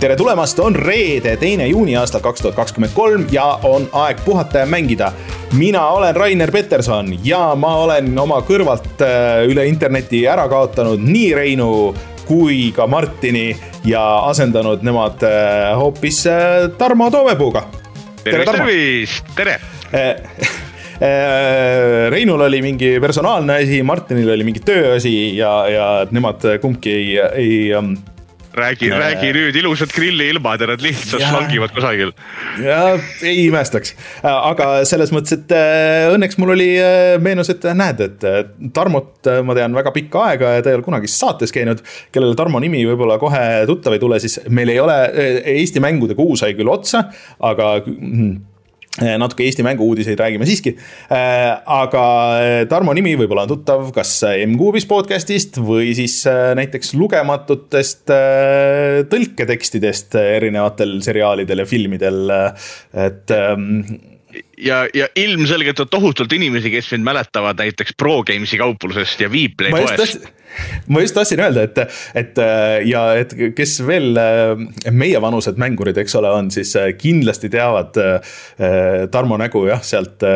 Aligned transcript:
tere 0.00 0.14
tulemast, 0.16 0.56
on 0.64 0.72
reede, 0.76 1.34
teine 1.36 1.66
juuni 1.68 1.92
aastal 2.00 2.22
kaks 2.24 2.40
tuhat 2.40 2.54
kakskümmend 2.56 2.94
kolm 2.96 3.26
ja 3.32 3.58
on 3.68 3.84
aeg 3.92 4.22
puhata 4.24 4.62
ja 4.62 4.66
mängida. 4.66 5.12
mina 5.52 5.88
olen 5.88 6.16
Rainer 6.16 6.52
Peterson 6.52 7.18
ja 7.24 7.54
ma 7.54 7.74
olen 7.76 8.18
oma 8.18 8.40
kõrvalt 8.40 9.02
äh, 9.04 9.44
üle 9.44 9.66
interneti 9.68 10.26
ära 10.26 10.48
kaotanud 10.48 11.04
nii 11.04 11.34
Reinu 11.36 11.94
kui 12.24 12.72
ka 12.72 12.86
Martini 12.86 13.56
ja 13.84 14.24
asendanud 14.30 14.82
nemad 14.82 15.22
äh, 15.22 15.76
hoopis 15.76 16.26
äh, 16.26 16.70
Tarmo 16.78 17.10
Toomepuuga. 17.10 17.66
tervist, 18.24 18.52
tervist, 18.56 19.24
tere 19.36 19.60
Reinul 22.10 22.40
oli 22.40 22.62
mingi 22.62 23.00
personaalne 23.00 23.62
asi, 23.62 23.82
Martinil 23.82 24.32
oli 24.32 24.44
mingi 24.44 24.60
tööasi 24.64 25.36
ja, 25.36 25.68
ja 25.68 26.06
nemad 26.10 26.40
kumbki 26.60 26.92
ei, 26.92 27.18
ei 27.36 27.74
räägi, 28.54 28.90
räägi 28.90 29.30
nüüd 29.34 29.56
ilusad 29.60 29.92
grilliilmad 29.94 30.60
ja 30.60 30.68
nad 30.72 30.82
lihtsalt 30.82 31.22
slangivad 31.22 31.72
kusagil. 31.74 32.12
ja 32.64 32.98
ei 33.22 33.46
imestaks, 33.46 33.94
aga 34.22 34.68
selles 34.88 35.12
mõttes, 35.14 35.38
et 35.38 35.54
äh, 35.54 36.10
õnneks 36.14 36.38
mul 36.40 36.54
oli, 36.56 36.68
äh, 36.82 37.14
meenus, 37.22 37.52
et 37.52 37.64
näed, 37.76 38.02
et 38.06 38.26
äh, 38.26 38.42
Tarmot 38.74 39.30
ma 39.46 39.56
tean 39.58 39.74
väga 39.76 39.94
pikka 39.94 40.24
aega 40.30 40.54
ja 40.56 40.64
ta 40.64 40.72
ei 40.72 40.78
ole 40.78 40.86
kunagi 40.86 41.10
saates 41.10 41.54
käinud. 41.54 41.82
kellele 42.12 42.38
Tarmo 42.38 42.60
nimi 42.62 42.82
võib-olla 42.88 43.18
kohe 43.22 43.44
tuttav 43.70 43.96
ei 43.96 44.02
tule, 44.02 44.20
siis 44.22 44.40
meil 44.48 44.72
ei 44.72 44.80
ole, 44.82 44.98
Eesti 45.54 45.82
mängude 45.82 46.16
kuu 46.18 46.36
sai 46.38 46.54
küll 46.58 46.70
otsa, 46.70 47.06
aga 47.46 47.72
mm, 47.86 48.36
natuke 48.98 49.44
Eesti 49.46 49.62
mängu-uudiseid 49.62 50.18
räägime 50.18 50.46
siiski. 50.48 50.72
Eh, 50.74 51.50
aga 51.70 52.04
eh, 52.42 52.62
Tarmo 52.70 52.94
nimi 52.96 53.14
võib-olla 53.18 53.46
on 53.46 53.52
tuttav 53.52 53.92
kas 53.94 54.16
M-Kuubis 54.48 54.88
podcast'ist 54.90 55.60
või 55.62 55.92
siis 55.94 56.24
näiteks 56.26 56.96
lugematutest 56.98 58.10
tõlketekstidest 59.10 60.18
erinevatel 60.20 60.98
seriaalidel 61.06 61.62
ja 61.62 61.68
filmidel, 61.70 62.34
et 63.06 63.30
ehm, 63.36 63.78
ja, 64.58 64.88
ja 64.94 65.08
ilmselgelt 65.16 65.80
on 65.80 65.88
tohutult 65.88 66.32
inimesi, 66.32 66.70
kes 66.70 66.90
mind 66.92 67.06
mäletavad 67.06 67.58
näiteks 67.60 67.96
Pro 67.98 68.20
Games'i 68.26 68.58
kauplusest 68.58 69.20
ja 69.20 69.30
Viiplay 69.32 69.70
poest. 69.70 70.28
ma 70.88 71.00
just 71.00 71.14
tahtsin 71.14 71.40
öelda, 71.40 71.62
et, 71.62 71.78
et 72.14 72.40
ja 72.84 73.04
et 73.20 73.34
kes 73.56 73.76
veel 73.86 74.18
meie 74.90 75.20
vanused 75.22 75.60
mängurid, 75.62 75.98
eks 76.02 76.16
ole, 76.18 76.30
on, 76.30 76.50
siis 76.50 76.74
kindlasti 76.98 77.50
teavad 77.52 77.94
Tarmo 79.10 79.38
nägu 79.40 79.64
jah, 79.68 79.82
sealt 79.86 80.26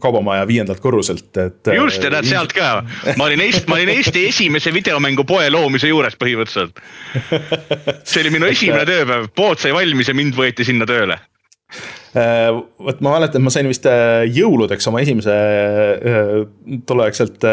kaubamaja 0.00 0.46
viiendalt 0.48 0.80
korruselt, 0.80 1.30
et. 1.40 1.72
just 1.74 2.04
ja 2.04 2.12
näed 2.12 2.28
sealt 2.28 2.54
ka, 2.56 2.72
ma 3.18 3.30
olin 3.30 3.46
Eesti, 3.46 3.66
ma 3.70 3.80
olin 3.80 3.94
Eesti 3.96 4.26
esimese 4.28 4.74
videomängupoe 4.76 5.48
loomise 5.50 5.88
juures 5.88 6.18
põhimõtteliselt. 6.20 6.84
see 8.04 8.22
oli 8.24 8.36
minu 8.36 8.50
esimene 8.50 8.86
tööpäev, 8.88 9.32
pood 9.34 9.60
sai 9.60 9.74
valmis 9.76 10.12
ja 10.12 10.16
mind 10.16 10.36
võeti 10.36 10.68
sinna 10.68 10.88
tööle 10.88 11.16
Äh, 11.16 11.39
vot 12.10 13.02
ma 13.04 13.12
mäletan, 13.14 13.38
et 13.38 13.46
ma 13.46 13.52
sain 13.54 13.68
vist 13.70 13.84
äh, 13.86 14.24
jõuludeks 14.34 14.88
oma 14.90 15.02
esimese 15.04 15.34
äh, 15.34 16.32
tolleaegselt 16.86 17.44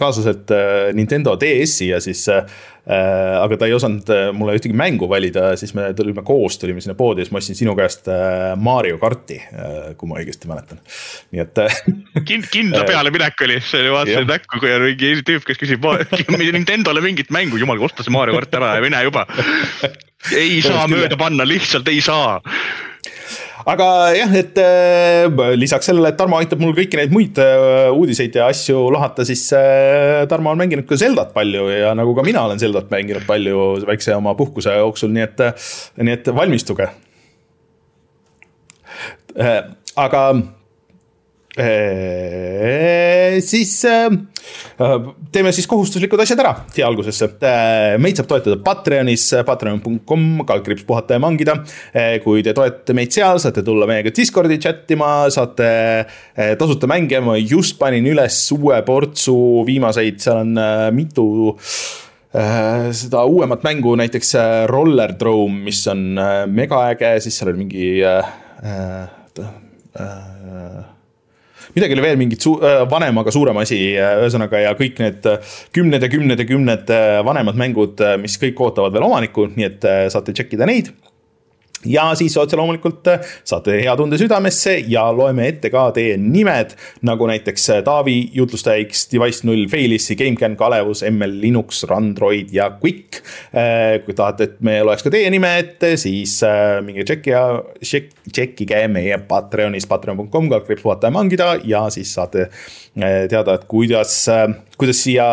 kaaslaselt 0.00 0.52
Nintendo 0.96 1.36
DS-i 1.40 1.90
ja 1.92 2.00
siis 2.02 2.24
aga 2.86 3.56
ta 3.58 3.66
ei 3.66 3.74
osanud 3.74 4.06
mulle 4.38 4.54
ühtegi 4.54 4.76
mängu 4.78 5.08
valida, 5.10 5.48
siis 5.58 5.72
me 5.74 5.88
tulime 5.98 6.22
koos, 6.22 6.54
tulime 6.62 6.78
sinna 6.80 6.94
poodi 6.94 7.24
ja 7.24 7.26
siis 7.26 7.34
ma 7.34 7.40
ostsin 7.42 7.58
sinu 7.58 7.74
käest 7.74 8.06
Mario 8.62 9.00
karti, 9.02 9.40
kui 9.98 10.06
ma 10.06 10.20
õigesti 10.20 10.46
mäletan, 10.46 10.78
nii 11.34 11.42
et 11.42 11.60
kind,. 12.22 12.46
kindla 12.52 12.84
peale 12.92 13.10
minek 13.10 13.42
oli, 13.42 13.58
see 13.58 13.82
oli 13.82 13.94
vaatasin 13.96 14.30
näkku, 14.30 14.62
kui 14.62 14.70
on 14.70 14.86
mingi 14.86 15.12
tüüp, 15.26 15.42
kes 15.48 15.58
küsib 15.64 15.90
Nintendole 16.56 17.02
mingit 17.02 17.34
mängu, 17.34 17.58
jumal, 17.58 17.82
osta 17.82 18.06
see 18.06 18.14
Mario 18.14 18.38
kart 18.38 18.54
ära 18.54 18.76
ja 18.78 18.86
mine 18.86 19.02
juba. 19.08 19.26
ei 20.46 20.60
saa 20.62 20.86
mööda 20.90 21.18
panna, 21.18 21.46
lihtsalt 21.48 21.90
ei 21.90 21.98
saa 22.04 22.38
aga 23.66 23.86
jah, 24.14 24.34
et 24.38 24.58
äh, 24.62 25.54
lisaks 25.58 25.88
sellele, 25.90 26.12
et 26.12 26.18
Tarmo 26.18 26.38
aitab 26.38 26.60
mul 26.62 26.74
kõiki 26.76 26.98
neid 27.00 27.14
muid 27.14 27.38
äh, 27.42 27.88
uudiseid 27.90 28.36
ja 28.38 28.46
asju 28.52 28.84
lahata, 28.94 29.26
siis 29.26 29.42
äh, 29.58 30.22
Tarmo 30.30 30.52
on 30.52 30.60
mänginud 30.60 30.86
ka 30.86 30.98
Zeldat 31.00 31.32
palju 31.34 31.66
ja 31.72 31.90
nagu 31.98 32.14
ka 32.14 32.24
mina 32.26 32.44
olen 32.46 32.62
Zeldat 32.62 32.92
mänginud 32.92 33.26
palju 33.26 33.64
väikse 33.88 34.14
oma 34.14 34.36
puhkuse 34.38 34.76
jooksul, 34.78 35.10
nii 35.16 35.26
et, 35.26 35.42
nii 35.98 36.14
et 36.14 36.30
valmistuge. 36.36 36.88
aga 39.96 40.20
siis 43.46 43.70
teeme 45.32 45.52
siis 45.56 45.66
kohustuslikud 45.70 46.20
asjad 46.20 46.42
ära 46.42 46.52
siia 46.68 46.84
algusesse. 46.88 47.30
meid 48.02 48.18
saab 48.20 48.28
toetada 48.28 48.58
Patreonis, 48.60 49.24
patreon.com, 49.48 50.26
kaldkriips 50.48 50.84
puhata 50.88 51.16
ja 51.16 51.22
mangida. 51.24 51.54
kui 52.24 52.44
te 52.44 52.52
toetate 52.56 52.92
meid 52.96 53.14
seal, 53.16 53.40
saate 53.40 53.64
tulla 53.64 53.88
meiega 53.88 54.12
Discordi 54.12 54.58
chat 54.60 54.90
ima, 54.92 55.30
saate 55.32 55.70
tasuta 56.60 56.86
mänge, 56.92 57.20
ma 57.24 57.38
just 57.40 57.78
panin 57.80 58.06
üles 58.12 58.42
uue 58.56 58.82
portsu 58.84 59.64
viimaseid, 59.66 60.20
seal 60.20 60.42
on 60.44 60.52
mitu 60.96 61.24
seda 62.92 63.24
uuemat 63.24 63.62
mängu, 63.64 63.94
näiteks 63.96 64.34
Roller 64.68 65.14
Drome, 65.18 65.62
mis 65.70 65.86
on 65.88 66.18
megaäge, 66.52 67.16
siis 67.24 67.38
seal 67.38 67.52
oli 67.52 67.62
mingi 67.64 67.88
äh, 68.04 69.08
äh, 70.00 70.95
midagi 71.76 71.96
oli 71.96 72.04
veel 72.04 72.20
mingit 72.20 72.44
su-, 72.44 72.56
äh, 72.64 72.84
vanem, 72.90 73.18
aga 73.20 73.34
suurem 73.34 73.60
asi, 73.60 73.80
äh, 73.94 74.20
ühesõnaga 74.22 74.62
ja 74.62 74.72
kõik 74.78 75.02
need 75.02 75.28
äh, 75.28 75.56
kümned 75.76 76.02
ja 76.02 76.12
kümned 76.12 76.40
ja 76.40 76.48
kümned 76.48 76.94
vanemad 77.26 77.60
mängud, 77.60 78.00
mis 78.22 78.38
kõik 78.40 78.62
ootavad 78.64 78.94
veel 78.96 79.04
omanikku, 79.08 79.50
nii 79.56 79.68
et 79.68 79.86
saate 80.12 80.34
tšekkida 80.36 80.68
neid 80.68 80.94
ja 81.84 82.06
siis 82.16 82.36
otse 82.40 82.56
loomulikult 82.56 83.08
äh, 83.10 83.32
saate 83.46 83.76
hea 83.82 83.94
tunde 83.98 84.18
südamesse 84.20 84.76
ja 84.88 85.04
loeme 85.14 85.48
ette 85.50 85.70
ka 85.72 85.88
teie 85.96 86.16
nimed, 86.20 86.72
nagu 87.06 87.28
näiteks 87.28 87.68
äh, 87.74 87.82
Taavi, 87.86 88.16
jutlustaja 88.34 88.80
X, 88.86 89.06
Device 89.12 89.46
null, 89.46 89.66
Failissi, 89.70 90.16
GameCAN, 90.18 90.56
Kalevus, 90.58 91.04
ML, 91.06 91.36
Linux, 91.42 91.84
Randroid 91.90 92.54
ja 92.54 92.70
Quick. 92.82 93.20
Äh, 93.52 94.00
kui 94.06 94.16
tahate, 94.16 94.50
et 94.50 94.58
me 94.64 94.78
loeks 94.86 95.04
ka 95.04 95.12
teie 95.12 95.30
nime 95.32 95.52
ette, 95.60 95.94
siis 96.00 96.38
minge 96.86 97.04
tšekki 97.06 97.32
ja 97.32 97.44
tšekk, 97.80 98.12
tšekkige 98.32 98.82
meie 98.92 99.18
Patreonis, 99.28 99.86
patreon.com, 99.90 100.50
kaldkriips 100.52 100.84
vaataja 100.86 101.14
mangida 101.14 101.54
ja 101.66 101.86
siis 101.92 102.12
saate 102.16 102.48
teada, 102.96 103.58
et 103.58 103.66
kuidas, 103.68 104.24
kuidas 104.76 104.98
siia 105.04 105.26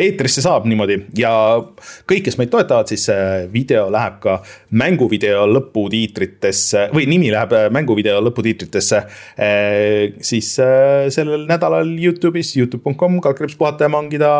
eetrisse 0.00 0.42
saab 0.44 0.66
niimoodi 0.68 0.96
ja 1.20 1.30
kõik, 2.08 2.24
kes 2.26 2.38
meid 2.40 2.50
toetavad, 2.52 2.88
siis 2.90 3.04
video 3.52 3.86
läheb 3.92 4.18
ka 4.22 4.38
mänguvideo 4.76 5.44
lõputiitritesse 5.50 6.86
või 6.96 7.08
nimi 7.10 7.30
läheb 7.34 7.52
mänguvideo 7.76 8.22
lõputiitritesse. 8.24 9.02
siis 10.30 10.52
sellel 11.14 11.46
nädalal 11.48 11.92
Youtube'is, 12.00 12.54
Youtube.com, 12.56 13.20
kaldkriips 13.24 13.56
puhata 13.60 13.86
ja 13.86 13.92
mangida 13.92 14.30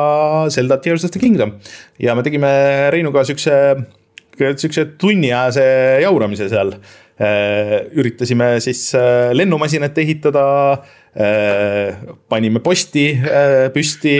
Zelda 0.50 0.80
Tears 0.80 1.04
of 1.04 1.12
the 1.12 1.20
Kingdom. 1.20 1.58
ja 1.98 2.14
me 2.14 2.22
tegime 2.22 2.90
Reinuga 2.90 3.24
siukse, 3.24 3.52
siukse 4.56 4.86
tunniajase 4.98 5.66
jauramise 6.02 6.48
seal 6.48 6.78
üritasime 7.96 8.58
siis 8.60 8.90
lennumasinat 9.32 9.98
ehitada 9.98 10.44
Äh, 10.80 11.05
panime 12.28 12.60
posti 12.60 13.06
äh, 13.16 13.68
püsti. 13.72 14.16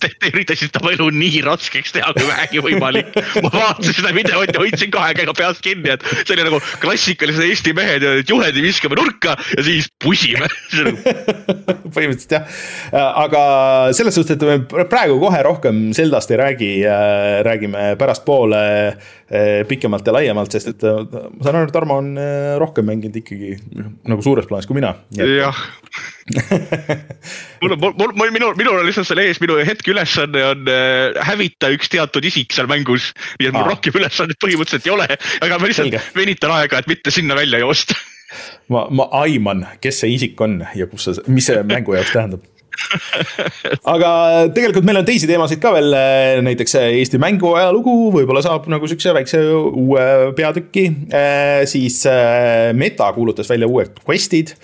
Te 0.00 0.30
üritasite 0.30 0.80
oma 0.80 0.94
elu 0.94 1.10
nii 1.12 1.42
raskeks 1.44 1.92
teha 1.96 2.12
kui 2.16 2.24
vähegi 2.28 2.62
võimalik. 2.64 3.10
ma 3.44 3.50
vaatasin 3.52 3.98
seda 3.98 4.12
videot 4.16 4.52
ja 4.54 4.62
hoidsin 4.62 4.92
kahe 4.94 5.12
käega 5.18 5.34
peast 5.36 5.60
kinni, 5.64 5.92
et 5.92 6.06
see 6.22 6.36
oli 6.36 6.46
nagu 6.46 6.60
klassikalised 6.80 7.44
Eesti 7.46 7.74
mehed, 7.76 8.06
juhendi 8.28 8.64
viskame 8.64 8.96
nurka 8.98 9.36
ja 9.36 9.66
siis 9.66 9.90
pusime 10.02 10.48
põhimõtteliselt 11.94 12.36
jah, 12.38 12.48
aga 13.26 13.42
selles 13.96 14.16
suhtes, 14.16 14.38
et 14.38 14.46
me 14.48 14.86
praegu 14.88 15.18
kohe 15.20 15.42
rohkem 15.44 15.90
Zeldast 15.96 16.32
ei 16.32 16.40
räägi, 16.40 16.72
räägime 17.46 17.92
pärastpoole 18.00 18.64
pikemalt 19.66 20.06
ja 20.06 20.12
laiemalt, 20.14 20.54
sest 20.54 20.68
et 20.70 20.84
ma 20.86 21.42
saan 21.42 21.56
aru, 21.58 21.66
et 21.66 21.74
Tarmo 21.74 21.96
on 21.98 22.12
rohkem 22.62 22.86
mänginud 22.86 23.16
ikkagi 23.18 23.56
nagu 24.06 24.22
suures 24.22 24.46
plaanis 24.46 24.68
kui 24.70 24.78
mina. 24.78 24.92
jah 25.18 25.58
mul 27.62 27.72
on, 27.72 27.78
mul, 27.80 28.12
mul, 28.14 28.30
minul, 28.30 28.54
minul 28.58 28.80
on 28.80 28.86
lihtsalt 28.86 29.08
seal 29.08 29.22
ees, 29.22 29.38
minu 29.42 29.58
hetkeülesanne 29.66 30.42
on 30.50 30.70
äh, 30.70 31.20
hävita 31.28 31.70
üks 31.74 31.90
teatud 31.92 32.26
isik 32.26 32.54
seal 32.56 32.68
mängus. 32.70 33.12
nii 33.40 33.50
et 33.50 33.54
mul 33.54 33.64
Aa. 33.64 33.72
rohkem 33.76 33.98
ülesannet 34.00 34.40
põhimõtteliselt 34.42 34.88
ei 34.88 34.94
ole, 34.96 35.08
aga 35.46 35.60
ma 35.60 35.70
lihtsalt 35.70 35.92
Selge. 35.92 36.02
venitan 36.16 36.54
aega, 36.58 36.82
et 36.82 36.90
mitte 36.90 37.14
sinna 37.14 37.38
välja 37.38 37.62
joosta 37.62 37.96
ma, 38.72 38.86
ma 38.90 39.08
aiman, 39.22 39.64
kes 39.82 40.02
see 40.02 40.16
isik 40.16 40.40
on 40.42 40.60
ja 40.76 40.88
kus 40.90 41.08
see, 41.08 41.26
mis 41.30 41.46
see 41.50 41.62
mängu 41.66 41.94
jaoks 41.96 42.14
tähendab 42.16 42.44
aga 43.94 44.10
tegelikult 44.54 44.86
meil 44.86 45.00
on 45.00 45.08
teisi 45.08 45.28
teemasid 45.28 45.60
ka 45.62 45.72
veel, 45.76 45.96
näiteks 46.46 46.76
Eesti 46.84 47.20
mänguajalugu 47.22 47.96
võib-olla 48.14 48.42
saab 48.44 48.68
nagu 48.72 48.88
siukse 48.90 49.14
väikse 49.16 49.42
uue 49.50 50.32
peatüki. 50.36 50.88
Äh, 51.10 51.62
siis 51.70 52.02
Meta 52.76 53.12
kuulutas 53.16 53.50
välja 53.50 53.68
uued 53.70 54.02
quest'id. 54.06 54.56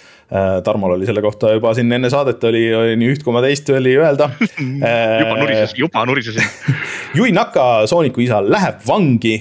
Tarmol 0.65 0.95
oli 0.95 1.05
selle 1.05 1.21
kohta 1.21 1.51
juba 1.53 1.75
siin 1.77 1.93
enne 1.93 2.09
saadet 2.09 2.41
oli, 2.49 2.63
oli 2.73 2.95
nii 2.97 3.11
üht 3.13 3.25
koma 3.27 3.43
teist 3.45 3.69
oli 3.69 3.93
öelda. 4.01 4.31
Juba 4.63 5.35
nurises, 5.43 5.75
juba 5.77 6.05
nurisesin. 6.09 6.47
Yui 7.19 7.35
Naka, 7.37 7.85
Sooniku 7.91 8.25
isa, 8.25 8.41
läheb 8.41 8.81
vangi. 8.89 9.37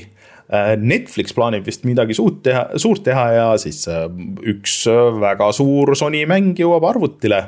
Netflix 0.82 1.32
plaanib 1.32 1.64
vist 1.64 1.86
midagi 1.88 2.12
suurt 2.18 2.42
teha, 2.44 2.66
suurt 2.76 3.06
teha 3.06 3.22
ja 3.38 3.46
siis 3.62 3.86
üks 4.52 4.82
väga 5.22 5.48
suur 5.56 5.94
Sony 5.96 6.26
mäng 6.28 6.60
jõuab 6.60 6.90
arvutile 6.90 7.40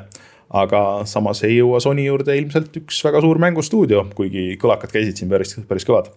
aga 0.54 0.80
samas 1.10 1.42
ei 1.46 1.58
jõua 1.58 1.80
Sony 1.82 2.06
juurde 2.06 2.36
ilmselt 2.38 2.76
üks 2.82 3.00
väga 3.04 3.22
suur 3.24 3.40
mängustuudio, 3.42 4.06
kuigi 4.14 4.54
kõlakad 4.60 4.94
käisid 4.94 5.20
siin 5.20 5.32
päris, 5.32 5.56
päris 5.68 5.86
kõvad. 5.88 6.10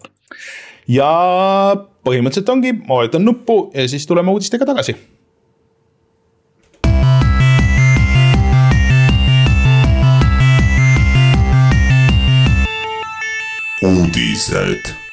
ja 0.88 1.10
põhimõtteliselt 2.06 2.54
ongi, 2.54 2.74
ma 2.84 3.02
vajutan 3.02 3.26
nuppu 3.26 3.60
ja 3.74 3.88
siis 3.90 4.06
tuleme 4.06 4.34
uudistega 4.34 4.68
tagasi 4.68 4.96
uudised 13.82 15.07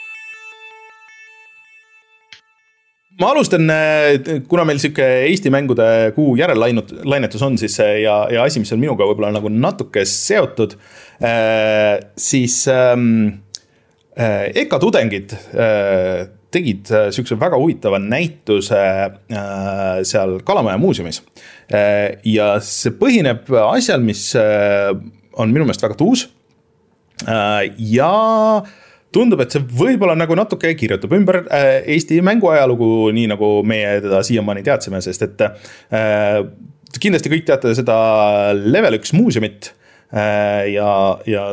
ma 3.20 3.32
alustan, 3.32 3.70
äh, 3.72 4.42
kuna 4.50 4.66
meil 4.68 4.80
sihuke 4.82 5.06
Eesti 5.30 5.52
mängude 5.54 5.88
kuu 6.16 6.36
järellainetus 6.40 7.46
on 7.46 7.58
siis 7.60 7.78
äh, 7.80 8.02
ja, 8.04 8.18
ja 8.32 8.44
asi, 8.44 8.60
mis 8.60 8.74
on 8.76 8.82
minuga 8.82 9.08
võib-olla 9.08 9.32
nagu 9.36 9.52
natuke 9.52 10.04
seotud, 10.10 10.76
äh, 11.24 11.96
siis 12.20 12.64
ähm, 12.72 13.42
EKA 14.16 14.78
tudengid 14.80 15.34
tegid 16.56 16.88
sihukese 16.88 17.36
väga 17.36 17.58
huvitava 17.60 17.98
näituse 18.00 18.78
seal 20.08 20.38
Kalamaja 20.48 20.80
muuseumis. 20.80 21.20
ja 22.24 22.46
see 22.64 22.94
põhineb 22.96 23.52
asjal, 23.60 24.00
mis 24.08 24.30
on 24.40 25.52
minu 25.52 25.68
meelest 25.68 25.84
väga 25.84 25.98
tuus. 26.00 26.30
ja 27.92 28.14
tundub, 29.16 29.44
et 29.44 29.56
see 29.56 29.64
võib-olla 29.64 30.16
nagu 30.18 30.36
natuke 30.38 30.74
kirjutab 30.78 31.14
ümber 31.18 31.44
äh, 31.46 31.70
Eesti 31.96 32.20
mänguajalugu, 32.26 33.10
nii 33.16 33.30
nagu 33.36 33.52
meie 33.68 34.00
teda 34.04 34.22
siiamaani 34.26 34.66
teadsime, 34.66 35.02
sest 35.06 35.26
et 35.28 35.46
äh, 35.46 36.42
kindlasti 37.00 37.32
kõik 37.32 37.48
teate 37.48 37.76
seda 37.78 37.96
level 38.58 39.00
üks 39.00 39.16
muuseumit 39.16 39.72
äh, 40.12 40.68
ja, 40.76 40.90
ja 41.30 41.48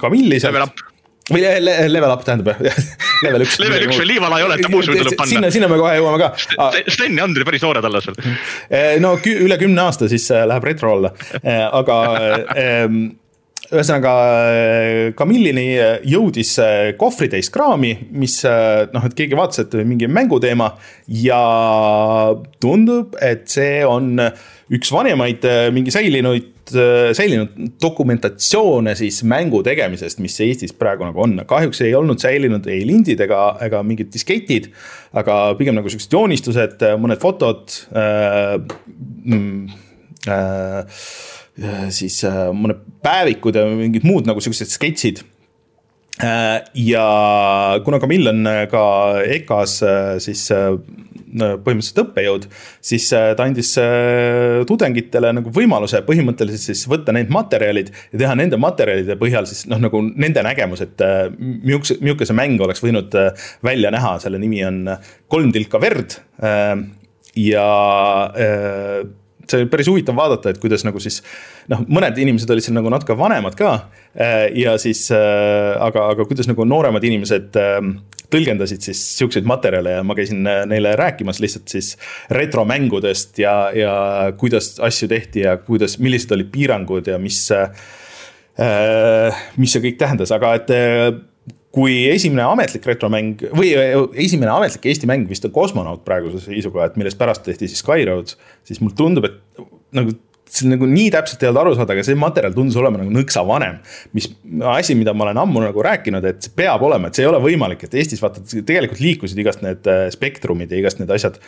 Kamilli 0.00 0.40
sealt. 0.42 0.88
Või 1.32 1.38
le 1.62 1.72
level 1.86 2.10
up 2.10 2.24
tähendab 2.26 2.48
jah 2.66 2.78
level 3.24 3.44
üks. 3.44 3.54
level 3.62 3.84
üks 3.86 4.00
veel 4.00 4.08
liivala 4.10 4.40
ei 4.40 4.46
ole, 4.48 4.56
et 4.58 4.66
ta 4.66 4.70
muuseumi 4.72 4.98
tuleb 4.98 5.14
panna. 5.20 5.30
sinna, 5.30 5.50
sinna 5.54 5.68
me 5.70 5.78
kohe 5.78 5.94
jõuame 5.94 6.18
ka. 6.18 6.32
Sten 6.90 7.14
ja 7.16 7.28
Andri 7.28 7.46
päris 7.46 7.62
noored 7.62 7.86
alles 7.86 8.08
veel. 8.10 8.34
no 9.04 9.14
üle 9.30 9.58
kümne 9.60 9.86
aasta 9.86 10.10
siis 10.10 10.26
läheb 10.34 10.66
retro 10.66 10.96
alla, 10.96 11.14
aga 11.70 12.00
ühesõnaga 13.72 14.12
Camillini 15.16 15.66
jõudis 16.08 16.54
kohvritäis 17.00 17.50
kraami, 17.52 17.92
mis 18.12 18.38
noh, 18.44 19.06
et 19.08 19.16
keegi 19.16 19.38
vaatas, 19.38 19.64
et 19.64 19.76
mingi 19.88 20.08
mänguteema 20.10 20.72
ja 21.22 21.42
tundub, 22.62 23.16
et 23.22 23.46
see 23.52 23.80
on 23.88 24.18
üks 24.72 24.92
vanemaid 24.92 25.44
mingi 25.74 25.92
säilinuid, 25.94 26.72
säilinud 27.16 27.72
dokumentatsioone 27.82 28.94
siis 28.98 29.22
mängu 29.28 29.62
tegemisest, 29.66 30.20
mis 30.24 30.38
Eestis 30.44 30.76
praegu 30.76 31.08
nagu 31.08 31.24
on. 31.24 31.40
kahjuks 31.48 31.82
ei 31.84 31.94
olnud 31.98 32.22
säilinud 32.22 32.68
ei 32.70 32.86
lindid 32.88 33.20
ega, 33.24 33.42
ega 33.64 33.82
mingid 33.86 34.12
disketid, 34.14 34.70
aga 35.16 35.42
pigem 35.58 35.76
nagu 35.80 35.92
siuksed 35.92 36.12
joonistused, 36.12 36.88
mõned 37.00 37.22
fotod 37.22 37.80
äh,. 37.96 38.58
Mm, 39.22 39.68
äh, 40.26 40.82
siis 41.92 42.22
äh, 42.28 42.48
mõned 42.56 42.80
päevikud 43.04 43.56
ja 43.56 43.66
mingid 43.68 44.06
muud 44.08 44.28
nagu 44.28 44.42
siuksed 44.42 44.72
sketšid. 44.72 45.22
Äh, 46.22 46.60
ja 46.76 47.06
kuna 47.84 48.00
Kamill 48.00 48.32
on 48.32 48.46
äh, 48.48 48.64
ka 48.72 48.84
EKA-s 49.38 49.80
siis 50.24 50.46
põhimõtteliselt 51.32 52.00
õppejõud, 52.02 52.42
siis 52.84 53.06
ta 53.08 53.40
andis 53.40 53.70
tudengitele 54.68 55.30
nagu 55.32 55.48
võimaluse 55.56 56.02
põhimõtteliselt 56.04 56.60
siis 56.60 56.82
võtta 56.92 57.14
need 57.16 57.32
materjalid 57.32 57.88
ja 58.12 58.20
teha 58.20 58.34
nende 58.36 58.58
materjalide 58.60 59.16
põhjal 59.16 59.48
siis 59.48 59.64
noh, 59.72 59.80
nagu 59.80 60.02
nende 60.12 60.44
nägemus, 60.44 60.82
et 60.84 61.00
milline, 61.40 61.96
milline 62.04 62.28
see 62.28 62.36
mäng 62.36 62.60
oleks 62.60 62.84
võinud 62.84 63.16
välja 63.64 63.94
näha, 63.96 64.18
selle 64.20 64.42
nimi 64.42 64.60
on 64.68 64.84
Kolm 65.32 65.56
tilka 65.56 65.80
verd. 65.80 66.18
ja 67.40 67.66
see 69.48 69.60
oli 69.60 69.68
päris 69.72 69.88
huvitav 69.90 70.16
vaadata, 70.16 70.52
et 70.52 70.60
kuidas 70.62 70.84
nagu 70.86 71.00
siis 71.02 71.20
noh, 71.72 71.82
mõned 71.90 72.18
inimesed 72.22 72.50
olid 72.52 72.64
siin 72.64 72.76
nagu 72.78 72.90
natuke 72.92 73.16
vanemad 73.18 73.56
ka. 73.58 73.72
Äh, 74.12 74.46
ja 74.58 74.76
siis, 74.80 75.06
äh, 75.14 75.72
aga, 75.82 76.08
aga 76.14 76.26
kuidas 76.28 76.48
nagu 76.50 76.66
nooremad 76.68 77.04
inimesed 77.08 77.58
ähm, 77.60 77.94
tõlgendasid 78.32 78.84
siis 78.84 79.00
siukseid 79.18 79.48
materjale 79.48 79.98
ja 79.98 80.04
ma 80.06 80.16
käisin 80.18 80.46
äh, 80.48 80.62
neile 80.68 80.94
rääkimas 81.00 81.42
lihtsalt 81.42 81.72
siis 81.72 81.94
retromängudest 82.32 83.42
ja, 83.42 83.56
ja 83.76 83.94
kuidas 84.38 84.74
asju 84.82 85.10
tehti 85.12 85.46
ja 85.46 85.58
kuidas, 85.60 85.98
millised 86.02 86.32
olid 86.36 86.52
piirangud 86.54 87.12
ja 87.12 87.20
mis. 87.22 87.44
mis 89.56 89.72
see 89.72 89.80
kõik 89.80 89.94
tähendas, 89.96 90.28
aga 90.34 90.50
et 90.58 90.70
kui 91.72 91.94
esimene 92.12 92.44
ametlik 92.44 92.84
retromäng 92.88 93.46
või 93.56 93.70
esimene 94.20 94.52
ametlik 94.52 94.90
Eesti 94.92 95.08
mäng 95.08 95.30
vist 95.30 95.46
on 95.48 95.54
Kosmonaut 95.54 96.04
praeguse 96.04 96.42
seisuga, 96.44 96.84
et 96.86 96.98
millest 97.00 97.20
pärast 97.20 97.46
tehti 97.46 97.70
siis 97.70 97.80
Skyroads, 97.80 98.36
siis 98.68 98.82
mulle 98.84 98.98
tundub, 98.98 99.28
et 99.30 99.64
nagu 99.96 100.12
see 100.52 100.68
nagu 100.68 100.86
nii 100.88 101.08
täpselt 101.12 101.42
ei 101.42 101.48
olnud 101.48 101.62
aru 101.62 101.74
saada, 101.78 101.94
aga 101.96 102.04
see 102.04 102.18
materjal 102.18 102.54
tundus 102.56 102.76
olema 102.80 103.00
nagu 103.00 103.12
nõksa 103.14 103.44
vanem. 103.48 103.78
mis 104.12 104.28
asi, 104.74 104.96
mida 104.98 105.14
ma 105.16 105.28
olen 105.28 105.40
ammu 105.44 105.62
nagu 105.64 105.84
rääkinud, 105.86 106.26
et 106.28 106.44
see 106.44 106.52
peab 106.56 106.84
olema, 106.84 107.08
et 107.08 107.16
see 107.18 107.24
ei 107.24 107.30
ole 107.30 107.40
võimalik, 107.42 107.86
et 107.86 107.96
Eestis 107.96 108.20
vaata 108.22 108.42
tegelikult 108.44 109.00
liikusid 109.00 109.40
igast 109.40 109.64
need 109.64 109.88
äh, 109.88 110.08
spektrumid 110.12 110.72
ja 110.72 110.82
igast 110.82 111.00
need 111.00 111.12
asjad. 111.14 111.38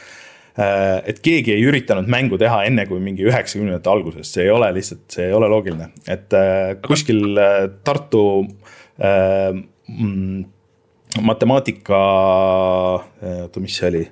Äh, 0.55 1.03
et 1.11 1.21
keegi 1.25 1.53
ei 1.53 1.67
üritanud 1.69 2.09
mängu 2.09 2.39
teha 2.41 2.63
enne 2.69 2.87
kui 2.89 3.03
mingi 3.03 3.27
üheksakümnendate 3.29 3.93
alguses, 3.93 4.33
see 4.33 4.47
ei 4.47 4.55
ole 4.55 4.71
lihtsalt, 4.77 5.05
see 5.13 5.29
ei 5.29 5.37
ole 5.37 5.53
loogiline, 5.53 5.91
et 6.09 6.33
äh, 6.39 6.73
kuskil 6.87 7.37
Tartu 7.85 8.25
matemaatika, 11.23 11.99
oota, 13.45 13.63
mis 13.63 13.79
see 13.79 13.91
oli? 13.93 14.05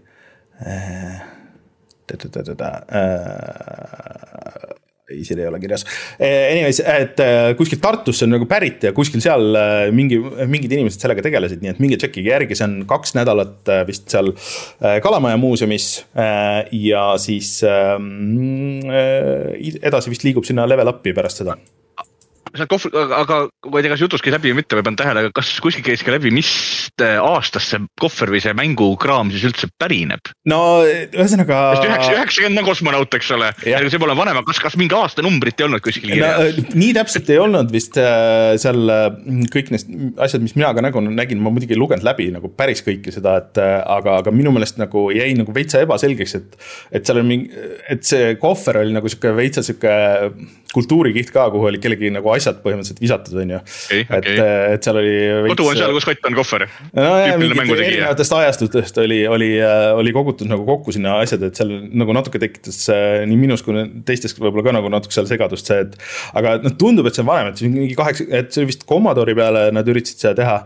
ei, 5.13 5.25
siin 5.27 5.41
ei 5.43 5.49
ole 5.49 5.59
kirjas. 5.61 5.85
Anyways, 6.21 6.81
et 6.87 7.19
kuskilt 7.59 7.83
Tartusse 7.83 8.27
on 8.27 8.35
nagu 8.37 8.47
pärit 8.49 8.87
ja 8.87 8.93
kuskil 8.97 9.21
seal 9.25 9.57
mingi, 9.95 10.21
mingid 10.47 10.73
inimesed 10.79 11.03
sellega 11.03 11.25
tegelesid, 11.27 11.61
nii 11.65 11.73
et 11.75 11.83
minge 11.83 11.99
tšekkige 12.01 12.33
järgi, 12.33 12.57
see 12.59 12.69
on 12.69 12.79
kaks 12.89 13.17
nädalat 13.19 13.73
vist 13.89 14.09
seal 14.13 14.33
Kalamaja 15.03 15.41
muuseumis. 15.41 15.87
ja 16.15 17.05
siis 17.21 17.59
edasi 19.83 20.15
vist 20.15 20.25
liigub 20.29 20.47
sinna 20.49 20.69
level 20.69 20.95
up'i 20.95 21.15
pärast 21.17 21.43
seda 21.43 21.59
seal 22.57 22.69
kohv, 22.71 22.89
aga 23.17 23.39
ma 23.71 23.81
ei 23.81 23.85
tea, 23.85 23.93
kas 23.95 24.03
jutus 24.05 24.23
käis 24.25 24.35
läbi 24.35 24.53
või 24.53 24.61
mitte, 24.61 24.77
ma 24.77 24.85
pean 24.87 24.99
tähele, 24.99 25.25
aga 25.25 25.33
kas 25.37 25.51
kuskil 25.65 25.85
käis 25.87 26.05
ka 26.05 26.15
läbi, 26.15 26.33
mis 26.35 26.51
aastast 27.01 27.73
see 27.73 27.81
kohver 28.01 28.33
või 28.35 28.43
see 28.45 28.53
mängukraam 28.57 29.33
siis 29.33 29.47
üldse 29.49 29.69
pärineb? 29.81 30.33
no 30.51 30.61
ühesõnaga. 30.85 31.61
üheksakümmend 31.81 32.63
on 32.63 32.69
kosmonaut, 32.69 33.17
eks 33.19 33.33
ole, 33.37 33.49
see 33.63 34.03
pole 34.03 34.17
vanem, 34.19 34.43
kas, 34.49 34.61
kas 34.63 34.77
mingi 34.81 34.97
aastanumbrit 34.99 35.61
ei 35.61 35.69
olnud 35.69 35.85
kuskil 35.85 36.13
kirjas 36.13 36.59
no,? 36.59 36.67
nii 36.83 36.93
täpselt 36.97 37.33
ei 37.33 37.41
olnud 37.41 37.73
vist 37.73 37.97
äh, 38.01 38.53
seal 38.61 38.93
äh, 38.93 39.09
kõik 39.53 39.73
need 39.73 40.21
asjad, 40.23 40.45
mis 40.45 40.57
mina 40.59 40.73
ka 40.77 40.85
nagu 40.85 41.03
nägin, 41.09 41.41
ma 41.43 41.53
muidugi 41.55 41.77
ei 41.77 41.81
lugenud 41.81 42.07
läbi 42.07 42.29
nagu 42.35 42.53
päris 42.57 42.85
kõike 42.85 43.15
seda, 43.15 43.39
et 43.43 43.63
äh, 43.63 43.79
aga, 43.97 44.19
aga 44.23 44.35
minu 44.35 44.53
meelest 44.55 44.81
nagu 44.83 45.09
jäi 45.15 45.33
nagu 45.39 45.55
veitsa 45.57 45.83
ebaselgeks, 45.87 46.37
et. 46.39 46.59
et 46.93 47.07
seal 47.09 47.23
on 47.23 47.29
mingi, 47.29 47.65
et 47.91 48.05
see 48.07 48.35
kohver 48.43 48.83
oli 48.83 48.93
nagu 48.95 49.09
sihuke 49.11 49.33
veitsa 49.37 49.65
sihuke 49.65 49.97
kultuurikiht 50.73 51.33
ka, 51.33 51.49
kuhu 51.53 51.69
oli 51.69 51.81
kellegi 51.83 52.11
nagu 52.13 52.31
asjad 52.33 52.42
põhimõtteliselt 52.65 53.01
visatud, 53.03 53.37
on 53.43 53.55
ju 53.55 53.61
et 53.61 54.03
okay., 54.03 54.37
et 54.75 54.87
seal 54.87 54.99
oli. 55.01 55.15
kodu 55.53 55.69
on 55.71 55.79
seal, 55.79 55.95
kus 55.97 56.09
kott 56.09 56.29
on 56.29 56.37
kohver. 56.39 56.67
nojah, 56.99 57.39
mingit 57.41 57.73
erinevatest 57.77 58.37
ajastutest 58.39 59.01
oli, 59.03 59.23
oli, 59.31 59.51
oli 59.99 60.15
kogutud 60.17 60.51
nagu 60.51 60.67
kokku 60.69 60.95
sinna 60.97 61.19
asjad, 61.23 61.47
et 61.49 61.59
seal 61.59 61.73
nagu 62.03 62.17
natuke 62.17 62.41
tekitas 62.43 62.85
nii 63.29 63.41
minus 63.41 63.65
kui 63.67 63.87
teistes 64.09 64.37
võib-olla 64.39 64.67
ka 64.69 64.77
nagu 64.79 64.93
natuke 64.93 65.17
seal 65.17 65.29
segadust 65.31 65.71
see, 65.71 65.83
et. 65.87 65.99
aga 66.39 66.59
noh, 66.63 66.77
tundub, 66.79 67.09
et 67.09 67.17
see 67.17 67.25
on 67.25 67.31
vanem, 67.33 67.53
et 67.53 67.61
see 67.61 67.73
mingi 67.73 67.99
kaheksa, 67.99 68.29
et 68.29 68.53
see 68.53 68.63
oli 68.63 68.73
vist 68.73 68.87
Commodore'i 68.89 69.37
peale 69.39 69.67
nad 69.75 69.89
üritasid 69.89 70.27
seda 70.27 70.39
teha. 70.39 70.57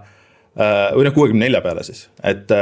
Või 0.57 1.05
noh, 1.05 1.13
kuuekümne 1.13 1.45
nelja 1.45 1.61
peale 1.65 1.83
siis, 1.85 2.07
et 2.25 2.53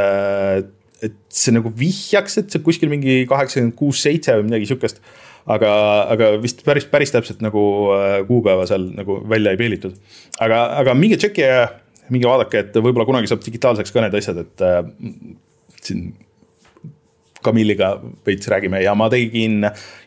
et 1.04 1.16
see 1.34 1.52
nagu 1.54 1.70
vihjaks, 1.76 2.38
et 2.40 2.54
see 2.54 2.62
kuskil 2.64 2.90
mingi 2.92 3.22
kaheksakümmend 3.28 3.76
kuus, 3.78 4.00
seitse 4.04 4.36
või 4.38 4.48
midagi 4.48 4.70
sihukest 4.70 5.02
aga, 5.50 5.70
aga 6.14 6.30
vist 6.42 6.64
päris, 6.66 6.86
päris 6.90 7.12
täpselt 7.14 7.42
nagu 7.44 7.62
äh, 7.94 8.18
kuupäeva 8.28 8.66
seal 8.68 8.88
nagu 8.96 9.20
välja 9.28 9.54
ei 9.54 9.60
peilitud. 9.60 9.96
aga, 10.40 10.66
aga 10.80 10.94
minge 10.98 11.18
tšeki 11.20 11.44
ja 11.44 11.64
minge 12.12 12.28
vaadake, 12.28 12.66
et 12.66 12.76
võib-olla 12.76 13.06
kunagi 13.08 13.30
saab 13.30 13.44
digitaalseks 13.44 13.92
ka 13.92 14.04
need 14.04 14.16
asjad, 14.20 14.44
et 14.44 14.64
äh, 14.64 14.82
siin 15.84 16.12
Kamilliga 17.44 17.98
veits 18.24 18.48
räägime 18.48 18.80
ja 18.80 18.94
ma 18.96 19.10
tegin 19.12 19.66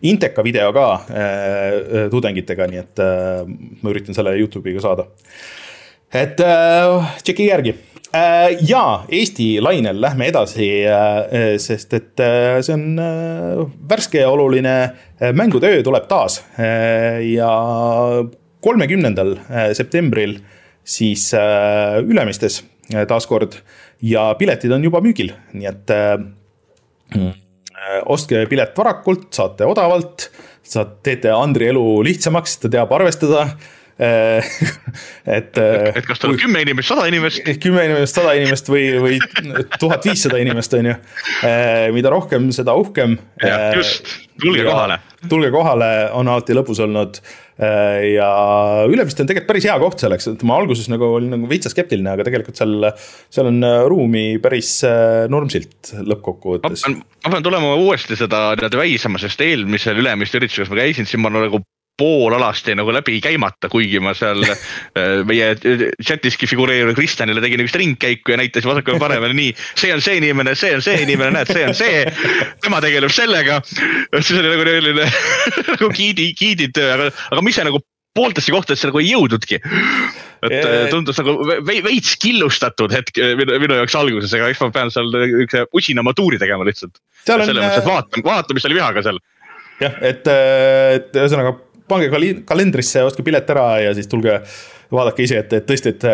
Inteka 0.09 0.41
video 0.45 0.71
ka 0.73 0.87
äh, 1.05 2.07
tudengitega, 2.09 2.65
nii 2.71 2.81
et 2.81 3.03
äh, 3.03 3.43
ma 3.83 3.93
üritan 3.93 4.17
selle 4.17 4.33
Youtube'i 4.39 4.73
ka 4.77 4.85
saada. 4.87 5.05
et 6.13 6.39
äh, 6.41 7.13
tšeki 7.21 7.49
järgi 7.51 7.75
ja 8.67 8.83
Eesti 9.09 9.47
lainel 9.61 9.99
lähme 10.01 10.27
edasi, 10.31 10.67
äh, 10.87 11.57
sest 11.61 11.93
et 11.93 12.23
äh, 12.23 12.59
see 12.65 12.75
on 12.75 12.99
värske 13.89 14.21
ja 14.23 14.29
oluline 14.31 14.75
mängutöö 15.33 15.81
tuleb 15.83 16.07
taas. 16.07 16.39
Ja 16.57 17.49
kolmekümnendal 18.61 19.35
septembril 19.73 20.37
siis 20.87 21.31
Ülemistes 22.05 22.61
taaskord. 23.09 23.57
Ja 24.01 24.29
piletid 24.37 24.71
on 24.71 24.83
juba 24.85 25.01
müügil, 25.01 25.33
nii 25.57 25.65
et 25.65 25.93
ostke 28.05 28.43
pilet 28.49 28.77
varakult, 28.77 29.29
saate 29.33 29.65
odavalt, 29.67 30.27
saate, 30.65 30.99
teete 31.05 31.33
Andri 31.33 31.69
elu 31.71 31.83
lihtsamaks, 32.05 32.57
ta 32.61 32.71
teab 32.71 32.93
arvestada. 32.97 33.47
Äh, 33.47 33.73
et. 35.37 35.57
Äh, 35.57 35.89
et 35.97 36.05
kas 36.05 36.21
tuleb 36.21 36.37
kümme 36.41 36.61
inimest, 36.61 36.91
sada 36.91 37.07
inimest? 37.09 37.41
kümme 37.63 37.87
inimest, 37.87 38.19
sada 38.19 38.35
inimest 38.37 38.69
või, 38.69 38.85
või 39.01 39.17
tuhat 39.81 40.05
viissada 40.05 40.37
inimest, 40.41 40.75
on 40.77 40.91
ju. 40.91 40.95
Äh, 41.47 41.87
mida 41.95 42.13
rohkem, 42.13 42.51
seda 42.53 42.75
uhkem. 42.77 43.17
just, 43.73 44.13
tulge 44.41 44.67
kohale. 44.67 44.99
tulge 45.27 45.49
kohale, 45.53 45.91
on 46.17 46.29
alati 46.29 46.57
lõbus 46.57 46.81
olnud. 46.85 47.21
ja 47.57 48.27
Ülemiste 48.85 49.23
on 49.23 49.29
tegelikult 49.31 49.47
päris 49.49 49.65
hea 49.65 49.77
koht 49.81 50.03
selleks, 50.03 50.27
et 50.29 50.43
ma 50.45 50.59
alguses 50.61 50.91
nagu 50.93 51.07
olin 51.15 51.31
nagu 51.33 51.47
veitsa 51.49 51.71
skeptiline, 51.73 52.11
aga 52.13 52.27
tegelikult 52.27 52.59
seal, 52.59 52.85
seal 53.33 53.49
on 53.49 53.65
ruumi 53.89 54.35
päris 54.43 54.75
normsilt 55.33 55.89
lõppkokkuvõttes. 56.05 56.85
ma 56.85 57.33
pean 57.33 57.47
tulema 57.47 57.73
uuesti 57.81 58.19
seda 58.19 58.51
nii-öelda 58.59 58.77
väisama, 58.77 59.17
sest 59.25 59.41
eelmisel 59.41 59.97
Ülemiste 60.03 60.37
üritusel, 60.37 60.67
kus 60.67 60.75
ma 60.75 60.83
käisin, 60.83 61.09
siis 61.09 61.17
ma 61.23 61.33
nagu 61.33 61.63
pool 61.97 62.35
alast 62.37 62.67
jäi 62.69 62.77
nagu 62.77 62.93
läbi 62.93 63.17
käimata, 63.23 63.69
kuigi 63.71 63.99
ma 64.03 64.13
seal 64.17 64.43
äh, 64.47 64.57
meie 65.27 65.49
chatiski 66.03 66.49
figureerinud 66.49 66.97
Kristjanile 66.97 67.41
tegin 67.43 67.65
üks 67.65 67.75
ringkäiku 67.77 68.35
ja 68.35 68.39
näitasin 68.41 68.69
vasakule-paremale 68.71 69.35
nii. 69.37 69.51
see 69.75 69.93
on 69.95 70.03
see 70.05 70.21
inimene, 70.21 70.55
see 70.55 70.75
on 70.77 70.85
see 70.85 71.01
inimene, 71.03 71.33
näed, 71.39 71.51
see 71.51 71.67
on 71.67 71.77
see. 71.77 72.05
tema 72.63 72.81
tegeleb 72.83 73.13
sellega. 73.13 73.61
siis 73.67 74.37
oli 74.37 74.53
nagu 74.53 74.65
selline 74.69 75.11
nagu 75.73 75.91
giidi, 75.93 76.31
giiditöö, 76.37 76.93
aga, 76.93 77.11
aga 77.31 77.45
mis 77.45 77.57
see 77.57 77.67
nagu 77.67 77.81
pooltesse 78.17 78.53
kohtadesse 78.53 78.89
nagu 78.89 79.01
ei 79.01 79.11
jõudnudki. 79.11 79.59
et 80.47 80.53
yeah. 80.53 80.83
tundus 80.93 81.17
nagu 81.17 81.33
veits 81.65 82.13
killustatud 82.21 82.93
hetk 82.93 83.17
minu, 83.39 83.57
minu 83.63 83.79
jaoks 83.79 83.95
alguses, 83.97 84.33
aga 84.37 84.51
eks 84.53 84.61
ma 84.61 84.69
pean 84.75 84.93
seal 84.93 85.09
üks 85.43 85.57
usina 85.75 86.05
matuuri 86.05 86.37
tegema 86.41 86.67
lihtsalt. 86.67 87.01
selles 87.25 87.49
mõttes, 87.49 87.81
et 87.81 87.89
vaatan, 87.89 88.25
vaatan, 88.25 88.57
mis 88.57 88.69
oli 88.69 88.77
vihaga 88.77 89.05
seal. 89.05 89.21
jah, 89.81 89.97
et, 90.05 90.29
et 90.29 91.17
ühesõnaga 91.17 91.57
pange 91.89 92.09
kal-, 92.13 92.41
kalendrisse, 92.47 93.03
ostke 93.07 93.25
pilet 93.25 93.49
ära 93.53 93.69
ja 93.83 93.93
siis 93.97 94.09
tulge 94.11 94.39
vaadake 94.93 95.25
ise, 95.25 95.41
et, 95.43 95.53
et 95.57 95.65
tõesti, 95.67 95.91
et, 95.95 96.05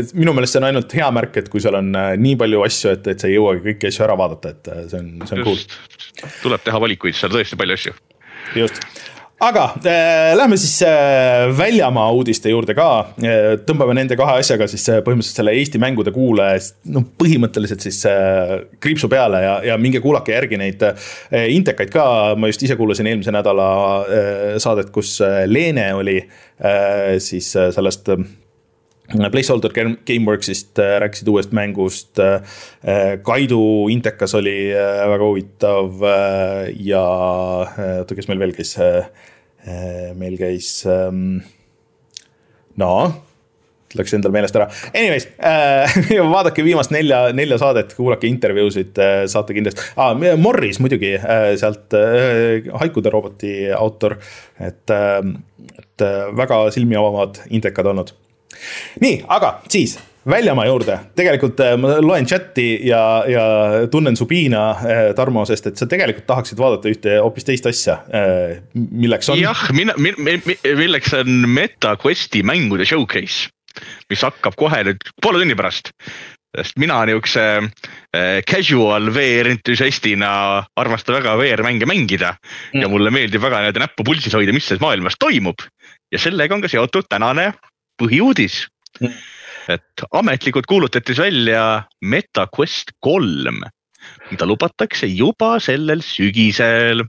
et 0.00 0.14
minu 0.18 0.34
meelest 0.34 0.56
see 0.56 0.62
on 0.62 0.68
ainult 0.68 0.94
hea 0.98 1.08
märk, 1.14 1.36
et 1.42 1.50
kui 1.52 1.62
seal 1.62 1.78
on 1.78 1.92
äh, 1.94 2.12
nii 2.18 2.38
palju 2.40 2.64
asju, 2.66 2.94
et, 2.96 3.10
et 3.12 3.22
sa 3.22 3.30
ei 3.30 3.36
jõuagi 3.36 3.62
kõiki 3.68 3.90
asju 3.90 4.06
ära 4.08 4.16
vaadata, 4.18 4.54
et 4.56 4.70
äh, 4.72 4.80
see 4.90 5.02
on, 5.02 5.12
see 5.28 5.38
on 5.38 5.46
cool. 5.46 5.60
tuleb 6.42 6.64
teha 6.66 6.80
valikuid, 6.82 7.18
seal 7.18 7.34
tõesti 7.34 7.58
palju 7.60 7.78
asju. 7.78 7.94
just 8.58 8.82
aga 9.40 9.64
äh, 9.84 10.32
lähme 10.36 10.56
siis 10.56 10.78
äh, 10.82 11.58
väljamaa 11.58 12.08
uudiste 12.16 12.48
juurde 12.48 12.74
ka 12.76 12.88
äh,. 13.20 13.58
tõmbame 13.68 13.96
nende 13.98 14.16
kahe 14.16 14.38
asjaga 14.40 14.68
siis 14.70 14.86
äh, 14.88 15.02
põhimõtteliselt 15.04 15.42
selle 15.42 15.52
Eesti 15.60 15.80
mängude 15.82 16.12
kuule, 16.14 16.46
noh 16.94 17.04
põhimõtteliselt 17.20 17.84
siis 17.84 18.00
äh, 18.08 18.54
kriipsu 18.80 19.10
peale 19.12 19.42
ja, 19.44 19.58
ja 19.72 19.76
minge 19.80 20.00
kuulake 20.04 20.32
järgi 20.32 20.60
neid 20.60 20.86
äh, 20.88 20.96
intekaid 21.52 21.92
ka. 21.92 22.06
ma 22.36 22.48
just 22.48 22.64
ise 22.64 22.78
kuulasin 22.80 23.12
eelmise 23.12 23.34
nädala 23.34 23.68
äh, 24.00 24.56
saadet, 24.62 24.88
kus 24.94 25.18
äh, 25.20 25.44
Leene 25.44 25.90
oli 25.94 26.16
äh, 26.22 27.18
siis 27.20 27.52
äh, 27.60 27.68
sellest 27.76 28.08
äh, 28.08 28.24
Placeholder 29.06 29.70
Gameworksist 30.06 30.78
äh, 30.78 30.96
rääkisid 31.00 31.28
uuest 31.28 31.52
mängust. 31.52 32.18
Äh, 32.18 32.42
Kaidu 33.22 33.88
Intekas 33.88 34.34
oli 34.34 34.72
äh, 34.74 35.04
väga 35.08 35.28
huvitav 35.28 36.02
ja 36.78 37.04
oota, 38.00 38.18
kes 38.18 38.28
meil 38.28 38.42
veel 38.42 38.56
käis? 38.56 38.76
meil 40.14 40.36
käis, 40.38 40.84
ähm, 40.86 41.40
no 42.78 42.90
läks 43.98 44.14
endal 44.16 44.34
meelest 44.34 44.56
ära. 44.58 44.66
Anyways 44.92 45.26
äh,, 45.38 45.96
vaadake 46.34 46.64
viimast 46.66 46.92
nelja, 46.94 47.26
nelja 47.36 47.58
saadet, 47.62 47.94
kuulake 47.98 48.28
intervjuusid 48.30 48.98
äh,, 49.02 49.16
saate 49.30 49.56
kindlasti 49.56 49.82
ah,, 49.98 50.14
Morris 50.40 50.80
muidugi 50.82 51.14
äh, 51.18 51.48
sealt 51.60 51.96
äh, 51.96 52.68
Haikude 52.82 53.12
roboti 53.14 53.56
autor. 53.76 54.18
et 54.60 54.90
äh,, 54.90 55.18
et 55.78 56.06
äh, 56.06 56.22
väga 56.36 56.62
silmi 56.74 56.98
avavad 56.98 57.42
indekad 57.50 57.90
olnud 57.92 58.14
nii, 59.00 59.24
aga 59.28 59.58
siis 59.68 59.98
väljamaa 60.26 60.66
juurde, 60.66 60.98
tegelikult 61.18 61.60
äh, 61.62 61.74
ma 61.78 61.96
loen 62.02 62.26
chati 62.26 62.66
ja, 62.86 63.00
ja 63.30 63.44
tunnen 63.90 64.16
su 64.18 64.26
piina, 64.30 64.68
äh, 64.82 65.02
Tarmo, 65.16 65.44
sest 65.48 65.70
et 65.70 65.80
sa 65.80 65.88
tegelikult 65.90 66.26
tahaksid 66.28 66.60
vaadata 66.60 66.90
ühte 66.90 67.18
hoopis 67.22 67.46
teist 67.46 67.68
asja, 67.70 68.00
äh, 68.10 68.56
milleks 68.74 69.30
on. 69.32 69.40
jah, 69.40 69.66
mina, 69.76 69.94
milleks 69.98 71.14
on 71.20 71.46
MetaQuesti 71.58 72.42
mängude 72.46 72.88
showcase, 72.88 73.52
mis 74.10 74.24
hakkab 74.26 74.58
kohe 74.58 74.82
nüüd 74.88 75.06
poole 75.22 75.42
tunni 75.42 75.58
pärast 75.58 75.94
sest 76.56 76.78
mina 76.80 77.02
niisuguse 77.04 77.42
casual 78.48 79.10
VR 79.12 79.50
entusiastina 79.50 80.30
armastan 80.80 81.18
väga 81.18 81.34
VR-mänge 81.36 81.84
mängida 81.84 82.30
mm. 82.32 82.80
ja 82.80 82.88
mulle 82.88 83.12
meeldib 83.12 83.42
väga 83.44 83.60
nii-öelda 83.60 83.82
näppu 83.82 84.06
pulsis 84.08 84.32
hoida, 84.32 84.54
mis 84.56 84.64
selles 84.64 84.80
maailmas 84.80 85.18
toimub. 85.20 85.60
ja 86.08 86.22
sellega 86.22 86.56
on 86.56 86.64
ka 86.64 86.70
seotud 86.72 87.10
tänane 87.12 87.50
põhiuudis 88.00 88.62
mm.. 89.00 89.18
et 89.76 90.06
ametlikult 90.16 90.68
kuulutati 90.70 91.16
välja 91.18 91.64
MetaQuest 92.04 92.96
kolm, 93.00 93.64
mida 94.30 94.48
lubatakse 94.48 95.10
juba 95.10 95.56
sellel 95.62 96.04
sügisel. 96.04 97.06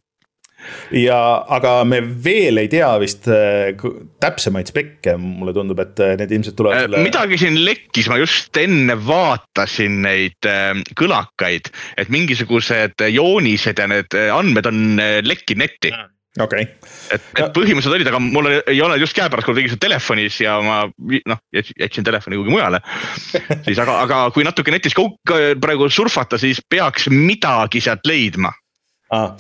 Ja, 0.92 1.46
aga 1.54 1.84
me 1.86 2.00
veel 2.02 2.58
ei 2.60 2.68
tea 2.72 2.90
vist 3.00 3.28
äh, 3.30 3.78
täpsemaid 4.24 4.72
spekke, 4.72 5.14
mulle 5.22 5.54
tundub, 5.56 5.80
et 5.84 6.02
äh, 6.02 6.16
need 6.20 6.34
ilmselt 6.34 6.58
tulevad 6.58 6.88
selle.... 6.88 7.04
midagi 7.06 7.38
siin 7.40 7.60
lekkis, 7.62 8.10
ma 8.12 8.18
just 8.20 8.58
enne 8.60 8.98
vaatasin 9.06 10.02
neid 10.08 10.50
äh, 10.50 10.74
kõlakaid, 10.98 11.70
et 12.02 12.12
mingisugused 12.12 13.06
joonised 13.14 13.80
ja 13.80 13.88
need 13.94 14.18
andmed 14.34 14.72
on 14.72 14.84
lekkinud 15.30 15.68
netti. 15.68 15.94
Mm 15.94 16.17
okei 16.44 16.68
okay.. 16.68 16.92
et, 17.16 17.24
et 17.40 17.54
põhimõtteliselt 17.56 17.98
olid, 17.98 18.10
aga 18.12 18.22
mul 18.22 18.50
ei 18.52 18.82
ole 18.84 19.00
just 19.02 19.16
käepärast, 19.18 19.48
kui 19.48 19.56
ma 19.56 19.62
tegin 19.62 19.74
seda 19.74 19.84
telefonis 19.88 20.40
ja 20.44 20.58
ma 20.64 20.78
noh, 21.32 21.42
jätsin 21.56 22.06
telefoni 22.08 22.40
kuhugi 22.40 22.54
mujale. 22.54 22.82
siis 23.66 23.80
aga, 23.82 24.00
aga 24.06 24.22
kui 24.36 24.46
natuke 24.48 24.74
netis 24.74 24.96
praegu 24.98 25.90
surfata, 25.94 26.40
siis 26.42 26.62
peaks 26.70 27.10
midagi 27.14 27.82
sealt 27.84 28.06
leidma 28.10 28.52
ah,. 29.14 29.32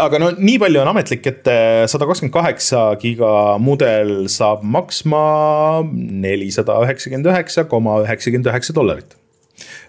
Aga 0.00 0.20
no 0.22 0.32
nii 0.36 0.58
palju 0.62 0.82
on 0.82 0.90
ametlik, 0.92 1.26
et 1.30 1.48
äh, 1.50 1.84
sada 1.90 2.08
kakskümmend 2.08 2.34
kaheksa 2.34 2.84
giga 3.02 3.56
mudel 3.62 4.26
saab 4.32 4.64
maksma 4.66 5.22
nelisada 5.92 6.80
üheksakümmend 6.84 7.30
üheksa 7.32 7.66
koma 7.70 8.00
üheksakümmend 8.04 8.50
üheksa 8.52 8.76
dollarit. 8.76 9.16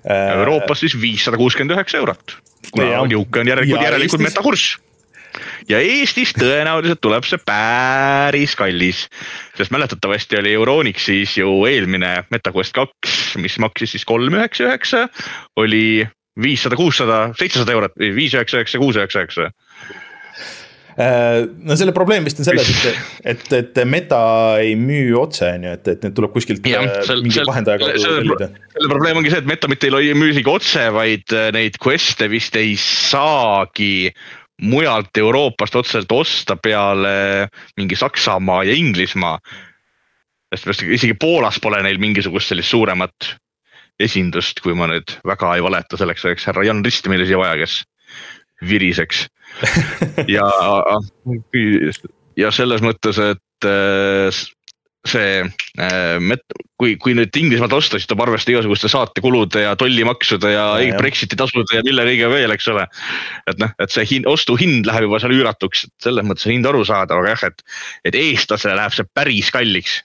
Äh, 0.01 0.37
Euroopas 0.39 0.81
siis 0.83 0.95
viissada 0.99 1.39
kuuskümmend 1.41 1.75
üheksa 1.77 2.01
eurot, 2.01 2.37
kuna 2.71 3.03
nihuke 3.09 3.43
on 3.43 3.51
järelikult, 3.51 3.85
järelikult 3.85 4.25
metakurss 4.29 4.79
ja 5.69 5.81
Eestis 5.81 6.33
tõenäoliselt 6.37 7.01
tuleb 7.03 7.25
see 7.27 7.41
päris 7.45 8.55
kallis. 8.59 9.07
sest 9.57 9.73
mäletatavasti 9.73 10.39
oli 10.41 10.55
Euronixis 10.57 11.37
ju 11.37 11.61
eelmine 11.69 12.23
MetaQuest 12.31 12.75
kaks, 12.75 13.19
mis 13.41 13.59
maksis 13.59 13.95
siis 13.95 14.07
kolm 14.07 14.39
üheksa 14.39 14.69
üheksa, 14.69 15.07
oli 15.59 16.07
viissada, 16.41 16.77
kuussada, 16.79 17.25
seitsesada 17.39 17.75
eurot 17.75 17.99
viis 17.99 18.35
üheksa 18.35 18.61
üheksa, 18.61 18.79
kuus 18.81 18.97
üheksa 18.99 19.21
üheksa 19.21 19.49
äh, 20.95 21.43
no 21.67 21.75
selle 21.79 21.93
probleem 21.95 22.25
vist 22.27 22.39
on 22.39 22.47
selles, 22.47 22.69
et, 22.71 22.99
et, 23.33 23.45
et 23.59 23.81
meta 23.87 24.21
ei 24.63 24.75
müü 24.79 25.15
otse, 25.19 25.51
on 25.57 25.67
ju, 25.67 25.75
et, 25.77 25.91
et 25.95 26.05
need 26.07 26.17
tuleb 26.17 26.35
kuskilt 26.35 26.67
ja, 26.67 26.83
äh, 26.87 27.01
sel, 27.07 27.23
mingi 27.25 27.43
vahendaja 27.47 27.81
kaudu 27.83 28.05
tellida. 28.05 28.51
selle 28.75 28.93
probleem 28.93 29.21
ongi 29.21 29.33
see, 29.33 29.43
et 29.43 29.49
meta 29.49 29.71
mitte 29.71 29.91
ei 29.91 30.13
müü 30.17 30.35
isegi 30.35 30.53
otse, 30.53 30.87
vaid 30.95 31.35
äh, 31.35 31.49
neid 31.55 31.79
quest'e 31.83 32.31
vist 32.31 32.55
ei 32.59 32.77
saagi 32.79 34.11
mujalt 34.61 35.17
Euroopast 35.17 35.75
otseselt 35.75 36.11
osta 36.11 36.55
peale 36.55 37.47
mingi 37.77 37.95
Saksamaa 37.95 38.63
ja 38.63 38.73
Inglismaa. 38.77 39.39
sest 40.55 40.83
isegi 40.83 41.13
Poolas 41.13 41.59
pole 41.63 41.79
neil 41.83 41.97
mingisugust 41.97 42.51
sellist 42.51 42.69
suuremat 42.69 43.35
esindust, 43.99 44.59
kui 44.59 44.73
ma 44.75 44.89
nüüd 44.91 45.13
väga 45.27 45.55
ei 45.55 45.63
valeta, 45.63 45.97
selleks 45.97 46.25
oleks 46.25 46.47
härra 46.49 46.65
Jan 46.67 46.83
Rist 46.85 47.07
meile 47.07 47.25
siia 47.25 47.39
vaja, 47.39 47.55
kes 47.61 47.81
viriseks 48.67 49.25
ja, 50.35 50.47
ja 52.37 52.51
selles 52.51 52.83
mõttes, 52.83 53.19
et 53.19 53.69
see 55.07 55.41
äh,, 55.81 56.35
kui, 56.81 56.95
kui 57.01 57.15
nüüd 57.17 57.35
Inglismaalt 57.37 57.73
osta, 57.77 57.97
siis 57.97 58.09
tuleb 58.09 58.25
arvestada 58.25 58.55
igasuguste 58.55 58.89
saatekulude 58.91 59.63
ja 59.65 59.73
tollimaksude 59.79 60.53
ja, 60.53 60.65
ja 60.81 60.99
Brexiti 60.99 61.37
tasude 61.39 61.77
ja 61.77 61.83
mille 61.85 62.05
kõige 62.09 62.29
veel, 62.33 62.53
eks 62.55 62.69
ole. 62.73 62.85
et 63.49 63.61
noh, 63.61 63.73
et 63.81 63.93
see 63.93 64.05
hind, 64.15 64.29
ostuhind 64.29 64.89
läheb 64.89 65.07
juba 65.07 65.21
seal 65.21 65.35
üüratuks, 65.37 65.87
et 65.87 66.07
selles 66.09 66.27
mõttes 66.27 66.47
on 66.47 66.55
hind 66.55 66.69
arusaadav, 66.69 67.21
aga 67.21 67.35
jah, 67.35 67.49
et, 67.49 67.65
et 68.11 68.17
eestlasele 68.21 68.77
läheb 68.77 68.97
see 68.97 69.09
päris 69.17 69.51
kalliks. 69.53 69.99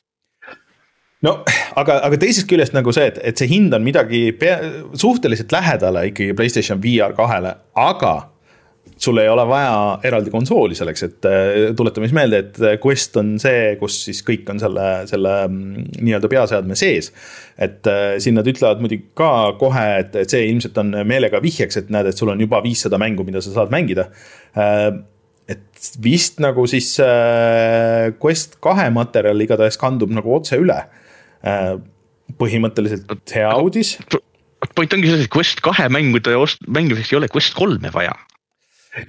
No 1.24 1.38
aga, 1.80 2.00
aga 2.06 2.20
teisest 2.20 2.48
küljest 2.48 2.76
nagu 2.76 2.92
see, 2.94 3.08
et, 3.10 3.20
et 3.24 3.40
see 3.40 3.48
hind 3.50 3.74
on 3.76 3.84
midagi 3.84 4.30
pea, 4.36 4.58
suhteliselt 4.96 5.52
lähedale 5.52 6.08
ikkagi 6.10 6.36
Playstation 6.36 6.80
VR 6.82 7.16
kahele, 7.16 7.56
aga 7.76 8.14
sul 8.96 9.18
ei 9.20 9.28
ole 9.28 9.44
vaja 9.48 9.72
eraldi 10.08 10.32
konsooli 10.32 10.76
selleks, 10.76 11.02
et 11.04 11.26
äh, 11.28 11.50
tuletame 11.76 12.08
siis 12.08 12.16
meelde, 12.16 12.38
et 12.44 12.60
Quest 12.82 13.16
on 13.20 13.34
see, 13.40 13.74
kus 13.80 13.98
siis 14.08 14.22
kõik 14.26 14.48
on 14.52 14.60
selle, 14.62 14.86
selle 15.10 15.32
mm, 15.46 15.88
nii-öelda 16.00 16.30
peaseadme 16.32 16.78
sees. 16.78 17.10
et 17.60 17.86
äh, 17.90 18.16
siin 18.22 18.38
nad 18.38 18.48
ütlevad 18.48 18.80
muidugi 18.80 19.04
ka 19.16 19.30
kohe, 19.60 19.84
et, 20.00 20.16
et 20.22 20.32
see 20.32 20.46
ilmselt 20.48 20.78
on 20.80 20.94
meelega 21.08 21.42
vihjeks, 21.44 21.82
et 21.82 21.92
näed, 21.92 22.08
et 22.08 22.16
sul 22.16 22.32
on 22.32 22.40
juba 22.40 22.62
viissada 22.64 23.00
mängu, 23.00 23.26
mida 23.26 23.42
sa 23.44 23.52
saad 23.54 23.72
mängida. 23.72 24.08
Et 25.46 25.88
vist 26.02 26.40
nagu 26.42 26.64
siis 26.66 26.88
Quest 28.22 28.56
kahe 28.64 28.86
materjal 28.90 29.44
igatahes 29.44 29.76
kandub 29.78 30.10
nagu 30.14 30.32
otse 30.38 30.58
üle. 30.58 30.78
põhimõtteliselt 32.40 33.36
hea 33.36 33.52
uudis 33.60 33.98
point 34.74 34.92
ongi 34.96 35.10
selles, 35.10 35.28
et 35.28 35.32
Quest 35.32 35.60
kahe 35.64 35.86
mängude 35.92 36.34
ost-, 36.40 36.64
mängimiseks 36.66 37.12
ei 37.12 37.20
ole 37.20 37.28
Quest 37.30 37.54
kolme 37.54 37.92
vaja 37.94 38.16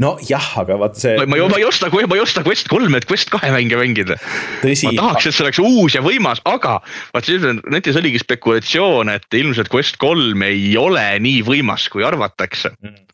nojah, 0.01 0.47
aga 0.61 0.77
vaata 0.81 0.99
see. 0.99 1.15
ma, 1.19 1.25
ma 1.27 1.59
ei 1.59 1.65
osta, 1.67 1.89
ma 1.93 2.17
ei 2.17 2.23
osta 2.23 2.43
Quest 2.45 2.69
kolme, 2.71 2.99
et 2.99 3.07
Quest 3.09 3.31
kahe 3.33 3.51
mänge 3.55 3.79
mängida. 3.79 4.17
ma 4.63 4.93
tahaks, 4.99 5.29
et 5.29 5.35
see 5.35 5.45
oleks 5.45 5.61
uus 5.63 5.95
ja 5.97 6.03
võimas, 6.05 6.41
aga 6.47 6.79
vaata 7.15 7.55
netis 7.71 7.99
oligi 7.99 8.21
spekulatsioon, 8.23 9.13
et 9.15 9.39
ilmselt 9.39 9.71
Quest 9.73 9.99
kolm 10.01 10.43
ei 10.47 10.75
ole 10.79 11.07
nii 11.23 11.41
võimas, 11.47 11.87
kui 11.93 12.05
arvatakse 12.07 12.73
mm.. 12.75 13.07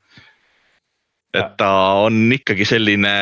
et 1.38 1.56
ta 1.62 1.72
on 2.08 2.26
ikkagi 2.34 2.68
selline 2.68 3.16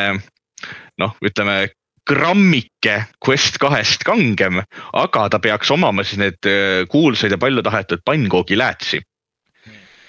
noh, 1.02 1.16
ütleme 1.26 1.72
grammike 2.08 2.98
Quest 3.22 3.60
kahest 3.62 4.04
kangem, 4.08 4.64
aga 4.98 5.28
ta 5.32 5.40
peaks 5.44 5.70
omama 5.72 6.04
siis 6.08 6.20
need 6.24 6.50
äh, 6.50 6.84
kuulsaid 6.92 7.36
ja 7.36 7.40
palju 7.42 7.64
tahetud 7.66 8.02
pannkoogilätsi 8.08 9.04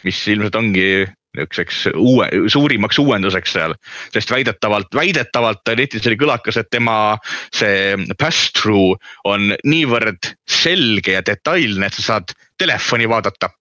mis 0.07 0.23
ilmselt 0.33 0.57
ongi 0.59 0.87
niisuguseks 1.37 1.87
uue, 1.97 2.29
suurimaks 2.53 2.99
uuenduseks 2.99 3.57
seal. 3.57 3.75
sest 4.13 4.31
väidetavalt, 4.31 4.93
väidetavalt 4.95 5.73
netis 5.77 6.07
oli 6.07 6.19
kõlakas, 6.21 6.61
et 6.61 6.71
tema 6.71 7.17
see 7.55 7.97
pass-through 8.19 9.01
on 9.25 9.55
niivõrd 9.65 10.35
selge 10.49 11.17
ja 11.17 11.25
detailne, 11.27 11.87
et 11.87 11.99
sa 11.99 12.09
saad 12.13 12.37
telefoni 12.61 13.09
vaadata 13.09 13.53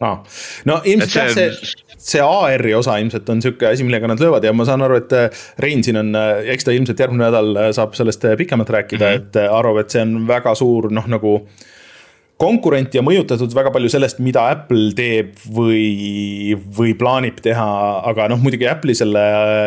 ah.. 0.00 0.20
no 0.68 0.80
ilmselt 0.84 1.16
jah, 1.16 1.32
see, 1.34 1.74
see 2.00 2.22
AR-i 2.24 2.74
osa 2.76 2.96
ilmselt 3.02 3.28
on 3.32 3.42
sihuke 3.44 3.68
asi, 3.70 3.84
millega 3.86 4.08
nad 4.10 4.22
löövad 4.22 4.46
ja 4.46 4.54
ma 4.56 4.66
saan 4.68 4.84
aru, 4.86 5.00
et 5.02 5.12
äh, 5.16 5.42
Rein 5.60 5.84
siin 5.84 6.00
on, 6.00 6.14
äh, 6.16 6.46
eks 6.54 6.66
ta 6.66 6.74
ilmselt 6.76 7.02
järgmine 7.04 7.26
nädal 7.28 7.52
äh, 7.56 7.68
saab 7.76 7.96
sellest 7.98 8.24
pikemalt 8.40 8.72
rääkida 8.72 9.10
mm, 9.10 9.20
-hmm. 9.20 9.28
et 9.28 9.52
arvab, 9.60 9.82
et 9.84 9.92
see 9.96 10.04
on 10.06 10.16
väga 10.28 10.54
suur 10.58 10.90
noh, 10.92 11.06
nagu 11.10 11.36
konkurenti 12.40 12.98
ja 12.98 13.04
mõjutatud 13.04 13.52
väga 13.54 13.72
palju 13.74 13.90
sellest, 13.92 14.20
mida 14.24 14.46
Apple 14.54 14.94
teeb 14.96 15.34
või, 15.52 16.54
või 16.76 16.94
plaanib 16.98 17.40
teha, 17.44 17.68
aga 18.10 18.30
noh, 18.32 18.40
muidugi 18.40 18.68
Apple'i 18.70 18.96
selle 18.96 19.24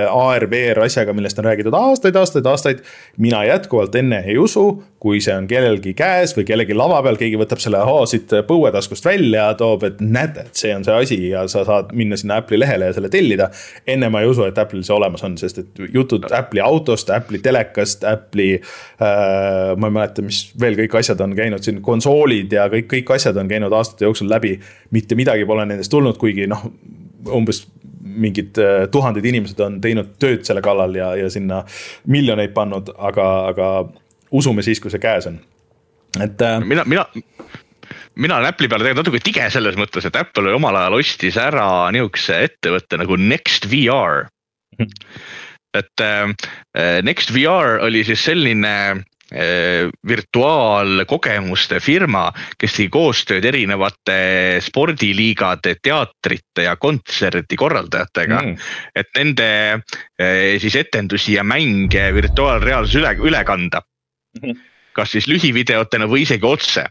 AR, 0.10 0.48
VR 0.50 0.82
asjaga, 0.88 1.14
millest 1.16 1.40
on 1.40 1.48
räägitud 1.50 1.78
aastaid, 1.78 2.18
aastaid, 2.18 2.50
aastaid. 2.50 2.82
mina 3.22 3.44
jätkuvalt 3.46 3.96
enne 4.02 4.24
ei 4.26 4.40
usu, 4.42 4.66
kui 5.04 5.20
see 5.20 5.34
on 5.36 5.48
kellelgi 5.52 5.92
käes 6.00 6.32
või 6.38 6.46
kellegi 6.48 6.76
lava 6.78 7.02
peal, 7.04 7.18
keegi 7.20 7.36
võtab 7.40 7.60
selle 7.60 7.82
ahoo 7.84 8.06
siit 8.08 8.32
põuetaskust 8.48 9.04
välja, 9.04 9.50
toob, 9.60 9.84
et 9.90 10.00
näete, 10.00 10.46
et 10.48 10.60
see 10.62 10.72
on 10.72 10.86
see 10.88 10.96
asi 10.96 11.18
ja 11.34 11.42
sa 11.52 11.66
saad 11.68 11.92
minna 11.98 12.16
sinna 12.20 12.38
Apple'i 12.40 12.62
lehele 12.62 12.88
ja 12.88 12.96
selle 12.96 13.10
tellida. 13.12 13.50
enne 13.88 14.08
ma 14.14 14.22
ei 14.24 14.30
usu, 14.32 14.46
et 14.48 14.62
Apple'il 14.64 14.86
see 14.88 14.96
olemas 14.96 15.26
on, 15.28 15.36
sest 15.42 15.60
et 15.60 15.82
jutud 15.92 16.24
Apple'i 16.32 16.64
autost, 16.64 17.12
Apple'i 17.12 17.44
telekast, 17.44 18.08
Apple'i 18.08 18.54
äh,. 18.56 19.76
ma 19.76 19.90
ei 19.92 19.98
mäleta, 20.00 20.24
mis 20.24 20.46
veel 20.60 20.80
kõik 20.80 20.96
asjad 21.02 21.20
on 21.26 21.36
käinud 21.36 21.68
siin, 21.68 21.82
konsoolid 21.84 22.56
ja 22.56 22.70
kõik, 22.72 22.88
kõik 22.94 23.12
asjad 23.18 23.38
on 23.42 23.52
käinud 23.52 23.76
aastate 23.76 24.08
jooksul 24.08 24.32
läbi. 24.32 24.56
mitte 24.96 25.20
midagi 25.20 25.44
pole 25.46 25.66
nendest 25.68 25.92
tulnud, 25.92 26.16
kuigi 26.22 26.48
noh, 26.48 26.64
umbes 27.28 27.66
mingid 28.04 28.56
äh, 28.62 28.86
tuhanded 28.92 29.26
inimesed 29.26 29.60
on 29.64 29.82
teinud 29.84 30.16
tööd 30.22 30.48
selle 30.48 30.64
kallal 30.64 30.96
ja, 30.96 31.12
ja 31.18 31.30
sinna 31.34 31.64
miljoneid 32.08 32.56
pannud, 32.56 32.92
aga, 32.98 33.28
aga 33.52 33.70
usume 34.34 34.66
siis, 34.66 34.82
kui 34.84 34.92
see 34.94 35.02
käes 35.04 35.30
on, 35.30 35.40
et 36.22 36.42
äh.... 36.42 36.60
mina, 36.66 36.86
mina, 36.90 37.06
mina 38.16 38.40
olen 38.40 38.50
Apple'i 38.50 38.72
peale 38.72 38.86
tegelikult 38.86 39.06
natuke 39.06 39.24
tige 39.24 39.48
selles 39.54 39.80
mõttes, 39.80 40.10
et 40.10 40.20
Apple 40.20 40.54
omal 40.58 40.82
ajal 40.82 41.00
ostis 41.00 41.40
ära 41.42 41.70
nihukese 41.96 42.44
ettevõtte 42.50 43.00
nagu 43.02 43.18
Next 43.22 43.70
VR 43.72 44.28
et 45.74 46.02
äh, 46.02 47.02
Next 47.04 47.34
VR 47.34 47.80
oli 47.84 48.04
siis 48.06 48.24
selline 48.26 48.74
äh, 49.34 49.90
virtuaalkogemuste 50.08 51.80
firma, 51.84 52.28
kes 52.60 52.78
tegi 52.78 52.92
koostööd 52.94 53.46
erinevate 53.50 54.60
spordiliigade, 54.64 55.78
teatrite 55.82 56.68
ja 56.68 56.76
kontserdikorraldajatega 56.78 58.42
mm.. 58.42 58.70
et 58.96 59.10
nende 59.18 59.50
äh, 59.74 60.54
siis 60.62 60.78
etendusi 60.84 61.40
ja 61.40 61.46
mänge 61.48 62.12
virtuaalreaalsus 62.16 63.02
üle, 63.02 63.16
üle 63.26 63.44
kanda. 63.48 63.82
Mhm. 63.82 63.93
kas 64.98 65.16
siis 65.16 65.28
lühivideotena 65.30 66.08
või 66.10 66.28
isegi 66.28 66.46
otse. 66.46 66.86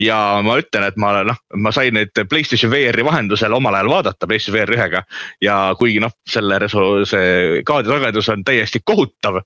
ja 0.00 0.16
ma 0.42 0.56
ütlen, 0.58 0.84
et 0.86 0.96
ma 0.98 1.12
noh, 1.26 1.38
ma 1.62 1.70
sain 1.74 1.94
neid 1.94 2.14
Playstation 2.30 2.70
VR-i 2.70 3.04
vahendusel 3.04 3.52
omal 3.54 3.74
ajal 3.74 3.90
vaadata 3.90 4.26
PlayStation 4.26 4.58
VR 4.58 4.74
ühega 4.76 5.02
ja 5.42 5.56
kuigi 5.78 6.02
noh, 6.02 6.14
selle 6.28 6.58
see 6.70 7.62
kaadrisagedus 7.66 8.28
on 8.34 8.44
täiesti 8.44 8.82
kohutav, 8.84 9.42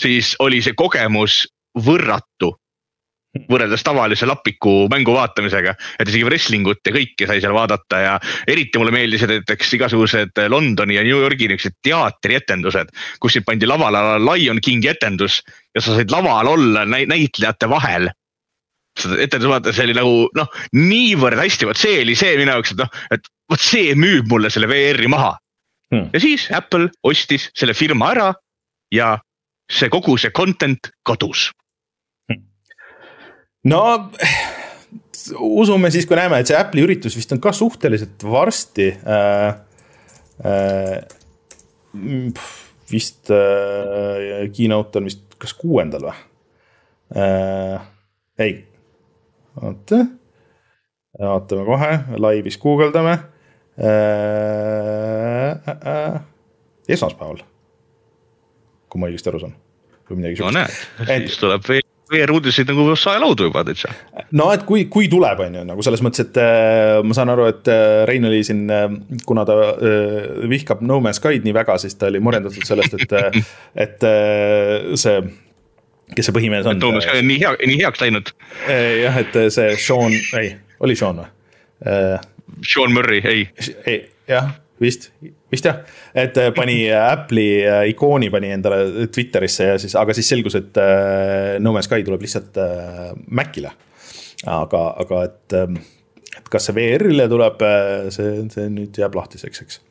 siis 0.00 0.34
oli 0.40 0.62
see 0.64 0.76
kogemus 0.76 1.44
võrratu 1.86 2.52
võrreldes 3.48 3.80
tavalise 3.84 4.26
lapiku 4.28 4.86
mängu 4.92 5.14
vaatamisega, 5.16 5.72
et 6.00 6.08
isegi 6.08 6.24
wrestling 6.26 6.68
ut 6.68 6.84
ja 6.84 6.92
kõike 6.92 7.28
sai 7.28 7.40
seal 7.40 7.54
vaadata 7.56 8.00
ja 8.02 8.12
eriti 8.50 8.80
mulle 8.80 8.92
meeldisid 8.92 9.30
näiteks 9.32 9.72
igasugused 9.78 10.42
Londoni 10.52 10.98
ja 10.98 11.04
New 11.06 11.16
Yorgi 11.16 11.48
niisugused 11.48 11.78
teatrietendused, 11.86 12.92
kus 13.20 13.38
sind 13.38 13.48
pandi 13.48 13.68
lavale 13.68 14.20
Lion 14.20 14.60
Kingi 14.60 14.92
etendus 14.92 15.40
ja 15.74 15.84
sa 15.84 15.96
said 15.96 16.12
laval 16.12 16.52
olla 16.54 16.84
näitlejate 16.88 17.68
vahel. 17.70 18.10
Seda 18.98 19.16
etendust 19.24 19.48
vaadata, 19.48 19.72
see 19.72 19.86
oli 19.88 19.96
nagu 19.96 20.16
noh, 20.36 20.48
niivõrd 20.76 21.40
hästi, 21.40 21.68
vot 21.68 21.80
see 21.80 22.02
oli 22.02 22.16
see 22.18 22.34
minu 22.36 22.52
jaoks, 22.52 22.74
et 22.74 22.82
noh, 22.82 22.90
et 23.14 23.30
vot 23.48 23.62
see 23.62 23.94
müüb 23.96 24.28
mulle 24.28 24.50
selle 24.52 24.68
VR-i 24.68 25.08
maha. 25.08 25.36
Hmm.. 25.92 26.08
ja 26.12 26.20
siis 26.24 26.46
Apple 26.56 26.88
ostis 27.04 27.50
selle 27.52 27.74
firma 27.76 28.06
ära 28.14 28.30
ja 28.92 29.14
see 29.68 29.90
kogu 29.92 30.16
see 30.20 30.32
content 30.32 30.88
kadus. 31.08 31.50
No 33.68 33.82
usume 35.38 35.90
siis, 35.94 36.06
kui 36.08 36.16
näeme, 36.18 36.40
et 36.42 36.50
see 36.50 36.58
Apple'i 36.58 36.82
üritus 36.86 37.14
vist 37.16 37.32
on 37.34 37.40
ka 37.42 37.52
suhteliselt 37.56 38.24
varsti 38.26 38.88
äh,. 39.06 39.60
Äh, 40.42 41.04
vist 42.90 43.30
äh, 43.30 44.48
keynote 44.54 44.98
on 45.00 45.08
vist 45.10 45.36
kas 45.42 45.54
kuuendal 45.58 46.08
või 46.08 46.16
äh,? 47.16 47.88
ei, 48.42 48.54
oota, 49.60 50.00
vaatame 51.20 51.64
kohe, 51.68 51.92
laivis 52.18 52.58
guugeldame 52.62 53.12
äh,. 53.12 53.32
Äh, 53.82 55.76
äh, 55.86 56.20
esmaspäeval, 56.88 57.40
kui 58.90 59.00
ma 59.00 59.08
õigesti 59.08 59.30
aru 59.32 59.40
saan 59.44 59.54
või 60.08 60.20
midagi 60.20 60.40
sihukest. 60.40 60.82
no 60.98 61.06
näed, 61.06 61.28
siis 61.28 61.40
tuleb 61.40 61.68
veel 61.68 61.91
VR-uudiseid 62.12 62.70
nagu 62.70 62.86
saelaudu 62.98 63.48
juba 63.48 63.64
täitsa. 63.66 63.92
no 64.38 64.50
et 64.54 64.66
kui, 64.68 64.86
kui 64.92 65.08
tuleb, 65.12 65.40
on 65.46 65.60
ju, 65.60 65.64
nagu 65.68 65.84
selles 65.86 66.02
mõttes, 66.04 66.26
et 66.26 66.40
äh, 66.42 66.98
ma 67.06 67.16
saan 67.16 67.32
aru, 67.32 67.48
et 67.52 67.70
äh, 67.72 68.02
Rein 68.08 68.28
oli 68.28 68.42
siin 68.46 68.64
äh,, 68.72 68.88
kuna 69.28 69.46
ta 69.48 69.58
äh, 69.72 70.42
vihkab 70.50 70.82
No 70.86 71.00
Man's 71.04 71.20
Sky'd 71.22 71.46
nii 71.46 71.56
väga, 71.56 71.78
siis 71.82 71.96
ta 71.98 72.10
oli 72.12 72.22
murendatud 72.22 72.66
sellest, 72.68 72.98
et 73.00 73.16
äh, 73.18 73.40
et 73.86 74.08
äh, 74.08 74.92
see 75.00 75.20
kes 76.12 76.28
see 76.28 76.36
põhimees 76.36 76.68
on? 76.68 76.82
Sky 77.00 77.22
on 77.22 77.30
nii 77.30 77.38
hea, 77.40 77.54
nii 77.68 77.78
heaks 77.80 78.02
läinud. 78.02 78.34
Äh, 78.66 79.02
jah, 79.06 79.20
et 79.22 79.38
see 79.54 79.76
Sean, 79.80 80.16
ei, 80.38 80.54
oli 80.84 80.98
Sean 80.98 81.22
või? 81.22 81.30
Äh, 81.88 82.18
Sean 82.68 82.92
Murray, 82.94 83.22
ei. 83.24 83.46
ei, 83.88 84.04
jah 84.30 84.52
vist, 84.82 85.08
vist 85.52 85.66
jah, 85.66 85.80
et 86.14 86.36
äh, 86.40 86.50
pani 86.56 86.76
äh, 86.88 86.98
Apple'i 86.98 87.62
äh, 87.62 87.86
ikooni 87.92 88.30
pani 88.32 88.52
endale 88.56 89.06
Twitterisse 89.12 89.70
ja 89.72 89.78
siis, 89.80 89.96
aga 89.98 90.14
siis 90.16 90.28
selgus, 90.32 90.58
et 90.58 90.82
No 91.62 91.74
Man's 91.74 91.88
Sky 91.90 92.04
tuleb 92.06 92.22
lihtsalt 92.24 92.60
Macile. 93.30 93.72
aga, 94.50 94.84
aga 95.04 95.24
et, 95.28 95.56
et 96.38 96.48
kas 96.50 96.68
see 96.68 96.76
VR-ile 96.76 97.28
tuleb, 97.30 97.62
see, 98.14 98.38
see 98.52 98.70
nüüd 98.72 98.98
jääb 98.98 99.18
lahtiseks, 99.18 99.64
eks 99.66 99.82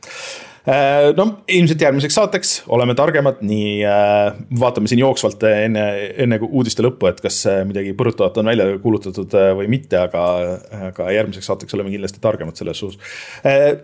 no 1.18 1.26
ilmselt 1.50 1.82
järgmiseks 1.82 2.18
saateks 2.18 2.52
oleme 2.72 2.94
targemad, 2.98 3.40
nii 3.46 3.80
äh, 3.88 4.36
vaatame 4.62 4.92
siin 4.92 5.02
jooksvalt 5.02 5.42
enne, 5.50 5.86
enne 6.22 6.38
uudiste 6.46 6.86
lõppu, 6.86 7.10
et 7.10 7.22
kas 7.24 7.40
äh, 7.50 7.64
midagi 7.68 7.96
põrutavat 7.98 8.38
on 8.42 8.52
välja 8.52 8.68
kuulutatud 8.84 9.34
või 9.58 9.72
mitte, 9.72 9.98
aga, 10.04 10.28
aga 10.92 11.10
järgmiseks 11.18 11.50
saateks 11.50 11.78
oleme 11.78 11.94
kindlasti 11.94 12.22
targemad 12.22 12.60
selles 12.60 12.82
suus. 12.82 13.00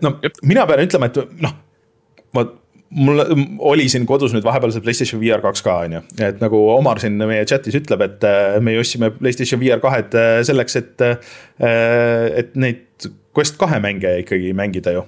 no 0.02 0.16
mina 0.46 0.66
pean 0.70 0.86
ütlema, 0.86 1.10
et 1.10 1.42
noh, 1.42 1.58
ma 2.36 2.46
mul 2.88 3.20
oli 3.68 3.84
siin 3.90 4.06
kodus 4.08 4.32
nüüd 4.32 4.46
vahepeal 4.46 4.72
see 4.72 4.84
PlayStation 4.84 5.20
VR 5.20 5.42
kaks 5.44 5.64
ka, 5.66 5.80
on 5.84 5.98
ju, 5.98 6.02
et 6.24 6.38
nagu 6.40 6.60
Omar 6.72 7.02
siin 7.02 7.18
meie 7.20 7.44
chat'is 7.48 7.76
ütleb, 7.76 8.06
et 8.06 8.28
me 8.64 8.78
ostsime 8.80 9.10
PlayStation 9.18 9.60
VR 9.60 9.82
kahed 9.82 10.14
selleks, 10.48 10.78
et, 10.80 11.08
et 11.58 12.54
neid 12.56 12.87
Quest 13.38 13.58
kahe 13.60 13.78
mänge 13.84 14.16
ikkagi 14.24 14.50
mängida 14.58 14.96
ju. 14.96 15.04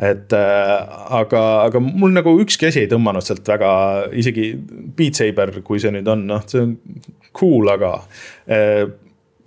et 0.00 0.32
aga, 0.32 1.42
aga 1.66 1.82
mul 1.84 2.14
nagu 2.16 2.32
ükski 2.40 2.70
asi 2.70 2.84
ei 2.84 2.90
tõmmanud 2.90 3.24
sealt 3.26 3.46
väga, 3.48 3.70
isegi 4.16 4.52
Beat 4.96 5.20
Saber, 5.20 5.52
kui 5.66 5.82
see 5.82 5.92
nüüd 5.92 6.08
on, 6.08 6.24
noh, 6.30 6.42
see 6.48 6.64
on 6.64 6.74
cool, 7.36 7.68
aga 7.68 7.98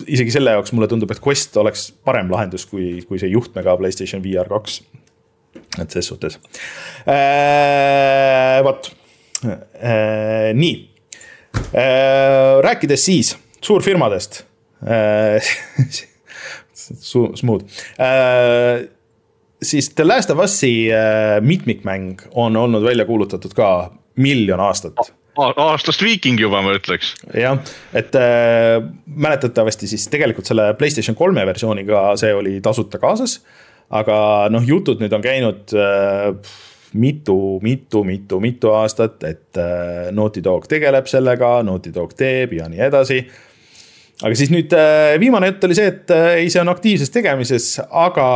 isegi 0.05 0.35
selle 0.35 0.53
jaoks 0.53 0.75
mulle 0.75 0.89
tundub, 0.91 1.11
et 1.11 1.23
Quest 1.23 1.57
oleks 1.57 1.89
parem 2.05 2.29
lahendus 2.29 2.67
kui, 2.69 2.99
kui 3.09 3.17
see 3.21 3.31
juhtmega 3.33 3.73
PlayStation 3.79 4.21
VR 4.21 4.51
kaks 4.51 4.81
et 5.81 5.91
ses 5.91 6.07
suhtes 6.07 6.39
äh,. 7.07 8.63
vot 8.65 8.91
äh,, 9.45 10.53
nii 10.53 10.75
äh,. 11.73 12.61
rääkides 12.65 13.05
siis 13.05 13.37
suurfirmadest 13.61 14.43
äh, 14.83 15.41
Smooth 16.95 17.83
äh,. 17.99 18.87
siis 19.61 19.91
The 19.95 20.07
Last 20.07 20.33
of 20.33 20.41
Us'i 20.43 20.89
äh, 20.93 21.37
mitmikmäng 21.41 22.21
on 22.33 22.57
olnud 22.57 22.83
välja 22.83 23.05
kuulutatud 23.05 23.55
ka 23.57 23.91
miljon 24.15 24.59
aastat 24.59 25.13
aastast 25.37 26.01
viiking 26.01 26.39
juba, 26.41 26.63
ma 26.65 26.73
ütleks. 26.73 27.13
jah, 27.37 27.59
et 27.93 28.15
äh, 28.17 28.81
mäletatavasti 29.05 29.89
siis 29.89 30.07
tegelikult 30.09 30.49
selle 30.49 30.71
Playstation 30.79 31.15
kolme 31.15 31.45
versiooniga 31.45 32.09
see 32.17 32.33
oli 32.33 32.57
tasuta 32.65 32.97
kaasas 33.01 33.39
äh, 33.41 33.63
aga 33.93 34.47
noh, 34.51 34.63
jutud 34.65 35.01
nüüd 35.01 35.13
on 35.15 35.23
käinud 35.23 35.75
äh, 35.77 36.31
mitu, 36.97 37.37
mitu, 37.63 38.03
mitu, 38.07 38.39
mitu 38.43 38.71
aastat, 38.75 39.21
et 39.27 39.59
äh, 39.61 40.09
Naughty 40.15 40.43
Dog 40.43 40.67
tegeleb 40.71 41.07
sellega, 41.11 41.57
Naughty 41.67 41.93
Dog 41.95 42.15
teeb 42.17 42.57
ja 42.57 42.67
nii 42.71 42.83
edasi. 42.89 43.21
Aga 44.23 44.37
siis 44.37 44.51
nüüd 44.53 44.73
äh, 44.73 45.15
viimane 45.21 45.51
jutt 45.51 45.67
oli 45.67 45.77
see, 45.77 45.91
et 45.91 46.13
äh, 46.13 46.29
ei, 46.41 46.51
see 46.53 46.61
on 46.61 46.71
aktiivses 46.71 47.11
tegemises, 47.13 47.75
aga 47.85 48.27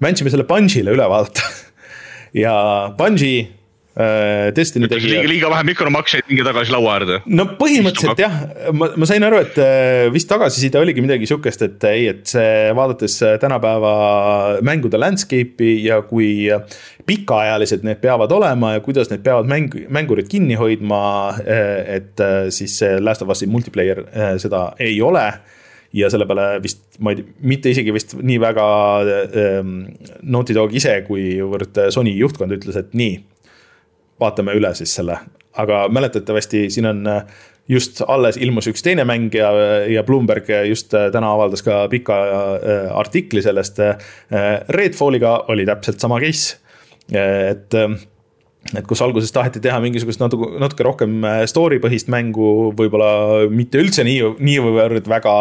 me 0.00 0.10
andsime 0.10 0.32
selle 0.32 0.46
Bungi'le 0.48 0.94
üle 0.94 1.08
vaadata 1.10 1.48
ja 2.44 2.54
Bungi 2.98 3.34
Destiny 4.54 4.86
tegi. 4.86 5.08
liiga, 5.10 5.26
liiga 5.26 5.48
vähe 5.50 5.64
mikromakseid 5.72 6.28
minge 6.30 6.44
tagasi 6.46 6.70
laua 6.70 6.92
äärde. 6.94 7.16
no 7.26 7.46
põhimõtteliselt 7.58 8.20
jah, 8.22 8.36
ma, 8.70 8.86
ma 8.94 9.08
sain 9.08 9.24
aru, 9.26 9.40
et 9.42 9.56
äh, 9.58 10.06
vist 10.14 10.28
tagasiside 10.30 10.78
oligi 10.78 11.02
midagi 11.02 11.26
sihukest, 11.26 11.64
et 11.66 11.86
ei, 11.90 12.04
et 12.12 12.22
see 12.30 12.70
vaadates 12.78 13.16
äh, 13.26 13.34
tänapäeva 13.42 13.92
mängude 14.66 15.00
landscape'i 15.00 15.80
ja 15.88 15.98
kui 16.06 16.46
pikaajalised 17.06 17.82
need 17.86 17.98
peavad 18.02 18.30
olema 18.36 18.76
ja 18.76 18.84
kuidas 18.84 19.10
need 19.10 19.24
peavad 19.26 19.50
mäng, 19.50 19.74
mängurid 19.90 20.30
kinni 20.30 20.54
hoidma. 20.60 21.00
et 21.40 22.20
siis 22.54 22.76
see 22.78 23.00
Last 23.02 23.22
of 23.24 23.32
Us'i 23.32 23.48
multiplayer 23.50 24.04
seda 24.38 24.68
ei 24.78 25.00
ole 25.02 25.24
ja 25.96 26.10
selle 26.12 26.26
peale 26.30 26.60
vist, 26.62 26.84
ma 27.02 27.10
ei 27.10 27.18
tea, 27.18 27.34
mitte 27.50 27.72
isegi 27.74 27.94
vist 27.94 28.14
nii 28.14 28.38
väga 28.42 28.68
ähm, 29.02 29.74
Naughty 30.22 30.54
Dog 30.54 30.74
ise, 30.78 31.00
kuivõrd 31.08 31.82
Sony 31.90 32.14
juhtkond 32.20 32.54
ütles, 32.54 32.78
et 32.78 32.94
nii 32.94 33.18
vaatame 34.20 34.54
üle 34.58 34.72
siis 34.78 34.92
selle, 34.98 35.18
aga 35.58 35.84
mäletatavasti 35.92 36.66
siin 36.70 36.88
on 36.90 37.06
äh, 37.10 37.24
just 37.70 38.02
alles 38.06 38.38
ilmus 38.40 38.68
üks 38.70 38.82
teine 38.84 39.04
mäng 39.08 39.34
ja, 39.34 39.50
ja 39.90 40.04
Bloomberg 40.06 40.48
just 40.68 40.94
äh, 40.94 41.08
täna 41.14 41.32
avaldas 41.34 41.64
ka 41.66 41.82
pika 41.92 42.20
äh, 42.26 42.86
artikli 42.96 43.42
sellest. 43.42 43.78
Redfalliga 44.68 45.36
oli 45.52 45.66
täpselt 45.68 46.00
sama 46.02 46.20
case, 46.22 46.58
et 47.10 47.74
et 48.78 48.86
kus 48.88 49.02
alguses 49.04 49.32
taheti 49.34 49.62
teha 49.62 49.78
mingisugust 49.82 50.20
natuke, 50.22 50.50
natuke 50.62 50.86
rohkem 50.86 51.24
äh, 51.26 51.42
story 51.50 51.80
põhist 51.82 52.10
mängu, 52.12 52.70
võib-olla 52.78 53.48
mitte 53.52 53.80
üldse 53.82 54.04
nii, 54.06 54.34
niivõrd 54.46 55.08
väga 55.10 55.34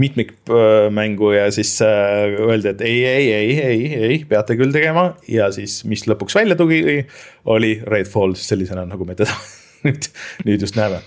mitmikmängu 0.00 1.32
ja 1.36 1.48
siis 1.54 1.74
äh, 1.84 2.38
öeldi, 2.46 2.72
et 2.74 2.84
ei, 2.86 3.02
ei, 3.08 3.28
ei, 3.36 3.52
ei, 3.66 3.84
ei, 4.10 4.18
peate 4.28 4.56
küll 4.60 4.74
tegema. 4.74 5.10
ja 5.28 5.50
siis, 5.54 5.80
mis 5.88 6.06
lõpuks 6.08 6.38
välja 6.38 6.56
tuli, 6.58 7.04
oli 7.50 7.76
Redfall 7.86 8.36
sellisena, 8.38 8.86
nagu 8.88 9.08
me 9.08 9.18
teda 9.18 9.36
nüüd, 9.86 10.10
nüüd 10.48 10.66
just 10.66 10.78
näeme, 10.80 11.02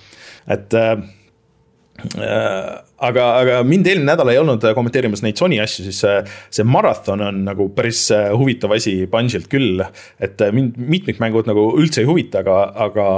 et 0.52 0.78
äh, 0.78 0.98
aga, 1.94 3.26
aga 3.38 3.60
mind 3.68 3.88
eelmine 3.88 4.10
nädal 4.10 4.32
ei 4.34 4.40
olnud 4.42 4.64
kommenteerimas 4.76 5.22
neid 5.24 5.38
Sony 5.40 5.60
asju, 5.62 5.86
siis 5.88 6.02
see, 6.02 6.20
see 6.54 6.66
marathon 6.66 7.22
on 7.22 7.44
nagu 7.46 7.70
päris 7.76 8.08
äh, 8.16 8.32
huvitav 8.34 8.74
asi 8.74 9.04
Bungilt 9.10 9.50
küll. 9.52 9.84
et 10.20 10.42
äh, 10.42 10.54
mind 10.56 10.80
mitmikmängud 10.80 11.50
nagu 11.50 11.70
üldse 11.78 12.02
ei 12.04 12.10
huvita, 12.10 12.42
aga, 12.42 12.64
aga 12.88 13.10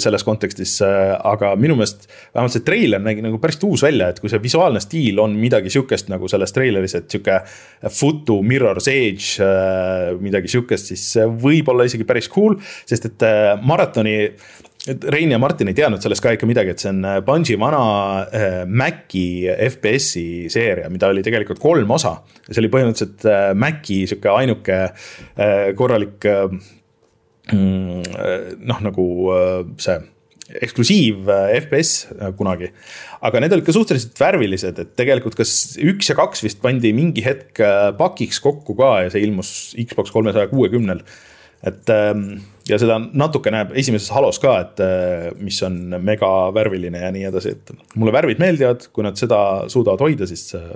selles 0.00 0.22
kontekstis, 0.22 0.74
aga 0.84 1.54
minu 1.58 1.74
meelest 1.78 2.04
vähemalt 2.34 2.52
see 2.52 2.64
treiler 2.64 3.00
nägi 3.02 3.24
nagu 3.24 3.40
päris 3.42 3.56
uus 3.64 3.82
välja, 3.82 4.10
et 4.12 4.20
kui 4.22 4.30
see 4.30 4.40
visuaalne 4.42 4.80
stiil 4.84 5.18
on 5.22 5.32
midagi 5.40 5.72
sihukest 5.72 6.10
nagu 6.12 6.28
selles 6.30 6.52
treileris, 6.54 6.94
et 6.98 7.08
sihuke. 7.10 7.40
Futu, 7.96 8.36
Mirror's 8.44 8.90
Edge, 8.92 9.40
midagi 10.20 10.52
sihukest, 10.52 10.92
siis 10.92 11.06
võib 11.40 11.72
olla 11.72 11.88
isegi 11.88 12.04
päris 12.06 12.28
cool, 12.30 12.58
sest 12.60 13.08
et 13.08 13.24
maratoni 13.64 14.18
et 14.88 15.04
Rein 15.12 15.32
ja 15.32 15.38
Martin 15.40 15.68
ei 15.68 15.76
teadnud 15.76 16.00
sellest 16.00 16.22
ka 16.24 16.32
ikka 16.34 16.48
midagi, 16.48 16.72
et 16.72 16.82
see 16.82 16.90
on 16.92 17.02
äh, 17.04 17.18
Bungi 17.24 17.56
vana 17.60 17.80
äh, 18.24 18.62
Maci 18.64 19.44
FPS-i 19.66 20.48
seeria, 20.52 20.88
mida 20.92 21.10
oli 21.12 21.24
tegelikult 21.24 21.60
kolm 21.60 21.90
osa. 21.96 22.16
see 22.48 22.62
oli 22.62 22.72
põhimõtteliselt 22.72 23.26
äh, 23.28 23.50
Maci 23.58 24.06
sihuke 24.08 24.32
ainuke 24.32 24.78
korralik 25.76 26.24
mm, 27.52 28.00
noh, 28.70 28.80
nagu 28.86 29.04
see 29.80 29.98
eksklusiiv 30.64 31.28
FPS 31.60 31.90
kunagi. 32.38 32.70
aga 33.22 33.42
need 33.42 33.54
olid 33.54 33.66
ka 33.66 33.74
suhteliselt 33.76 34.16
värvilised, 34.18 34.80
et 34.82 34.94
tegelikult 34.98 35.36
kas 35.38 35.52
üks 35.78 36.08
ja 36.10 36.16
kaks 36.18 36.42
vist 36.46 36.62
pandi 36.64 36.94
mingi 36.96 37.22
hetk 37.26 37.60
pakiks 38.00 38.40
kokku 38.42 38.74
ka 38.80 38.94
ja 39.04 39.12
see 39.12 39.22
ilmus 39.28 39.50
Xbox 39.76 40.10
kolmesaja 40.14 40.48
kuuekümnel. 40.50 41.04
et 41.68 41.92
ähm, 41.92 42.40
ja 42.70 42.78
seda 42.80 42.98
natuke 43.00 43.52
näeb 43.52 43.74
esimeses 43.78 44.10
Halos 44.14 44.40
ka, 44.42 44.54
et 44.64 44.82
äh, 44.84 45.28
mis 45.42 45.58
on 45.66 45.78
mega 46.04 46.30
värviline 46.54 47.02
ja 47.04 47.10
nii 47.14 47.26
edasi, 47.30 47.56
et 47.56 47.74
mulle 47.98 48.14
värvid 48.14 48.40
meeldivad, 48.42 48.88
kui 48.94 49.06
nad 49.06 49.18
seda 49.20 49.40
suudavad 49.72 50.02
hoida, 50.04 50.28
siis 50.30 50.50
äh, 50.58 50.72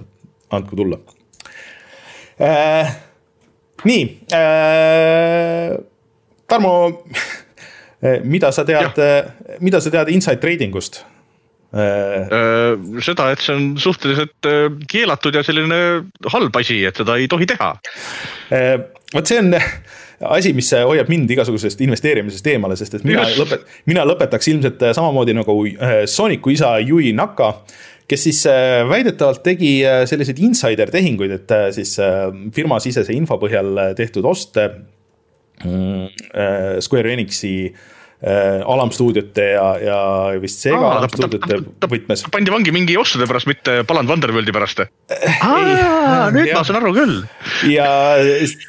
andku 0.54 0.78
tulla 0.78 1.00
äh,. 2.42 2.94
nii 3.84 4.04
äh,, 4.34 5.74
Tarmo, 6.50 6.74
mida 8.34 8.50
sa 8.52 8.66
tead, 8.68 8.98
mida 9.64 9.80
sa 9.80 9.90
tead 9.90 10.10
inside 10.12 10.42
trading 10.42 10.74
ust? 10.76 11.00
Äh, 11.74 12.28
seda, 13.02 13.30
et 13.32 13.40
see 13.42 13.54
on 13.56 13.70
suhteliselt 13.80 14.46
keelatud 14.90 15.34
ja 15.34 15.42
selline 15.42 15.78
halb 16.30 16.58
asi, 16.60 16.82
et 16.86 17.00
seda 17.00 17.16
ei 17.18 17.26
tohi 17.32 17.48
teha. 17.50 17.72
vot 19.14 19.30
see 19.30 19.40
on 19.40 19.56
asi, 20.20 20.52
mis 20.56 20.70
hoiab 20.74 21.10
mind 21.10 21.30
igasugusest 21.34 21.80
investeerimisest 21.84 22.46
eemale, 22.52 22.76
sest 22.78 22.98
et 22.98 23.06
mina 23.08 23.24
lõpet-, 23.36 23.66
mina 23.90 24.04
lõpetaks 24.06 24.50
ilmselt 24.52 24.86
samamoodi 24.96 25.36
nagu 25.36 25.58
äh, 25.72 25.96
Sooniku 26.10 26.54
isa 26.54 26.76
Yui 26.82 27.12
Naka 27.16 27.54
kes 28.08 28.26
siis 28.26 28.42
äh, 28.50 28.82
väidetavalt 28.88 29.42
tegi 29.46 29.78
äh, 29.86 30.02
selliseid 30.08 30.42
insider 30.44 30.92
tehinguid, 30.92 31.38
et 31.38 31.56
siis 31.76 31.96
firmasisese 32.54 33.16
info 33.16 33.38
põhjal 33.40 33.96
tehtud 33.96 34.26
oste 34.28 34.68
mm, 35.64 36.80
Square 36.84 37.14
Enixi 37.14 37.54
Äh, 37.64 37.93
alamstuudiote 38.24 39.46
ja, 39.52 39.64
ja 39.84 39.96
vist 40.40 40.62
Sega 40.64 40.78
Aa, 40.80 41.00
alamstuudiote 41.02 41.58
võtmes. 41.90 42.22
pandi 42.32 42.52
vangi 42.54 42.72
mingi 42.72 42.96
ostude 42.96 43.28
pärast, 43.28 43.50
mitte 43.50 43.82
Paland 43.88 44.08
Wonderworldi 44.08 44.54
pärast. 44.54 44.80
nüüd 46.32 46.48
ja. 46.48 46.56
ma 46.56 46.64
saan 46.64 46.80
aru 46.80 46.94
küll. 46.96 47.18
ja 47.68 47.88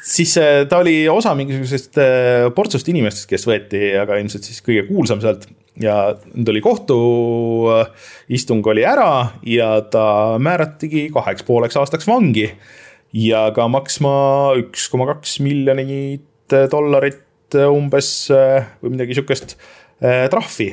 siis 0.04 0.36
äh, 0.42 0.66
ta 0.68 0.82
oli 0.84 0.98
osa 1.08 1.32
mingisugusest 1.38 1.96
äh, 2.02 2.50
portsust 2.56 2.92
inimestest, 2.92 3.30
kes 3.32 3.48
võeti, 3.48 3.80
aga 4.00 4.20
ilmselt 4.20 4.44
siis 4.44 4.60
kõige 4.66 4.84
kuulsam 4.90 5.24
sealt 5.24 5.48
ja 5.80 5.96
nüüd 6.34 6.52
oli 6.52 6.64
kohtuistung 6.64 8.72
oli 8.72 8.84
ära 8.88 9.10
ja 9.48 9.78
ta 9.92 10.36
määratigi 10.40 11.08
kaheks 11.16 11.48
pooleks 11.48 11.80
aastaks 11.80 12.08
vangi 12.08 12.50
ja 13.16 13.48
ka 13.56 13.70
maksma 13.72 14.16
üks 14.60 14.90
koma 14.92 15.08
kaks 15.14 15.38
miljonit 15.44 16.28
dollarit 16.72 17.16
Äh, 17.16 17.25
umbes 17.54 18.10
äh, 18.34 18.66
või 18.82 18.96
midagi 18.96 19.16
sihukest 19.16 19.56
äh, 20.02 20.26
trahvi, 20.32 20.72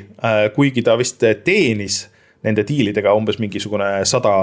kuigi 0.55 0.83
ta 0.85 0.97
vist 0.99 1.23
teenis 1.45 2.07
nende 2.43 2.65
diilidega 2.67 3.13
umbes 3.15 3.37
mingisugune 3.39 3.87
sada 4.09 4.33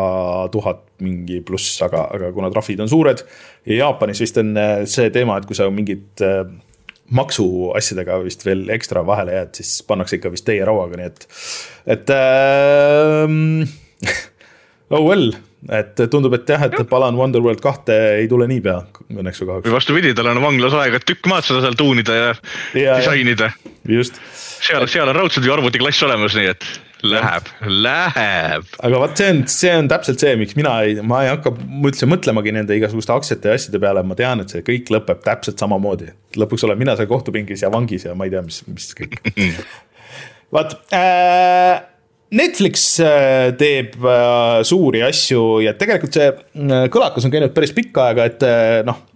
tuhat 0.53 0.87
mingi 1.05 1.43
pluss, 1.45 1.75
aga, 1.85 2.07
aga 2.17 2.31
kuna 2.33 2.49
trahvid 2.53 2.81
on 2.81 2.89
suured. 2.89 3.27
ja 3.67 3.83
Jaapanis 3.83 4.23
vist 4.23 4.41
on 4.41 4.55
see 4.89 5.11
teema, 5.13 5.37
et 5.37 5.49
kui 5.49 5.59
sa 5.59 5.69
mingid 5.69 6.23
maksuasjadega 7.11 8.21
vist 8.25 8.47
veel 8.47 8.65
ekstra 8.73 9.03
vahele 9.07 9.35
jääd, 9.35 9.53
siis 9.59 9.83
pannakse 9.87 10.17
ikka 10.17 10.33
vist 10.33 10.47
teie 10.49 10.65
rauaga, 10.65 10.97
nii 10.97 11.09
et, 11.11 11.27
et 11.97 12.13
ähm, 12.15 13.67
oh 14.95 15.05
well, 15.05 15.33
et 15.69 16.03
tundub, 16.13 16.35
et 16.39 16.49
jah, 16.49 16.63
et 16.67 16.77
Balan 16.89 17.17
Wonderworld 17.19 17.61
kahte 17.65 17.97
ei 18.17 18.29
tule 18.31 18.47
niipea 18.49 18.79
õnneks 19.13 19.43
või 19.43 19.51
kahjuks. 19.51 19.67
või 19.67 19.75
vastupidi, 19.77 20.13
tal 20.17 20.31
on 20.33 20.41
vanglas 20.43 20.77
aega 20.81 21.01
tükk 21.05 21.29
maad 21.29 21.45
seda 21.45 21.65
seal 21.67 21.77
tuunida 21.77 22.17
ja, 22.17 22.31
ja 22.79 23.01
disainida. 23.01 23.51
just. 23.89 24.21
seal, 24.33 24.87
seal 24.89 25.11
on 25.11 25.19
raudselt 25.19 25.45
ju 25.45 25.53
arvutiklass 25.53 26.07
olemas, 26.09 26.37
nii 26.39 26.53
et 26.55 26.65
läheb, 27.07 27.51
läheb. 27.65 28.73
aga 28.81 29.03
vot 29.03 29.21
see 29.21 29.29
on, 29.33 29.43
see 29.53 29.75
on 29.77 29.91
täpselt 29.91 30.23
see, 30.23 30.33
miks 30.41 30.57
mina 30.59 30.79
ei, 30.87 30.97
ma 31.05 31.23
ei 31.25 31.33
hakka 31.33 31.53
üldse 31.59 32.09
mõtlemagi 32.09 32.55
nende 32.57 32.77
igasuguste 32.77 33.15
aktsiate 33.15 33.53
ja 33.53 33.61
asjade 33.61 33.81
peale, 33.83 34.05
ma 34.07 34.17
tean, 34.19 34.45
et 34.45 34.53
see 34.53 34.65
kõik 34.67 34.93
lõpeb 34.95 35.23
täpselt 35.25 35.61
samamoodi. 35.61 36.11
lõpuks 36.41 36.65
olen 36.69 36.81
mina 36.81 36.97
seal 36.97 37.11
kohtupingis 37.11 37.65
ja 37.65 37.73
vangis 37.73 38.09
ja 38.09 38.17
ma 38.17 38.29
ei 38.29 38.35
tea, 38.35 38.45
mis, 38.47 38.63
mis 38.69 38.91
kõik 38.97 39.21
vaat 40.55 40.77
äh, 40.97 41.90
Netflix 42.31 42.85
äh, 43.03 43.51
teeb 43.59 43.97
äh, 44.07 44.61
suuri 44.67 45.03
asju 45.03 45.61
ja 45.65 45.75
tegelikult 45.79 46.15
see 46.15 46.29
äh, 46.31 46.85
kõlakas 46.93 47.27
on 47.27 47.33
käinud 47.33 47.55
päris 47.57 47.75
pikka 47.77 48.11
aega, 48.11 48.29
et 48.31 48.87
noh 48.87 49.07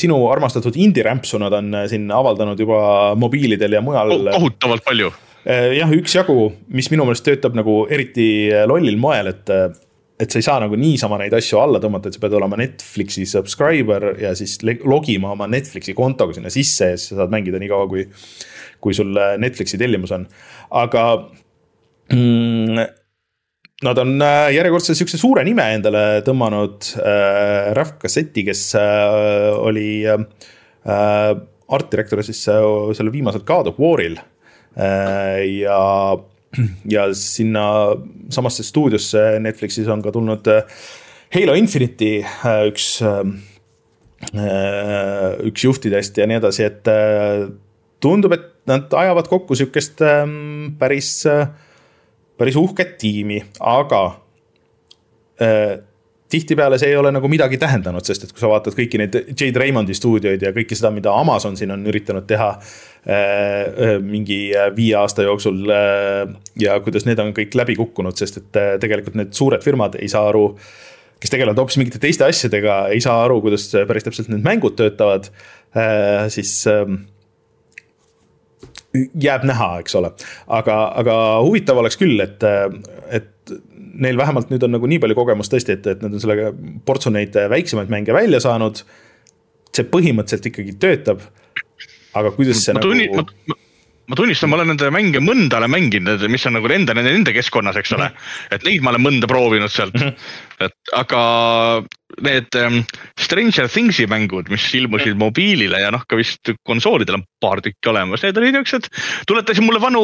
sinu 0.00 0.16
armastatud 0.32 0.72
indie-rämpsu 0.80 1.36
nad 1.42 1.52
on 1.52 1.74
siin 1.90 2.06
avaldanud 2.16 2.56
juba 2.56 2.78
mobiilidel 3.20 3.74
ja 3.76 3.82
mujal 3.84 4.14
oh,. 4.14 4.22
kohutavalt 4.32 4.80
palju. 4.86 5.10
jah, 5.44 5.90
üksjagu, 5.92 6.36
mis 6.72 6.88
minu 6.88 7.04
meelest 7.04 7.26
töötab 7.26 7.52
nagu 7.56 7.82
eriti 7.92 8.48
lollil 8.64 8.96
moel, 8.96 9.28
et 9.34 9.52
et 10.18 10.32
sa 10.32 10.40
ei 10.40 10.46
saa 10.46 10.56
nagu 10.64 10.78
niisama 10.80 11.18
neid 11.20 11.36
asju 11.36 11.60
alla 11.60 11.82
tõmmata, 11.84 12.08
et 12.08 12.16
sa 12.16 12.22
pead 12.22 12.38
olema 12.40 12.56
Netflixi 12.58 13.26
subscriber 13.28 14.08
ja 14.22 14.32
siis 14.40 14.56
logima 14.64 15.34
oma 15.36 15.46
Netflixi 15.52 15.92
kontoga 15.94 16.38
sinna 16.38 16.48
sisse 16.48 16.88
ja 16.94 16.96
siis 16.96 17.12
sa 17.12 17.20
saad 17.20 17.36
mängida 17.36 17.60
nii 17.60 17.68
kaua, 17.68 17.90
kui, 17.92 18.06
kui 18.80 18.96
sul 18.96 19.12
Netflixi 19.44 19.76
tellimus 19.84 20.16
on. 20.16 20.24
aga 20.80 21.04
mm, 22.12 22.86
Nad 23.78 23.98
on 24.02 24.16
äh, 24.18 24.48
järjekordse 24.56 24.94
sihukese 24.98 25.20
suure 25.20 25.44
nime 25.46 25.62
endale 25.76 26.00
tõmmanud 26.26 26.88
äh,, 26.98 27.68
Raf 27.78 27.92
Kasseti, 28.02 28.42
kes 28.48 28.62
äh, 28.74 29.54
oli 29.54 30.02
äh, 30.02 30.18
art-direktor 31.68 32.24
siis 32.26 32.40
äh, 32.50 32.58
selle 32.98 33.12
viimasel 33.14 33.44
God 33.46 33.70
of 33.70 33.78
War'il 33.78 34.18
äh,. 34.18 35.44
ja, 35.60 35.78
ja 36.96 37.06
sinna 37.14 37.68
samasse 38.34 38.66
stuudiosse 38.66 39.38
Netflixis 39.44 39.86
on 39.94 40.02
ka 40.02 40.10
tulnud 40.16 40.50
äh, 40.50 40.66
Halo 41.38 41.54
Infinite'i 41.60 42.24
äh, 42.24 42.66
üks 42.72 42.98
äh, 43.06 43.22
üks 45.46 45.62
juhtidest 45.62 46.18
ja 46.18 46.26
nii 46.26 46.40
edasi, 46.40 46.66
et 46.66 46.88
tundub, 48.02 48.34
et 48.34 48.48
nad 48.66 48.90
ajavad 48.90 49.30
kokku 49.30 49.54
sihukest 49.54 50.02
äh, 50.02 50.26
päris 50.82 51.22
päris 52.38 52.56
uhket 52.58 52.96
tiimi, 53.00 53.40
aga 53.60 54.02
äh, 55.42 55.78
tihtipeale 56.28 56.78
see 56.78 56.92
ei 56.92 56.98
ole 57.00 57.12
nagu 57.14 57.28
midagi 57.30 57.58
tähendanud, 57.60 58.04
sest 58.04 58.26
et 58.26 58.34
kui 58.34 58.42
sa 58.42 58.50
vaatad 58.50 58.76
kõiki 58.76 59.00
neid 59.00 59.16
Jade 59.32 59.60
Raymondi 59.60 59.96
stuudioid 59.96 60.44
ja 60.44 60.52
kõike 60.56 60.76
seda, 60.76 60.90
mida 60.94 61.14
Amazon 61.16 61.56
siin 61.56 61.72
on 61.74 61.86
üritanud 61.88 62.26
teha 62.28 62.50
äh, 62.54 63.14
äh 63.14 63.94
mingi 64.04 64.40
äh, 64.52 64.68
viie 64.76 64.96
aasta 65.00 65.24
jooksul 65.24 65.64
äh, 65.72 66.34
ja 66.60 66.78
kuidas 66.84 67.08
need 67.08 67.20
on 67.22 67.32
kõik 67.36 67.56
läbi 67.58 67.78
kukkunud, 67.80 68.18
sest 68.20 68.42
et 68.42 68.60
äh, 68.60 68.74
tegelikult 68.82 69.16
need 69.18 69.32
suured 69.36 69.64
firmad 69.64 69.96
ei 70.00 70.10
saa 70.12 70.28
aru 70.28 70.50
kes 71.18 71.32
tegelevad 71.32 71.58
hoopis 71.58 71.78
mingite 71.80 71.98
teiste 72.02 72.26
asjadega, 72.28 72.84
ei 72.94 73.00
saa 73.02 73.22
aru, 73.24 73.40
kuidas 73.42 73.66
päris 73.88 74.06
täpselt 74.06 74.28
need 74.30 74.44
mängud 74.44 74.76
töötavad 74.78 75.30
äh,, 75.74 76.28
siis 76.32 76.60
äh, 76.70 76.84
jääb 79.22 79.46
näha, 79.48 79.70
eks 79.82 79.96
ole. 79.98 80.12
aga, 80.60 80.78
aga 81.02 81.18
huvitav 81.46 81.80
oleks 81.82 81.98
küll, 82.00 82.20
et, 82.24 82.44
et 83.14 83.54
neil 83.98 84.18
vähemalt 84.20 84.52
nüüd 84.52 84.64
on 84.66 84.74
nagu 84.76 84.90
nii 84.90 85.00
palju 85.02 85.18
kogemust 85.18 85.52
tõesti, 85.54 85.78
et, 85.78 85.86
et 85.94 86.02
nad 86.04 86.14
on 86.14 86.22
sellega 86.22 86.52
portsu 86.88 87.12
neid 87.14 87.36
väiksemaid 87.52 87.92
mänge 87.92 88.16
välja 88.16 88.40
saanud. 88.44 88.84
see 89.78 89.84
põhimõtteliselt 89.86 90.46
ikkagi 90.50 90.74
töötab. 90.80 91.22
aga 92.18 92.30
kuidas 92.34 92.64
see 92.64 92.74
ma 92.74 92.80
nagu 92.80 92.90
tunni, 92.90 93.08
ma, 93.14 93.58
ma 94.08 94.16
tunnistan, 94.16 94.48
ma 94.48 94.56
olen 94.58 94.72
nende 94.72 94.88
mänge 94.94 95.20
mõnda 95.22 95.60
olen 95.60 95.72
mänginud, 95.74 96.24
mis 96.32 96.46
on 96.48 96.56
nagu 96.56 96.70
enda, 96.72 96.96
nende, 96.96 97.12
nende 97.12 97.34
keskkonnas, 97.36 97.76
eks 97.80 97.92
ole. 97.96 98.08
Mhm. 98.08 98.56
et 98.56 98.66
neid 98.66 98.84
ma 98.84 98.94
olen 98.94 99.04
mõnda 99.04 99.28
proovinud 99.30 99.72
sealt 99.72 99.96
mm. 99.96 100.08
-hmm. 100.08 100.66
et 100.66 100.92
aga 100.96 101.22
need 102.24 102.56
um, 102.56 102.80
Stranger 103.20 103.68
Things'i 103.68 104.06
mängud, 104.08 104.48
mis 104.48 104.64
ilmusid 104.74 105.12
mhm. 105.12 105.20
mobiilile 105.20 105.82
ja 105.82 105.92
noh, 105.92 106.02
ka 106.08 106.16
vist 106.16 106.52
konsoolidel 106.66 107.20
on 107.20 107.26
paar 107.42 107.60
tükki 107.60 107.92
olemas, 107.92 108.24
need 108.24 108.40
olid 108.40 108.56
niuksed. 108.56 108.88
tuletasid 109.28 109.64
mulle 109.66 109.80
vanu 109.82 110.02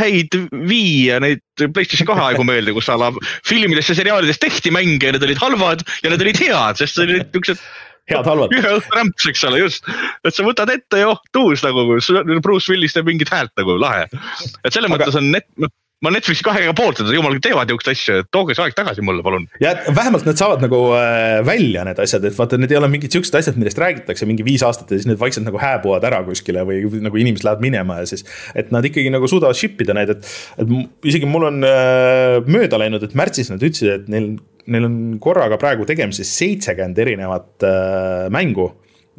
häid 0.00 0.32
Wii 0.50 1.12
ja 1.12 1.20
neid 1.20 1.44
Playstation 1.60 2.08
kahe 2.08 2.32
aegu 2.32 2.44
meelde, 2.48 2.72
kus 2.72 2.88
a 2.88 2.96
la 2.96 3.12
filmides 3.46 3.92
ja 3.92 3.98
seriaalides 4.00 4.40
tehti 4.40 4.72
mänge 4.72 5.06
ja 5.06 5.12
need 5.12 5.28
olid 5.28 5.40
halvad 5.44 5.84
ja 6.02 6.10
need 6.10 6.24
olid 6.24 6.40
head, 6.40 6.80
sest 6.80 6.96
see 6.96 7.04
olid 7.04 7.28
niuksed 7.36 7.60
head-halvad. 8.10 8.56
ühe 8.56 8.72
õhtu 8.78 8.96
rämps, 8.98 9.28
eks 9.30 9.44
ole, 9.48 9.62
just. 9.62 9.86
et 10.26 10.34
sa 10.34 10.46
võtad 10.46 10.72
ette 10.74 11.04
ja 11.04 11.12
oh, 11.12 11.20
tuus 11.34 11.62
nagu, 11.66 11.86
Bruce 12.42 12.72
Willis 12.72 12.96
teeb 12.96 13.08
mingit 13.10 13.30
häält 13.32 13.54
nagu, 13.60 13.78
lahe. 13.80 14.08
et 14.10 14.72
selles 14.72 14.88
Aga... 14.88 14.96
mõttes 14.96 15.18
on 15.20 15.30
net, 15.34 15.48
ma 16.02 16.10
Netflixi 16.10 16.42
kahega 16.44 16.72
poolt 16.76 16.98
seda, 16.98 17.12
jumal 17.14 17.36
teevad 17.42 17.70
niisuguseid 17.70 17.94
asju, 17.94 18.24
tooge 18.34 18.56
see 18.56 18.64
aeg 18.64 18.74
tagasi 18.74 19.04
mulle, 19.06 19.22
palun. 19.24 19.46
ja 19.62 19.74
vähemalt 19.94 20.26
nad 20.26 20.38
saavad 20.40 20.64
nagu 20.64 20.80
äh, 20.98 21.38
välja 21.46 21.84
need 21.86 22.00
asjad, 22.02 22.26
et 22.26 22.36
vaata, 22.38 22.58
need 22.58 22.74
ei 22.74 22.80
ole 22.80 22.90
mingid 22.90 23.14
siuksed 23.14 23.38
asjad, 23.38 23.58
millest 23.60 23.78
räägitakse 23.78 24.26
mingi 24.28 24.46
viis 24.46 24.64
aastat 24.66 24.90
ja 24.90 24.98
siis 24.98 25.06
need 25.10 25.20
vaikselt 25.22 25.46
nagu 25.46 25.60
hääbuvad 25.62 26.06
ära 26.10 26.22
kuskile 26.26 26.66
või 26.66 26.82
nagu 27.04 27.22
inimesed 27.22 27.46
lähevad 27.46 27.62
minema 27.62 28.00
ja 28.02 28.10
siis. 28.10 28.26
et 28.58 28.74
nad 28.74 28.86
ikkagi 28.88 29.14
nagu 29.14 29.30
suudavad 29.30 29.58
ship 29.58 29.78
ida 29.84 29.94
neid, 29.96 30.10
et, 30.16 30.32
et 30.58 30.74
isegi 31.12 31.28
mul 31.30 31.46
on 31.52 31.62
äh, 31.68 32.40
mööda 32.50 32.82
läinud, 32.82 33.06
et 33.06 33.14
märtsis 33.18 33.52
nad 33.54 33.62
ütlesid, 33.62 34.02
et 34.02 34.10
neil 34.10 34.32
neil 34.66 34.86
on 34.86 34.98
korraga 35.22 35.58
praegu 35.58 35.86
tegemises 35.88 36.30
seitsekümmend 36.38 36.98
erinevat 36.98 37.66
äh, 37.66 38.26
mängu 38.30 38.68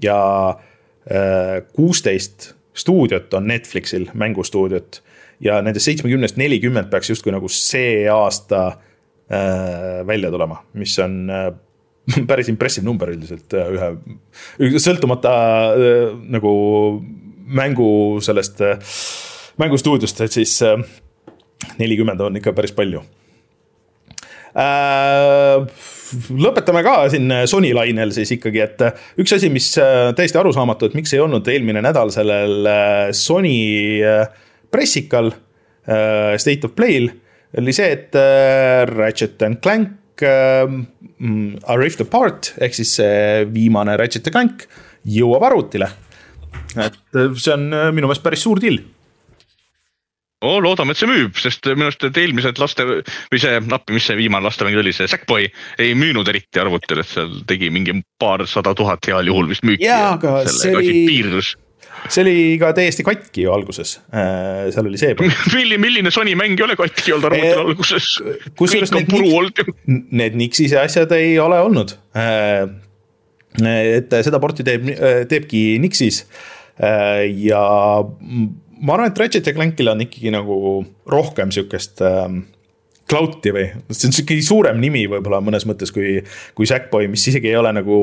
ja 0.02 0.20
äh, 0.50 1.64
kuusteist 1.76 2.52
äh, 2.52 2.60
stuudiot 2.74 3.34
on 3.34 3.48
Netflixil, 3.48 4.10
mängustuudiot. 4.14 5.04
ja 5.44 5.58
nendest 5.62 5.90
seitsmekümnest 5.90 6.38
nelikümmend 6.40 6.88
peaks 6.92 7.10
justkui 7.10 7.34
nagu 7.34 7.50
see 7.52 8.06
aasta 8.10 8.62
äh, 9.28 10.06
välja 10.08 10.30
tulema, 10.32 10.62
mis 10.80 10.94
on 11.04 11.18
äh, 11.30 11.50
päris 12.30 12.50
impressive 12.50 12.86
number 12.86 13.12
üldiselt 13.12 13.54
äh, 13.58 13.74
ühe, 13.74 14.78
sõltumata 14.80 15.34
äh, 15.74 16.14
nagu 16.38 16.54
mängu 17.44 17.90
sellest 18.24 18.62
äh, 18.64 18.94
mängustuudiost, 19.60 20.24
et 20.24 20.40
siis 20.40 20.56
äh, 20.64 20.80
nelikümmend 21.82 22.22
on 22.24 22.40
ikka 22.40 22.56
päris 22.56 22.76
palju 22.78 23.04
lõpetame 26.44 26.84
ka 26.86 26.96
siin 27.10 27.32
Sony 27.50 27.72
lainel 27.74 28.14
siis 28.14 28.36
ikkagi, 28.36 28.62
et 28.62 28.84
üks 29.22 29.34
asi, 29.38 29.50
mis 29.54 29.72
äh, 29.82 30.12
täiesti 30.18 30.38
arusaamatu, 30.40 30.90
et 30.90 30.98
miks 30.98 31.14
ei 31.16 31.24
olnud 31.24 31.48
eelmine 31.50 31.82
nädal 31.82 32.14
sellel 32.14 32.70
äh, 32.70 33.10
Sony 33.18 33.58
pressikal 34.74 35.34
State 35.84 36.64
of 36.64 36.72
Play'l, 36.78 37.10
oli 37.60 37.74
see, 37.76 37.90
et 37.92 38.16
Ratchet 38.88 39.42
and 39.44 39.60
Clank 39.60 40.24
mm, 40.24 41.50
A 41.68 41.76
Rift 41.76 42.06
Apart 42.06 42.54
ehk 42.64 42.78
siis 42.78 42.94
see 43.02 43.44
viimane 43.52 43.98
Ratchet 44.00 44.30
and 44.30 44.38
Clank 44.38 44.64
jõuab 45.04 45.44
arvutile. 45.50 45.90
et 46.80 46.96
see 47.12 47.52
on 47.52 47.68
minu 47.68 48.08
meelest 48.08 48.24
päris 48.24 48.48
suur 48.48 48.64
deal 48.64 48.80
oh,. 50.44 50.60
loodame, 50.64 50.94
et 50.94 51.02
see 51.02 51.10
müüb, 51.10 51.36
sest 51.40 51.68
minu 51.72 51.90
arust, 51.90 52.06
et 52.08 52.22
eelmised 52.22 52.62
laste 52.62 52.86
või 52.86 53.42
see, 53.42 53.58
appi, 53.64 53.98
mis 53.98 54.08
see 54.10 54.20
viimane 54.20 54.46
lastemäng 54.48 54.78
oli, 54.80 54.94
see 54.96 55.10
Sackboy 55.10 55.50
ei 55.82 55.98
müünud 55.98 56.30
eriti 56.32 56.62
arvutil, 56.62 57.02
et 57.04 57.10
seal 57.10 57.42
tegi 57.50 57.72
mingi 57.74 58.00
paarsada 58.22 58.76
tuhat 58.78 59.10
heal 59.10 59.30
juhul 59.32 59.50
vist 59.52 59.66
müüki. 59.68 59.88
jaa, 59.88 60.16
aga 60.18 60.44
see 60.52 60.76
oli 60.78 60.96
see 62.12 62.24
oli 62.24 62.38
ka 62.62 62.72
täiesti 62.76 63.06
katki 63.06 63.46
ju 63.46 63.54
alguses, 63.54 63.98
äh, 64.14 64.70
seal 64.74 64.88
oli 64.90 65.00
see 65.00 65.16
milline, 65.56 65.80
milline 65.82 66.14
Sony 66.14 66.36
mäng 66.40 66.58
ei 66.58 66.66
ole 66.68 66.78
katki 66.80 67.16
olnud 67.16 67.30
arvutil 67.30 67.52
äh, 67.52 67.62
alguses? 67.64 68.10
kusjuures 68.60 68.94
need, 68.94 70.10
need 70.12 70.40
Nixise 70.40 70.82
asjad 70.82 71.14
ei 71.16 71.38
ole 71.42 71.62
olnud. 71.64 71.96
Äh, 72.18 72.66
et 73.64 74.16
seda 74.26 74.40
porti 74.42 74.66
teeb, 74.66 74.88
teebki 75.30 75.78
Nixis 75.78 76.24
ja 77.38 77.60
ma 78.82 78.96
arvan, 78.96 79.12
et 79.12 79.20
Ratchet 79.20 79.48
ja 79.48 79.54
Clankil 79.56 79.92
on 79.92 80.04
ikkagi 80.06 80.34
nagu 80.34 80.58
rohkem 81.10 81.52
sihukest 81.54 82.02
ähm, 82.06 82.44
cloud'i 83.10 83.54
või, 83.56 83.68
see 83.92 84.10
on 84.10 84.16
sihuke 84.16 84.40
suurem 84.46 84.80
nimi 84.82 85.06
võib-olla 85.12 85.42
mõnes 85.44 85.68
mõttes 85.70 85.94
kui, 85.94 86.18
kui 86.58 86.70
Sackboy, 86.70 87.10
mis 87.12 87.28
isegi 87.32 87.52
ei 87.52 87.60
ole 87.60 87.74
nagu 87.76 87.98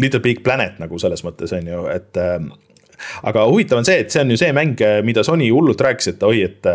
Little 0.00 0.20
Big 0.20 0.42
Planet 0.46 0.80
nagu 0.82 0.98
selles 0.98 1.22
mõttes 1.26 1.54
on 1.54 1.70
ju, 1.70 1.84
et 1.92 2.20
ähm, 2.20 2.50
aga 3.26 3.44
huvitav 3.50 3.80
on 3.80 3.88
see, 3.88 4.02
et 4.04 4.12
see 4.12 4.22
on 4.22 4.32
ju 4.32 4.38
see 4.40 4.52
mäng, 4.56 4.80
mida 5.06 5.24
Sony 5.26 5.48
hullult 5.52 5.80
rääkis, 5.84 6.12
et 6.14 6.24
oi, 6.26 6.42
et, 6.46 6.68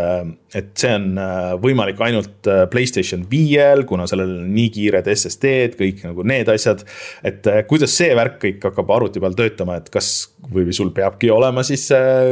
et 0.58 0.72
see 0.80 0.92
on 0.96 1.08
äh, 1.22 1.54
võimalik 1.62 2.02
ainult 2.06 2.50
äh, 2.50 2.64
Playstation 2.72 3.26
viiel, 3.30 3.86
kuna 3.90 4.08
sellel 4.10 4.36
on 4.40 4.52
nii 4.56 4.74
kiired 4.76 5.10
SSD-d, 5.14 5.78
kõik 5.80 6.04
nagu 6.08 6.26
need 6.28 6.52
asjad. 6.52 6.84
et 7.24 7.48
äh, 7.50 7.62
kuidas 7.70 7.96
see 7.96 8.12
värk 8.18 8.40
kõik 8.44 8.70
hakkab 8.70 8.94
arvuti 8.98 9.24
peal 9.24 9.38
töötama, 9.38 9.80
et 9.80 9.90
kas 9.94 10.30
või 10.54 10.70
sul 10.76 10.94
peabki 10.96 11.30
olema 11.34 11.64
siis 11.68 11.90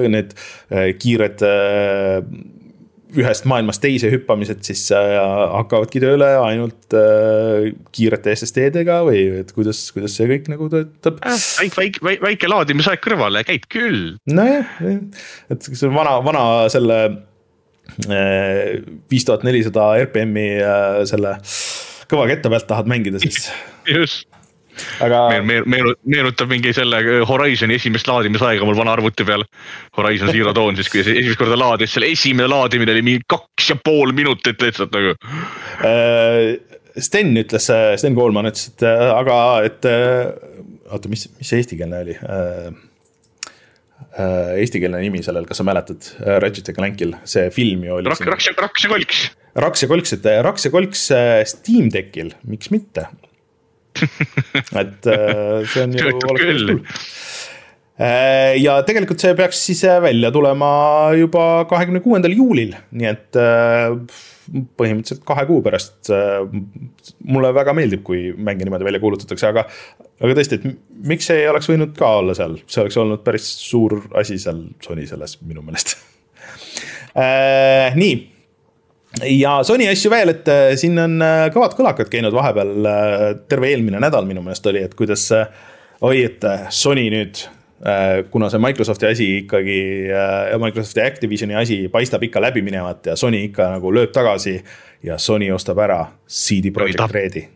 need 0.10 0.32
kiired 1.02 1.44
ühest 3.16 3.46
maailmast 3.48 3.82
teise 3.84 4.10
hüppamised 4.12 4.64
siis 4.68 4.84
äh, 4.96 5.14
hakkavadki 5.54 6.02
tööle 6.04 6.28
ainult 6.42 6.96
äh, 6.98 7.70
kiirete 7.96 8.34
SSD-dega 8.36 9.00
või 9.08 9.22
et 9.44 9.54
kuidas, 9.56 9.86
kuidas 9.96 10.18
see 10.18 10.28
kõik 10.32 10.50
nagu 10.52 10.68
töötab? 10.74 11.22
väike, 11.24 11.74
väike, 11.80 12.04
väike, 12.04 12.24
väike 12.26 12.52
laadimisaeg 12.52 13.04
kõrvale, 13.04 13.46
käib 13.48 13.68
küll. 13.72 14.18
nojah, 14.28 14.78
et 15.54 15.70
see 15.72 15.92
vana, 15.94 16.18
vana 16.26 16.46
selle 16.74 17.02
viis 19.08 19.24
tuhat 19.24 19.46
nelisada 19.48 19.94
RPM-i 20.04 20.50
selle 21.08 21.38
kõva 22.12 22.28
ketta 22.28 22.52
pealt 22.52 22.68
tahad 22.68 22.90
mängida, 22.92 23.22
siis. 23.24 23.48
just 23.98 24.28
aga. 25.04 25.22
meenutab 25.44 26.50
mingi 26.52 26.74
selle 26.76 27.02
äh, 27.02 27.22
Horizon'i 27.28 27.78
esimest 27.78 28.10
laadimisaega 28.10 28.66
mul 28.68 28.78
vana 28.78 28.96
arvuti 28.98 29.26
peal. 29.28 29.46
Horizon 29.98 30.32
Zero 30.34 30.54
Dawn 30.56 30.78
siis, 30.80 30.90
kui 30.92 31.04
esimest 31.04 31.40
korda 31.40 31.58
laadis, 31.60 31.94
selle 31.96 32.12
esimene 32.14 32.50
laadimine 32.52 32.96
oli 32.96 33.06
mingi 33.06 33.28
kaks 33.30 33.72
ja 33.74 33.78
pool 33.84 34.14
minutit 34.18 34.62
lihtsalt 34.64 34.96
nagu. 34.96 35.16
Äh, 35.86 36.58
Sten 36.98 37.36
ütles, 37.38 37.70
äh, 37.70 37.94
Sten 38.00 38.18
Koolman 38.18 38.50
ütles, 38.50 38.72
et 38.74 38.86
aga, 38.88 39.40
et 39.68 39.86
oota, 39.86 41.10
mis, 41.12 41.28
mis 41.38 41.52
see 41.52 41.62
eestikeelne 41.62 42.04
oli? 42.06 42.16
Eestikeelne 44.18 44.98
nimi 45.04 45.22
sellel, 45.22 45.46
kas 45.46 45.60
sa 45.62 45.66
mäletad, 45.68 46.08
Ratchet 46.42 46.72
ja 46.72 46.74
Clankil, 46.74 47.14
see 47.30 47.52
film 47.54 47.86
ju 47.86 48.00
oli. 48.00 48.10
Raks, 48.10 48.26
Raks 48.26 48.50
ja, 48.50 48.56
Raks 48.58 48.88
ja 48.88 48.90
Kolks. 48.90 49.22
Raks 49.62 49.86
ja 49.86 49.90
Kolks, 49.92 50.16
et 50.18 50.26
Raks 50.46 50.66
ja 50.66 50.74
Kolks 50.74 51.06
Steam 51.54 51.92
Deckil, 51.94 52.34
miks 52.50 52.74
mitte 52.74 53.06
et 54.82 55.10
äh, 55.12 55.66
see 55.68 55.84
on 55.84 55.96
ju. 55.98 56.14
küll 56.38 56.72
äh, 57.98 58.56
ja 58.62 58.78
tegelikult 58.88 59.22
see 59.24 59.36
peaks 59.38 59.62
siis 59.70 59.84
äh, 59.88 60.00
välja 60.04 60.32
tulema 60.34 60.70
juba 61.18 61.66
kahekümne 61.70 62.02
kuuendal 62.06 62.36
juulil, 62.38 62.76
nii 62.92 63.10
et 63.10 63.42
põhimõtteliselt 64.80 65.26
kahe 65.28 65.44
kuu 65.50 65.60
pärast. 65.66 66.08
mulle 67.28 67.50
väga 67.56 67.74
meeldib, 67.76 68.04
kui 68.08 68.30
mänge 68.32 68.64
niimoodi 68.64 68.88
välja 68.88 69.02
kuulutatakse, 69.04 69.50
aga, 69.50 69.66
aga 70.24 70.38
tõesti, 70.38 70.62
et 70.62 71.04
miks 71.10 71.28
see 71.28 71.42
ei 71.42 71.50
oleks 71.52 71.68
võinud 71.68 71.98
ka 71.98 72.14
olla 72.22 72.38
seal, 72.38 72.56
see 72.66 72.86
oleks 72.86 73.02
olnud 73.02 73.26
päris 73.26 73.50
suur 73.66 74.00
asi 74.20 74.40
seal 74.40 74.64
Sony 74.86 75.08
selles 75.10 75.40
minu 75.44 75.66
meelest 75.66 75.98
nii 78.02 78.37
ja 79.24 79.58
Sony 79.64 79.88
asju 79.90 80.12
veel, 80.12 80.34
et 80.36 80.50
äh, 80.52 80.72
siin 80.80 80.98
on 81.02 81.20
äh, 81.24 81.48
kõvad 81.54 81.76
kõlakad 81.78 82.10
käinud 82.12 82.36
vahepeal, 82.36 82.74
äh, 82.90 83.28
terve 83.50 83.72
eelmine 83.72 84.02
nädal 84.04 84.28
minu 84.30 84.44
meelest 84.46 84.68
oli, 84.70 84.84
et 84.86 84.98
kuidas. 84.98 85.30
oi, 86.02 86.20
et 86.22 86.44
Sony 86.70 87.08
nüüd, 87.10 87.40
kuna 88.30 88.52
see 88.54 88.62
Microsofti 88.62 89.08
asi 89.10 89.26
ikkagi, 89.40 89.78
Microsofti 90.62 91.02
Activisioni 91.02 91.56
asi 91.58 91.78
paistab 91.90 92.22
ikka 92.26 92.42
läbi 92.42 92.62
minevat 92.62 93.10
ja 93.10 93.16
Sony 93.18 93.40
ikka 93.48 93.72
nagu 93.72 93.90
lööb 93.94 94.14
tagasi. 94.14 94.62
ja 95.04 95.18
Sony 95.18 95.50
ostab 95.54 95.78
ära 95.82 96.00
CD 96.28 96.72
Projekt 96.74 97.12
Redi. 97.14 97.48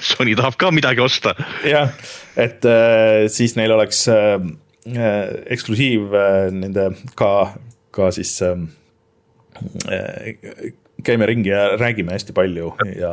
Sony 0.00 0.34
tahab 0.36 0.56
ka 0.56 0.70
midagi 0.70 1.00
osta. 1.00 1.34
jah, 1.68 1.92
et 2.36 2.64
siis 3.28 3.56
neil 3.56 3.72
oleks 3.72 4.06
eksklusiiv 5.46 6.16
nende 6.52 6.90
ka, 7.14 7.52
ka 7.90 8.10
siis 8.10 8.40
käime 11.06 11.26
ringi 11.28 11.50
ja 11.52 11.72
räägime 11.80 12.14
hästi 12.14 12.34
palju 12.36 12.72
ja 12.96 13.12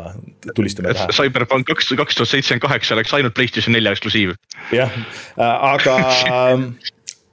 tulistame 0.56 0.94
pähe. 0.94 1.10
Cyberpunk 1.16 1.68
kaks, 1.70 1.92
kaks 2.00 2.20
tuhat 2.20 2.32
seitsekümmend 2.32 2.66
kaheksa 2.66 2.96
oleks 2.98 3.14
ainult 3.18 3.36
PlayStation 3.38 3.76
nelja 3.76 3.94
eksklusiiv. 3.96 4.36
jah, 4.76 4.96
aga 5.38 5.98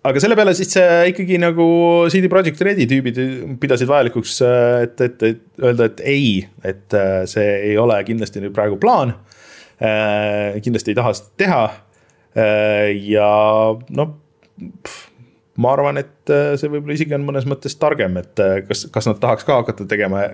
aga 0.06 0.22
selle 0.22 0.38
peale 0.38 0.54
siis 0.58 0.74
ikkagi 1.12 1.38
nagu 1.42 1.68
CD 2.12 2.30
Projekt 2.32 2.60
Redi 2.62 2.86
tüübid 2.90 3.20
pidasid 3.62 3.90
vajalikuks, 3.90 4.36
et, 4.84 5.00
et, 5.08 5.24
et 5.30 5.62
öelda, 5.62 5.90
et 5.90 6.04
ei, 6.06 6.28
et 6.64 7.00
see 7.30 7.48
ei 7.72 7.78
ole 7.80 7.98
kindlasti 8.06 8.44
nüüd 8.44 8.54
praegu 8.56 8.78
plaan. 8.82 9.16
kindlasti 10.62 10.94
ei 10.94 11.00
taha 11.00 11.16
seda 11.16 11.42
teha. 11.42 11.64
ja 13.16 13.32
noh 13.96 14.14
ma 15.62 15.72
arvan, 15.74 16.00
et 16.00 16.32
äh, 16.32 16.54
see 16.60 16.70
võib-olla 16.72 16.96
isegi 16.96 17.16
on 17.16 17.26
mõnes 17.26 17.46
mõttes 17.48 17.76
targem, 17.80 18.18
et 18.20 18.42
äh, 18.42 18.58
kas, 18.68 18.86
kas 18.92 19.08
nad 19.10 19.20
tahaks 19.22 19.46
ka 19.46 19.60
hakata 19.62 19.86
tegema 19.88 20.26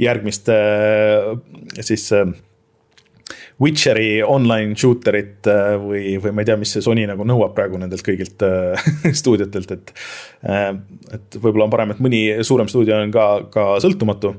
järgmist 0.00 0.52
äh, 0.54 1.34
siis. 1.80 2.10
Witcheri 3.58 4.20
online 4.22 4.76
shooter'it 4.78 5.48
või, 5.82 6.12
või 6.22 6.30
ma 6.30 6.44
ei 6.44 6.46
tea, 6.46 6.54
mis 6.60 6.70
see 6.76 6.82
Sony 6.84 7.02
nagu 7.10 7.24
nõuab 7.26 7.56
praegu 7.56 7.80
nendelt 7.82 8.04
kõigilt 8.06 8.44
stuudiotelt, 9.20 9.72
et. 9.74 9.90
et 11.16 11.38
võib-olla 11.42 11.66
on 11.66 11.72
parem, 11.72 11.90
et 11.90 12.02
mõni 12.06 12.20
suurem 12.46 12.70
stuudio 12.70 13.00
on 13.02 13.10
ka, 13.12 13.24
ka 13.50 13.64
sõltumatu 13.82 14.30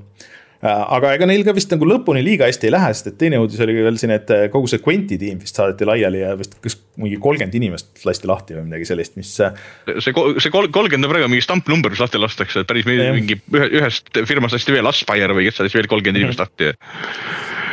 aga 0.68 1.14
ega 1.16 1.28
neil 1.30 1.46
ka 1.48 1.54
vist 1.56 1.72
nagu 1.72 1.88
lõpuni 1.88 2.20
liiga 2.24 2.48
hästi 2.50 2.68
ei 2.68 2.74
lähe, 2.74 2.90
sest 2.92 3.14
et 3.14 3.18
teine 3.22 3.40
uudis 3.40 3.62
oli 3.64 3.78
veel 3.78 3.96
siin, 4.00 4.12
et 4.12 4.32
äh, 4.36 4.48
kogu 4.52 4.68
see 4.68 4.82
Quenti 4.84 5.16
tiim 5.22 5.40
vist 5.40 5.56
saadeti 5.56 5.88
laiali 5.88 6.20
ja 6.20 6.34
vist 6.40 6.58
kas 6.64 6.76
mingi 7.00 7.16
kolmkümmend 7.24 7.56
inimest 7.56 8.04
lasti 8.08 8.28
lahti 8.28 8.58
või 8.58 8.66
midagi 8.68 8.90
sellist, 8.90 9.16
mis. 9.20 9.32
Äh, 9.46 9.56
see, 10.04 10.12
see 10.12 10.52
kolmkümmend 10.52 11.08
on 11.08 11.14
praegu 11.14 11.32
mingi 11.32 11.46
stampnumber, 11.46 11.96
mis 11.96 12.04
lahti 12.04 12.20
lastakse, 12.20 12.66
et 12.66 12.70
päris 12.70 12.90
ja. 12.92 13.14
mingi 13.16 13.40
ühe, 13.56 13.70
ühest 13.80 14.12
firmast 14.28 14.58
lasti 14.58 14.76
veel 14.76 14.92
Aspire 14.92 15.38
või 15.38 15.48
kes 15.48 15.64
lasti 15.64 15.80
veel 15.80 15.92
kolmkümmend 15.96 16.26
inimest 16.26 16.44
lahti. 16.44 16.74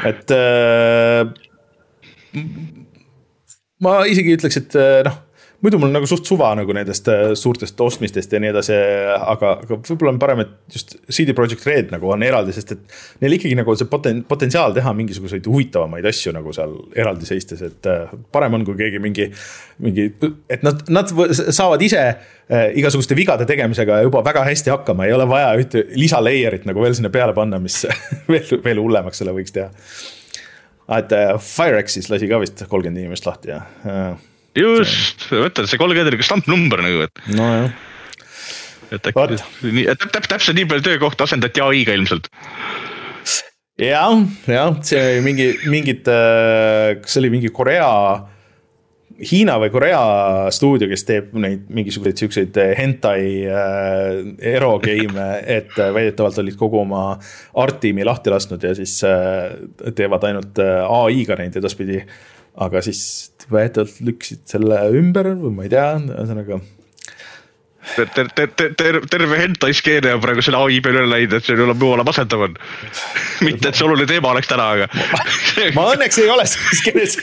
et 0.06 0.36
äh, 0.38 1.26
ma 3.82 3.98
isegi 4.06 4.38
ütleks, 4.38 4.62
et 4.62 4.78
noh 5.10 5.25
muidu 5.64 5.78
mul 5.80 5.92
nagu 5.92 6.06
suht 6.08 6.28
suva 6.28 6.50
nagu 6.58 6.74
nendest 6.76 7.08
äh, 7.08 7.22
suurtest 7.38 7.80
ostmistest 7.80 8.32
ja 8.32 8.40
nii 8.42 8.50
edasi, 8.52 8.76
aga, 9.16 9.54
aga 9.64 9.78
võib-olla 9.78 10.12
on 10.12 10.20
parem, 10.20 10.42
et 10.44 10.76
just 10.76 10.96
CD 11.08 11.34
Projekt 11.36 11.64
Red 11.68 11.92
nagu 11.94 12.10
on 12.12 12.24
eraldi, 12.26 12.54
sest 12.56 12.74
et. 12.76 12.96
Neil 13.22 13.36
ikkagi 13.38 13.56
nagu 13.58 13.74
see 13.78 13.88
poten-, 13.90 14.22
potentsiaal 14.28 14.74
teha 14.76 14.92
mingisuguseid 14.96 15.46
huvitavamaid 15.48 16.06
asju 16.10 16.34
nagu 16.36 16.52
seal 16.56 16.74
eraldi 16.98 17.28
seistes, 17.28 17.62
et 17.64 17.88
äh, 17.90 18.12
parem 18.34 18.58
on, 18.58 18.66
kui 18.68 18.76
keegi 18.78 19.00
mingi. 19.02 19.30
mingi, 19.82 20.06
et 20.52 20.62
nad, 20.64 20.84
nad 20.92 21.10
saavad 21.32 21.82
ise 21.84 22.02
äh, 22.02 22.68
igasuguste 22.80 23.16
vigade 23.16 23.48
tegemisega 23.48 24.02
juba 24.06 24.22
väga 24.24 24.44
hästi 24.48 24.72
hakkama, 24.72 25.08
ei 25.08 25.16
ole 25.16 25.28
vaja 25.28 25.50
ühte 25.60 25.86
lisalayer'it 25.96 26.68
nagu 26.68 26.84
veel 26.84 26.96
sinna 26.96 27.12
peale 27.12 27.36
panna, 27.36 27.60
mis 27.62 27.82
veel, 28.32 28.60
veel 28.64 28.84
hullemaks 28.84 29.24
selle 29.24 29.36
võiks 29.36 29.56
teha. 29.56 29.72
et 31.00 31.12
Firexis 31.42 32.12
lasi 32.12 32.28
ka 32.30 32.40
vist 32.44 32.64
kolmkümmend 32.68 33.04
inimest 33.04 33.28
lahti 33.28 33.54
ja 33.56 33.64
just, 34.56 35.28
mõtle 35.32 35.66
see 35.68 35.80
kolmkümmend 35.80 36.12
oli 36.12 36.20
ka 36.20 36.28
stampnumber 36.30 36.84
nagu, 36.84 37.06
et. 37.06 37.24
nojah. 37.36 37.70
et 38.94 39.10
äkki, 39.12 39.40
nii, 39.66 39.86
täpselt, 39.92 40.30
täpselt 40.30 40.58
nii 40.58 40.68
palju 40.70 40.86
töökohta 40.90 41.26
asendati 41.28 41.64
ai-ga 41.64 41.96
ilmselt 41.96 42.30
jah, 43.80 44.22
jah, 44.48 44.78
see 44.86 45.02
oli 45.02 45.26
mingi, 45.26 45.50
mingid, 45.68 46.08
äh, 46.08 46.96
kas 47.02 47.16
see 47.16 47.24
oli 47.24 47.34
mingi 47.36 47.52
Korea, 47.54 47.90
Hiina 49.16 49.54
või 49.56 49.70
Korea 49.72 50.00
stuudio, 50.52 50.90
kes 50.90 51.06
teeb 51.08 51.30
neid 51.40 51.70
mingisuguseid 51.72 52.20
siukseid 52.20 52.58
äh, 52.60 52.72
hentai 52.76 53.20
äh, 53.48 54.18
ero 54.52 54.74
game'e, 54.82 55.28
et 55.40 55.72
äh, 55.80 55.92
väidetavalt 55.96 56.42
olid 56.42 56.58
kogu 56.60 56.82
oma 56.82 57.04
art 57.56 57.80
tiimi 57.80 58.04
lahti 58.04 58.32
lasknud 58.32 58.64
ja 58.64 58.74
siis 58.76 58.98
äh, 59.08 59.56
teevad 59.96 60.26
ainult 60.28 60.60
äh, 60.60 60.84
ai-ga 60.84 61.38
neid 61.40 61.56
edaspidi 61.56 62.02
aga 62.56 62.82
siis 62.84 63.02
väidetavalt 63.52 64.00
lükkasid 64.06 64.46
selle 64.48 64.80
ümber 64.96 65.34
või 65.36 65.52
ma 65.54 65.66
ei 65.66 65.72
tea, 65.72 65.90
ühesõnaga 66.00 66.60
ter-, 67.94 68.08
ter-, 68.14 68.28
ter-, 68.34 68.50
ter-, 68.56 68.74
ter-, 68.74 69.00
terve 69.10 69.38
hentai 69.40 69.72
skeene 69.76 70.14
on 70.16 70.22
praegu 70.22 70.42
selle 70.44 70.58
ai 70.58 70.80
peale 70.84 71.02
üle 71.04 71.10
läinud, 71.12 71.36
et 71.36 71.46
see 71.46 71.56
jumala 71.56 71.76
jumala 71.76 72.06
masendav 72.06 72.46
on. 72.48 72.56
mitte, 73.46 73.68
et 73.68 73.78
see 73.78 73.86
oluline 73.86 74.08
teema 74.10 74.32
oleks 74.32 74.50
täna, 74.50 74.66
aga 74.74 74.88
ma 75.76 75.86
õnneks 75.92 76.18
ei 76.22 76.32
ole 76.32 76.48
selles 76.50 76.80
skeenes, 76.80 77.16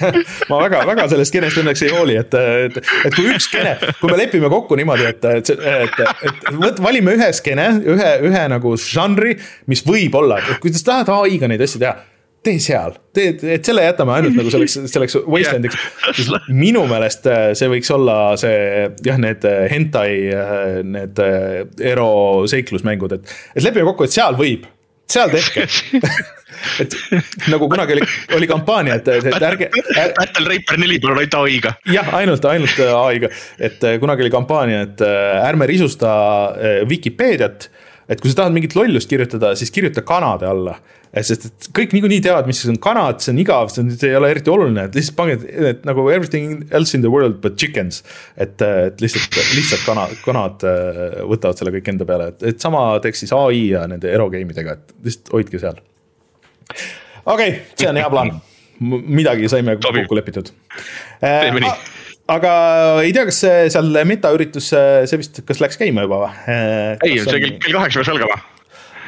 ma 0.52 0.62
väga, 0.64 0.84
väga 0.94 1.10
sellest 1.12 1.34
skeenest 1.34 1.62
õnneks 1.64 1.84
ei 1.88 1.92
hooli, 1.96 2.18
et, 2.22 2.38
et, 2.70 2.80
et 3.10 3.18
kui 3.18 3.28
üks 3.34 3.50
skeene, 3.50 3.76
kui 4.00 4.14
me 4.14 4.22
lepime 4.22 4.52
kokku 4.54 4.80
niimoodi, 4.80 5.10
et, 5.10 5.28
et, 5.42 5.54
et, 5.74 6.02
et 6.30 6.50
võt-, 6.62 6.82
valime 6.86 7.18
ühe 7.18 7.30
skeene, 7.36 7.70
ühe, 7.96 8.16
ühe 8.30 8.48
nagu 8.54 8.78
žanri, 8.80 9.38
mis 9.72 9.84
võib 9.88 10.22
olla, 10.22 10.40
et 10.40 10.64
kui 10.64 10.74
sa 10.74 10.88
tahad 10.94 11.16
ai-ga 11.20 11.52
neid 11.52 11.66
asju 11.66 11.84
teha 11.84 12.13
tee 12.44 12.60
seal, 12.64 12.98
tee, 13.16 13.34
et 13.56 13.66
selle 13.66 13.86
jätame 13.86 14.16
ainult 14.18 14.36
nagu 14.38 14.52
selleks, 14.52 14.78
selleks 14.92 15.18
wasteland'iks. 15.34 15.80
Yeah.. 16.20 16.52
minu 16.52 16.84
meelest 16.90 17.28
äh, 17.32 17.50
see 17.58 17.72
võiks 17.72 17.92
olla 17.96 18.18
see 18.40 18.88
jah, 19.06 19.20
need 19.22 19.48
äh, 19.48 19.66
hentai, 19.72 20.10
äh, 20.36 20.80
need 20.86 21.20
ero 21.94 22.08
seiklusmängud, 22.52 23.18
et, 23.20 23.36
et 23.56 23.66
lepime 23.66 23.88
kokku, 23.92 24.08
et 24.08 24.16
seal 24.16 24.40
võib, 24.40 24.68
seal 25.10 25.34
tehke. 25.34 25.68
Et 26.80 26.94
nagu 27.52 27.66
kunagi 27.68 27.96
oli, 27.96 28.04
oli 28.38 28.48
kampaania, 28.48 28.96
et, 28.96 29.08
et 29.10 29.44
ärge 29.44 29.66
är.... 29.68 30.12
Battle 30.16 30.46
Raper 30.48 30.78
neli 30.80 31.00
palun 31.02 31.18
ainult 31.20 31.34
ai-ga. 31.42 31.74
jah, 31.92 32.12
ainult, 32.16 32.46
ainult 32.48 32.78
ai-ga, 32.86 33.28
et 33.68 33.84
kunagi 34.00 34.24
oli 34.24 34.32
kampaania, 34.32 34.84
et 34.86 35.02
ärme 35.04 35.68
risusta 35.68 36.14
Vikipeediat 36.88 37.68
et 38.10 38.22
kui 38.22 38.32
sa 38.32 38.42
tahad 38.42 38.56
mingit 38.56 38.76
lollust 38.78 39.10
kirjutada, 39.12 39.54
siis 39.60 39.72
kirjuta 39.74 40.04
kanade 40.06 40.48
alla. 40.50 40.76
sest 41.14 41.46
et 41.46 41.68
kõik 41.78 41.92
niikuinii 41.94 42.24
teavad, 42.26 42.48
mis 42.50 42.64
on 42.66 42.80
kanad, 42.82 43.20
see 43.22 43.30
on 43.36 43.42
igav, 43.44 43.70
see 43.70 43.84
on, 43.84 43.92
see 43.94 44.10
ei 44.10 44.18
ole 44.18 44.32
eriti 44.34 44.50
oluline, 44.50 44.88
et 44.88 44.98
lihtsalt 44.98 45.18
pange, 45.20 45.36
et 45.72 45.84
nagu 45.86 46.08
everything 46.10 46.64
else 46.74 46.98
in 46.98 47.06
the 47.06 47.12
world 47.14 47.38
but 47.44 47.60
chickens. 47.60 48.02
et, 48.38 48.62
et 48.62 49.04
lihtsalt, 49.04 49.38
lihtsalt 49.54 49.86
kana, 49.86 50.08
kanad 50.26 50.66
äh, 50.68 51.22
võtavad 51.30 51.60
selle 51.60 51.76
kõik 51.78 51.94
enda 51.94 52.10
peale, 52.10 52.32
et, 52.34 52.48
et 52.54 52.66
sama 52.66 52.86
teeks 53.04 53.26
siis 53.26 53.36
ai 53.38 53.68
ja 53.76 53.86
nende 53.90 54.10
erogame 54.10 54.56
idega, 54.56 54.80
et 54.80 54.96
lihtsalt 55.06 55.36
hoidke 55.38 55.62
seal. 55.62 55.82
okei 56.70 57.34
okay,, 57.36 57.60
see 57.78 57.92
on 57.92 58.02
hea 58.02 58.10
plaan, 58.10 58.38
midagi 58.82 59.52
saime 59.54 59.78
kokku 59.78 60.18
lepitud. 60.18 60.50
teeme 61.22 61.62
nii 61.62 61.70
äh, 61.70 61.92
aga 62.34 62.54
ei 63.04 63.12
tea, 63.16 63.26
kas 63.30 63.42
seal 63.74 63.90
meta 64.08 64.32
üritus, 64.36 64.70
see 64.72 65.20
vist, 65.20 65.42
kas 65.48 65.62
läks 65.64 65.80
käima 65.80 66.06
juba 66.06 66.24
või? 66.24 66.32
ei, 67.06 67.20
see 67.20 67.42
kell, 67.42 67.58
kell 67.60 67.78
kaheksa 67.78 68.02
peaks 68.02 68.14
algama. 68.14 68.40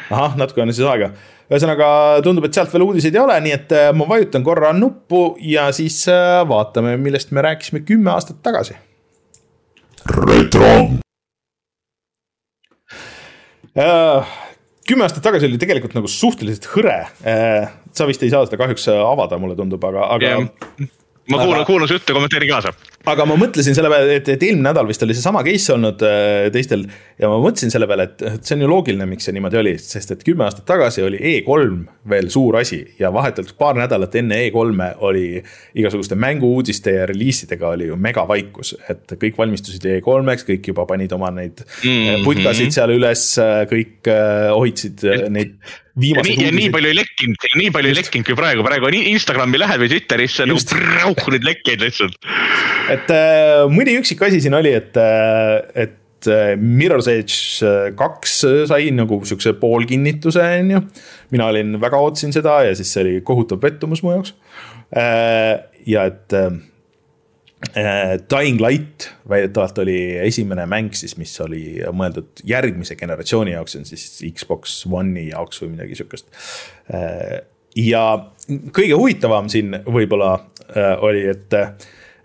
ahah, 0.09 0.36
natuke 0.39 0.63
on 0.63 0.73
siis 0.73 0.88
aega. 0.89 1.11
ühesõnaga 1.49 1.88
tundub, 2.26 2.47
et 2.47 2.57
sealt 2.57 2.73
veel 2.73 2.88
uudiseid 2.88 3.15
ei 3.15 3.23
ole, 3.23 3.38
nii 3.45 3.55
et 3.55 3.76
äh, 3.76 3.91
ma 3.97 4.07
vajutan 4.09 4.45
korra 4.45 4.73
nuppu 4.76 5.23
ja 5.45 5.69
siis 5.76 6.01
äh, 6.11 6.41
vaatame, 6.49 6.97
millest 7.01 7.34
me 7.36 7.45
rääkisime 7.45 7.86
kümme 7.88 8.13
aastat 8.15 8.41
tagasi. 8.45 8.78
retro 10.15 10.73
uh, 13.76 14.36
kümme 14.86 15.07
aastat 15.07 15.23
tagasi 15.26 15.49
oli 15.49 15.61
tegelikult 15.61 15.95
nagu 15.97 16.11
suhteliselt 16.11 16.67
hõre. 16.76 16.99
sa 17.95 18.09
vist 18.09 18.23
ei 18.26 18.34
saa 18.34 18.45
seda 18.45 18.59
kahjuks 18.61 18.89
avada, 18.97 19.39
mulle 19.41 19.57
tundub, 19.57 19.84
aga, 19.88 20.11
aga 20.17 20.36
yeah 20.36 20.93
ma 21.32 21.39
kuulan, 21.41 21.65
kuulan 21.65 21.88
su 21.88 21.93
juttu 21.93 22.13
kommenteerin 22.13 22.49
kaasa. 22.49 22.73
aga 23.05 23.26
ma 23.30 23.36
mõtlesin 23.38 23.76
selle 23.78 23.89
peale, 23.89 24.17
et, 24.19 24.30
et 24.34 24.43
eelmine 24.47 24.65
nädal 24.67 24.88
vist 24.89 25.03
oli 25.05 25.13
seesama 25.17 25.43
case 25.45 25.73
olnud 25.73 26.01
äh, 26.05 26.47
teistel. 26.53 26.86
ja 27.21 27.30
ma 27.32 27.38
mõtlesin 27.41 27.73
selle 27.73 27.88
peale, 27.89 28.07
et, 28.09 28.23
et 28.30 28.45
see 28.45 28.57
on 28.57 28.65
ju 28.65 28.69
loogiline, 28.69 29.07
miks 29.09 29.28
see 29.28 29.36
niimoodi 29.36 29.59
oli, 29.61 29.76
sest 29.82 30.13
et 30.15 30.26
kümme 30.26 30.45
aastat 30.45 30.67
tagasi 30.69 31.05
oli 31.05 31.21
E3 31.34 31.78
veel 32.09 32.30
suur 32.34 32.59
asi. 32.61 32.82
ja 32.99 33.11
vahetult 33.13 33.55
paar 33.57 33.78
nädalat 33.80 34.17
enne 34.21 34.41
E3-e 34.47 34.91
oli 35.07 35.26
igasuguste 35.76 36.17
mängu-uudiste 36.19 36.97
ja 36.99 37.07
reliisidega 37.09 37.73
oli 37.78 37.89
ju 37.89 37.97
megavaikus. 37.97 38.76
et 38.89 39.17
kõik 39.21 39.39
valmistusid 39.41 39.88
E3-eks, 39.95 40.45
kõik 40.49 40.69
juba 40.73 40.86
panid 40.89 41.13
oma 41.17 41.32
neid 41.34 41.61
mm 41.61 41.89
-hmm. 41.89 42.28
putkasid 42.28 42.76
seal 42.76 42.93
üles, 42.97 43.26
kõik 43.71 44.13
äh, 44.13 44.51
hoidsid 44.53 45.05
äh, 45.05 45.26
neid 45.30 45.57
viimased 45.57 45.85
ja 45.96 46.24
nii, 46.26 46.36
uudised. 46.36 46.56
nii 46.58 46.72
palju 46.74 46.91
ei 46.91 46.98
lekkinud, 46.98 47.46
nii 47.56 47.74
palju 47.76 47.91
ei 47.91 47.98
lekkinud 48.00 48.28
kui 48.28 48.38
praegu, 48.38 48.64
praegu 48.68 48.91
Instagrami 49.00 49.60
lähed 49.62 49.82
või 49.84 49.91
Twitterisse 49.93 50.48
nagu 50.50 50.64
prauh 50.72 51.30
neid 51.32 51.48
lekkeid 51.48 51.86
lihtsalt. 51.86 52.18
et 52.91 53.14
äh, 53.16 53.64
mõni 53.72 53.96
üksik 54.02 54.24
asi 54.28 54.41
siin 54.43 54.58
oli, 54.58 54.74
et 54.76 55.00
äh,, 55.00 55.88
et 55.88 56.30
äh, 56.32 56.54
Mirror's 56.60 57.08
Edge 57.12 57.64
äh, 57.64 57.89
kaks 57.96 58.38
sai 58.72 58.91
nagu 58.96 59.22
siukse 59.28 59.56
poolkinnituse, 59.62 60.43
on 60.60 60.76
ju. 60.76 60.84
mina 61.36 61.50
olin, 61.54 61.80
väga 61.82 62.04
ootasin 62.04 62.36
seda 62.36 62.62
ja 62.68 62.76
siis 62.76 62.91
see 62.91 63.06
oli 63.06 63.18
kohutav 63.26 63.64
pettumus 63.64 64.04
mu 64.04 64.16
jaoks 64.18 64.36
ja 65.86 66.06
et 66.08 66.34
Dying 67.74 68.61
Light 68.61 69.09
väidetavalt 69.30 69.78
oli 69.84 69.97
esimene 70.26 70.66
mäng 70.70 70.93
siis, 70.97 71.16
mis 71.18 71.34
oli 71.43 71.80
mõeldud 71.95 72.43
järgmise 72.47 72.97
generatsiooni 72.99 73.55
jaoks, 73.55 73.76
see 73.76 73.84
on 73.84 73.89
siis 73.89 74.05
Xbox 74.36 74.78
One'i 74.91 75.30
jaoks 75.32 75.61
või 75.63 75.74
midagi 75.76 75.97
sihukest. 75.99 76.30
Äh, 76.93 77.43
ja 77.80 78.05
kõige 78.76 78.95
huvitavam 78.95 79.49
siin 79.51 79.76
võib-olla 79.84 80.32
äh, 80.38 80.93
oli, 81.03 81.26
et, 81.32 81.57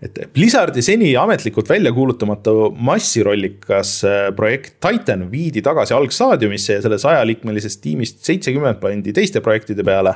et 0.01 0.23
Blizzardi 0.33 0.83
seni 0.85 1.11
ametlikult 1.19 1.69
välja 1.69 1.93
kuulutamatu 1.95 2.71
massirollikas 2.77 3.93
projekt 4.37 4.79
Titan 4.83 5.27
viidi 5.31 5.63
tagasi 5.65 5.95
algstaadiumisse 5.97 6.79
ja 6.79 6.85
selle 6.85 6.99
sajaliikmelisest 7.01 7.83
tiimist 7.83 8.25
seitsekümmend 8.25 8.81
pandi 8.81 9.13
teiste 9.13 9.43
projektide 9.43 9.83
peale. 9.83 10.15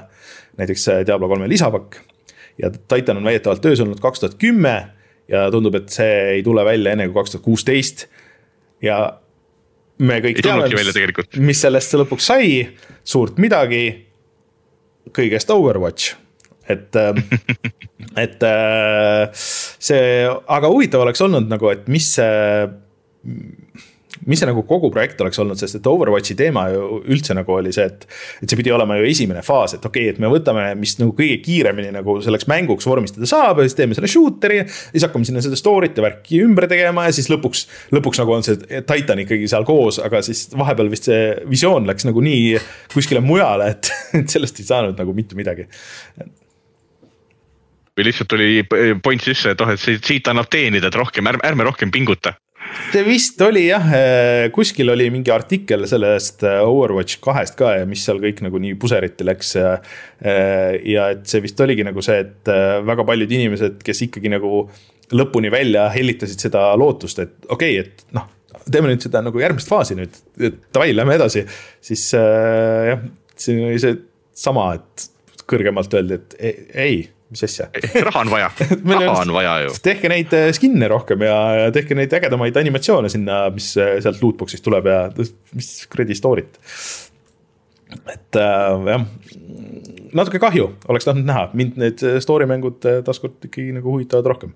näiteks 0.58 0.90
Diablo 1.08 1.28
kolme 1.28 1.50
lisapakk 1.52 2.00
ja 2.58 2.70
Titan 2.72 3.18
on 3.18 3.24
väidetavalt 3.24 3.62
töös 3.62 3.82
olnud 3.82 4.00
kaks 4.00 4.20
tuhat 4.20 4.36
kümme 4.40 4.95
ja 5.32 5.46
tundub, 5.54 5.76
et 5.80 5.94
see 5.94 6.18
ei 6.38 6.44
tule 6.46 6.66
välja 6.66 6.96
enne 6.96 7.08
kui 7.10 7.18
kaks 7.18 7.36
tuhat 7.36 7.46
kuusteist. 7.46 8.08
ja 8.84 9.00
me 9.98 10.20
kõik 10.24 10.42
teame, 10.44 10.68
mis, 10.70 11.40
mis 11.40 11.64
sellest 11.66 11.96
lõpuks 11.96 12.30
sai, 12.32 12.60
suurt 13.04 13.40
midagi. 13.42 13.86
kõigest 15.16 15.52
Overwatch, 15.54 16.16
et 16.68 16.96
ähm, 17.00 17.22
et 18.26 18.42
äh, 18.44 19.30
see, 19.34 20.26
aga 20.28 20.72
huvitav 20.72 21.06
oleks 21.06 21.22
olnud 21.22 21.48
nagu, 21.52 21.70
et 21.72 21.88
mis 21.92 22.10
see 22.18 22.66
mis 24.30 24.42
see 24.42 24.50
nagu 24.50 24.64
kogu 24.68 24.90
projekt 24.94 25.22
oleks 25.22 25.40
olnud, 25.42 25.60
sest 25.60 25.80
et 25.80 25.88
Overwatchi 25.90 26.36
teema 26.38 26.66
ju 26.74 27.00
üldse 27.14 27.36
nagu 27.38 27.56
oli 27.56 27.74
see, 27.76 27.86
et. 27.90 28.06
et 28.42 28.50
see 28.50 28.60
pidi 28.60 28.74
olema 28.74 28.98
ju 29.00 29.08
esimene 29.10 29.44
faas, 29.46 29.76
et 29.78 29.86
okei 29.86 30.08
okay,, 30.08 30.16
et 30.16 30.22
me 30.22 30.30
võtame, 30.32 30.68
mis 30.80 30.96
nagu 31.02 31.14
kõige 31.18 31.40
kiiremini 31.46 31.92
nagu 31.96 32.18
selleks 32.26 32.48
mänguks 32.52 32.88
vormistada 32.90 33.30
saab 33.30 33.62
ja 33.62 33.68
siis 33.68 33.78
teeme 33.78 33.98
selle 33.98 34.10
shooter'i. 34.12 34.64
siis 34.70 35.06
hakkame 35.06 35.28
sinna 35.28 35.44
seda 35.46 35.60
story't 35.60 35.98
ja 35.98 36.06
värki 36.06 36.42
ümber 36.46 36.70
tegema 36.72 37.08
ja 37.08 37.16
siis 37.16 37.30
lõpuks, 37.32 37.66
lõpuks 37.96 38.22
nagu 38.22 38.38
on 38.38 38.46
see 38.46 38.82
Titan 38.88 39.22
ikkagi 39.26 39.50
seal 39.52 39.68
koos, 39.68 40.00
aga 40.04 40.24
siis 40.26 40.48
vahepeal 40.58 40.90
vist 40.94 41.10
see 41.12 41.28
visioon 41.50 41.86
läks 41.90 42.08
nagu 42.10 42.24
nii 42.26 42.56
kuskile 42.94 43.22
mujale, 43.26 43.76
et, 43.76 43.92
et 44.22 44.32
sellest 44.32 44.62
ei 44.62 44.72
saanud 44.72 44.98
nagu 45.00 45.14
mitte 45.18 45.38
midagi 45.38 45.70
või 47.96 48.10
lihtsalt 48.10 48.28
tuli 48.28 48.64
point 49.04 49.24
sisse, 49.24 49.54
et 49.54 49.62
oh, 49.64 49.70
et 49.72 49.80
siit 49.80 50.28
annab 50.28 50.50
teenida, 50.52 50.90
et 50.90 50.98
rohkem, 51.00 51.28
ärme, 51.32 51.46
ärme 51.48 51.68
rohkem 51.70 51.94
pinguta 51.96 52.36
see 52.96 53.04
vist 53.04 53.42
oli 53.44 53.66
jah, 53.68 53.86
eh, 53.98 54.48
kuskil 54.56 54.90
oli 54.94 55.08
mingi 55.14 55.32
artikkel 55.34 55.86
sellest 55.90 56.46
eh, 56.48 56.62
Overwatch 56.64 57.20
kahest 57.24 57.58
ka 57.60 57.74
ja 57.80 57.88
mis 57.90 58.04
seal 58.08 58.22
kõik 58.24 58.42
nagu 58.46 58.62
nii 58.62 58.76
puseriti 58.80 59.28
läks. 59.28 59.56
Eh, 59.60 59.98
ja 60.94 61.10
et 61.16 61.26
see 61.30 61.44
vist 61.44 61.60
oligi 61.64 61.86
nagu 61.88 62.04
see, 62.06 62.22
et 62.24 62.54
väga 62.88 63.08
paljud 63.08 63.36
inimesed, 63.38 63.82
kes 63.86 64.06
ikkagi 64.08 64.32
nagu 64.34 64.66
lõpuni 65.16 65.52
välja 65.54 65.90
hellitasid 65.94 66.48
seda 66.48 66.70
lootust, 66.80 67.20
et 67.22 67.50
okei 67.50 67.80
okay,, 67.80 67.84
et 67.84 68.16
noh, 68.16 68.30
teeme 68.66 68.90
nüüd 68.90 69.04
seda 69.06 69.22
nagu 69.26 69.42
järgmist 69.42 69.70
faasi 69.70 69.98
nüüd, 70.00 70.16
et 70.40 70.62
davai, 70.74 70.94
lähme 70.96 71.20
edasi. 71.20 71.46
siis 71.84 72.08
jah, 72.16 73.04
siin 73.38 73.68
oli 73.68 73.82
see 73.84 74.00
sama, 74.36 74.72
et 74.80 75.10
kõrgemalt 75.46 75.94
öeldi, 75.94 76.18
et 76.18 76.72
ei 76.74 77.04
mis 77.36 77.46
asja? 77.48 77.70
Raha 78.08 78.24
on 78.24 78.32
vaja. 78.34 78.50
Raha 78.96 79.16
on 79.22 79.34
vaja 79.36 79.56
ju. 79.66 79.74
tehke 79.86 80.12
neid 80.12 80.34
äh, 80.38 80.50
skin'e 80.56 80.90
rohkem 80.92 81.26
ja, 81.28 81.38
ja 81.62 81.72
tehke 81.76 81.98
neid 81.98 82.14
ägedamaid 82.16 82.58
animatsioone 82.62 83.12
sinna, 83.12 83.46
mis 83.56 83.74
äh, 83.82 83.98
sealt 84.04 84.24
lootbox'ist 84.24 84.66
tuleb 84.66 84.90
ja 84.92 85.00
mis 85.56 85.72
kuradi 85.92 86.18
story't. 86.18 86.60
et 88.12 88.40
äh, 88.42 88.92
jah, 88.92 89.08
natuke 90.16 90.42
kahju, 90.42 90.72
oleks 90.90 91.08
tahtnud 91.08 91.28
näha, 91.28 91.50
mind 91.58 91.80
need 91.82 92.04
äh, 92.06 92.20
story 92.24 92.48
mängud 92.50 92.80
taaskord 92.82 93.44
ikkagi 93.50 93.76
nagu 93.76 93.98
huvitavad 93.98 94.34
rohkem 94.34 94.56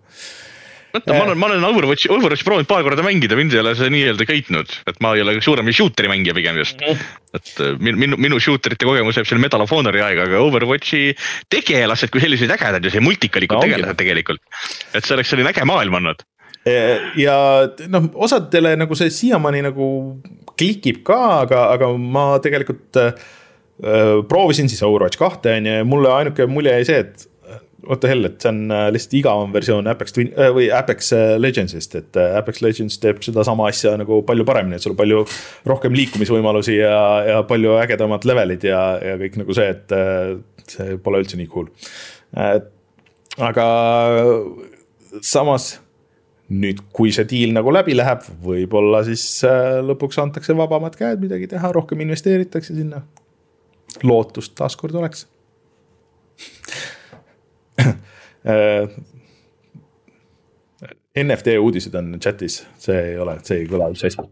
mõtle, 0.95 1.15
ma 1.15 1.25
olen, 1.25 1.39
ma 1.39 1.49
olen 1.49 1.67
Overwatchi, 1.69 2.09
Overwatchi 2.13 2.47
proovinud 2.47 2.69
paar 2.69 2.85
korda 2.85 3.05
mängida, 3.05 3.37
mind 3.39 3.53
ei 3.55 3.61
ole 3.61 3.75
see 3.77 3.91
nii-öelda 3.93 4.27
köitnud, 4.29 4.73
et 4.89 4.99
ma 5.03 5.13
ei 5.15 5.23
ole 5.23 5.37
suurem 5.43 5.69
shooter'i 5.75 6.11
mängija 6.11 6.35
pigem 6.37 6.59
just. 6.61 6.81
Mhm. 6.81 7.05
et 7.37 7.51
äh, 7.61 7.75
minu, 7.77 8.17
minu 8.17 8.39
shooter'ite 8.41 8.87
kogemus 8.87 9.19
jääb 9.19 9.29
seal 9.29 9.41
Medal 9.41 9.61
of 9.65 9.73
Honori 9.73 10.01
aega, 10.01 10.25
aga 10.25 10.41
Overwatchi 10.41 11.13
tegelased 11.51 12.09
kui 12.13 12.23
sellised 12.23 12.51
ägedad 12.55 12.85
ja 12.85 12.93
see 12.93 13.03
multikalikud 13.05 13.59
no, 13.59 13.65
tegelased 13.67 13.99
tegelikult. 13.99 14.41
et 14.93 15.05
see 15.05 15.15
oleks 15.17 15.29
selline 15.33 15.53
äge 15.53 15.65
maailm 15.69 15.99
olnud 15.99 16.23
e, 16.65 16.77
ja 17.21 17.35
noh, 17.91 18.09
osadele 18.25 18.73
nagu 18.79 18.97
see 18.97 19.13
siiamaani 19.13 19.61
nagu 19.69 19.89
klikib 20.59 21.03
ka, 21.07 21.19
aga, 21.43 21.67
aga 21.75 21.91
ma 21.99 22.25
tegelikult 22.43 22.99
äh, 23.01 23.27
proovisin 24.29 24.71
siis 24.71 24.81
Overwatch 24.83 25.21
kahte 25.21 25.53
on 25.59 25.69
ju 25.69 25.77
ja 25.79 25.85
mulle 25.87 26.11
ainuke 26.11 26.49
mulje 26.49 26.73
jäi 26.79 26.87
see, 26.89 27.03
et 27.05 27.27
what 27.89 28.01
the 28.01 28.07
hell, 28.07 28.25
et 28.25 28.37
see 28.41 28.51
on 28.51 28.69
äh, 28.69 28.87
lihtsalt 28.93 29.15
igavam 29.17 29.53
versioon 29.53 29.89
Apex 29.89 30.13
Twin 30.13 30.29
äh, 30.37 30.51
või 30.53 30.67
Apex 30.75 31.09
äh, 31.17 31.33
Legendsist, 31.41 31.95
et 31.97 32.19
Apex 32.21 32.61
Legends 32.61 32.99
teeb 33.01 33.23
sedasama 33.25 33.65
asja 33.71 33.95
nagu 33.97 34.21
palju 34.27 34.45
paremini, 34.45 34.77
et 34.77 34.85
sul 34.85 34.93
on 34.93 34.99
palju 34.99 35.23
rohkem 35.69 35.97
liikumisvõimalusi 35.97 36.77
ja, 36.77 36.99
ja 37.25 37.39
palju 37.49 37.79
ägedamad 37.81 38.27
levelid 38.29 38.67
ja, 38.69 38.83
ja 39.01 39.15
kõik 39.21 39.39
nagu 39.41 39.57
see, 39.57 39.73
et 39.73 40.69
see 40.69 40.99
pole 41.01 41.23
üldse 41.23 41.39
nii 41.39 41.49
cool. 41.49 41.71
aga 43.49 43.65
samas 45.25 45.71
nüüd, 46.49 46.85
kui 46.93 47.09
see 47.15 47.25
deal 47.29 47.57
nagu 47.57 47.73
läbi 47.73 47.97
läheb, 47.97 48.21
võib-olla 48.45 49.01
siis 49.09 49.25
lõpuks 49.89 50.21
antakse 50.21 50.53
vabamad 50.57 50.93
käed 50.99 51.25
midagi 51.25 51.49
teha, 51.49 51.73
rohkem 51.73 52.05
investeeritakse 52.05 52.77
sinna. 52.77 53.01
lootust 54.05 54.53
taaskord 54.61 54.93
oleks 55.01 55.25
NFT 61.19 61.55
uudised 61.59 61.95
on 61.97 62.11
chat'is, 62.21 62.59
see 62.79 62.97
ei 63.11 63.15
ole, 63.19 63.33
see 63.45 63.63
ei 63.63 63.67
kõla 63.69 63.87
üldse 63.91 64.05
hästi 64.07 64.23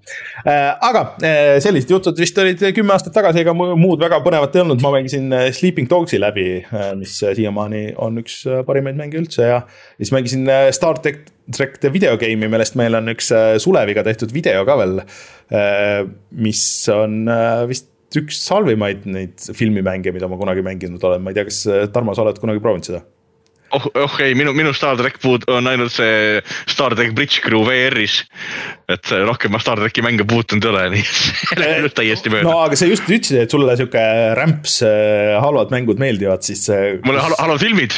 äh,. 0.45 0.75
aga 0.85 1.01
äh, 1.25 1.55
sellised 1.63 1.89
jutud 1.91 2.19
vist 2.21 2.37
olid 2.41 2.61
kümme 2.77 2.93
aastat 2.93 3.15
tagasi, 3.17 3.41
ega 3.41 3.55
muud 3.57 3.97
väga 4.01 4.19
põnevat 4.25 4.55
ei 4.55 4.63
olnud, 4.63 4.83
ma 4.85 4.91
mängisin 4.93 5.33
äh, 5.33 5.47
Sleeping 5.55 5.89
Dogs'i 5.89 6.19
läbi 6.21 6.45
äh,, 6.61 6.91
mis 6.99 7.17
siiamaani 7.17 7.81
on 8.03 8.21
üks 8.21 8.39
äh, 8.45 8.61
parimaid 8.67 8.99
mänge 8.99 9.17
üldse 9.19 9.49
ja. 9.49 9.59
siis 9.97 10.13
mängisin 10.15 10.45
äh, 10.53 10.69
Star 10.75 11.01
Trek, 11.01 11.25
Trek 11.55 11.81
The 11.81 11.91
Video 11.93 12.13
Game'i, 12.21 12.51
millest 12.53 12.77
meil 12.79 12.95
on 12.99 13.09
üks 13.15 13.33
äh, 13.35 13.57
Suleviga 13.63 14.05
tehtud 14.07 14.35
video 14.35 14.61
ka 14.69 14.77
veel 14.79 15.01
äh,. 15.01 16.05
mis 16.37 16.63
on 16.93 17.23
äh, 17.25 17.65
vist 17.73 17.89
üks 18.15 18.45
halvimaid 18.53 19.09
neid 19.09 19.49
filmimänge, 19.57 20.13
mida 20.15 20.29
ma 20.31 20.37
kunagi 20.39 20.63
mänginud 20.63 21.03
olen, 21.03 21.25
ma 21.25 21.33
ei 21.33 21.41
tea, 21.41 21.49
kas 21.49 21.65
äh, 21.67 21.87
Tarmo, 21.91 22.15
sa 22.15 22.23
oled 22.23 22.37
kunagi 22.43 22.63
proovinud 22.63 22.93
seda? 22.93 23.03
Oh, 23.75 23.87
oh 24.03 24.17
ei, 24.23 24.35
minu, 24.37 24.53
minu 24.57 24.73
Star 24.75 24.97
track 24.99 25.19
puud 25.23 25.45
on 25.51 25.67
ainult 25.69 25.93
see 25.93 26.41
Star 26.69 26.95
track 26.95 27.15
Bridge 27.17 27.41
Crew 27.43 27.63
VR-is. 27.67 28.19
et 28.91 29.11
rohkem 29.27 29.51
ma 29.51 29.59
Star 29.59 29.79
tracki 29.81 30.03
mänge 30.05 30.25
puutunud 30.27 30.67
ei 30.67 30.71
ole, 30.71 30.83
nii 30.95 31.03
et 31.03 31.21
see 31.49 31.59
läheb 31.59 31.87
nüüd 31.87 31.95
täiesti 31.97 32.33
mööda. 32.33 32.47
no 32.47 32.57
aga 32.65 32.79
sa 32.79 32.89
just 32.89 33.07
ütlesid, 33.07 33.39
et 33.43 33.55
sulle 33.55 33.77
sihuke 33.79 34.03
rämps 34.39 34.77
äh, 34.87 35.37
halvad 35.43 35.73
mängud 35.73 36.01
meeldivad, 36.01 36.45
siis. 36.47 36.67
mulle 37.05 37.23
hal 37.23 37.35
halvad 37.39 37.63
filmid, 37.63 37.97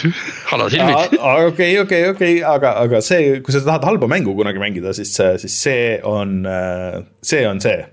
halvad 0.54 0.74
filmid. 0.76 1.20
okei, 1.52 1.74
okei, 1.84 2.06
okei, 2.14 2.40
aga, 2.46 2.76
aga 2.86 3.04
see, 3.06 3.38
kui 3.46 3.56
sa 3.56 3.64
tahad 3.66 3.86
halba 3.90 4.10
mängu 4.12 4.34
kunagi 4.38 4.62
mängida, 4.62 4.96
siis, 4.98 5.14
siis 5.44 5.60
see 5.68 5.84
on, 6.08 6.42
äh, 6.50 7.04
see 7.26 7.46
on 7.50 7.62
see, 7.64 7.86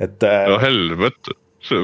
et. 0.00 0.24
no 0.24 0.62
hell, 0.62 0.96
vot 1.00 1.36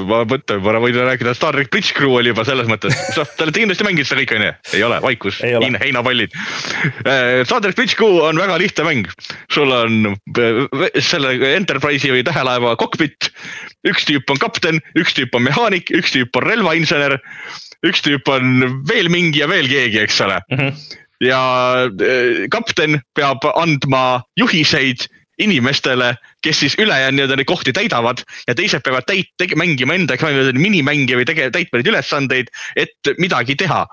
ma 0.07 0.21
mõtlen, 0.27 0.61
ma 0.63 0.79
võin 0.79 0.97
rääkida, 0.97 1.33
Star 1.35 1.55
track 1.55 1.71
Bridge 1.73 1.93
Crew 1.95 2.15
oli 2.15 2.31
juba 2.31 2.45
selles 2.47 2.69
mõttes, 2.69 2.95
noh, 3.17 3.27
te 3.27 3.45
olete 3.45 3.61
kindlasti 3.61 3.85
mänginud 3.87 4.07
seda 4.07 4.23
kõike, 4.23 4.37
onju. 4.39 4.51
ei 4.77 4.83
ole, 4.87 4.99
vaikus, 5.03 5.39
heina, 5.43 5.81
heinapallid. 5.81 6.35
Äh, 7.03 7.43
Star 7.47 7.61
track 7.63 7.77
Bridge 7.77 7.97
Crew 7.99 8.21
on 8.23 8.39
väga 8.39 8.57
lihtne 8.61 8.85
mäng. 8.87 9.11
sul 9.51 9.71
on 9.75 10.13
äh, 10.39 11.01
selle 11.03 11.35
Enterprise'i 11.51 12.13
või 12.13 12.23
tähelaeva 12.27 12.75
kokpit. 12.79 13.31
üks 13.85 14.07
tüüp 14.07 14.31
on 14.31 14.39
kapten, 14.41 14.79
üks 14.97 15.13
tüüp 15.17 15.35
on 15.35 15.45
mehaanik, 15.45 15.91
üks 15.91 16.15
tüüp 16.15 16.39
on 16.39 16.47
relvainsener. 16.47 17.19
üks 17.85 18.01
tüüp 18.01 18.31
on 18.31 18.81
veel 18.87 19.11
mingi 19.11 19.43
ja 19.43 19.49
veel 19.51 19.67
keegi, 19.67 19.99
eks 20.07 20.21
ole 20.21 20.39
mm. 20.49 20.57
-hmm. 20.57 20.95
ja 21.27 21.41
äh, 21.91 22.47
kapten 22.49 23.01
peab 23.13 23.43
andma 23.55 24.23
juhiseid 24.39 25.05
inimestele, 25.41 26.15
kes 26.43 26.59
siis 26.63 26.75
ülejäänud 26.79 27.19
nii-öelda 27.19 27.35
neid 27.39 27.49
kohti 27.49 27.73
täidavad 27.75 28.23
ja 28.47 28.55
teised 28.55 28.83
peavad 28.85 29.07
täit-, 29.09 29.55
mängima 29.55 29.97
enda 29.97 30.17
minimänge 30.53 31.17
või 31.19 31.27
tege-, 31.27 31.51
täitma 31.51 31.79
neid 31.79 31.91
ülesandeid, 31.91 32.51
et 32.75 33.15
midagi 33.19 33.55
teha. 33.55 33.85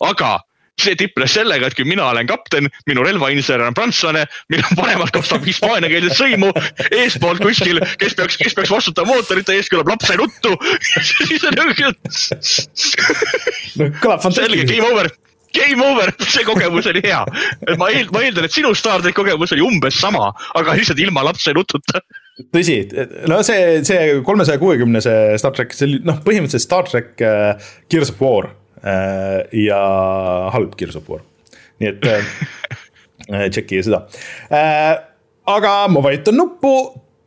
aga 0.00 0.38
see 0.80 0.96
tipnes 0.96 1.34
sellega, 1.36 1.68
et 1.68 1.76
kui 1.76 1.84
mina 1.84 2.06
olen 2.08 2.26
kapten, 2.28 2.68
minu 2.88 3.04
relvainsener 3.04 3.66
on 3.66 3.76
prantslane, 3.76 4.24
minu 4.52 4.64
vanemad 4.78 5.12
kostab 5.12 5.44
hispaaniakeelset 5.44 6.16
sõimu 6.16 6.48
eespoolt 7.02 7.42
kuskil, 7.44 7.82
kes 8.00 8.16
peaks, 8.16 8.38
kes 8.40 8.56
peaks 8.56 8.72
vastutama 8.72 9.12
mootorite 9.12 9.52
eest, 9.58 9.68
kõlab 9.72 9.92
lapse 9.92 10.16
nuttu 10.16 10.54
siis 11.28 11.44
on 11.44 11.58
niisugune. 11.58 11.92
selge, 14.32 14.64
game 14.64 14.88
over 14.88 15.12
game 15.56 15.84
over, 15.84 16.12
see 16.32 16.46
kogemus 16.46 16.88
oli 16.90 17.02
hea. 17.04 17.20
ma 17.80 17.90
eel-, 17.92 18.10
ma 18.14 18.24
eeldan, 18.24 18.46
et 18.48 18.54
sinu 18.54 18.72
Star 18.78 19.02
track 19.02 19.16
kogemus 19.18 19.54
oli 19.56 19.64
umbes 19.66 19.98
sama, 20.00 20.30
aga 20.58 20.76
lihtsalt 20.78 21.02
ilma 21.02 21.24
lapse 21.26 21.54
nututa. 21.56 22.02
tõsi, 22.54 22.78
no 23.30 23.42
see, 23.46 23.82
see 23.86 24.20
kolmesaja 24.26 24.60
kuuekümnese 24.62 25.16
Star 25.40 25.56
track, 25.56 25.76
see 25.76 25.88
oli 25.88 26.00
noh, 26.06 26.22
põhimõtteliselt 26.26 26.66
Star 26.66 26.88
track 26.88 27.24
uh, 27.26 27.74
Gears 27.92 28.14
of 28.14 28.22
War 28.24 28.50
uh, 28.50 29.42
ja 29.56 29.82
halb 30.54 30.76
Gears 30.80 30.98
of 31.00 31.10
War. 31.10 31.24
nii 31.80 31.92
et 31.92 32.08
uh, 32.12 33.46
tšekkige 33.50 33.86
seda 33.86 34.04
aga 35.50 35.74
ma 35.90 36.02
vajutan 36.04 36.36
nuppu, 36.38 36.74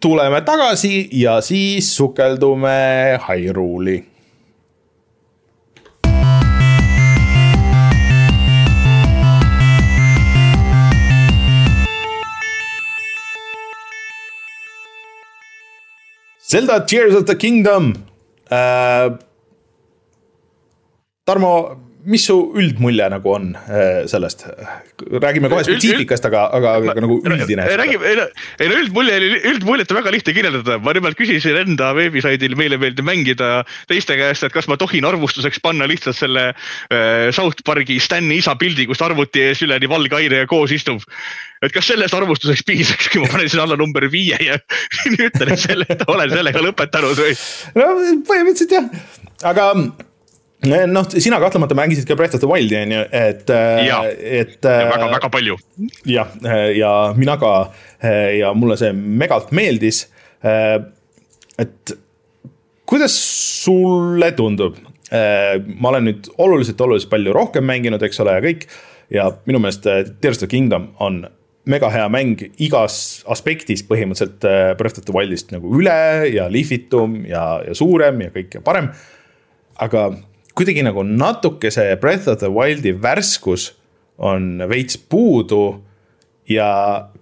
tuleme 0.03 0.41
tagasi 0.45 1.07
ja 1.17 1.39
siis 1.41 1.89
sukeldume 1.95 3.19
Hyrule'i 3.27 4.12
Zelda 16.53 16.85
Tears 16.85 17.15
of 17.15 17.25
the 17.25 17.35
Kingdom 17.35 17.93
äh,. 18.47 19.09
Tarmo, 21.25 21.77
mis 22.09 22.25
su 22.27 22.35
üldmulje 22.59 23.05
nagu 23.13 23.31
on 23.31 23.51
äh, 23.55 24.03
sellest? 24.09 24.45
räägime 25.23 25.49
kohe 25.51 25.63
spetsiifikast, 25.65 26.25
aga, 26.29 26.45
aga, 26.57 26.73
aga 26.91 27.03
nagu 27.03 27.19
üldine. 27.21 27.65
räägime, 27.79 28.09
ei 28.09 28.17
no, 28.19 28.27
ei 28.59 28.69
no 28.71 28.79
üldmulje 28.81 29.19
üldmuljet 29.53 29.93
on 29.93 29.99
väga 30.01 30.13
lihtne 30.15 30.35
kirjeldada, 30.35 30.77
ma 30.83 30.95
nimelt 30.95 31.17
küsisin 31.19 31.59
enda 31.63 31.91
veebisaidil, 31.97 32.57
meile 32.59 32.79
meeldib 32.81 33.07
mängida 33.07 33.51
teiste 33.91 34.17
käest, 34.19 34.47
et 34.47 34.55
kas 34.55 34.69
ma 34.71 34.77
tohin 34.79 35.07
arvustuseks 35.07 35.61
panna 35.63 35.87
lihtsalt 35.89 36.19
selle 36.19 36.49
äh, 36.51 37.31
South 37.35 37.63
Park'i 37.65 37.99
Stani 38.03 38.41
isa 38.41 38.57
pildi, 38.59 38.87
kus 38.89 39.01
ta 39.01 39.09
arvuti 39.09 39.47
ees 39.47 39.63
üleni 39.65 39.89
valge 39.91 40.19
aine 40.19 40.43
ja 40.43 40.49
koos 40.49 40.75
istub 40.75 41.03
et 41.63 41.71
kas 41.71 41.87
sellest 41.87 42.15
arvustuseks 42.17 42.63
piisaks, 42.67 43.09
kui 43.11 43.23
ma 43.23 43.29
panen 43.31 43.51
sinna 43.51 43.67
alla 43.67 43.79
number 43.79 44.09
viie 44.11 44.39
ja 44.43 44.59
ütlen, 45.13 45.53
et 45.53 45.61
selle, 45.61 45.87
olen 46.07 46.33
sellega 46.33 46.63
lõpetanud 46.63 47.19
või? 47.19 47.37
no 47.79 47.91
põhimõtteliselt 48.27 48.75
jah, 48.75 48.89
aga 49.53 49.69
noh, 50.63 51.07
sina 51.11 51.39
kahtlemata 51.41 51.75
mängisid 51.77 52.07
ka 52.07 52.15
Breath 52.15 52.37
of 52.37 52.43
the 52.43 52.49
Wildi 52.49 52.77
on 52.79 52.95
ju, 52.95 53.03
et, 53.11 53.49
eh, 53.49 53.83
et. 54.39 54.55
eh, 54.65 54.79
palju. 55.33 55.57
jah, 56.07 56.31
ja 56.75 56.93
mina 57.17 57.37
ka 57.41 57.53
ja 58.37 58.53
mulle 58.55 58.77
see 58.79 58.93
megalt 58.93 59.51
meeldis. 59.55 60.05
et 60.43 61.93
kuidas 62.85 63.15
sulle 63.63 64.31
tundub? 64.37 64.79
ma 65.13 65.91
olen 65.91 66.07
nüüd 66.09 66.27
oluliselt, 66.41 66.79
oluliselt 66.81 67.11
palju 67.11 67.35
rohkem 67.35 67.65
mänginud, 67.69 68.01
eks 68.01 68.19
ole, 68.23 68.33
ja 68.33 68.43
kõik 68.43 68.65
ja 69.13 69.29
minu 69.45 69.59
meelest 69.61 69.85
Tears 69.85 70.39
of 70.39 70.45
the 70.45 70.49
Kingdom 70.49 70.87
on 71.03 71.21
mega 71.69 71.87
hea 71.93 72.07
mäng 72.11 72.41
igas 72.63 73.21
aspektis 73.31 73.83
põhimõtteliselt 73.87 74.41
Breath 74.79 74.99
of 74.99 75.05
the 75.05 75.13
Wildist 75.15 75.53
nagu 75.53 75.69
üle 75.77 75.99
ja 76.33 76.49
lihvitum 76.51 77.21
ja, 77.29 77.61
ja 77.67 77.75
suurem 77.77 78.25
ja 78.25 78.33
kõik 78.33 78.57
ja 78.57 78.63
parem. 78.65 78.89
aga 79.79 80.07
kuidagi 80.55 80.83
nagu 80.85 81.03
natuke 81.03 81.71
see 81.73 81.95
Breath 82.01 82.29
of 82.29 82.39
the 82.41 82.51
Wildi 82.51 82.93
värskus 83.01 83.71
on 84.17 84.63
veits 84.69 84.97
puudu. 84.97 85.83
ja 86.49 86.65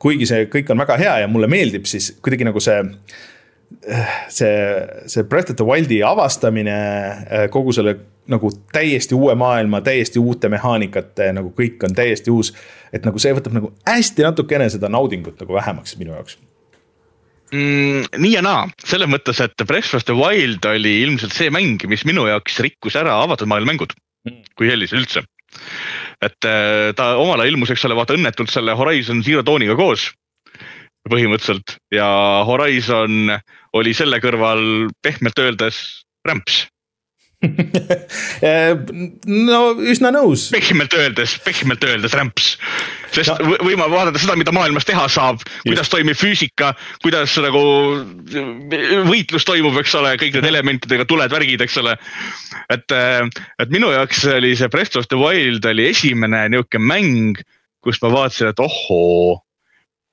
kuigi 0.01 0.25
see 0.25 0.47
kõik 0.49 0.71
on 0.73 0.79
väga 0.82 0.95
hea 0.97 1.11
ja 1.21 1.27
mulle 1.29 1.45
meeldib, 1.47 1.86
siis 1.86 2.07
kuidagi 2.25 2.45
nagu 2.47 2.59
see 2.59 2.79
see, 4.27 4.55
see 5.05 5.23
Breath 5.23 5.51
of 5.51 5.59
the 5.59 5.65
Wildi 5.65 6.01
avastamine, 6.03 6.77
äh, 7.29 7.45
kogu 7.53 7.73
selle 7.73 7.95
nagu 8.32 8.49
täiesti 8.73 9.15
uue 9.15 9.36
maailma, 9.36 9.82
täiesti 9.82 10.19
uute 10.19 10.49
mehaanikate, 10.49 11.32
nagu 11.38 11.53
kõik 11.57 11.86
on 11.86 11.95
täiesti 11.95 12.32
uus. 12.32 12.53
et 12.93 13.05
nagu 13.05 13.19
see 13.19 13.34
võtab 13.34 13.53
nagu 13.55 13.69
hästi 13.88 14.25
natukene 14.25 14.69
seda 14.69 14.89
naudingut 14.89 15.39
nagu 15.39 15.53
vähemaks 15.53 15.97
minu 16.01 16.11
jaoks 16.17 16.38
mm,? 17.54 18.08
nii 18.22 18.34
ja 18.36 18.43
naa, 18.45 18.66
selles 18.86 19.10
mõttes, 19.12 19.41
et 19.43 19.66
Breath 19.68 19.95
of 19.97 20.06
the 20.08 20.16
Wild 20.18 20.66
oli 20.70 21.02
ilmselt 21.06 21.36
see 21.36 21.52
mäng, 21.54 21.84
mis 21.91 22.06
minu 22.08 22.28
jaoks 22.30 22.60
rikkus 22.64 22.97
ära 22.99 23.20
avatud 23.24 23.49
maailma 23.52 23.74
mängud 23.74 23.93
mm. 24.28 24.41
kui 24.60 24.72
sellise 24.72 24.99
üldse. 24.99 25.26
et 26.24 26.47
äh, 26.47 26.91
ta 26.97 27.14
omal 27.20 27.41
ajal 27.41 27.56
ilmus, 27.56 27.74
eks 27.74 27.86
ole, 27.88 27.97
vaata 27.99 28.16
õnnetult 28.18 28.52
selle 28.54 28.76
Horizon 28.78 29.24
Zero 29.26 29.43
Dawniga 29.45 29.76
koos 29.80 30.10
põhimõtteliselt 31.10 31.80
ja 31.91 32.08
Horizon 32.45 33.34
oli 33.78 33.93
selle 33.97 34.22
kõrval 34.22 34.91
pehmelt 35.02 35.39
öeldes 35.41 35.82
rämps 36.28 36.68
no 39.26 39.62
üsna 39.82 40.12
nõus. 40.14 40.49
pehmelt 40.54 40.93
öeldes, 40.93 41.39
pehmelt 41.41 41.84
öeldes 41.88 42.14
rämps. 42.18 42.52
Sest 43.12 43.34
no. 43.34 43.57
võime 43.66 43.88
vaadata 43.91 44.22
seda, 44.22 44.36
mida 44.39 44.53
maailmas 44.55 44.88
teha 44.88 45.05
saab, 45.12 45.43
kuidas 45.66 45.86
Just. 45.86 45.95
toimib 45.95 46.20
füüsika, 46.20 46.72
kuidas 47.03 47.36
nagu 47.43 47.62
võitlus 49.09 49.47
toimub, 49.47 49.78
eks 49.82 49.95
ole, 49.99 50.16
kõik 50.22 50.38
need 50.38 50.49
elementidega, 50.51 51.07
tuled, 51.09 51.32
värgid, 51.34 51.64
eks 51.66 51.78
ole. 51.82 51.97
et, 52.74 52.97
et 53.62 53.74
minu 53.74 53.91
jaoks 53.93 54.26
oli 54.38 54.55
see 54.57 54.72
Breath 54.72 54.99
of 54.99 55.09
the 55.12 55.20
Wild 55.20 55.66
oli 55.68 55.89
esimene 55.91 56.47
nihuke 56.51 56.82
mäng, 56.82 57.39
kus 57.82 58.01
ma 58.03 58.12
vaatasin, 58.14 58.51
et 58.51 58.62
ohoo 58.62 59.39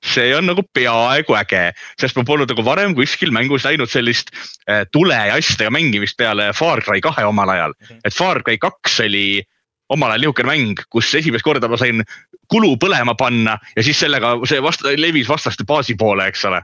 see 0.05 0.31
on 0.35 0.47
nagu 0.47 0.63
peaaegu 0.73 1.35
äge, 1.35 1.63
sest 1.99 2.15
ma 2.15 2.23
polnud 2.27 2.49
nagu 2.51 2.63
varem 2.63 2.93
kuskil 2.95 3.33
mängus 3.35 3.65
näinud 3.67 3.91
sellist 3.91 4.31
äh, 4.69 4.85
tule 4.93 5.15
ja 5.15 5.35
asjadega 5.35 5.73
mängimist 5.75 6.15
peale 6.19 6.51
Far 6.55 6.81
Cry 6.85 7.03
kahe 7.03 7.25
omal 7.27 7.51
ajal. 7.51 7.75
Mhm. 7.83 8.03
et 8.07 8.15
Far 8.15 8.43
Cry 8.43 8.57
kaks 8.57 8.99
oli 9.03 9.43
omal 9.89 10.13
ajal 10.13 10.25
niisugune 10.25 10.49
mäng, 10.49 10.81
kus 10.89 11.13
esimest 11.17 11.45
korda 11.45 11.69
ma 11.69 11.77
sain 11.77 12.03
kulu 12.51 12.75
põlema 12.81 13.15
panna 13.17 13.57
ja 13.75 13.85
siis 13.85 13.99
sellega 13.99 14.35
see 14.49 14.61
vast-, 14.63 14.85
levis 14.97 15.29
vastaste 15.29 15.65
baasi 15.69 15.97
poole, 15.99 16.27
eks 16.29 16.45
ole 16.49 16.61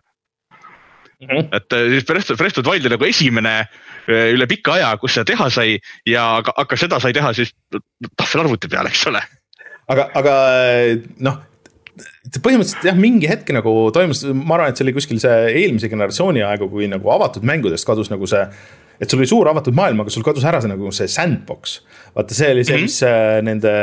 Mm 1.15 1.27
-hmm. 1.27 1.47
et 1.55 1.73
äh, 1.73 1.89
siis 1.89 2.29
of 2.31 2.37
the 2.37 2.71
Wild 2.71 2.85
oli 2.85 2.89
nagu 2.89 3.05
esimene 3.05 3.59
äh, 3.59 4.33
üle 4.35 4.47
pika 4.47 4.73
aja, 4.73 4.97
kus 4.97 5.13
seda 5.13 5.25
teha 5.25 5.49
sai 5.49 5.79
ja 6.05 6.37
aga, 6.37 6.51
aga 6.55 6.75
seda 6.75 6.99
sai 6.99 7.13
teha 7.13 7.33
siis 7.33 7.53
tahvelarvuti 8.17 8.67
peal, 8.67 8.85
eks 8.85 9.07
ole. 9.07 9.21
aga, 9.87 10.09
aga 10.13 10.33
noh, 11.19 11.37
põhimõtteliselt 12.35 12.83
jah, 12.89 12.97
mingi 12.99 13.29
hetk 13.31 13.53
nagu 13.55 13.91
toimus, 13.95 14.25
ma 14.27 14.57
arvan, 14.57 14.73
et 14.73 14.77
see 14.77 14.85
oli 14.85 14.95
kuskil 14.97 15.21
see 15.23 15.37
eelmise 15.63 15.89
generatsiooni 15.89 16.43
aegu, 16.43 16.67
kui 16.69 16.89
nagu 16.91 17.11
avatud 17.15 17.47
mängudest 17.47 17.87
kadus 17.87 18.11
nagu 18.11 18.27
see 18.27 18.43
et 18.99 19.09
sul 19.09 19.21
oli 19.21 19.29
suur 19.29 19.49
avatud 19.51 19.75
maailm, 19.75 20.03
aga 20.03 20.13
sul 20.13 20.23
kadus 20.25 20.45
ära 20.47 20.61
see 20.63 20.71
nagu 20.71 20.91
see 20.95 21.09
sandbox. 21.11 21.79
vaata, 22.15 22.35
see 22.37 22.51
oli 22.53 22.63
see, 22.63 22.77
mhm. 22.77 22.85
mis 22.87 23.01
mm 23.01 23.07
-hmm. 23.07 23.43
nende 23.49 23.73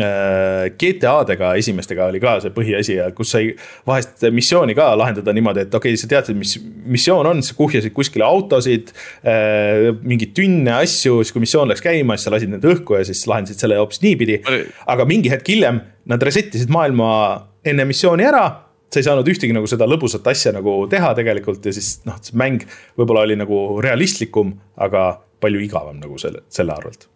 äh, 0.00 0.70
GTA-dega 0.80 1.54
esimestega 1.60 2.06
oli 2.08 2.20
ka 2.20 2.38
see 2.40 2.54
põhiasi 2.56 2.96
ja 2.96 3.10
kus 3.10 3.34
sai 3.36 3.52
vahest 3.86 4.24
missiooni 4.30 4.74
ka 4.74 4.96
lahendada 4.96 5.32
niimoodi, 5.32 5.66
et 5.66 5.74
okei 5.74 5.92
okay,, 5.92 6.00
sa 6.00 6.08
teadsid, 6.08 6.36
mis 6.36 6.56
missioon 6.84 7.26
on, 7.26 7.42
sa 7.42 7.54
kuhjasid 7.54 7.92
kuskile 7.92 8.24
autosid 8.24 8.92
äh,. 9.24 9.92
mingeid 10.02 10.34
tünne, 10.34 10.72
asju, 10.72 11.22
siis 11.22 11.32
kui 11.32 11.44
missioon 11.44 11.68
läks 11.68 11.84
käima, 11.84 12.16
siis 12.16 12.24
sa 12.24 12.34
lasid 12.34 12.50
need 12.52 12.64
õhku 12.64 12.98
ja 12.98 13.04
siis 13.04 13.26
lahendasid 13.26 13.60
selle 13.60 13.76
hoopis 13.76 14.02
niipidi. 14.02 14.40
aga 14.86 15.04
mingi 15.04 15.30
hetk 15.30 15.48
hiljem 15.48 15.80
nad 16.06 16.22
reset 16.22 16.54
isid 16.54 16.70
maailma 16.72 17.08
enne 17.64 17.84
missiooni 17.84 18.24
ära 18.26 18.71
sa 18.92 19.00
ei 19.00 19.06
saanud 19.06 19.28
ühtegi 19.32 19.54
nagu 19.56 19.68
seda 19.70 19.88
lõbusat 19.88 20.26
asja 20.30 20.52
nagu 20.54 20.82
teha 20.90 21.12
tegelikult 21.18 21.64
ja 21.64 21.72
siis 21.74 22.02
noh, 22.08 22.18
mäng 22.38 22.66
võib-olla 22.98 23.24
oli 23.26 23.38
nagu 23.40 23.80
realistlikum, 23.84 24.52
aga 24.84 25.06
palju 25.42 25.62
igavam 25.64 25.98
nagu 26.02 26.18
selle, 26.20 26.44
selle 26.52 26.74
arvelt 26.76 27.08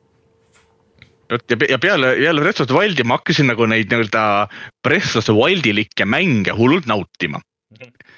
ja, 1.30 1.38
ja 1.68 1.78
peale, 1.82 2.14
peale 2.18 2.44
Breath 2.44 2.64
of 2.64 2.70
the 2.70 2.78
Wildi 2.78 3.06
ma 3.06 3.20
hakkasin 3.20 3.50
nagu 3.52 3.68
neid 3.70 3.92
nii-öelda 3.92 4.24
Breath 4.86 5.18
of 5.20 5.28
the 5.28 5.36
Wildilikke 5.36 6.08
mänge 6.08 6.56
hullult 6.56 6.88
nautima 6.88 7.42
mm. 7.42 7.76
-hmm. 7.82 8.16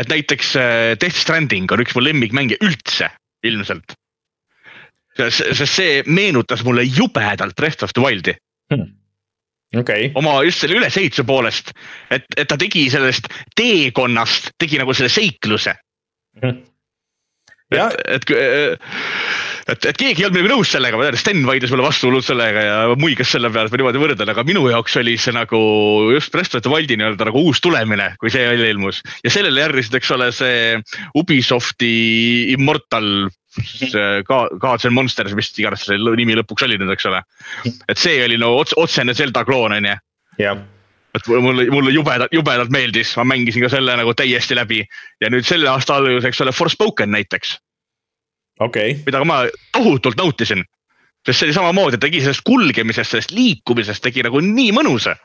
et 0.00 0.08
näiteks 0.08 0.56
äh, 0.56 0.96
Death 1.00 1.20
Stranding 1.20 1.70
on 1.72 1.84
üks 1.84 1.94
mu 1.94 2.04
lemmikmänge 2.04 2.58
üldse, 2.62 3.10
ilmselt. 3.44 3.96
sest 5.14 5.70
see 5.70 6.02
meenutas 6.06 6.64
mulle 6.64 6.82
jubedalt 6.82 7.54
Breath 7.54 7.84
of 7.84 7.92
the 7.94 8.02
Wildi 8.02 8.38
hmm 8.72 9.03
okay.. 9.80 10.10
oma 10.14 10.36
just 10.46 10.64
selle 10.64 10.78
ülesehituse 10.80 11.26
poolest, 11.28 11.72
et, 12.10 12.26
et 12.36 12.48
ta 12.48 12.58
tegi 12.60 12.86
sellest 12.92 13.30
teekonnast, 13.56 14.54
tegi 14.60 14.80
nagu 14.80 14.94
selle 14.96 15.12
seikluse 15.12 15.74
mm. 15.74 16.48
-hmm. 16.48 16.62
et, 17.74 18.30
et, 18.30 18.80
et, 19.68 19.86
et 19.90 19.96
keegi 19.98 20.22
ei 20.22 20.26
olnud 20.28 20.38
minuga 20.38 20.54
nõus 20.54 20.72
sellega, 20.74 20.98
ma 20.98 21.08
tean, 21.08 21.18
Sten 21.20 21.44
vaidles 21.48 21.72
mulle 21.72 21.86
vastu 21.86 22.08
hullult 22.08 22.26
sellega 22.26 22.64
ja 22.66 22.76
muigas 23.00 23.32
selle 23.34 23.50
peale, 23.50 23.70
et 23.70 23.74
ma 23.74 23.80
niimoodi 23.80 24.02
võrdlen, 24.02 24.32
aga 24.34 24.44
minu 24.46 24.66
jaoks 24.70 24.98
oli 25.00 25.16
see 25.20 25.34
nagu 25.36 25.60
just 26.14 26.34
the 26.34 26.70
Wildi 26.70 26.98
nii-öelda 27.00 27.30
nagu 27.30 27.46
uus 27.48 27.62
tulemine, 27.64 28.12
kui 28.20 28.30
see 28.30 28.46
välja 28.48 28.70
ilmus. 28.70 29.02
ja 29.24 29.30
sellele 29.30 29.64
järgnesid, 29.66 29.94
eks 30.00 30.10
ole, 30.16 30.30
see 30.32 30.82
Ubisofti 31.18 31.94
Immortal 32.56 33.28
ka, 34.26 34.38
Gods 34.60 34.86
and 34.88 34.94
Monsters, 34.96 35.34
mis 35.38 35.52
iganes 35.58 35.84
selle 35.86 36.14
nimi 36.18 36.36
lõpuks 36.38 36.66
oli 36.66 36.78
nüüd, 36.80 36.92
eks 36.94 37.06
ole. 37.10 37.22
et 37.88 38.00
see 38.00 38.22
oli 38.24 38.38
no 38.40 38.54
ots, 38.58 38.74
otsene 38.80 39.14
Zelda 39.14 39.44
kloon, 39.46 39.76
on 39.76 39.90
ju. 39.90 39.98
et 41.14 41.28
mulle, 41.30 41.68
mulle 41.70 41.92
jubedalt, 41.94 42.32
jubedalt 42.34 42.72
meeldis, 42.74 43.14
ma 43.20 43.26
mängisin 43.34 43.62
ka 43.62 43.70
selle 43.70 43.94
nagu 43.96 44.14
täiesti 44.18 44.56
läbi 44.58 44.80
ja 45.22 45.30
nüüd 45.30 45.46
selle 45.46 45.70
aasta 45.70 46.00
alguses, 46.00 46.26
eks 46.30 46.42
ole, 46.42 46.54
Forspoken 46.54 47.14
näiteks. 47.14 47.58
Okay. 48.62 48.94
mida 49.06 49.18
ma 49.26 49.40
tohutult 49.74 50.18
nautisin, 50.18 50.60
sest 51.26 51.40
see 51.40 51.48
oli 51.48 51.54
samamoodi, 51.56 51.98
tegi 51.98 52.20
sellest 52.22 52.44
kulgemisest, 52.46 53.10
sellest 53.10 53.32
liikumisest 53.34 54.02
tegi 54.02 54.22
nagu 54.22 54.38
nii 54.42 54.70
mõnusa 54.76 55.16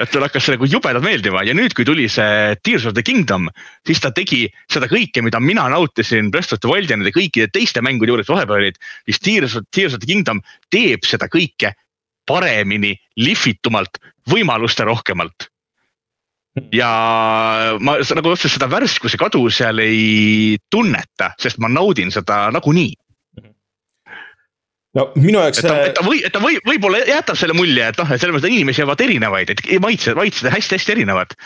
et 0.00 0.10
talle 0.12 0.28
hakkas 0.28 0.44
see 0.44 0.56
nagu 0.56 0.68
jubedalt 0.68 1.04
meeldima 1.04 1.42
ja 1.46 1.54
nüüd, 1.56 1.74
kui 1.76 1.86
tuli 1.88 2.06
see 2.12 2.56
Tears 2.66 2.84
of 2.88 2.94
the 2.96 3.04
Kingdom, 3.06 3.48
siis 3.88 4.02
ta 4.02 4.12
tegi 4.14 4.44
seda 4.72 4.88
kõike, 4.90 5.22
mida 5.24 5.40
mina 5.40 5.66
nautisin 5.72 6.30
Breath 6.34 6.52
of 6.56 6.60
the 6.60 6.70
Wild 6.70 6.92
ja 6.92 6.98
nende 6.98 7.14
kõikide 7.16 7.48
teiste 7.52 7.82
mängude 7.84 8.12
juures 8.12 8.28
vahepeal 8.30 8.66
olid. 8.66 8.80
siis 9.08 9.22
Tears 9.24 9.56
of, 9.56 9.66
Tears 9.72 9.96
of 9.96 10.04
the 10.04 10.10
Kingdom 10.10 10.42
teeb 10.72 11.06
seda 11.08 11.30
kõike 11.32 11.72
paremini, 12.26 12.96
lihvitumalt, 13.22 14.00
võimaluste 14.28 14.84
rohkemalt. 14.84 15.48
ja 16.72 16.90
ma 17.80 17.98
nagu 18.00 18.30
otseselt 18.32 18.56
seda 18.56 18.68
värskuse 18.72 19.18
kadu 19.20 19.42
seal 19.52 19.80
ei 19.80 20.56
tunneta, 20.72 21.32
sest 21.40 21.60
ma 21.60 21.68
naudin 21.68 22.12
seda 22.12 22.46
nagunii 22.52 22.94
no 24.96 25.06
minu 25.18 25.40
jaoks. 25.42 25.60
et 25.60 25.68
ta, 25.68 25.76
et 25.90 25.94
ta 25.98 26.04
või, 26.06 26.22
et 26.26 26.34
ta 26.34 26.42
või, 26.42 26.58
võib-olla 26.66 27.02
jätab 27.08 27.38
selle 27.38 27.56
mulje, 27.56 27.90
et 27.92 28.00
noh, 28.00 28.10
et 28.12 28.22
selles 28.22 28.36
mõttes 28.36 28.52
inimesi 28.52 28.84
on 28.84 28.90
vaata 28.90 29.06
erinevaid, 29.06 29.52
et 29.52 29.62
maitsed, 29.84 30.16
maitsed 30.18 30.48
on 30.48 30.56
hästi-hästi 30.56 30.96
erinevad. 30.96 31.36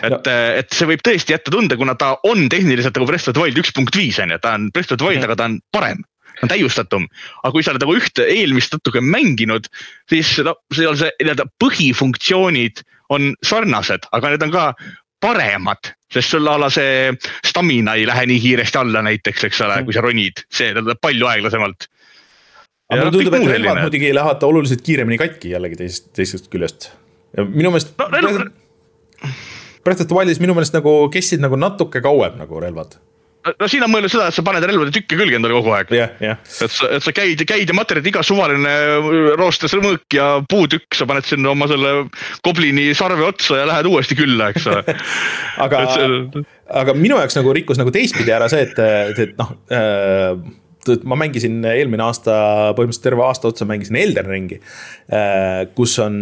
et 0.00 0.12
no., 0.12 0.20
et 0.62 0.76
see 0.76 0.90
võib 0.90 1.04
tõesti 1.06 1.36
jätta 1.36 1.52
tunde, 1.54 1.78
kuna 1.80 1.96
ta 1.98 2.14
on 2.28 2.48
tehniliselt 2.52 2.96
nagu 2.98 3.08
Breath 3.08 3.30
of 3.30 3.36
the 3.36 3.44
Wild 3.44 3.62
üks 3.62 3.74
punkt 3.76 3.96
viis 3.96 4.20
on 4.22 4.34
ju, 4.34 4.40
ta 4.42 4.56
on 4.58 4.70
Breath 4.72 4.92
of 4.92 5.00
the 5.00 5.08
Wild 5.08 5.22
-hmm. 5.22 5.30
aga 5.30 5.40
ta 5.40 5.50
on 5.50 5.58
parem 5.72 6.04
on 6.42 6.50
täiustatum, 6.52 7.06
aga 7.42 7.52
kui 7.52 7.64
sa 7.64 7.72
oled 7.72 7.80
nagu 7.80 7.96
ühte 7.96 8.26
eelmist 8.28 8.74
natuke 8.74 9.00
mänginud, 9.00 9.70
siis 10.10 10.34
no 10.44 10.52
seal 10.74 10.98
see 11.00 11.08
nii-öelda 11.22 11.46
põhifunktsioonid 11.62 12.82
on 13.08 13.32
sarnased, 13.40 14.04
aga 14.12 14.34
need 14.34 14.44
on 14.44 14.52
ka 14.52 14.66
paremad, 15.24 15.94
sest 16.12 16.34
sul 16.34 16.48
a 16.48 16.58
la 16.60 16.68
see 16.68 17.08
stamina 17.46 17.94
ei 17.96 18.04
lähe 18.06 18.26
nii 18.28 18.42
kiiresti 18.42 18.78
alla 18.78 19.00
näiteks, 19.06 19.46
eks 19.48 19.62
ole, 19.64 19.78
kui 19.86 19.96
sa 19.96 20.04
ronid, 20.04 20.44
see 20.52 20.74
tuleb 20.76 21.00
palju 21.00 21.30
aeglasemalt 21.30 21.88
aga 22.90 23.00
mulle 23.02 23.14
tundub, 23.16 23.38
et 23.38 23.48
relvad 23.54 23.82
muidugi 23.82 24.12
lähevad 24.14 24.46
oluliselt 24.46 24.84
kiiremini 24.86 25.18
katki 25.20 25.56
jällegi 25.56 25.80
teisest, 25.80 26.12
teisest 26.16 26.52
küljest. 26.52 26.90
minu 27.42 27.72
meelest 27.72 27.96
no,. 27.98 28.08
Relv... 28.14 28.46
Breath 29.86 30.02
of 30.02 30.10
the 30.10 30.16
Wildis 30.16 30.42
minu 30.42 30.54
meelest 30.56 30.76
nagu 30.76 30.94
kestsid 31.14 31.42
nagu 31.42 31.58
natuke 31.58 32.02
kauem 32.04 32.38
nagu 32.40 32.62
relvad 32.62 32.98
no 33.60 33.68
siin 33.70 33.84
on 33.86 33.92
mõeldud 33.92 34.10
seda, 34.10 34.28
et 34.30 34.36
sa 34.36 34.42
paned 34.46 34.64
relvade 34.66 34.92
tükke 34.94 35.18
külge 35.18 35.38
endale 35.38 35.54
kogu 35.58 35.72
aeg 35.76 35.92
yeah,. 35.94 36.14
Yeah. 36.22 36.40
et 36.64 36.72
sa, 36.72 36.88
et 36.96 37.04
sa 37.04 37.14
käid, 37.14 37.42
käid 37.48 37.70
ja 37.70 37.76
materjalid, 37.76 38.10
iga 38.10 38.22
suvaline 38.26 38.74
roostes 39.38 39.74
mõõk 39.82 40.16
ja 40.16 40.28
puutükk, 40.50 40.88
sa 40.96 41.08
paned 41.08 41.26
sinna 41.28 41.52
oma 41.52 41.68
selle 41.70 41.94
goblini 42.46 42.88
sarve 42.98 43.26
otsa 43.28 43.60
ja 43.60 43.70
lähed 43.70 43.90
uuesti 43.90 44.18
külla, 44.18 44.50
eks 44.54 44.68
ole 44.72 44.82
aga 45.66 45.82
see... 45.94 46.44
aga 46.82 46.96
minu 46.98 47.18
jaoks 47.22 47.38
nagu 47.38 47.54
rikkus 47.56 47.80
nagu 47.80 47.94
teistpidi 47.94 48.34
ära 48.34 48.50
see, 48.52 48.66
et, 48.66 48.80
et, 48.82 49.26
et 49.28 49.36
noh 49.38 49.54
äh, 49.70 50.32
et 50.94 51.04
ma 51.08 51.18
mängisin 51.18 51.58
eelmine 51.66 52.04
aasta, 52.06 52.36
põhimõtteliselt 52.76 53.06
terve 53.08 53.24
aasta 53.26 53.50
otsa 53.50 53.66
mängisin 53.68 53.98
Elden 54.00 54.30
Ringi. 54.30 54.60
Äh, 55.12 55.66
kus 55.76 55.96
on 56.02 56.16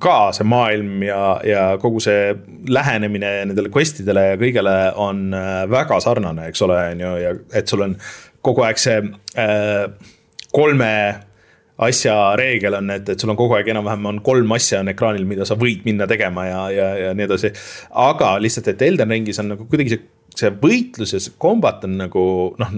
ka 0.00 0.32
see 0.36 0.46
maailm 0.48 1.04
ja, 1.06 1.20
ja 1.46 1.66
kogu 1.82 2.02
see 2.04 2.32
lähenemine 2.70 3.34
nendele 3.50 3.72
quest 3.74 4.02
idele 4.04 4.30
ja 4.32 4.40
kõigele 4.40 4.78
on 5.02 5.26
äh, 5.36 5.60
väga 5.70 6.00
sarnane, 6.04 6.48
eks 6.52 6.64
ole, 6.66 6.80
on 6.94 7.04
ju, 7.06 7.14
ja 7.22 7.36
et 7.60 7.70
sul 7.70 7.86
on 7.86 7.98
kogu 8.44 8.66
aeg 8.66 8.80
see 8.80 8.98
äh, 9.40 9.86
kolme 10.54 10.94
asja 11.84 12.14
reegel 12.38 12.76
on, 12.78 12.90
et, 12.94 13.08
et 13.10 13.20
sul 13.20 13.32
on 13.32 13.38
kogu 13.38 13.56
aeg 13.56 13.68
enam-vähem 13.72 14.10
on 14.12 14.20
kolm 14.24 14.52
asja 14.54 14.82
on 14.84 14.92
ekraanil, 14.92 15.24
mida 15.26 15.46
sa 15.48 15.56
võid 15.58 15.82
minna 15.86 16.06
tegema 16.10 16.46
ja, 16.46 16.60
ja, 16.70 16.90
ja 17.06 17.14
nii 17.16 17.26
edasi. 17.26 17.50
aga 18.04 18.36
lihtsalt, 18.42 18.70
et 18.70 18.84
Elden 18.86 19.10
Ringis 19.10 19.40
on 19.42 19.50
nagu 19.54 19.66
kuidagi 19.70 19.96
see, 19.96 20.04
see 20.38 20.52
võitlus 20.60 21.16
ja 21.16 21.22
see 21.22 21.34
kombat 21.40 21.86
on 21.88 21.98
nagu 22.04 22.26
noh 22.62 22.76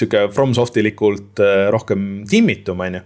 sihuke 0.00 0.26
FromSoftilikult 0.34 1.42
äh, 1.44 1.68
rohkem 1.74 2.24
timmitum, 2.30 2.80
on 2.84 3.00
ju. 3.00 3.04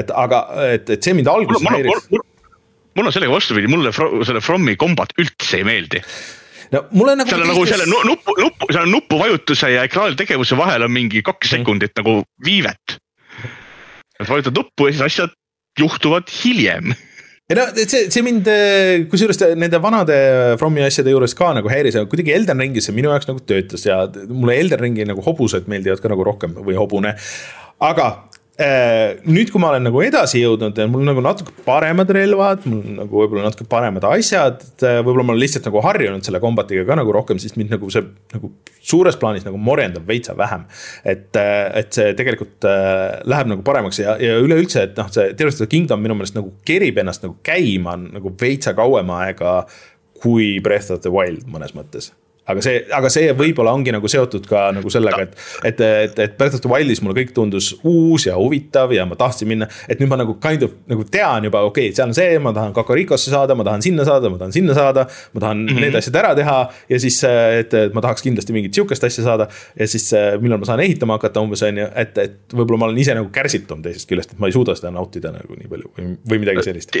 et 0.00 0.12
aga, 0.14 0.44
et, 0.74 0.90
et 0.96 1.02
see 1.02 1.16
mind 1.18 1.30
alguses 1.30 1.66
häiris. 1.66 2.10
mul 2.10 3.06
on 3.06 3.14
sellega 3.14 3.34
vastupidi, 3.34 3.70
mulle 3.70 3.94
selle 3.94 4.42
Fromi 4.44 4.76
kombat 4.80 5.14
üldse 5.20 5.60
ei 5.60 5.66
meeldi 5.66 6.02
no 6.74 6.84
mulle 6.94 7.16
nagu. 7.18 7.30
seal 7.30 7.44
on 7.44 7.52
nagu 7.52 7.66
selle 7.68 7.86
nupu, 7.90 8.34
nupu, 8.38 8.70
seal 8.70 8.86
on 8.86 8.94
nupuvajutuse 8.94 9.72
ja 9.74 9.84
ekraani 9.88 10.18
tegevuse 10.18 10.58
vahel 10.58 10.86
on 10.86 10.94
mingi 10.94 11.22
kaks 11.26 11.54
sekundit 11.56 11.94
mm. 11.94 12.02
nagu 12.02 12.24
viivet. 12.46 12.98
et 14.20 14.28
vajutad 14.28 14.56
nuppu 14.56 14.88
ja 14.88 14.96
siis 14.96 15.06
asjad 15.08 15.36
juhtuvad 15.78 16.30
hiljem 16.42 16.94
ei 17.50 17.58
no 17.58 17.66
see, 17.74 18.06
see 18.06 18.22
mind, 18.22 18.46
kusjuures 19.10 19.40
nende 19.58 19.80
vanade 19.82 20.16
Fromi 20.60 20.84
asjade 20.86 21.10
juures 21.10 21.34
ka 21.34 21.50
nagu 21.56 21.70
häiris, 21.72 21.98
aga 21.98 22.10
kuidagi 22.10 22.34
Elden 22.36 22.62
Ringis 22.62 22.86
see 22.88 22.96
minu 22.96 23.10
jaoks 23.10 23.26
nagu 23.30 23.42
töötas 23.42 23.86
ja 23.88 24.04
mulle 24.30 24.60
Elden 24.62 24.84
Ringi 24.84 25.08
nagu 25.10 25.24
hobused 25.26 25.66
meeldivad 25.70 26.02
ka 26.02 26.12
nagu 26.12 26.26
rohkem 26.30 26.54
või 26.62 26.78
hobune. 26.78 27.16
aga 27.80 28.10
Äh, 28.10 28.29
nüüd, 28.60 29.48
kui 29.52 29.60
ma 29.62 29.70
olen 29.72 29.86
nagu 29.88 30.02
edasi 30.04 30.42
jõudnud, 30.42 30.76
mul 30.92 31.04
nagu 31.06 31.22
natuke 31.24 31.54
paremad 31.64 32.10
relvad, 32.12 32.66
mul 32.68 32.98
nagu 32.98 33.22
võib-olla 33.22 33.46
natuke 33.46 33.64
paremad 33.70 34.04
asjad. 34.10 34.60
Äh, 34.84 34.98
võib-olla 35.00 35.24
ma 35.28 35.34
olen 35.34 35.42
lihtsalt 35.44 35.68
nagu 35.70 35.80
harjunud 35.86 36.26
selle 36.26 36.42
kombatiga 36.42 36.84
ka 36.88 36.98
nagu 37.00 37.14
rohkem, 37.16 37.40
siis 37.42 37.56
mind 37.56 37.72
nagu 37.72 37.90
see 37.92 38.04
nagu 38.34 38.52
suures 38.80 39.16
plaanis 39.20 39.46
nagu 39.48 39.60
morjendab 39.60 40.04
veitsa 40.08 40.36
vähem. 40.36 40.66
et, 41.04 41.30
äh, 41.36 41.66
et 41.80 41.92
see 41.96 42.12
tegelikult 42.18 42.68
läheb 43.24 43.52
nagu 43.54 43.64
paremaks 43.64 44.02
ja, 44.02 44.16
ja 44.20 44.38
üleüldse, 44.42 44.84
et 44.88 44.98
noh, 45.00 45.08
see 45.12 45.32
Tears 45.38 45.56
of 45.56 45.64
the 45.64 45.70
Kingdom 45.70 46.02
minu 46.04 46.18
meelest 46.18 46.36
nagu 46.36 46.52
kerib 46.68 47.00
ennast 47.00 47.24
nagu 47.24 47.38
käima 47.46 47.96
nagu 48.00 48.34
veitsa 48.40 48.74
kauem 48.76 49.10
aega 49.16 49.62
kui 50.20 50.58
Breath 50.60 50.92
of 50.92 51.00
the 51.04 51.12
Wild 51.12 51.48
mõnes 51.48 51.72
mõttes 51.76 52.12
aga 52.52 52.64
see, 52.64 52.80
aga 52.96 53.10
see 53.12 53.30
võib-olla 53.36 53.74
ongi 53.76 53.92
nagu 53.94 54.10
seotud 54.10 54.46
ka 54.50 54.68
nagu 54.76 54.90
sellega, 54.92 55.24
et, 55.26 55.36
et, 55.70 55.82
et, 55.86 56.18
et 56.26 56.36
Breath 56.38 56.58
of 56.58 56.64
the 56.64 56.70
Wildis 56.70 57.02
mulle 57.04 57.16
kõik 57.20 57.32
tundus 57.36 57.72
uus 57.86 58.26
ja 58.28 58.36
huvitav 58.38 58.92
ja 58.94 59.06
ma 59.08 59.18
tahtsin 59.18 59.50
minna. 59.50 59.68
et 59.88 60.00
nüüd 60.00 60.10
ma 60.10 60.18
nagu 60.20 60.36
kind 60.42 60.64
of 60.66 60.74
nagu 60.90 61.04
tean 61.10 61.46
juba, 61.48 61.62
okei 61.68 61.90
okay,, 61.90 61.96
seal 61.96 62.10
on 62.10 62.16
see, 62.16 62.38
ma 62.42 62.54
tahan 62.56 62.74
Kakarikosse 62.76 63.32
saada, 63.32 63.56
ma 63.58 63.66
tahan 63.66 63.84
sinna 63.84 64.06
saada, 64.08 64.30
ma 64.32 64.40
tahan 64.40 64.54
sinna 64.56 64.76
saada. 64.76 65.06
ma 65.34 65.44
tahan 65.44 65.64
mm 65.64 65.68
-hmm. 65.68 65.86
need 65.86 65.98
asjad 66.00 66.20
ära 66.22 66.34
teha 66.38 66.58
ja 66.90 67.00
siis, 67.00 67.22
et, 67.24 67.74
et 67.74 67.94
ma 67.94 68.04
tahaks 68.04 68.22
kindlasti 68.26 68.56
mingit 68.56 68.74
sihukest 68.74 69.04
asja 69.04 69.24
saada. 69.24 69.48
ja 69.78 69.86
siis 69.86 70.10
millal 70.40 70.58
ma 70.58 70.68
saan 70.68 70.80
ehitama 70.80 71.18
hakata 71.18 71.40
umbes 71.40 71.62
on 71.62 71.78
ju, 71.78 71.88
et, 71.94 72.18
et 72.18 72.54
võib-olla 72.54 72.78
ma 72.78 72.90
olen 72.90 72.98
ise 72.98 73.14
nagu 73.14 73.30
kärsitum 73.32 73.82
teisest 73.82 74.08
küljest, 74.08 74.32
et 74.34 74.38
ma 74.38 74.50
ei 74.50 74.56
suuda 74.56 74.74
seda 74.78 74.90
nautida 74.94 75.32
nagu 75.34 75.56
nii 75.58 75.68
palju 75.70 75.92
või, 75.96 76.16
või 76.30 76.42
midagi 76.44 76.66
sellist. 76.66 76.96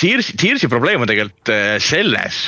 Tears'i, 0.00 0.36
Tears'i 0.40 0.68
probleem 0.68 1.02
on 1.02 1.10
tegelikult 1.10 1.52
selles, 1.84 2.40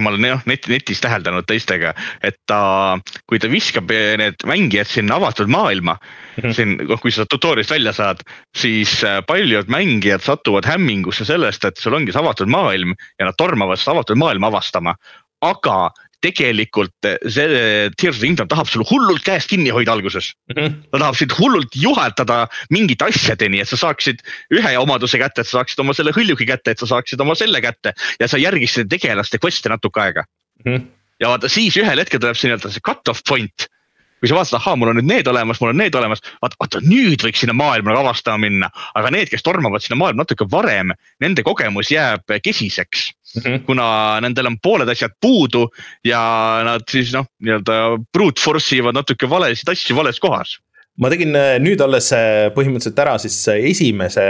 ma 0.00 0.10
olen 0.12 0.28
jah 0.30 0.46
net, 0.50 0.68
netis 0.70 1.00
täheldanud 1.04 1.46
teistega, 1.66 1.92
et 2.22 2.38
ta, 2.46 2.98
kui 3.26 3.40
ta 3.42 3.50
viskab 3.50 3.90
need 3.90 4.46
mängijad 4.46 4.88
sinna 4.88 5.18
avatud 5.18 5.50
maailma 5.50 5.96
mm, 5.96 6.42
-hmm. 6.42 6.54
siin, 6.54 6.76
noh, 6.88 7.00
kui 7.00 7.10
sa 7.10 7.26
tutorial'ist 7.26 7.70
välja 7.70 7.92
saad, 7.92 8.22
siis 8.56 9.02
äh, 9.04 9.22
paljud 9.26 9.68
mängijad 9.68 10.22
satuvad 10.22 10.66
hämmingusse 10.66 11.24
sellest, 11.24 11.64
et 11.64 11.76
sul 11.76 11.94
ongi 11.94 12.12
see 12.12 12.22
avatud 12.22 12.48
maailm 12.48 12.94
ja 13.18 13.26
nad 13.26 13.36
tormavad 13.36 13.78
seda 13.78 13.96
avatud 13.96 14.16
maailma 14.16 14.46
avastama. 14.46 14.94
aga 15.42 15.90
tegelikult 16.24 17.06
see 17.28 17.90
Tears 17.98 18.16
of 18.16 18.20
the 18.20 18.26
Kingdom 18.26 18.48
tahab 18.48 18.66
sul 18.66 18.84
hullult 18.88 19.22
käest 19.22 19.50
kinni 19.52 19.70
hoida 19.70 19.92
alguses 19.92 20.32
mm. 20.48 20.56
-hmm. 20.56 20.74
ta 20.90 20.98
tahab 20.98 21.14
sind 21.14 21.32
hullult 21.38 21.76
juhatada 21.76 22.48
mingite 22.70 23.04
asjadeni, 23.04 23.60
et 23.60 23.68
sa 23.68 23.76
saaksid 23.76 24.22
ühe 24.50 24.78
omaduse 24.78 25.18
kätte, 25.18 25.40
et 25.40 25.46
sa 25.46 25.58
saaksid 25.60 25.78
oma 25.84 25.94
selle 25.94 26.12
hõljuki 26.16 26.48
kätte, 26.48 26.70
et 26.70 26.78
sa 26.78 26.86
saaksid 26.86 27.20
oma 27.20 27.34
selle 27.34 27.60
kätte 27.60 27.92
ja 28.20 28.28
sa 28.28 28.38
järgiksid 28.38 28.88
tegelaste 28.88 29.38
quest'e 29.38 29.68
natuke 29.68 30.00
aega 30.00 30.24
mm. 30.64 30.72
-hmm 30.72 30.86
ja 31.20 31.32
vaata 31.32 31.50
siis 31.52 31.76
ühel 31.80 32.02
hetkel 32.02 32.22
tuleb 32.22 32.38
see 32.38 32.50
nii-öelda 32.50 32.72
see 32.74 32.84
cut-off 32.84 33.24
point. 33.28 33.68
kui 34.16 34.30
sa 34.30 34.38
vaatad, 34.38 34.56
ahaa, 34.56 34.78
mul 34.80 34.88
on 34.94 34.96
nüüd 34.96 35.10
need 35.10 35.26
olemas, 35.28 35.58
mul 35.60 35.74
on 35.74 35.76
need 35.76 35.94
olemas, 35.98 36.22
vaata, 36.40 36.56
vaata 36.62 36.80
nüüd 36.80 37.20
võiks 37.20 37.42
sinna 37.42 37.52
maailma 37.52 37.92
nagu 37.92 38.00
avastama 38.00 38.40
minna. 38.46 38.70
aga 38.96 39.12
need, 39.12 39.28
kes 39.32 39.44
tormavad 39.44 39.84
sinna 39.84 39.98
maailma 40.00 40.24
natuke 40.24 40.48
varem, 40.50 40.94
nende 41.20 41.44
kogemus 41.46 41.92
jääb 41.92 42.36
kesiseks 42.42 43.10
mm. 43.10 43.42
-hmm. 43.42 43.64
kuna 43.68 43.88
nendel 44.24 44.52
on 44.52 44.60
pooled 44.62 44.88
asjad 44.88 45.12
puudu 45.20 45.66
ja 46.04 46.20
nad 46.64 46.86
siis 46.90 47.12
noh, 47.12 47.28
nii-öelda 47.40 47.80
brute 48.12 48.42
force 48.42 48.76
ivad 48.76 48.96
natuke 48.96 49.30
valesid 49.30 49.68
asju 49.74 49.96
vales 49.96 50.20
kohas 50.20 50.56
ma 51.00 51.10
tegin 51.12 51.36
äh, 51.36 51.56
nüüd 51.62 51.82
alles 51.84 52.08
äh, 52.16 52.48
põhimõtteliselt 52.56 53.00
ära 53.04 53.16
siis 53.20 53.36
äh, 53.52 53.60
esimese 53.70 54.24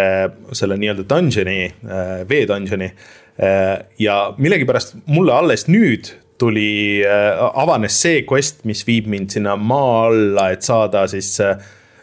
selle 0.57 0.79
nii-öelda 0.81 1.07
dungeon'i, 1.09 1.61
vee 2.29 2.47
dungeon'i. 2.49 2.91
ja 4.01 4.15
millegipärast 4.41 4.95
mulle 5.13 5.35
alles 5.37 5.67
nüüd 5.69 6.09
tuli, 6.41 7.01
äh, 7.07 7.41
avanes 7.63 7.97
see 8.03 8.23
quest, 8.29 8.65
mis 8.69 8.85
viib 8.89 9.09
mind 9.13 9.33
sinna 9.35 9.57
maa 9.57 10.07
alla, 10.11 10.51
et 10.55 10.67
saada 10.67 11.07
siis 11.11 11.35
äh, 11.45 11.57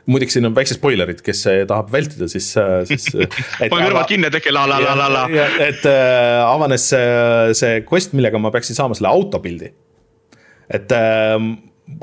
muideks 0.09 0.35
siin 0.35 0.47
on 0.47 0.55
väiksed 0.55 0.79
spoilerid, 0.79 1.21
kes 1.23 1.45
tahab 1.69 1.91
vältida, 1.93 2.27
siis, 2.31 2.49
äh, 2.59 2.81
siis. 2.89 3.07
pane 3.71 3.87
kõrvad 3.87 4.09
kinni, 4.09 4.31
tehke 4.33 4.53
la 4.53 4.65
la 4.69 4.79
la 4.83 4.95
la 4.99 5.09
la. 5.11 5.27
et 5.63 5.85
äh, 5.89 6.39
avanes 6.43 6.89
see, 6.91 7.53
see 7.59 7.83
quest, 7.87 8.15
millega 8.17 8.41
ma 8.41 8.51
peaksin 8.53 8.77
saama 8.77 8.97
selle 8.99 9.11
autopildi. 9.13 9.71
et 10.73 10.97
äh, 10.97 11.37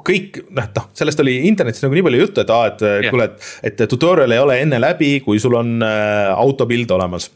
kõik 0.06 0.40
noh, 0.48 0.70
noh, 0.76 0.88
sellest 0.96 1.20
oli 1.24 1.38
internetis 1.48 1.84
nagu 1.84 1.96
nii 1.96 2.06
palju 2.06 2.24
juttu, 2.24 2.44
et 2.44 2.54
aa, 2.54 2.72
et 2.72 3.10
kuule, 3.10 3.28
et, 3.30 3.52
et 3.72 3.84
tutorial 3.88 4.32
ei 4.36 4.42
ole 4.42 4.58
enne 4.64 4.80
läbi, 4.80 5.14
kui 5.24 5.40
sul 5.42 5.56
on 5.60 5.78
äh, 5.84 6.30
autopild 6.32 6.92
olemas 6.96 7.30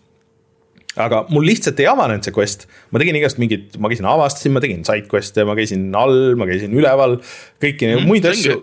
aga 1.01 1.25
mul 1.33 1.47
lihtsalt 1.49 1.81
ei 1.83 1.89
avanenud 1.91 2.27
see 2.27 2.35
quest, 2.35 2.67
ma 2.95 3.03
tegin 3.03 3.19
igast 3.19 3.41
mingit, 3.43 3.79
ma 3.83 3.91
käisin 3.91 4.07
avastasin, 4.09 4.55
ma 4.55 4.63
tegin 4.63 4.85
side 4.87 5.09
quest'e, 5.11 5.47
ma 5.47 5.57
käisin 5.59 5.89
all, 5.99 6.35
ma 6.39 6.49
käisin 6.49 6.75
üleval, 6.77 7.19
kõiki 7.63 7.91
mm, 7.91 8.09
muid 8.09 8.29
asju. 8.31 8.61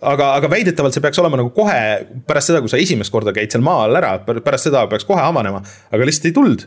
aga, 0.00 0.32
aga 0.36 0.50
väidetavalt 0.52 0.96
see 0.96 1.04
peaks 1.04 1.20
olema 1.22 1.40
nagu 1.40 1.52
kohe 1.56 1.78
pärast 2.28 2.52
seda, 2.52 2.62
kui 2.64 2.72
sa 2.72 2.80
esimest 2.80 3.12
korda 3.12 3.34
käid 3.36 3.52
seal 3.52 3.64
maa 3.64 3.86
all 3.86 4.00
ära, 4.00 4.16
pärast 4.26 4.68
seda 4.68 4.84
peaks 4.90 5.08
kohe 5.08 5.22
avanema, 5.24 5.62
aga 5.90 6.08
lihtsalt 6.08 6.28
ei 6.28 6.36
tulnud. 6.36 6.66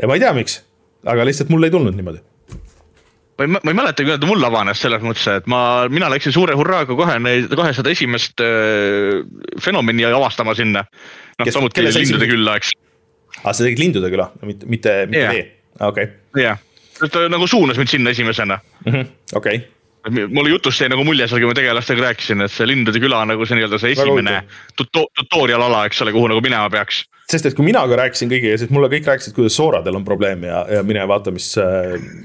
ja 0.00 0.10
ma 0.10 0.18
ei 0.18 0.26
tea, 0.26 0.34
miks, 0.36 0.60
aga 1.08 1.24
lihtsalt 1.28 1.52
mul 1.52 1.68
ei 1.68 1.72
tulnud 1.72 1.96
niimoodi. 1.96 2.22
Ma 3.40 3.46
ei, 3.46 3.52
ma 3.56 3.72
ei 3.72 3.76
mäleta, 3.78 4.04
kuidas 4.04 4.20
ta 4.20 4.28
mul 4.28 4.44
avanes 4.44 4.82
selles 4.84 5.00
mõttes, 5.00 5.24
et 5.32 5.46
ma, 5.48 5.62
mina 5.88 6.10
läksin 6.12 6.34
suure 6.36 6.52
hurraaga 6.60 6.92
kohe 6.92 7.16
neid, 7.24 7.48
kohe 7.56 7.72
seda 7.72 7.88
esimest 7.88 8.44
äh, 8.44 9.22
fenomeni 9.64 10.04
avastama 10.04 10.52
sinna. 10.58 10.84
noh, 11.40 11.48
samuti 11.48 11.86
lindude 11.88 12.28
külla, 12.28 12.58
eks 12.60 12.74
aa, 13.44 13.52
sa 13.52 13.64
tegid 13.64 13.82
lindude 13.82 14.10
küla, 14.12 14.30
mitte, 14.42 14.66
mitte, 14.66 14.96
mitte 15.10 15.24
yeah. 15.24 15.34
vee, 15.34 15.46
okei 15.80 16.08
okay.. 16.08 16.42
jah 16.42 16.56
yeah., 16.56 17.10
ta 17.12 17.28
nagu 17.32 17.46
suunas 17.48 17.78
mind 17.80 17.88
sinna 17.92 18.10
esimesena 18.16 18.60
-hmm.. 18.84 19.06
okei 19.34 19.62
mulle 20.08 20.50
jutust 20.54 20.80
jäi 20.80 20.90
nagu 20.92 21.04
mulje 21.04 21.28
seal, 21.28 21.42
kui 21.42 21.50
ma 21.50 21.56
tegelastega 21.56 22.06
rääkisin, 22.08 22.44
et 22.46 22.54
see 22.54 22.68
lindude 22.68 23.02
küla 23.02 23.22
nagu 23.28 23.46
see 23.46 23.58
nii-öelda 23.58 23.80
see 23.80 23.94
esimene 23.96 24.42
tuto 24.78 25.06
tutorial 25.18 25.62
ala, 25.68 25.84
eks 25.88 26.00
ole, 26.04 26.14
kuhu 26.16 26.30
nagu 26.32 26.44
minema 26.44 26.70
peaks. 26.72 27.04
Sest 27.30 27.46
et 27.46 27.54
kui 27.54 27.62
mina 27.62 27.82
ka 27.86 27.94
rääkisin 28.00 28.30
kõigiga, 28.30 28.56
siis 28.58 28.72
mulle 28.74 28.88
kõik 28.90 29.06
rääkisid, 29.06 29.34
kuidas 29.36 29.54
Sooradel 29.54 29.94
on 29.94 30.06
probleem 30.06 30.42
ja, 30.48 30.64
ja 30.66 30.80
mine 30.86 31.04
vaata, 31.06 31.30
mis, 31.30 31.52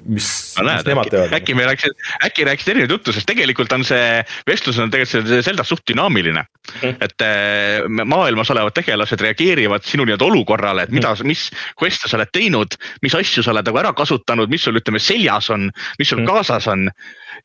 mis 0.09 0.29
no,, 0.57 0.65
mis 0.65 0.87
nemad 0.87 1.11
teevad. 1.13 1.35
äkki 1.37 1.53
me 1.57 1.67
rääkisid, 1.67 1.93
äkki 2.25 2.47
rääkisid 2.49 2.71
erinevat 2.73 2.95
juttu, 2.95 3.13
sest 3.13 3.29
tegelikult 3.29 3.75
on 3.75 3.85
see 3.85 4.23
vestlus 4.49 4.79
on 4.81 4.93
tegelikult 4.93 5.29
see 5.29 5.43
Zeldas 5.45 5.69
suht 5.69 5.85
dünaamiline. 5.91 6.45
Mm. 6.81 6.95
et 7.05 7.21
äh, 7.21 7.85
maailmas 8.09 8.49
olevad 8.49 8.73
tegelased 8.73 9.21
reageerivad 9.21 9.85
sinu 9.85 10.07
nii-öelda 10.07 10.25
olukorrale, 10.25 10.87
et 10.87 10.95
mida 10.95 11.11
mm, 11.13 11.29
mis 11.29 11.43
quest'e 11.77 12.09
sa 12.09 12.17
oled 12.17 12.31
teinud, 12.33 12.73
mis 13.05 13.13
asju 13.15 13.43
sa 13.45 13.53
oled 13.53 13.69
nagu 13.69 13.79
ära 13.83 13.93
kasutanud, 13.93 14.49
mis 14.49 14.65
sul 14.65 14.81
ütleme 14.81 14.99
seljas 14.99 15.51
on, 15.53 15.69
mis 16.01 16.09
sul 16.09 16.23
mm 16.23 16.25
kaasas 16.25 16.65
on 16.71 16.87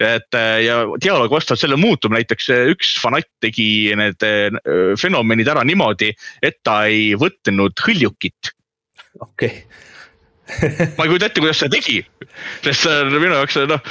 et 0.01 0.39
ja 0.65 0.81
dialoog 1.03 1.33
vastavalt 1.33 1.61
sellele 1.61 1.81
muutub, 1.81 2.15
näiteks 2.17 2.51
äh, 2.55 2.71
üks 2.73 2.95
fanatt 3.03 3.29
tegi 3.45 3.93
need 3.99 4.25
fenomenid 5.01 5.51
ära 5.53 5.65
niimoodi, 5.67 6.11
et 6.43 6.61
ta 6.65 6.83
ei 6.89 7.13
võtnud 7.21 7.85
hõljukit. 7.87 8.55
okei 9.21 9.55
okay. 9.55 9.63
ma 10.97 11.05
ei 11.05 11.11
kujuta 11.11 11.29
ette, 11.29 11.43
kuidas 11.43 11.61
seda 11.63 11.77
tegi, 11.77 12.01
sest 12.65 12.87
see 12.87 12.97
on 13.05 13.15
minu 13.15 13.37
jaoks 13.37 13.59
noh, 13.71 13.91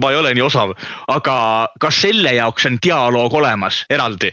ma 0.00 0.12
ei 0.12 0.20
ole 0.20 0.32
nii 0.36 0.46
osav, 0.46 0.72
aga 1.12 1.36
ka 1.82 1.90
selle 1.94 2.32
jaoks 2.36 2.68
on 2.70 2.78
dialoog 2.82 3.36
olemas 3.40 3.84
eraldi. 3.92 4.32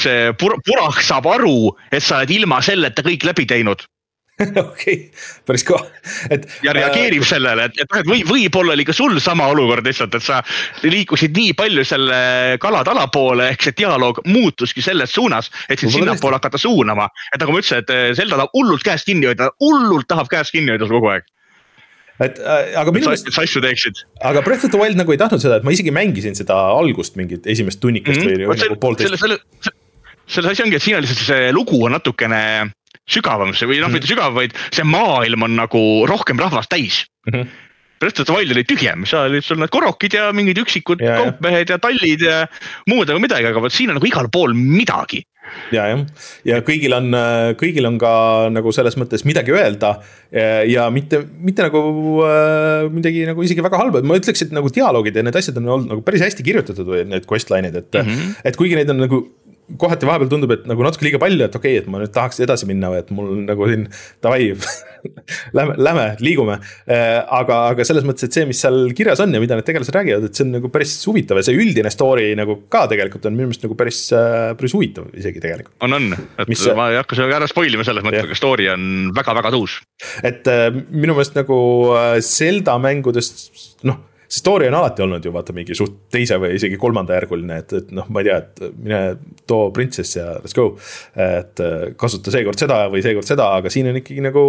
see 0.00 0.32
pur-, 0.40 0.58
purah 0.64 1.00
saab 1.02 1.26
aru, 1.34 1.74
et 1.92 2.04
sa 2.04 2.22
oled 2.22 2.32
ilma 2.38 2.62
selleta 2.64 3.04
kõik 3.04 3.26
läbi 3.26 3.46
teinud 3.50 3.84
okei, 4.70 4.96
päris 5.46 5.64
kõva, 5.66 5.86
et. 6.30 6.44
ja 6.62 6.74
reageerib 6.76 7.24
äh, 7.24 7.28
sellele, 7.28 7.68
et, 7.68 7.80
et 7.82 7.88
noh, 7.90 8.02
et 8.02 8.10
või 8.10 8.20
võib-olla 8.26 8.76
oli 8.76 8.86
ka 8.86 8.94
sul 8.94 9.18
sama 9.22 9.48
olukord 9.50 9.86
lihtsalt, 9.86 10.14
et 10.14 10.24
sa 10.24 10.40
liikusid 10.84 11.34
nii 11.36 11.56
palju 11.58 11.84
selle 11.88 12.20
kalatala 12.62 13.08
poole, 13.14 13.48
ehk 13.52 13.66
see 13.66 13.78
dialoog 13.80 14.22
muutuski 14.28 14.84
selles 14.84 15.14
suunas, 15.14 15.50
et 15.68 15.82
sind 15.82 15.94
sinnapoole 15.94 16.38
hakata 16.38 16.60
suunama. 16.60 17.08
et 17.32 17.42
nagu 17.42 17.54
ma 17.54 17.62
ütlesin, 17.62 17.82
et 17.82 17.90
eh, 17.94 18.12
Zelda 18.18 18.38
tahab 18.38 18.54
hullult 18.54 18.86
käest 18.86 19.10
kinni 19.10 19.30
hoida, 19.30 19.50
hullult 19.64 20.08
tahab 20.10 20.30
käest 20.30 20.54
kinni 20.54 20.74
hoida 20.74 20.90
kogu 20.90 21.10
aeg 21.16 21.26
et 22.24 22.38
äh, 22.42 22.72
aga 22.78 22.94
minu 22.94 23.10
meelest. 23.10 23.30
sa 23.34 23.44
asju 23.46 23.62
teeksid. 23.62 24.02
aga 24.26 24.42
Breath 24.46 24.66
of 24.66 24.74
the 24.74 24.80
Wild 24.80 24.98
nagu 24.98 25.14
ei 25.14 25.20
tahtnud 25.20 25.42
seda, 25.42 25.60
et 25.60 25.66
ma 25.66 25.74
isegi 25.74 25.94
mängisin 25.94 26.38
seda 26.38 26.56
algust 26.78 27.18
mingit 27.18 27.46
esimest 27.46 27.82
tunnikest 27.82 28.22
mm 28.22 28.26
-hmm. 28.26 28.46
või, 28.46 28.54
või 28.54 28.64
nagu 28.64 28.80
poolteist. 28.82 29.18
selle, 29.18 29.38
selle, 29.62 29.76
selles 30.26 30.54
asi 30.54 30.66
ongi, 30.66 30.78
et 30.78 30.82
siin 30.82 30.98
on 30.98 31.06
lihtsalt 31.06 31.26
see 31.26 31.52
lugu 31.54 31.78
on 31.86 31.94
natukene 31.94 32.42
sügavam 33.08 33.54
see 33.56 33.70
või 33.70 33.80
noh 33.82 33.92
mitte 33.92 34.10
sügav, 34.10 34.34
vaid 34.36 34.56
see 34.68 34.86
maailm 34.86 35.48
on 35.48 35.56
nagu 35.58 35.82
rohkem 36.10 36.40
rahvast 36.40 36.72
täis 36.74 37.04
mm. 37.26 37.32
-hmm. 37.34 37.56
Breath 37.98 38.20
of 38.20 38.28
the 38.28 38.34
Wild 38.34 38.52
oli 38.54 38.62
tühjem, 38.62 39.02
seal 39.10 39.26
olid 39.26 39.42
sul 39.42 39.58
need 39.58 39.72
korokid 39.74 40.14
ja 40.14 40.28
mingid 40.30 40.60
üksikud 40.62 41.02
ja, 41.02 41.16
kaupmehed 41.18 41.72
ja 41.72 41.80
tallid 41.82 42.22
ja 42.22 42.44
muud 42.86 43.10
nagu 43.10 43.18
midagi, 43.18 43.48
aga 43.50 43.62
vot 43.64 43.74
siin 43.74 43.90
on 43.90 43.98
nagu 43.98 44.06
igal 44.06 44.30
pool 44.30 44.54
midagi 44.54 45.24
ja, 45.74 45.88
jah, 45.90 46.04
ja 46.46 46.60
kõigil 46.66 46.94
on, 46.94 47.10
kõigil 47.58 47.88
on 47.88 47.98
ka 48.00 48.12
nagu 48.52 48.72
selles 48.74 48.96
mõttes 49.00 49.24
midagi 49.28 49.54
öelda. 49.54 49.96
ja 50.68 50.86
mitte, 50.94 51.22
mitte 51.42 51.66
nagu 51.66 51.82
äh, 52.26 52.86
midagi 52.92 53.24
nagu 53.28 53.42
isegi 53.44 53.64
väga 53.64 53.80
halba, 53.80 54.02
ma 54.06 54.18
ütleks, 54.20 54.44
et 54.44 54.54
nagu 54.54 54.70
dialoogid 54.72 55.16
ja 55.16 55.24
need 55.26 55.38
asjad 55.40 55.58
on 55.60 55.68
olnud 55.68 55.92
nagu 55.94 56.06
päris 56.06 56.24
hästi 56.26 56.46
kirjutatud 56.46 56.88
või 56.88 57.04
need 57.08 57.26
quest 57.28 57.52
line'id, 57.52 57.82
et 57.82 58.00
mm. 58.00 58.08
-hmm. 58.08 58.40
et 58.44 58.60
kuigi 58.60 58.78
neid 58.78 58.94
on 58.94 59.02
nagu 59.06 59.22
kohati 59.76 60.08
vahepeal 60.08 60.30
tundub, 60.32 60.52
et 60.54 60.68
nagu 60.68 60.84
natuke 60.84 61.06
liiga 61.06 61.20
palju, 61.22 61.44
et 61.44 61.56
okei 61.56 61.76
okay,, 61.76 61.84
et 61.84 61.90
ma 61.92 62.00
nüüd 62.00 62.12
tahaks 62.14 62.40
edasi 62.44 62.68
minna 62.68 62.92
või 62.92 63.02
et 63.02 63.10
mul 63.14 63.34
nagu 63.44 63.68
siin 63.68 63.88
davai 64.24 64.52
Lähme, 65.54 65.74
lähme, 65.78 66.04
liigume. 66.18 66.56
Äh, 66.90 67.20
aga, 67.22 67.58
aga 67.72 67.84
selles 67.86 68.02
mõttes, 68.06 68.26
et 68.26 68.34
see, 68.34 68.46
mis 68.48 68.58
seal 68.62 68.90
kirjas 68.98 69.20
on 69.22 69.30
ja 69.34 69.40
mida 69.42 69.54
need 69.54 69.66
tegelased 69.68 69.94
räägivad, 69.94 70.26
et 70.26 70.34
see 70.34 70.42
on 70.46 70.56
nagu 70.56 70.70
päris 70.74 70.96
huvitav 71.06 71.38
ja 71.38 71.44
see 71.46 71.54
üldine 71.58 71.92
story 71.94 72.32
nagu 72.38 72.58
ka 72.72 72.82
tegelikult 72.90 73.28
on 73.30 73.36
minu 73.36 73.46
meelest 73.50 73.62
nagu 73.66 73.76
päris, 73.78 74.00
äh, 74.16 74.50
päris 74.58 74.74
huvitav 74.74 75.06
isegi 75.14 75.42
tegelikult. 75.44 75.76
on, 75.86 75.94
on, 76.00 76.10
et 76.42 76.50
mis, 76.50 76.66
ma 76.74 76.90
ei 76.92 76.98
hakka 76.98 77.18
seda 77.18 77.38
ära 77.38 77.50
spoil 77.50 77.78
ima 77.78 77.86
selles 77.86 78.06
mõttes, 78.06 78.26
aga 78.26 78.40
story 78.42 78.68
on 78.74 79.12
väga-väga 79.16 79.54
tuus. 79.54 79.78
et 80.26 80.50
äh, 80.50 80.66
minu 80.74 81.14
meelest 81.14 81.38
nagu 81.38 81.58
Zelda 82.24 82.78
mängudest, 82.82 83.48
noh 83.86 84.07
see 84.28 84.42
story 84.42 84.68
on 84.68 84.76
alati 84.76 85.02
olnud 85.04 85.24
ju 85.24 85.32
vaata 85.32 85.54
mingi 85.56 85.76
suht 85.76 85.94
teise 86.12 86.36
või 86.40 86.52
isegi 86.58 86.76
kolmandajärguline, 86.80 87.58
et, 87.62 87.72
et 87.80 87.90
noh, 87.96 88.08
ma 88.12 88.20
ei 88.20 88.28
tea, 88.28 88.36
et 88.42 88.62
mine 88.76 89.00
too 89.48 89.70
printsess 89.74 90.18
ja 90.18 90.26
let's 90.36 90.56
go. 90.56 90.68
et 91.16 91.62
kasuta 92.00 92.32
seekord 92.34 92.60
seda 92.60 92.82
või 92.92 93.02
seekord 93.04 93.28
seda, 93.28 93.48
aga 93.58 93.72
siin 93.72 93.88
on 93.88 93.98
ikkagi 94.02 94.24
nagu 94.24 94.44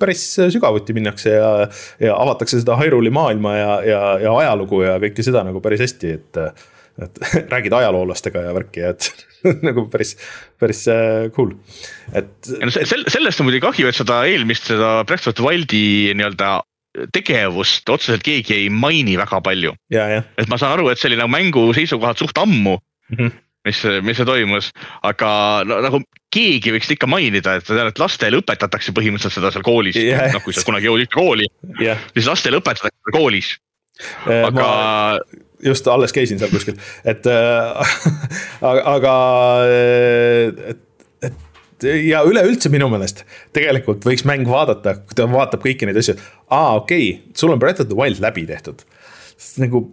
päris 0.00 0.24
sügavuti 0.54 0.96
minnakse 0.96 1.36
ja. 1.36 1.52
ja 2.00 2.16
avatakse 2.16 2.62
seda 2.62 2.78
Hyrule 2.80 3.12
maailma 3.12 3.56
ja, 3.56 3.72
ja, 3.84 4.02
ja 4.24 4.36
ajalugu 4.44 4.84
ja 4.86 4.96
kõike 5.02 5.24
seda 5.26 5.44
nagu 5.46 5.62
päris 5.64 5.84
hästi, 5.86 6.14
et 6.16 6.44
et 7.00 7.20
räägid 7.52 7.72
ajaloolastega 7.72 8.42
ja 8.44 8.54
värki 8.56 8.82
et 8.84 9.10
nagu 9.66 9.86
päris, 9.92 10.16
päris 10.60 10.82
äh, 10.92 11.28
cool, 11.36 11.54
et. 12.12 12.32
no 12.60 12.72
sel-, 12.74 13.06
sellest 13.08 13.40
on 13.40 13.48
muidugi 13.48 13.64
kahju, 13.64 13.88
et 13.88 13.96
seda 13.96 14.22
eelmist, 14.28 14.68
seda 14.72 14.98
Breath 15.08 15.30
of 15.30 15.38
the 15.38 15.46
Wildi 15.46 15.84
nii-öelda 16.16 16.58
tegevust 17.14 17.88
otseselt 17.92 18.24
keegi 18.26 18.56
ei 18.56 18.70
maini 18.72 19.16
väga 19.20 19.40
palju. 19.44 19.74
et 19.90 20.48
ma 20.48 20.58
saan 20.58 20.78
aru, 20.78 20.90
et 20.90 20.98
see 20.98 21.10
oli 21.12 21.20
nagu 21.20 21.30
mängu 21.30 21.70
seisukohalt 21.76 22.18
suht 22.18 22.38
ammu 22.38 22.78
mm. 22.78 23.16
-hmm 23.16 23.38
mis, 23.66 23.80
mis 24.02 24.16
see 24.16 24.24
toimus, 24.24 24.70
aga 25.06 25.30
no, 25.68 25.80
nagu 25.84 26.00
keegi 26.32 26.72
võiks 26.74 26.90
ikka 26.94 27.08
mainida, 27.10 27.58
et, 27.60 27.68
et 27.68 28.00
lastele 28.00 28.40
õpetatakse 28.40 28.94
põhimõtteliselt 28.96 29.36
seda 29.36 29.52
seal 29.52 29.66
koolis 29.66 29.98
yeah., 30.00 30.30
noh 30.32 30.44
kui 30.44 30.56
sa 30.56 30.64
kunagi 30.66 30.88
jõudsid 30.88 31.12
kooli 31.12 31.48
yeah., 31.80 32.00
siis 32.14 32.28
lastele 32.30 32.60
õpetatakse 32.62 33.14
koolis. 33.16 33.52
Äh, 34.24 34.46
aga 34.48 34.64
ma 34.64 35.20
just 35.60 35.88
alles 35.92 36.14
käisin 36.16 36.40
seal 36.40 36.52
kuskil, 36.52 36.78
et 37.04 37.26
äh, 37.28 37.96
aga, 38.70 38.96
aga 38.96 39.14
et, 40.72 40.86
et 41.28 41.38
ja 41.84 42.22
üleüldse 42.26 42.72
minu 42.72 42.88
meelest 42.92 43.24
tegelikult 43.56 44.04
võiks 44.06 44.26
mäng 44.28 44.48
vaadata, 44.48 44.96
kui 45.04 45.16
ta 45.18 45.28
vaatab 45.30 45.62
kõiki 45.64 45.88
neid 45.88 46.00
asju. 46.00 46.16
aa, 46.48 46.76
okei 46.80 47.06
okay,, 47.12 47.36
sul 47.36 47.54
on 47.54 47.62
Breath 47.62 47.84
of 47.84 47.90
the 47.90 47.98
Wild 47.98 48.20
läbi 48.22 48.46
tehtud. 48.48 48.84
nagu 49.62 49.86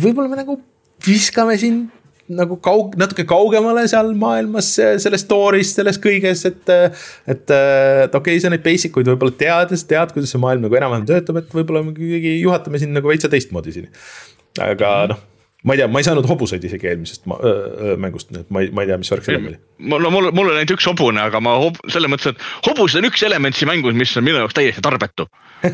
võib-olla 0.00 0.28
me 0.30 0.42
nagu 0.42 0.60
viskame 1.06 1.56
siin 1.60 1.88
nagu 2.30 2.60
kaug-, 2.62 2.94
natuke 3.00 3.24
kaugemale 3.26 3.86
seal 3.90 4.12
maailmas 4.18 4.68
sellest 4.78 5.26
story'st, 5.26 5.80
sellest 5.80 6.02
kõigest, 6.04 6.46
et. 6.46 6.70
et, 6.70 7.54
et 7.54 8.14
okei 8.14 8.36
okay,, 8.36 8.42
sa 8.42 8.52
neid 8.52 8.62
basic 8.66 8.94
uid 8.96 9.10
võib-olla 9.10 9.34
tead 9.34 9.74
ja 9.74 9.80
sa 9.80 9.90
tead, 9.94 10.14
kuidas 10.14 10.30
see 10.34 10.42
maailm 10.42 10.66
nagu 10.66 10.78
enam-vähem 10.78 11.08
töötab, 11.10 11.40
et 11.42 11.56
võib-olla 11.56 11.82
me 11.86 11.96
kuidagi 11.96 12.36
juhatame 12.38 12.82
siin 12.82 12.94
nagu 12.94 13.10
veitsa 13.10 13.32
teistmoodi 13.32 13.74
siin 13.74 13.90
aga 14.58 14.94
mhm. 14.94 15.12
noh 15.14 15.29
ma 15.64 15.74
ei 15.74 15.80
tea, 15.80 15.88
ma 15.92 16.00
ei 16.00 16.06
saanud 16.06 16.28
hobuseid 16.28 16.64
isegi 16.64 16.88
eelmisest 16.90 17.26
ma, 17.30 17.36
öö, 17.44 17.96
mängust, 18.00 18.30
nii 18.32 18.44
et 18.44 18.52
ma 18.54 18.62
ei, 18.64 18.70
ma 18.74 18.84
ei 18.84 18.90
tea, 18.90 19.00
mis 19.00 19.10
värk 19.12 19.26
sellega 19.26 19.50
oli. 19.52 19.58
no 19.92 20.12
mul, 20.12 20.30
mul 20.36 20.52
on 20.52 20.60
ainult 20.60 20.74
üks 20.76 20.88
hobune, 20.88 21.20
aga 21.22 21.42
ma 21.44 21.56
hob, 21.60 21.80
selles 21.92 22.12
mõttes, 22.12 22.32
et 22.32 22.68
hobused 22.68 23.00
on 23.00 23.08
üks 23.10 23.24
element 23.28 23.56
siin 23.56 23.70
mängus, 23.72 23.96
mis 23.98 24.14
on 24.16 24.26
minu 24.26 24.40
jaoks 24.40 24.56
täiesti 24.56 24.84
tarbetu 24.84 25.28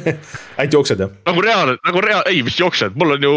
ainult 0.59 0.79
jooksed 0.81 1.05
jah? 1.05 1.15
nagu 1.29 1.45
reaal, 1.45 1.77
nagu 1.87 2.03
reaal, 2.05 2.27
ei 2.33 2.43
vist 2.47 2.63
jooksed, 2.63 2.99
mul 2.99 3.17
on 3.19 3.29
ju 3.29 3.37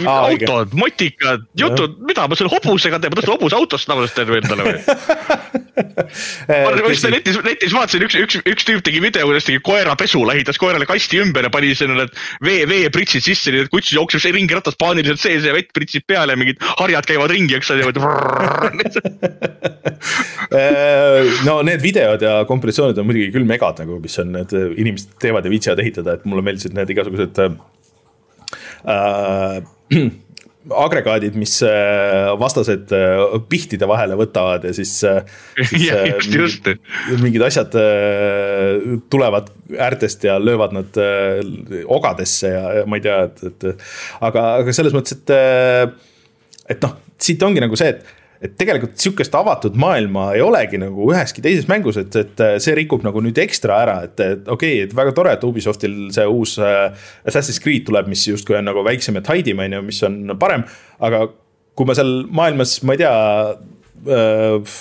Aa, 0.00 0.30
autod, 0.30 0.72
motikad, 0.72 1.42
jutud, 1.58 1.98
mida 2.08 2.24
ma 2.24 2.36
selle 2.38 2.48
hobusega 2.48 2.96
teen, 2.96 3.12
ma 3.12 3.18
tõstan 3.18 3.34
hobuse 3.34 3.56
autost 3.58 3.84
tavaliselt 3.90 4.16
teen 4.16 4.30
endale 4.38 4.64
või 4.64 4.78
ma 6.48 6.70
just 6.88 7.04
netis, 7.12 7.36
netis 7.44 7.74
vaatasin, 7.76 8.04
üks, 8.06 8.16
üks, 8.24 8.38
üks 8.48 8.66
tüüp 8.68 8.80
tegi 8.86 9.02
video, 9.04 9.26
kuidas 9.28 9.44
tegi 9.44 9.60
koerapesu, 9.64 10.22
ehitas 10.32 10.56
koerale 10.60 10.88
kasti 10.88 11.20
ümber 11.20 11.44
ja 11.44 11.50
pani 11.52 11.74
sinna 11.76 11.98
need 11.98 12.14
vee, 12.44 12.62
veepritsid 12.70 13.26
sisse, 13.26 13.52
nii 13.52 13.66
et 13.66 13.72
kuts 13.72 13.92
jookseb 13.92 14.32
ringi 14.32 14.56
ratas 14.56 14.78
paaniliselt 14.80 15.20
sees 15.20 15.44
ja 15.44 15.52
vett 15.52 15.68
pritsib 15.76 16.08
peale, 16.08 16.38
mingid 16.40 16.62
harjad 16.80 17.08
käivad 17.08 17.32
ringi, 17.34 17.58
eks 17.58 17.74
ole. 17.74 17.92
Äh, 20.56 21.36
no 21.48 21.58
need 21.68 21.84
videod 21.84 22.24
ja 22.24 22.38
kompressioonid 22.48 22.96
on 22.96 23.10
muidugi 23.10 23.28
küll 23.34 23.48
megad 23.48 23.84
nagu, 23.84 24.00
mis 24.00 24.16
on, 24.24 24.32
need 24.38 24.56
inimesed 24.56 25.20
teevad 25.20 25.44
ja 25.44 25.52
viitsivad 25.52 25.84
ehitada, 25.84 26.16
et 26.16 26.24
mulle 26.28 26.48
meeldisid 26.48 26.72
need 26.76 26.96
igasugused 26.96 27.44
äh, 27.44 27.52
agregaadid, 30.70 31.34
mis 31.38 31.56
äh, 31.66 32.30
vastased 32.38 32.92
äh, 32.94 33.22
pihtide 33.50 33.88
vahele 33.90 34.14
võtavad 34.18 34.66
ja 34.68 34.74
siis, 34.76 34.94
äh, 35.08 35.24
siis 35.58 35.86
ja, 35.88 36.04
just, 36.06 36.36
just. 36.36 36.70
mingid 37.22 37.42
asjad 37.46 37.74
tulevad 39.10 39.50
äärtest 39.74 40.28
ja 40.28 40.38
löövad 40.38 40.76
nad 40.76 41.02
ogadesse 41.90 42.52
ja, 42.54 42.64
ja 42.78 42.86
ma 42.86 42.98
ei 42.98 43.04
tea, 43.04 43.18
et, 43.28 43.44
et 43.50 43.68
aga, 44.22 44.46
aga 44.62 44.74
selles 44.76 44.94
mõttes, 44.94 45.18
et, 45.18 45.34
et 46.76 46.84
noh, 46.86 46.98
siit 47.22 47.42
ongi 47.42 47.62
nagu 47.62 47.78
see, 47.78 47.96
et 47.96 48.21
et 48.42 48.54
tegelikult 48.58 48.96
sihukest 48.98 49.34
avatud 49.38 49.76
maailma 49.78 50.30
ei 50.36 50.42
olegi 50.42 50.80
nagu 50.82 51.06
üheski 51.12 51.44
teises 51.44 51.68
mängus, 51.70 51.98
et, 52.00 52.16
et 52.18 52.42
see 52.62 52.74
rikub 52.76 53.04
nagu 53.06 53.22
nüüd 53.22 53.38
ekstra 53.42 53.78
ära, 53.84 53.98
et, 54.08 54.18
et 54.18 54.48
okei 54.50 54.80
okay,, 54.80 54.86
et 54.88 54.96
väga 54.98 55.14
tore, 55.16 55.34
et 55.36 55.46
Ubisoftil 55.46 55.94
see 56.14 56.26
uus 56.26 56.56
äh, 56.62 56.88
Assassin's 57.28 57.62
Creed 57.62 57.86
tuleb, 57.88 58.10
mis 58.10 58.24
justkui 58.26 58.58
on 58.58 58.66
nagu 58.66 58.82
väiksem 58.86 59.20
ja 59.20 59.24
tidim, 59.26 59.62
on 59.62 59.78
ju, 59.78 59.84
mis 59.86 60.02
on 60.08 60.34
parem. 60.42 60.66
aga 61.02 61.28
kui 61.78 61.88
ma 61.88 61.96
seal 61.96 62.12
maailmas, 62.34 62.80
ma 62.86 62.96
ei 62.96 63.02
tea 63.04 63.14
äh, 64.18 64.74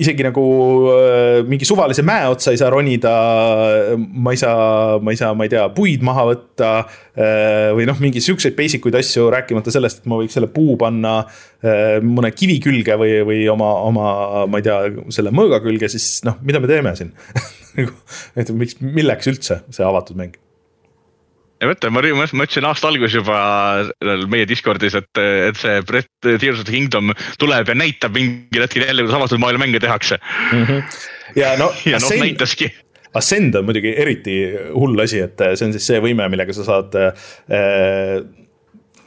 isegi 0.00 0.24
nagu 0.26 0.44
äh, 0.92 1.40
mingi 1.48 1.66
suvalise 1.68 2.04
mäe 2.06 2.26
otsa 2.30 2.52
ei 2.54 2.60
saa 2.60 2.70
ronida. 2.72 3.14
ma 3.96 4.34
ei 4.34 4.40
saa, 4.40 4.98
ma 4.98 5.14
ei 5.14 5.18
saa, 5.20 5.32
ma 5.34 5.46
ei 5.46 5.52
tea, 5.52 5.64
puid 5.74 6.04
maha 6.06 6.26
võtta. 6.30 6.70
Äh, 7.14 7.70
või 7.76 7.86
noh, 7.88 7.98
mingi 8.02 8.22
siukseid 8.24 8.56
basic 8.58 8.86
uid 8.88 8.98
asju, 8.98 9.28
rääkimata 9.34 9.74
sellest, 9.74 10.02
et 10.02 10.10
ma 10.10 10.18
võiks 10.18 10.34
selle 10.34 10.50
puu 10.52 10.78
panna 10.80 11.20
äh, 11.24 11.98
mõne 12.02 12.32
kivi 12.34 12.58
külge 12.64 12.98
või, 13.00 13.20
või 13.26 13.42
oma, 13.52 13.70
oma, 13.90 14.06
ma 14.50 14.60
ei 14.60 14.66
tea, 14.66 14.80
selle 15.14 15.34
mõõga 15.34 15.62
külge, 15.64 15.90
siis 15.92 16.24
noh, 16.26 16.40
mida 16.42 16.62
me 16.62 16.70
teeme 16.70 16.96
siin 16.98 17.14
nagu, 17.78 17.94
et 18.34 18.56
miks, 18.58 18.80
milleks 18.82 19.30
üldse 19.30 19.62
see 19.70 19.86
avatud 19.86 20.18
mäng 20.18 20.43
ja 21.64 21.70
mõtle, 21.70 21.90
ma, 21.94 22.04
ma, 22.20 22.28
ma 22.28 22.46
ütlesin 22.46 22.68
aasta 22.68 22.90
alguses 22.90 23.16
juba 23.16 23.38
meie 24.30 24.46
Discordis, 24.48 24.96
et, 25.00 25.10
et 25.48 25.58
see 25.60 25.80
Tears 25.88 26.60
of 26.60 26.64
the 26.66 26.72
Kingdom 26.72 27.14
tuleb 27.40 27.72
ja 27.72 27.76
näitab 27.78 28.16
mingil 28.16 28.66
hetkel 28.66 28.86
jälle, 28.86 29.04
kuidas 29.06 29.18
avatud 29.18 29.42
maailma 29.42 29.64
mänge 29.64 29.80
tehakse 29.82 30.20
mm. 30.20 30.64
-hmm. 30.64 30.96
ja 31.40 31.56
no, 31.60 31.72
ja 31.92 32.00
noh, 32.02 32.16
näitaski. 32.20 32.70
Ascend 33.14 33.54
on 33.54 33.64
muidugi 33.64 33.92
eriti 33.96 34.32
hull 34.74 34.98
asi, 34.98 35.20
et 35.22 35.38
see 35.54 35.68
on 35.68 35.74
siis 35.76 35.84
see 35.86 36.00
võime, 36.02 36.26
millega 36.28 36.52
sa 36.52 36.64
saad 36.66 36.96
äh, 36.98 38.24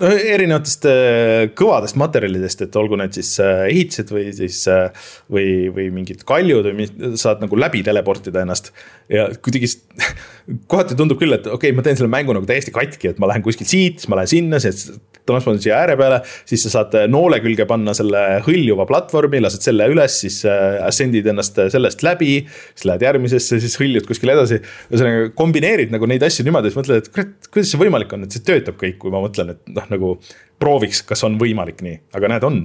no 0.02 0.12
erinevatest 0.14 0.88
äh, 0.90 1.48
kõvadest 1.58 1.98
materjalidest, 2.00 2.64
et 2.66 2.78
olgu 2.80 3.00
need 3.00 3.18
siis 3.18 3.34
äh, 3.44 3.66
ehitised 3.72 4.14
või 4.14 4.30
siis 4.36 4.62
äh, 4.72 5.10
või, 5.34 5.68
või 5.74 5.90
mingid 5.96 6.24
kaljud 6.28 6.70
või 6.70 6.88
saad 7.20 7.44
nagu 7.44 7.60
läbi 7.60 7.84
teleportida 7.86 8.44
ennast. 8.46 8.72
ja 9.12 9.28
kuidagi 9.44 9.70
kohati 10.72 10.98
tundub 10.98 11.20
küll, 11.22 11.36
et 11.36 11.48
okei 11.48 11.72
okay,, 11.72 11.78
ma 11.78 11.86
teen 11.86 12.00
selle 12.00 12.12
mängu 12.12 12.36
nagu 12.36 12.50
täiesti 12.50 12.74
katki, 12.76 13.14
et 13.14 13.22
ma 13.22 13.32
lähen 13.32 13.46
kuskilt 13.46 13.70
siit, 13.72 14.02
siis 14.02 14.12
ma 14.12 14.20
lähen 14.20 14.34
sinna, 14.36 14.62
siis 14.64 14.92
transpordin 15.28 15.62
siia 15.64 15.80
ääre 15.82 15.98
peale. 16.00 16.22
siis 16.48 16.64
sa 16.64 16.72
saad 16.78 16.96
noole 17.12 17.40
külge 17.44 17.66
panna 17.68 17.94
selle 17.98 18.22
hõljuva 18.46 18.86
platvormi, 18.88 19.42
lased 19.44 19.66
selle 19.66 19.90
üles, 19.92 20.20
siis 20.24 20.38
ascend'id 20.48 21.28
ennast 21.34 21.60
sellest 21.74 22.06
läbi. 22.06 22.40
siis 22.74 22.88
lähed 22.88 23.04
järgmisesse, 23.08 23.60
siis 23.64 23.76
hõljud 23.82 24.08
kuskile 24.08 24.38
edasi. 24.38 24.62
ühesõnaga 24.92 25.32
kombineerid 25.38 25.92
nagu 25.92 26.08
neid 26.10 26.24
asju 26.28 26.48
niimoodi, 26.48 26.72
siis 26.72 26.80
mõtled, 26.80 27.04
et 27.04 27.12
kurat, 27.12 27.52
kuidas 27.52 27.74
see 27.74 27.82
võimalik 27.82 28.16
on, 28.16 28.24
et 28.28 28.38
see 28.38 28.46
töötab 28.48 28.80
kõik, 28.80 29.00
kui 29.02 29.14
ma 29.14 29.24
mõtlen, 29.24 29.56
et 29.56 29.76
noh, 29.76 29.87
nagu 29.94 30.16
prooviks, 30.62 31.04
kas 31.08 31.24
on 31.28 31.38
võimalik 31.42 31.84
nii, 31.86 32.02
aga 32.18 32.34
näed, 32.34 32.48
on. 32.48 32.60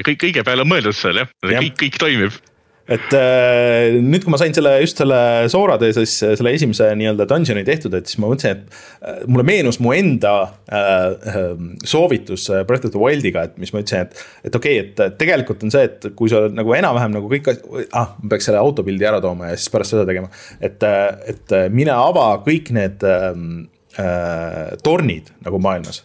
kõik, 0.00 0.18
kõige 0.26 0.44
peale 0.46 0.64
on 0.64 0.72
mõeldud 0.72 0.96
seal 0.96 1.22
jah 1.22 1.30
ja., 1.50 1.62
kõik, 1.62 1.78
kõik 1.84 2.02
toimib 2.02 2.42
et 2.84 3.14
äh, 3.16 3.96
nüüd, 3.96 4.24
kui 4.24 4.32
ma 4.32 4.38
sain 4.40 4.52
selle 4.52 4.74
just 4.82 4.98
selle 5.00 5.18
Soorade 5.52 5.88
siis 5.96 6.18
selle 6.20 6.52
esimese 6.52 6.90
nii-öelda 6.98 7.26
dungeon'i 7.30 7.64
tehtud, 7.64 7.94
et 7.96 8.10
siis 8.10 8.20
ma 8.20 8.28
mõtlesin, 8.28 8.58
et 8.60 8.74
äh, 9.08 9.22
mulle 9.24 9.46
meenus 9.48 9.80
mu 9.80 9.94
enda 9.96 10.34
äh, 10.68 11.32
äh 11.32 11.46
soovitus 11.88 12.50
äh, 12.52 12.64
Breath 12.68 12.88
of 12.88 12.92
the 12.92 13.00
Wildiga, 13.00 13.46
et 13.48 13.56
mis 13.60 13.72
ma 13.72 13.80
ütlesin, 13.80 14.04
et. 14.04 14.24
et 14.50 14.58
okei 14.60 14.80
okay,, 14.82 15.06
et 15.08 15.18
tegelikult 15.20 15.64
on 15.64 15.72
see, 15.72 15.86
et 15.88 16.10
kui 16.18 16.32
sa 16.32 16.42
oled 16.42 16.58
nagu 16.58 16.76
enam-vähem 16.76 17.16
nagu 17.16 17.30
kõik, 17.32 17.48
ah, 17.96 18.12
ma 18.20 18.34
peaks 18.34 18.50
selle 18.50 18.60
autopildi 18.60 19.08
ära 19.08 19.22
tooma 19.24 19.52
ja 19.52 19.56
siis 19.56 19.72
pärast 19.72 19.96
seda 19.96 20.04
tegema. 20.08 20.28
et, 20.60 20.84
et 21.30 21.56
mine 21.72 21.94
ava 21.96 22.34
kõik 22.44 22.68
need 22.76 23.06
ähm, 23.08 23.48
äh, 23.64 23.73
tornid 24.82 25.30
nagu 25.44 25.58
maailmas 25.58 26.02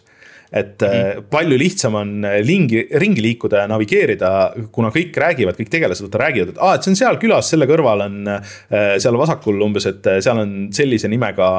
et 0.50 0.82
mm. 0.82 1.26
palju 1.30 1.56
lihtsam 1.60 1.94
on 2.00 2.24
äh, 2.26 2.40
ringi 2.42 3.22
liikuda 3.22 3.62
ja 3.62 3.70
navigeerida, 3.70 4.30
kuna 4.74 4.90
kõik 4.94 5.14
räägivad, 5.22 5.54
kõik 5.58 5.70
tegelased 5.70 6.16
räägivad, 6.22 6.54
et 6.54 6.58
aa 6.58 6.72
ah,, 6.72 6.78
et 6.78 6.86
see 6.86 6.90
on 6.90 6.98
seal 6.98 7.18
külas, 7.22 7.50
selle 7.52 7.68
kõrval 7.70 8.02
on 8.06 8.32
äh, 8.34 8.56
seal 9.02 9.18
vasakul 9.20 9.62
umbes, 9.62 9.86
et 9.86 10.08
seal 10.24 10.40
on 10.42 10.54
sellise 10.74 11.10
nimega 11.10 11.50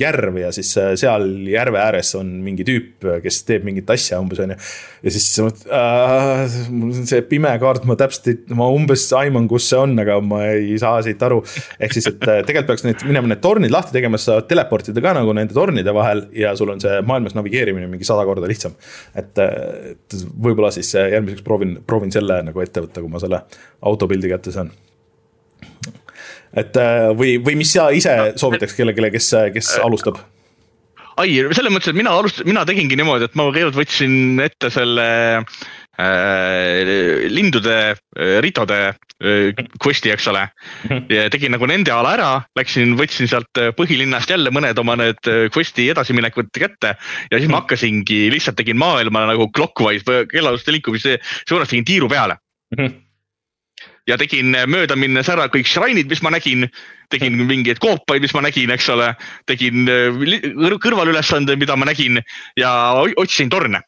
järv 0.00 0.36
ja 0.42 0.50
siis 0.54 0.74
seal 1.00 1.28
järve 1.48 1.80
ääres 1.80 2.12
on 2.18 2.34
mingi 2.44 2.66
tüüp, 2.68 3.08
kes 3.24 3.40
teeb 3.48 3.64
mingit 3.64 3.88
asja 3.94 4.20
umbes 4.20 4.42
on 4.44 4.52
ju. 4.52 4.58
ja 5.06 5.14
siis 5.14 5.30
sa 5.32 5.48
mõtled 5.48 5.72
äh,, 5.80 6.58
mul 6.74 6.92
on 6.92 7.08
see 7.08 7.24
pime 7.30 7.54
kaart, 7.62 7.88
ma 7.88 7.96
täpselt 8.00 8.28
ei, 8.28 8.38
ma 8.56 8.68
umbes 8.72 9.06
aiman, 9.16 9.48
kus 9.48 9.70
see 9.72 9.80
on, 9.80 9.96
aga 10.04 10.18
ma 10.24 10.42
ei 10.52 10.76
saa 10.80 11.00
siit 11.06 11.22
aru. 11.24 11.40
ehk 11.80 11.96
siis, 11.96 12.10
et 12.12 12.20
tegelikult 12.20 12.74
peaks 12.74 12.84
need 12.84 13.08
minema 13.08 13.32
need 13.32 13.40
tornid 13.44 13.72
lahti 13.72 13.96
tegema, 13.96 14.20
sa 14.20 14.34
saad 14.34 14.52
teleportida 14.52 15.00
ka 15.04 15.16
nagu 15.16 15.32
nende 15.36 15.56
tornide 15.56 15.96
vahel 15.96 16.26
ja 16.36 16.52
sul 16.58 16.72
on 16.74 16.82
see 16.82 17.00
maailmas 17.08 17.36
navigeerimine 17.38 17.88
mingi 17.88 18.06
sada 18.08 18.24
korda 18.28 18.33
korda 18.34 18.50
lihtsam. 18.50 18.76
et, 19.14 19.38
et 19.38 20.18
võib-olla 20.34 20.72
siis 20.74 20.92
järgmiseks 20.98 21.46
proovin, 21.46 21.78
proovin 21.86 22.12
selle 22.14 22.42
nagu 22.50 22.64
ette 22.64 22.84
võtta, 22.84 23.04
kui 23.04 23.12
ma 23.12 23.22
selle 23.22 23.44
autopildi 23.92 24.32
kätte 24.34 24.54
saan 24.54 24.72
et 26.54 26.76
äh, 26.78 27.08
või, 27.16 27.36
või 27.42 27.58
mis 27.58 27.72
sa 27.74 27.88
ise 27.94 28.14
soovitaks 28.40 28.76
kellelegi, 28.76 29.10
kes, 29.16 29.30
kes 29.54 29.74
alustab? 29.84 30.20
ai, 31.20 31.30
selles 31.54 31.70
mõttes, 31.70 31.92
et 31.92 31.98
mina 31.98 32.12
alustasin, 32.18 32.48
mina 32.50 32.64
tegingi 32.66 32.98
niimoodi, 32.98 33.28
et 33.28 33.36
ma 33.38 33.46
kõigepealt 33.48 33.78
võtsin 33.78 34.42
ette 34.42 34.70
selle 34.74 35.08
äh, 35.40 35.60
lindude 37.30 37.94
äh,, 37.94 38.40
ritode 38.42 38.78
äh, 39.22 39.54
quest'i, 39.78 40.10
eks 40.10 40.26
ole. 40.32 40.48
Tegin 41.30 41.54
nagu 41.54 41.68
nende 41.70 41.92
ala 41.94 42.14
ära, 42.16 42.30
läksin, 42.58 42.96
võtsin 42.98 43.30
sealt 43.30 43.60
äh, 43.60 43.70
põhilinnast 43.76 44.30
jälle 44.30 44.50
mõned 44.54 44.78
oma 44.82 44.96
need 44.98 45.30
äh, 45.30 45.46
quest'i 45.54 45.88
edasiminekud 45.92 46.50
kätte. 46.54 46.96
ja 47.30 47.38
siis 47.38 47.50
ma 47.50 47.62
hakkasingi, 47.62 48.26
lihtsalt 48.34 48.58
tegin 48.58 48.78
maailma 48.80 49.26
nagu 49.30 49.48
clockwise 49.54 50.24
kellaaluste 50.30 50.74
liikumise 50.74 51.18
suunas 51.48 51.70
tegin 51.70 51.86
tiiru 51.86 52.08
peale 52.10 52.38
ja 54.08 54.18
tegin 54.20 54.52
mööda 54.68 54.96
minnes 54.98 55.28
ära 55.32 55.46
kõik 55.52 55.68
shrine'id, 55.68 56.10
mis 56.10 56.22
ma 56.24 56.34
nägin, 56.34 56.66
tegin 57.12 57.38
mingeid 57.48 57.80
koopaid, 57.82 58.22
mis 58.24 58.34
ma 58.36 58.42
nägin, 58.44 58.72
eks 58.74 58.90
ole, 58.92 59.12
tegin 59.48 59.88
äh, 59.88 60.78
kõrvalülesandeid, 60.82 61.60
mida 61.60 61.78
ma 61.78 61.88
nägin 61.88 62.20
ja 62.60 62.70
otsisin 63.14 63.52
torne 63.52 63.84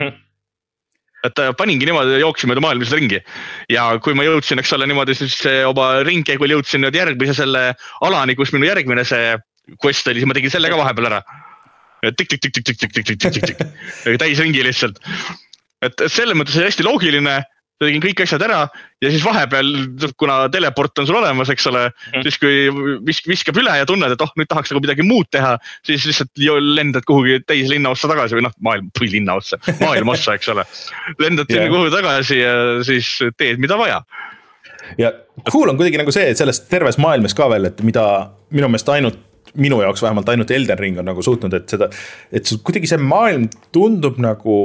mm. 0.00 0.06
-hmm 0.06 0.23
et 1.24 1.40
äh, 1.40 1.54
paningi 1.56 1.88
niimoodi, 1.88 2.18
jooksin 2.20 2.50
mööda 2.50 2.62
maailma 2.64 2.84
lihtsalt 2.84 3.00
ringi 3.00 3.20
ja 3.72 3.86
kui 4.04 4.16
ma 4.16 4.26
jõudsin, 4.26 4.60
eks 4.60 4.74
ole, 4.76 4.88
niimoodi 4.90 5.16
siis 5.16 5.38
oma 5.68 5.90
ringkäigul 6.06 6.52
jõudsin 6.56 6.84
nüüd 6.84 6.98
järgmise 6.98 7.36
selle 7.38 7.70
alani, 8.04 8.36
kus 8.38 8.52
minu 8.54 8.68
järgmine 8.68 9.06
see 9.08 9.34
quest 9.80 10.08
oli, 10.10 10.20
siis 10.20 10.28
ma 10.28 10.36
tegin 10.36 10.52
selle 10.52 10.70
ka 10.72 10.78
vahepeal 10.80 11.08
ära. 11.08 11.22
tikk-tikk-tikk-tikk-tikk-tikk-tikk-tikk, 12.04 13.64
täisringi 14.20 14.64
lihtsalt. 14.66 15.00
et 15.84 16.06
selles 16.08 16.36
mõttes 16.36 16.56
oli 16.58 16.68
hästi 16.68 16.84
loogiline 16.86 17.40
tegin 17.82 18.02
kõik 18.02 18.22
asjad 18.24 18.42
ära 18.46 18.60
ja 19.02 19.10
siis 19.10 19.24
vahepeal, 19.24 19.70
kuna 20.20 20.44
teleport 20.52 21.02
on 21.02 21.08
sul 21.08 21.18
olemas, 21.18 21.50
eks 21.52 21.66
ole 21.70 21.82
mm., 21.88 22.22
siis 22.26 22.38
kui 22.42 22.68
visk-, 23.06 23.26
viskab 23.30 23.58
üle 23.60 23.74
ja 23.80 23.88
tunned, 23.88 24.14
et 24.14 24.22
oh, 24.24 24.30
nüüd 24.38 24.50
tahaks 24.50 24.72
nagu 24.72 24.84
midagi 24.84 25.06
muud 25.06 25.28
teha, 25.34 25.56
siis 25.86 26.06
lihtsalt 26.08 26.44
lendad 26.78 27.06
kuhugi 27.08 27.40
teise 27.48 27.72
linna 27.74 27.92
ossa 27.94 28.10
tagasi 28.10 28.38
või 28.38 28.46
noh, 28.46 28.54
maailm, 28.64 28.92
või 29.00 29.10
linna 29.16 29.38
otsa, 29.40 29.58
maailma 29.82 30.14
ossa, 30.14 30.36
eks 30.38 30.52
ole. 30.54 30.66
lendad 31.18 31.50
sinna 31.50 31.66
yeah. 31.66 31.74
kuhugi 31.74 31.94
tagasi 31.96 32.40
ja 32.40 32.54
siis 32.86 33.10
teed, 33.40 33.60
mida 33.62 33.78
vaja. 33.80 34.00
ja 35.00 35.12
cool 35.50 35.72
on 35.72 35.80
kuidagi 35.80 36.00
nagu 36.00 36.14
see, 36.14 36.30
et 36.30 36.40
selles 36.40 36.62
terves 36.70 37.00
maailmas 37.02 37.36
ka 37.36 37.50
veel, 37.52 37.72
et 37.72 37.84
mida 37.86 38.06
minu 38.54 38.70
meelest 38.70 38.94
ainult 38.94 39.22
minu 39.54 39.76
jaoks 39.84 40.02
vähemalt 40.02 40.28
ainult 40.32 40.50
Elden 40.50 40.78
Ring 40.80 40.96
on 40.98 41.06
nagu 41.06 41.22
suutnud, 41.22 41.52
et 41.54 41.70
seda, 41.70 41.86
et 42.34 42.48
kuidagi 42.66 42.88
see 42.90 42.98
maailm 42.98 43.46
tundub 43.74 44.16
nagu 44.22 44.56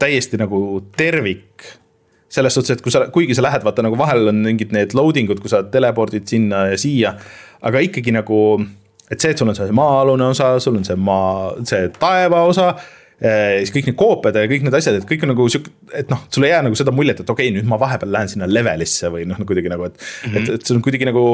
täiesti 0.00 0.38
nagu 0.40 0.60
tervik 0.96 1.66
selles 2.32 2.54
suhtes, 2.54 2.76
et 2.76 2.84
kui 2.84 2.92
sa, 2.92 3.06
kuigi 3.12 3.36
sa 3.36 3.44
lähed, 3.46 3.64
vaata 3.64 3.84
nagu 3.84 3.98
vahel 3.98 4.30
on 4.32 4.42
mingid 4.44 4.74
need 4.76 4.94
loading 4.96 5.30
ud, 5.32 5.40
kui 5.44 5.52
sa 5.52 5.62
telepordid 5.72 6.28
sinna 6.28 6.66
ja 6.72 6.80
siia. 6.80 7.14
aga 7.64 7.80
ikkagi 7.82 8.12
nagu, 8.14 8.38
et 9.10 9.18
see, 9.18 9.32
et 9.32 9.40
sul 9.40 9.48
on 9.50 9.56
see 9.56 9.74
maa-alune 9.74 10.28
osa, 10.30 10.52
sul 10.62 10.76
on 10.78 10.84
see 10.86 10.98
maa, 11.00 11.56
see 11.66 11.88
taeva 11.98 12.44
osa 12.46 12.68
eh, 13.18 13.58
siis 13.64 13.72
kõik 13.74 13.88
need 13.90 13.98
koopiad 13.98 14.38
ja 14.38 14.50
kõik 14.50 14.66
need 14.66 14.76
asjad, 14.78 15.00
et 15.00 15.08
kõik 15.08 15.24
on 15.26 15.32
nagu 15.32 15.48
sihuke, 15.50 15.72
et 15.98 16.12
noh, 16.12 16.20
sul 16.30 16.46
ei 16.46 16.52
jää 16.52 16.62
nagu 16.68 16.78
seda 16.78 16.94
muljet, 16.94 17.24
et 17.24 17.32
okei 17.32 17.48
okay,, 17.48 17.56
nüüd 17.56 17.66
ma 17.70 17.80
vahepeal 17.80 18.12
lähen 18.14 18.30
sinna 18.30 18.46
levelisse 18.50 19.10
või 19.14 19.24
noh, 19.26 19.40
kuidagi 19.48 19.72
nagu, 19.72 19.88
et 19.88 19.98
mm, 19.98 20.28
-hmm. 20.28 20.38
et, 20.38 20.60
et 20.60 20.68
see 20.68 20.76
on 20.76 20.84
kuidagi 20.84 21.08
nagu 21.08 21.24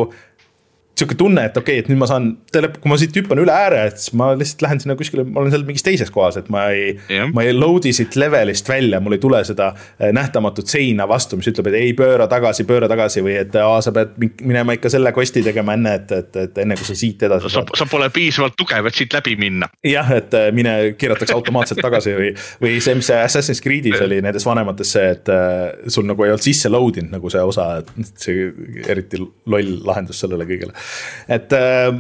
sihuke 0.94 1.16
tunne, 1.18 1.42
et 1.48 1.56
okei 1.58 1.80
okay,, 1.80 1.82
et 1.82 1.88
nüüd 1.90 1.98
ma 1.98 2.06
saan, 2.06 2.28
kui 2.54 2.90
ma 2.90 2.96
siit 3.00 3.16
hüppan 3.18 3.40
üle 3.42 3.50
ääre, 3.50 3.80
et 3.90 3.98
siis 3.98 4.14
ma 4.18 4.30
lihtsalt 4.38 4.62
lähen 4.62 4.82
sinna 4.82 4.94
kuskile, 4.98 5.24
ma 5.26 5.42
olen 5.42 5.50
seal 5.50 5.64
mingis 5.66 5.82
teises 5.86 6.10
kohas, 6.14 6.38
et 6.38 6.50
ma 6.54 6.68
ei 6.70 6.92
yeah., 7.10 7.30
ma 7.34 7.42
ei 7.42 7.54
load'i 7.56 7.90
siit 7.96 8.14
levelist 8.20 8.68
välja, 8.70 9.00
mul 9.02 9.16
ei 9.16 9.22
tule 9.22 9.40
seda 9.46 9.72
eh, 9.74 10.12
nähtamatut 10.14 10.70
seina 10.70 11.08
vastu, 11.10 11.38
mis 11.40 11.50
ütleb, 11.50 11.72
et 11.72 11.78
ei 11.80 11.96
pööra 11.98 12.28
tagasi, 12.30 12.66
pööra 12.68 12.88
tagasi 12.90 13.24
või 13.26 13.34
et 13.40 13.58
aa, 13.58 13.80
sa 13.82 13.94
pead 13.96 14.14
minema 14.46 14.76
ikka 14.78 14.92
selle 14.94 15.10
quest'i 15.16 15.42
tegema 15.46 15.74
enne, 15.74 15.96
et, 15.98 16.14
et, 16.14 16.38
et 16.44 16.62
enne 16.62 16.78
kui 16.78 16.86
sa 16.86 16.96
siit 16.98 17.26
edasi 17.26 17.50
saad. 17.56 17.74
sa 17.74 17.88
pole 17.90 18.06
piisavalt 18.14 18.54
tugev, 18.60 18.86
et 18.86 19.02
siit 19.02 19.18
läbi 19.18 19.34
minna. 19.40 19.70
jah, 19.90 20.14
et 20.14 20.38
eh, 20.38 20.48
mine 20.54 20.76
keeratakse 21.00 21.34
automaatselt 21.34 21.82
tagasi 21.82 22.14
või, 22.20 22.30
või 22.62 22.76
see, 22.78 22.94
mis 23.00 23.10
see 23.10 23.18
Assassin's 23.18 23.64
Creed'is 23.64 23.98
oli 24.06 24.20
nendes 24.22 24.46
vanemates 24.46 24.94
see, 24.94 25.10
et 25.16 25.34
uh, 25.34 25.90
sul 25.90 26.06
nagu 26.06 26.22
ei 26.22 26.36
olnud 26.36 26.46
sisse 26.46 26.70
load 26.70 27.02
inud 27.02 27.18
nagu 27.18 27.34
see 27.34 27.42
osa, 27.42 27.68
et 27.82 28.22
see 28.22 28.46
eriti 28.86 29.18
loll 29.50 29.74
lahendus 29.82 30.22
sellele 30.22 30.46
kõigele 30.46 30.83
et 31.32 31.56
äh, 31.56 31.94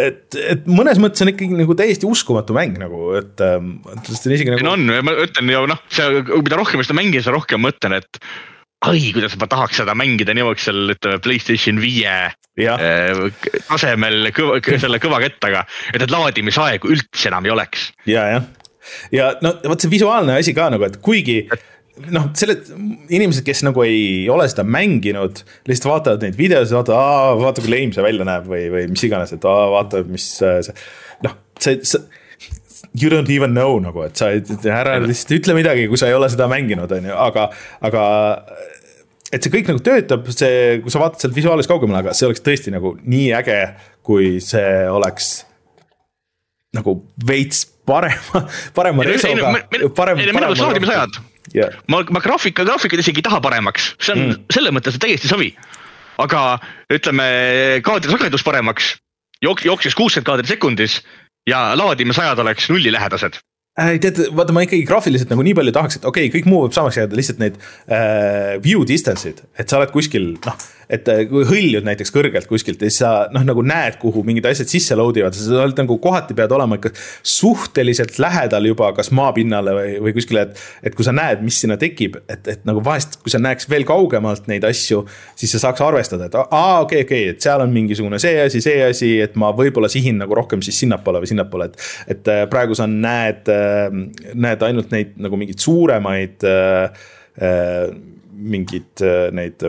et, 0.00 0.38
et 0.38 0.64
mõnes 0.70 1.00
mõttes 1.02 1.24
on 1.24 1.30
ikkagi 1.32 1.56
nagu 1.56 1.76
täiesti 1.78 2.08
uskumatu 2.08 2.56
mäng 2.56 2.78
nagu, 2.80 3.10
et 3.18 3.42
ähm, 3.44 3.74
sest 4.06 4.28
on 4.28 4.36
isegi 4.36 4.54
nagu. 4.54 4.70
on, 4.72 4.88
ma 5.04 5.16
ütlen 5.24 5.52
ju 5.52 5.66
noh, 5.70 5.82
see, 5.92 6.22
mida 6.32 6.58
rohkem 6.58 6.82
seda 6.84 6.96
mängin, 6.98 7.20
seda 7.24 7.36
rohkem 7.36 7.62
mõtlen, 7.62 7.98
et 8.00 8.20
ai, 8.88 9.02
kuidas 9.14 9.36
ma 9.38 9.48
tahaks 9.50 9.78
seda 9.82 9.94
mängida 9.98 10.34
niimoodi 10.34 10.64
seal 10.64 10.94
ütleme 10.96 11.20
Playstation 11.22 11.78
viie 11.82 12.14
äh, 12.32 13.52
tasemel 13.68 14.32
kõva, 14.34 14.58
selle 14.72 15.00
kõva 15.02 15.20
kettaga, 15.22 15.66
et 15.92 16.00
need 16.02 16.14
laadimisaegu 16.14 16.90
üldse 16.96 17.30
enam 17.30 17.46
ei 17.46 17.54
oleks. 17.54 17.90
ja, 18.08 18.26
jah, 18.36 18.48
ja 19.14 19.34
no 19.44 19.54
vot 19.68 19.84
see 19.84 19.92
visuaalne 19.92 20.40
asi 20.40 20.56
ka 20.56 20.70
nagu, 20.72 20.88
et 20.88 20.98
kuigi 21.04 21.44
et 21.52 21.68
noh, 22.12 22.30
selle, 22.38 22.56
inimesed, 23.12 23.44
kes 23.46 23.62
nagu 23.66 23.84
ei 23.84 24.24
ole 24.32 24.46
seda 24.50 24.64
mänginud, 24.64 25.42
lihtsalt 25.68 25.90
vaatavad 25.90 26.24
neid 26.24 26.38
videosid, 26.38 26.74
vaatavad, 26.78 27.40
vaata 27.42 27.64
kui 27.64 27.72
lame 27.72 27.96
see 27.96 28.04
välja 28.04 28.26
näeb 28.28 28.48
või, 28.48 28.64
või 28.72 28.88
mis 28.94 29.04
iganes, 29.08 29.34
et 29.36 29.46
aa, 29.48 29.68
vaata, 29.74 30.02
mis 30.08 30.26
äh, 30.46 30.60
see. 30.64 30.76
noh, 31.26 31.36
see, 31.60 31.80
see, 31.88 32.00
you 32.96 33.12
don't 33.12 33.30
even 33.32 33.52
know 33.56 33.76
nagu, 33.82 34.06
et 34.06 34.18
sa 34.18 34.32
ära 34.32 34.98
lihtsalt 35.04 35.36
ütle 35.38 35.56
midagi, 35.58 35.88
kui 35.90 36.00
sa 36.00 36.08
ei 36.08 36.16
ole 36.16 36.30
seda 36.32 36.48
mänginud, 36.50 36.92
on 36.96 37.10
ju, 37.10 37.18
aga, 37.28 37.48
aga. 37.88 38.04
et 39.28 39.44
see 39.44 39.52
kõik 39.52 39.68
nagu 39.72 39.84
töötab, 39.84 40.30
see, 40.32 40.78
kui 40.84 40.92
sa 40.92 41.02
vaatad 41.02 41.26
sealt 41.26 41.36
visuaalis 41.36 41.68
kaugemale, 41.70 42.06
aga 42.06 42.16
see 42.16 42.30
oleks 42.30 42.44
tõesti 42.44 42.72
nagu 42.72 42.96
nii 43.02 43.28
äge, 43.36 43.58
kui 44.06 44.38
see 44.44 44.86
oleks 44.88 45.34
nagu 46.72 46.96
veits 47.28 47.66
parema, 47.84 48.46
parema 48.76 49.04
resoga. 49.04 49.52
parem, 49.92 50.24
parem. 50.24 50.56
laadimisajad 50.56 51.20
yeah.. 51.56 51.78
ma, 51.88 52.02
ma 52.10 52.22
graafika, 52.24 52.66
graafikat 52.68 53.02
isegi 53.04 53.22
ei 53.22 53.28
taha 53.28 53.40
paremaks, 53.44 53.92
see 54.00 54.16
on 54.16 54.24
mm. 54.26 54.42
selles 54.54 54.74
mõttes 54.74 54.98
täiesti 55.02 55.30
savi. 55.30 55.52
aga 56.22 56.42
ütleme 56.92 57.24
kaadrisagedus 57.84 58.44
paremaks, 58.46 58.92
jook-, 59.44 59.64
jooksis 59.66 59.96
kuuskümmend 59.98 60.28
kaadrit 60.28 60.52
sekundis 60.52 61.00
ja 61.48 61.72
laadimisajad 61.78 62.38
oleks 62.44 62.68
nullilähedased 62.70 63.40
äh,. 63.80 63.96
tead, 64.02 64.20
vaata 64.36 64.54
ma 64.54 64.66
ikkagi 64.66 64.86
graafiliselt 64.88 65.32
nagu 65.32 65.44
nii 65.46 65.56
palju 65.58 65.74
tahaks, 65.74 65.98
et 65.98 66.06
okei 66.08 66.28
okay,, 66.28 66.36
kõik 66.38 66.50
muu 66.50 66.66
võib 66.66 66.76
samaks 66.76 67.00
jääda, 67.00 67.18
lihtsalt 67.18 67.42
need 67.42 67.58
äh, 67.88 68.60
view 68.64 68.86
distance'id, 68.88 69.42
et 69.58 69.68
sa 69.68 69.80
oled 69.80 69.94
kuskil 69.94 70.34
noh 70.36 70.70
et 70.90 71.08
äh, 71.08 71.22
kui 71.30 71.44
hõljud 71.48 71.86
näiteks 71.86 72.12
kõrgelt 72.14 72.48
kuskilt 72.50 72.82
ja 72.82 72.90
siis 72.90 73.02
sa 73.02 73.12
noh, 73.34 73.44
nagu 73.46 73.62
näed, 73.66 73.98
kuhu 74.02 74.24
mingid 74.26 74.46
asjad 74.48 74.70
sisse 74.70 74.96
load 74.98 75.18
ivad, 75.20 75.36
sa 75.36 75.62
oled 75.64 75.78
nagu 75.78 75.96
kohati 76.02 76.36
pead 76.38 76.52
olema 76.54 76.78
ikka 76.78 76.92
suhteliselt 77.34 78.18
lähedal 78.22 78.66
juba 78.66 78.92
kas 78.96 79.12
maapinnale 79.14 79.76
või, 79.76 79.94
või 80.06 80.14
kuskile, 80.16 80.46
et. 80.48 80.62
et 80.90 80.96
kui 80.98 81.06
sa 81.06 81.14
näed, 81.16 81.42
mis 81.44 81.60
sinna 81.62 81.78
tekib, 81.80 82.18
et, 82.30 82.48
et 82.48 82.66
nagu 82.68 82.82
vahest, 82.84 83.18
kui 83.22 83.32
sa 83.32 83.40
näeks 83.42 83.68
veel 83.70 83.86
kaugemalt 83.88 84.48
neid 84.50 84.66
asju, 84.68 85.04
siis 85.38 85.54
sa 85.56 85.62
saaks 85.66 85.84
arvestada, 85.84 86.28
et 86.28 86.38
aa, 86.38 86.46
okei 86.48 87.02
okay,, 87.02 87.06
okei 87.06 87.24
okay,, 87.26 87.36
et 87.36 87.44
seal 87.44 87.64
on 87.64 87.72
mingisugune 87.74 88.20
see 88.22 88.34
asi, 88.42 88.62
see 88.64 88.82
asi, 88.86 89.12
et 89.24 89.38
ma 89.40 89.52
võib-olla 89.56 89.90
sihin 89.92 90.20
nagu 90.22 90.36
rohkem 90.38 90.64
siis 90.64 90.80
sinnapoole 90.84 91.22
või 91.22 91.32
sinnapoole, 91.32 91.70
et. 91.70 91.88
et 92.16 92.32
äh, 92.32 92.44
praegu 92.52 92.76
sa 92.78 92.88
näed, 92.90 93.48
äh, 93.52 93.88
näed 94.34 94.66
ainult 94.66 94.92
neid 94.94 95.16
nagu 95.22 95.38
mingeid 95.40 95.62
suuremaid 95.62 96.44
mingeid 98.52 99.00
neid 99.32 99.62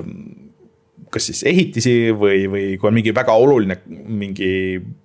kas 1.14 1.30
siis 1.30 1.43
ehitisi 1.49 1.95
või, 2.18 2.45
või 2.51 2.68
kui 2.82 2.89
on 2.89 2.97
mingi 2.97 3.16
väga 3.16 3.38
oluline 3.39 3.80
mingi 3.88 4.51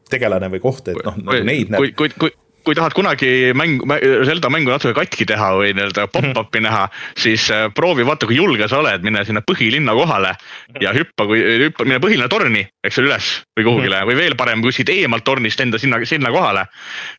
tegelane 0.09 0.51
või 0.53 0.63
koht, 0.63 0.93
et 0.93 1.01
noh, 1.05 1.17
nagu 1.21 1.45
neid 1.45 1.73
näeb. 1.73 1.83
kui, 1.83 1.95
kui, 1.97 2.15
kui 2.17 2.37
kui 2.69 2.77
tahad 2.77 2.93
kunagi 2.93 3.55
mäng, 3.57 3.81
Zelda 4.29 4.51
mängu 4.53 4.69
natuke 4.69 4.93
katki 4.97 5.25
teha 5.29 5.47
või 5.57 5.71
nii-öelda 5.77 6.05
pop-up'i 6.13 6.61
näha, 6.61 6.83
siis 7.17 7.47
äh, 7.55 7.69
proovi 7.75 8.05
vaata, 8.05 8.29
kui 8.29 8.37
julge 8.37 8.69
sa 8.69 8.83
oled, 8.83 9.05
mine 9.07 9.23
sinna 9.25 9.41
põhilinna 9.47 9.95
kohale 9.97 10.35
ja 10.83 10.93
hüppa, 10.97 11.25
kui 11.31 11.41
hüppa, 11.65 11.87
mine 11.89 12.01
põhilinna 12.03 12.29
torni, 12.29 12.67
eks 12.85 13.01
ole, 13.01 13.09
üles 13.09 13.31
või 13.57 13.69
kuhugile 13.71 14.03
või 14.11 14.19
veel 14.21 14.37
parem 14.37 14.61
kuskilt 14.65 14.93
eemalt 14.93 15.25
tornist 15.25 15.65
enda 15.65 15.81
sinna, 15.81 16.03
sinna 16.05 16.33
kohale. 16.35 16.67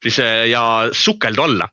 siis 0.04 0.22
äh, 0.22 0.46
ja 0.52 0.64
sukeldu 0.94 1.48
alla 1.48 1.70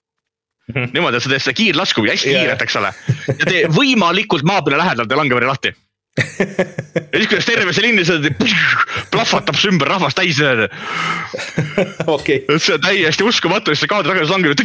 niimoodi, 0.75 1.19
et 1.19 1.23
sa 1.23 1.31
teed 1.31 1.45
seda 1.45 1.59
kiirlasku 1.61 2.07
hästi 2.09 2.33
yeah. 2.33 2.47
kiiret, 2.47 2.64
eks 2.64 2.81
ole. 2.81 2.95
ja 3.29 3.45
tee 3.45 3.67
võimalikult 3.71 4.47
maa 4.49 4.64
peale 4.67 4.81
lähedal, 4.81 5.07
tee 5.07 5.21
langemere 5.21 5.53
lahti 5.53 5.77
ja 6.17 7.19
siis, 7.19 7.29
kuidas 7.29 7.49
terve 7.49 7.75
see 7.77 7.85
linn 7.85 8.01
lihtsalt 8.01 8.25
plahvatab 9.12 9.59
su 9.59 9.71
ümber 9.73 9.91
rahvast 9.93 10.17
täis. 10.17 10.41
okei. 12.07 12.45
see 12.57 12.77
on 12.77 12.85
täiesti 12.85 13.27
uskumatu, 13.27 13.73
siis 13.73 13.85
see 13.85 13.91
kaadri 13.91 14.14
tagasi 14.14 14.33
langeb, 14.33 14.57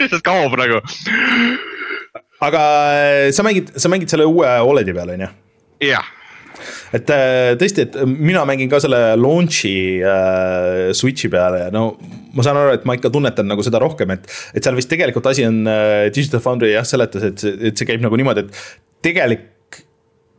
lihtsalt 0.00 0.26
kaob 0.26 0.54
nagu. 0.60 0.82
aga 2.46 2.62
äh, 2.92 3.22
sa 3.34 3.46
mängid, 3.46 3.72
sa 3.74 3.90
mängid 3.90 4.12
selle 4.12 4.28
uue 4.28 4.52
Oledi 4.62 4.94
peal, 4.94 5.16
on 5.16 5.26
ju? 5.26 5.32
jah 5.90 6.12
et 6.96 7.10
äh, 7.12 7.54
tõesti, 7.60 7.84
et 7.86 7.98
mina 8.06 8.44
mängin 8.48 8.70
ka 8.70 8.78
selle 8.82 9.00
launch'i 9.18 9.74
äh, 10.00 10.92
switch'i 10.96 11.30
peale 11.32 11.66
ja 11.66 11.72
no 11.74 11.88
ma 12.36 12.44
saan 12.46 12.60
aru, 12.60 12.76
et 12.76 12.86
ma 12.88 12.96
ikka 12.96 13.10
tunnetan 13.12 13.48
nagu 13.48 13.64
seda 13.64 13.80
rohkem, 13.82 14.14
et, 14.14 14.30
et 14.54 14.64
seal 14.64 14.78
vist 14.78 14.90
tegelikult 14.92 15.26
asi 15.32 15.46
on 15.48 15.64
äh,, 15.70 16.06
Digital 16.14 16.42
Foundry 16.44 16.72
jah 16.74 16.86
seletas, 16.86 17.26
et 17.26 17.42
see, 17.42 17.58
et 17.70 17.76
see 17.76 17.88
käib 17.88 18.04
nagu 18.04 18.18
niimoodi, 18.20 18.46
et 18.46 19.04
tegelik 19.04 19.55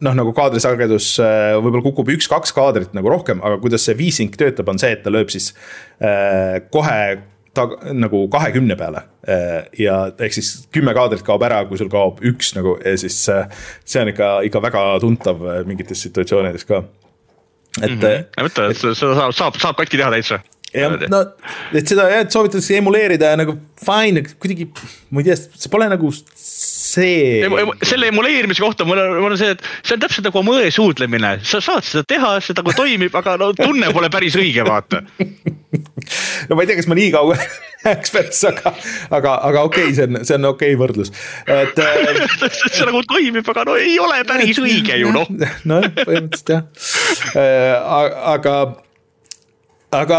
noh, 0.05 0.17
nagu 0.17 0.33
kaadrisagedus 0.35 1.13
äh, 1.23 1.55
võib-olla 1.57 1.85
kukub 1.85 2.11
üks-kaks 2.17 2.53
kaadrit 2.55 2.93
nagu 2.97 3.09
rohkem, 3.11 3.41
aga 3.45 3.59
kuidas 3.61 3.87
see 3.87 3.97
V-Sync 3.97 4.37
töötab, 4.39 4.69
on 4.71 4.81
see, 4.81 4.93
et 4.95 5.03
ta 5.05 5.13
lööb 5.13 5.31
siis 5.33 5.51
äh, 6.01 6.59
kohe 6.73 6.99
ta 7.57 7.65
nagu 7.97 8.19
kahekümne 8.29 8.77
peale. 8.77 9.01
Äh, 9.25 9.63
ja 9.81 10.03
ehk 10.13 10.35
siis 10.37 10.51
kümme 10.73 10.93
kaadrit 10.97 11.25
kaob 11.25 11.45
ära, 11.47 11.63
kui 11.69 11.79
sul 11.79 11.89
kaob 11.93 12.21
üks 12.25 12.53
nagu 12.57 12.75
ja 12.83 12.93
siis 13.01 13.23
äh, 13.33 13.49
see 13.85 14.03
on 14.03 14.13
ikka, 14.13 14.31
ikka 14.49 14.61
väga 14.67 14.85
tuntav 15.03 15.41
mingites 15.69 16.05
situatsioonides 16.05 16.67
ka. 16.69 16.83
et 17.81 17.91
mm. 17.91 18.01
-hmm. 18.01 18.45
mõtle, 18.45 18.69
et 18.71 18.77
seda 18.77 18.93
saab, 18.97 19.33
saab, 19.33 19.57
saab 19.61 19.81
katki 19.81 19.97
teha 19.97 20.13
täitsa 20.13 20.41
jah, 20.75 20.95
no 21.11 21.21
et 21.75 21.87
seda 21.87 22.07
jah, 22.11 22.23
et 22.25 22.33
soovitatakse 22.33 22.77
emuleerida 22.81 23.33
nagu 23.39 23.57
fine, 23.83 24.23
kuidagi, 24.41 24.67
ma 25.13 25.23
ei 25.23 25.29
tea, 25.29 25.37
see 25.37 25.71
pole 25.71 25.87
nagu 25.91 26.11
see. 26.17 27.43
Emu,. 27.45 27.75
selle 27.85 28.09
emuleerimise 28.11 28.63
kohta 28.63 28.87
mul 28.87 28.99
on, 29.01 29.13
mul 29.21 29.35
on 29.35 29.39
see, 29.39 29.53
et 29.55 29.63
see 29.83 29.95
on 29.97 30.03
täpselt 30.03 30.27
nagu 30.29 30.43
mõe 30.47 30.71
suudlemine, 30.73 31.37
sa 31.47 31.61
saad 31.63 31.85
seda 31.87 32.07
teha, 32.09 32.37
see 32.43 32.57
nagu 32.57 32.73
toimib, 32.77 33.15
aga 33.17 33.37
no 33.39 33.51
tunne 33.57 33.91
pole 33.95 34.11
päris 34.13 34.39
õige, 34.39 34.65
vaata. 34.67 35.03
No 36.47 36.55
ma 36.55 36.63
ei 36.63 36.69
tea, 36.69 36.77
kas 36.77 36.85
ma 36.87 36.95
nii 36.95 37.09
kaua 37.11 37.35
päris, 38.13 38.39
aga, 38.47 38.71
aga, 39.13 39.33
aga 39.49 39.63
okei 39.67 39.89
okay,, 39.89 39.95
see 39.97 40.05
on, 40.07 40.19
see 40.23 40.37
on 40.37 40.47
okei 40.53 40.71
okay 40.73 40.79
võrdlus, 40.79 41.11
et 41.51 41.81
äh, 41.83 42.21
see 42.71 42.87
nagu 42.87 43.01
toimib, 43.09 43.43
aga 43.51 43.65
no 43.67 43.75
ei 43.81 43.97
ole 44.01 44.21
päris 44.29 44.61
õige 44.63 44.95
ju 45.01 45.11
noh. 45.13 45.27
nojah, 45.67 45.91
põhimõtteliselt 45.99 46.53
jah, 46.55 46.63
äh, 47.35 47.99
aga 48.31 48.55
aga 49.95 50.17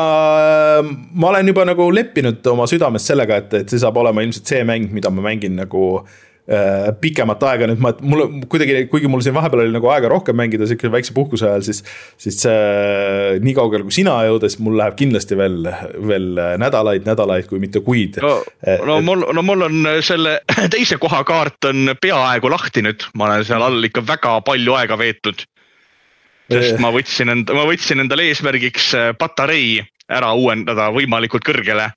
äh, 0.81 0.95
ma 1.13 1.33
olen 1.33 1.51
juba 1.53 1.67
nagu 1.69 1.91
leppinud 1.93 2.47
oma 2.55 2.69
südames 2.71 3.05
sellega, 3.09 3.43
et, 3.43 3.61
et 3.63 3.69
see 3.69 3.83
saab 3.83 4.01
olema 4.01 4.25
ilmselt 4.25 4.49
see 4.49 4.65
mäng, 4.67 4.89
mida 4.95 5.11
ma 5.13 5.25
mängin 5.27 5.59
nagu 5.59 5.83
äh, 6.01 6.89
pikemat 7.03 7.45
aega 7.51 7.69
nüüd 7.69 7.83
ma, 7.85 7.93
mulle 8.01 8.47
kuidagi, 8.49 8.87
kuigi 8.89 9.11
mul 9.13 9.21
siin 9.25 9.37
vahepeal 9.37 9.67
oli 9.67 9.75
nagu 9.75 9.91
aega 9.93 10.09
rohkem 10.09 10.39
mängida 10.41 10.69
siukse 10.71 10.89
väikse 10.93 11.13
puhkuse 11.17 11.51
ajal, 11.51 11.67
siis. 11.69 11.83
siis 12.17 12.41
äh, 12.49 13.37
nii 13.45 13.55
kaugele 13.59 13.85
kui 13.85 13.99
sina 13.99 14.17
jõuda, 14.29 14.49
siis 14.49 14.63
mul 14.65 14.79
läheb 14.81 14.97
kindlasti 15.01 15.37
veel, 15.37 15.61
veel 16.13 16.31
nädalaid, 16.65 17.05
nädalaid, 17.09 17.51
kui 17.51 17.61
mitte 17.61 17.85
kuid. 17.85 18.17
no, 18.25 18.39
no 18.89 18.99
mul, 19.05 19.29
no 19.37 19.45
mul 19.45 19.69
on 19.69 19.93
selle 20.01 20.39
teise 20.75 20.97
koha 21.03 21.21
kaart 21.29 21.69
on 21.75 21.93
peaaegu 22.01 22.57
lahti 22.57 22.87
nüüd, 22.89 23.05
ma 23.21 23.29
olen 23.29 23.45
seal 23.45 23.69
all 23.69 23.93
ikka 23.93 24.07
väga 24.17 24.39
palju 24.49 24.81
aega 24.81 24.97
veetnud 24.97 25.45
sest 26.49 26.81
ma 26.83 26.91
võtsin 26.95 27.33
enda, 27.33 27.57
ma 27.57 27.65
võtsin 27.69 28.03
endale 28.05 28.29
eesmärgiks 28.31 28.91
äh, 28.97 29.09
patarei 29.19 29.79
ära 30.09 30.33
uuendada 30.37 30.89
võimalikult 30.95 31.45
kõrgele. 31.47 31.91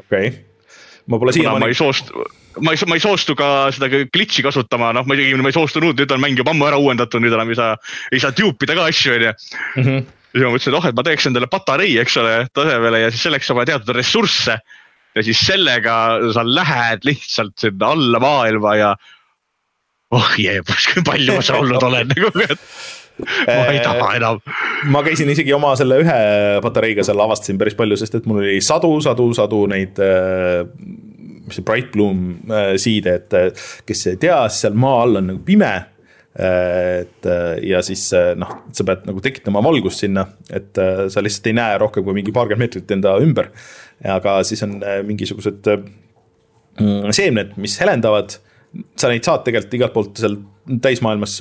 okei 0.00 0.30
okay., 0.30 0.44
ma 1.08 1.20
pole 1.20 1.34
siiamaani. 1.36 1.64
ma 1.64 1.70
ei 1.72 1.76
soostu, 1.76 2.24
ma 2.64 2.74
ei, 2.74 2.80
ma 2.88 2.98
ei 2.98 3.02
soostu 3.04 3.36
ka 3.38 3.48
seda 3.74 3.88
glitch'i 3.90 4.44
kasutama, 4.44 4.92
noh, 4.96 5.06
ma 5.08 5.16
isegi, 5.16 5.36
ma 5.40 5.52
ei 5.52 5.56
soostunud, 5.56 5.98
nüüd 5.98 6.14
on 6.14 6.22
mäng 6.24 6.40
juba 6.40 6.54
ammu 6.54 6.68
ära 6.68 6.80
uuendatud, 6.80 7.22
nüüd 7.24 7.36
enam 7.36 7.52
ei 7.52 7.58
saa, 7.58 7.76
ei 8.12 8.22
saa 8.22 8.34
tüüpida 8.36 8.76
ka 8.78 8.88
asju, 8.88 9.16
onju 9.16 9.32
mhm. 9.82 10.00
ja 10.04 10.40
siis 10.40 10.44
ma 10.44 10.52
mõtlesin, 10.54 10.72
et 10.72 10.80
oh, 10.80 10.88
et 10.90 10.98
ma 10.98 11.06
teeks 11.06 11.30
endale 11.30 11.50
patarei, 11.52 11.94
eks 12.02 12.18
ole, 12.22 12.34
tasemele 12.56 13.04
ja 13.04 13.12
siis 13.14 13.24
selleks 13.28 13.52
on 13.52 13.60
vaja 13.60 13.74
teatud 13.74 13.96
ressursse. 13.96 14.58
ja 15.16 15.24
siis 15.24 15.40
sellega 15.40 15.94
sa 16.36 16.44
lähed 16.46 17.04
lihtsalt 17.08 17.56
sinna 17.58 17.92
alla 17.96 18.20
maailma 18.22 18.74
ja 18.78 18.90
oh 20.14 20.32
jee, 20.38 20.60
kui 20.92 21.04
palju 21.04 21.36
ma 21.36 21.44
seal 21.44 21.64
olnud 21.64 21.88
olen 21.88 22.08
nagu, 22.12 22.32
ma 23.24 23.66
ei 23.72 23.80
taha 23.82 24.14
enam. 24.18 24.40
ma 24.92 25.02
käisin 25.06 25.30
isegi 25.32 25.54
oma 25.56 25.74
selle 25.78 26.00
ühe 26.02 26.22
patareiga 26.64 27.04
seal 27.06 27.20
avastasin 27.24 27.58
päris 27.60 27.76
palju, 27.78 27.98
sest 28.00 28.18
et 28.18 28.26
mul 28.28 28.42
oli 28.44 28.58
sadu, 28.64 28.92
sadu, 29.04 29.30
sadu 29.36 29.64
neid 29.70 29.98
äh, 30.02 30.64
mis 31.48 31.58
see 31.58 31.66
Bright 31.66 31.92
Bloom 31.94 32.24
äh, 32.52 32.74
siide, 32.80 33.18
et 33.22 33.36
äh, 33.36 33.70
kes 33.88 34.06
ei 34.12 34.18
tea, 34.22 34.40
siis 34.48 34.66
seal 34.66 34.78
maa 34.78 35.04
all 35.04 35.22
on 35.22 35.32
nagu 35.32 35.44
pime 35.46 35.72
et 36.38 37.26
ja 37.66 37.80
siis 37.82 38.04
noh, 38.38 38.50
sa 38.70 38.84
pead 38.86 39.08
nagu 39.08 39.18
tekitama 39.24 39.58
valgust 39.64 40.04
sinna, 40.04 40.22
et 40.54 40.78
sa 41.10 41.22
lihtsalt 41.24 41.48
ei 41.50 41.56
näe 41.58 41.80
rohkem 41.82 42.04
kui 42.06 42.14
mingi 42.14 42.30
paarkümmend 42.36 42.62
meetrit 42.62 42.92
enda 42.94 43.16
ümber. 43.18 43.48
aga 44.06 44.36
siis 44.46 44.62
on 44.62 44.76
mingisugused 45.08 45.66
mm, 45.72 47.10
seemned, 47.16 47.56
mis 47.58 47.74
helendavad 47.82 48.36
sa 48.98 49.10
neid 49.10 49.26
saad 49.26 49.44
tegelikult 49.46 49.76
igalt 49.78 49.94
poolt 49.94 50.22
seal 50.22 50.38
täismaailmas, 50.84 51.38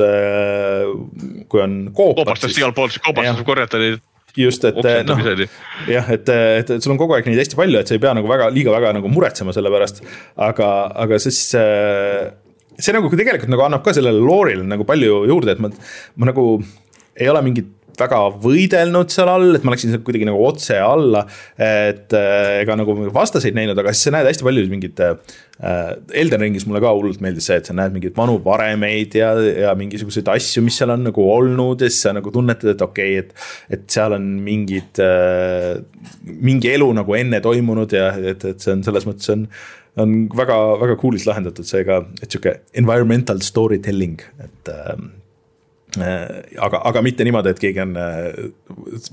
kui 1.51 1.63
on 1.63 1.79
koopad. 1.91 2.23
koobastest 2.23 2.61
igalt 2.61 2.77
poolt, 2.77 2.99
koobastest 3.03 3.41
saab 3.41 3.49
korjata 3.49 3.81
neid 3.81 4.01
just, 4.37 4.65
et 4.69 4.77
noh, 5.07 5.21
jah, 5.89 6.09
et, 6.13 6.29
et, 6.29 6.73
et 6.75 6.83
sul 6.83 6.93
on 6.93 6.99
kogu 6.99 7.15
aeg 7.17 7.27
neid 7.29 7.41
hästi 7.41 7.57
palju, 7.57 7.79
et 7.81 7.89
sa 7.89 7.95
ei 7.97 8.01
pea 8.03 8.13
nagu 8.17 8.29
väga, 8.29 8.51
liiga 8.53 8.73
väga 8.75 8.93
nagu 8.99 9.09
muretsema 9.11 9.55
selle 9.55 9.71
pärast. 9.73 10.03
aga, 10.47 10.67
aga 11.05 11.19
siis 11.21 11.39
see 12.77 12.93
nagu 12.93 13.09
tegelikult 13.09 13.49
nagu 13.51 13.65
annab 13.65 13.85
ka 13.85 13.95
sellele 13.97 14.21
loorile 14.21 14.65
nagu 14.67 14.85
palju 14.87 15.23
juurde, 15.31 15.55
et 15.57 15.63
ma, 15.63 15.71
ma 16.21 16.29
nagu 16.29 16.45
ei 17.17 17.29
ole 17.31 17.41
mingit 17.47 17.73
väga 17.99 18.19
võidelnud 18.43 19.11
seal 19.13 19.31
all, 19.31 19.55
et 19.57 19.65
ma 19.65 19.73
läksin 19.73 19.93
sealt 19.93 20.05
kuidagi 20.07 20.27
nagu 20.27 20.41
otse 20.45 20.77
alla. 20.81 21.25
et 21.57 22.13
äh, 22.17 22.61
ega 22.61 22.77
nagu 22.79 22.95
vastaseid 23.13 23.57
näinud, 23.57 23.77
aga 23.79 23.93
siis 23.93 24.09
sa 24.09 24.15
näed 24.17 24.29
hästi 24.29 24.47
palju 24.47 24.67
mingit 24.71 25.03
äh,. 25.03 25.15
Elden 26.13 26.43
Ringis 26.43 26.67
mulle 26.69 26.77
ka 26.83 26.91
hullult 26.93 27.17
meeldis 27.23 27.47
see, 27.49 27.55
et 27.57 27.65
sa 27.65 27.73
näed 27.73 27.95
mingeid 27.95 28.13
vanu 28.13 28.35
varemeid 28.45 29.15
ja, 29.17 29.31
ja 29.41 29.71
mingisuguseid 29.73 30.29
asju, 30.29 30.61
mis 30.61 30.77
seal 30.77 30.93
on 30.93 31.07
nagu 31.07 31.23
olnud 31.33 31.81
ja 31.81 31.89
siis 31.89 32.03
sa 32.05 32.13
nagu 32.13 32.29
tunnetad, 32.33 32.75
et 32.75 32.83
okei 32.85 33.17
okay,, 33.17 33.23
et. 33.25 33.49
et 33.73 33.89
seal 33.89 34.13
on 34.19 34.27
mingid 34.45 35.01
äh,, 35.01 35.81
mingi 36.27 36.69
elu 36.75 36.91
nagu 36.99 37.17
enne 37.17 37.41
toimunud 37.41 37.97
ja 37.97 38.11
et, 38.21 38.45
et 38.45 38.61
see 38.61 38.75
on 38.77 38.85
selles 38.85 39.09
mõttes 39.09 39.33
on 39.33 39.49
on 39.97 40.11
väga-väga 40.29 40.93
cool'is 41.01 41.23
lahendatud 41.25 41.65
seega, 41.65 42.03
et 42.21 42.29
sihuke 42.29 42.51
environmental 42.77 43.41
story 43.41 43.79
telling, 43.81 44.21
et 44.37 44.67
Äh, 44.69 44.97
aga, 46.01 46.81
aga 46.89 47.01
mitte 47.05 47.25
niimoodi, 47.27 47.53
et 47.53 47.61
keegi 47.61 47.81
on 47.83 47.93
äh, 47.99 48.27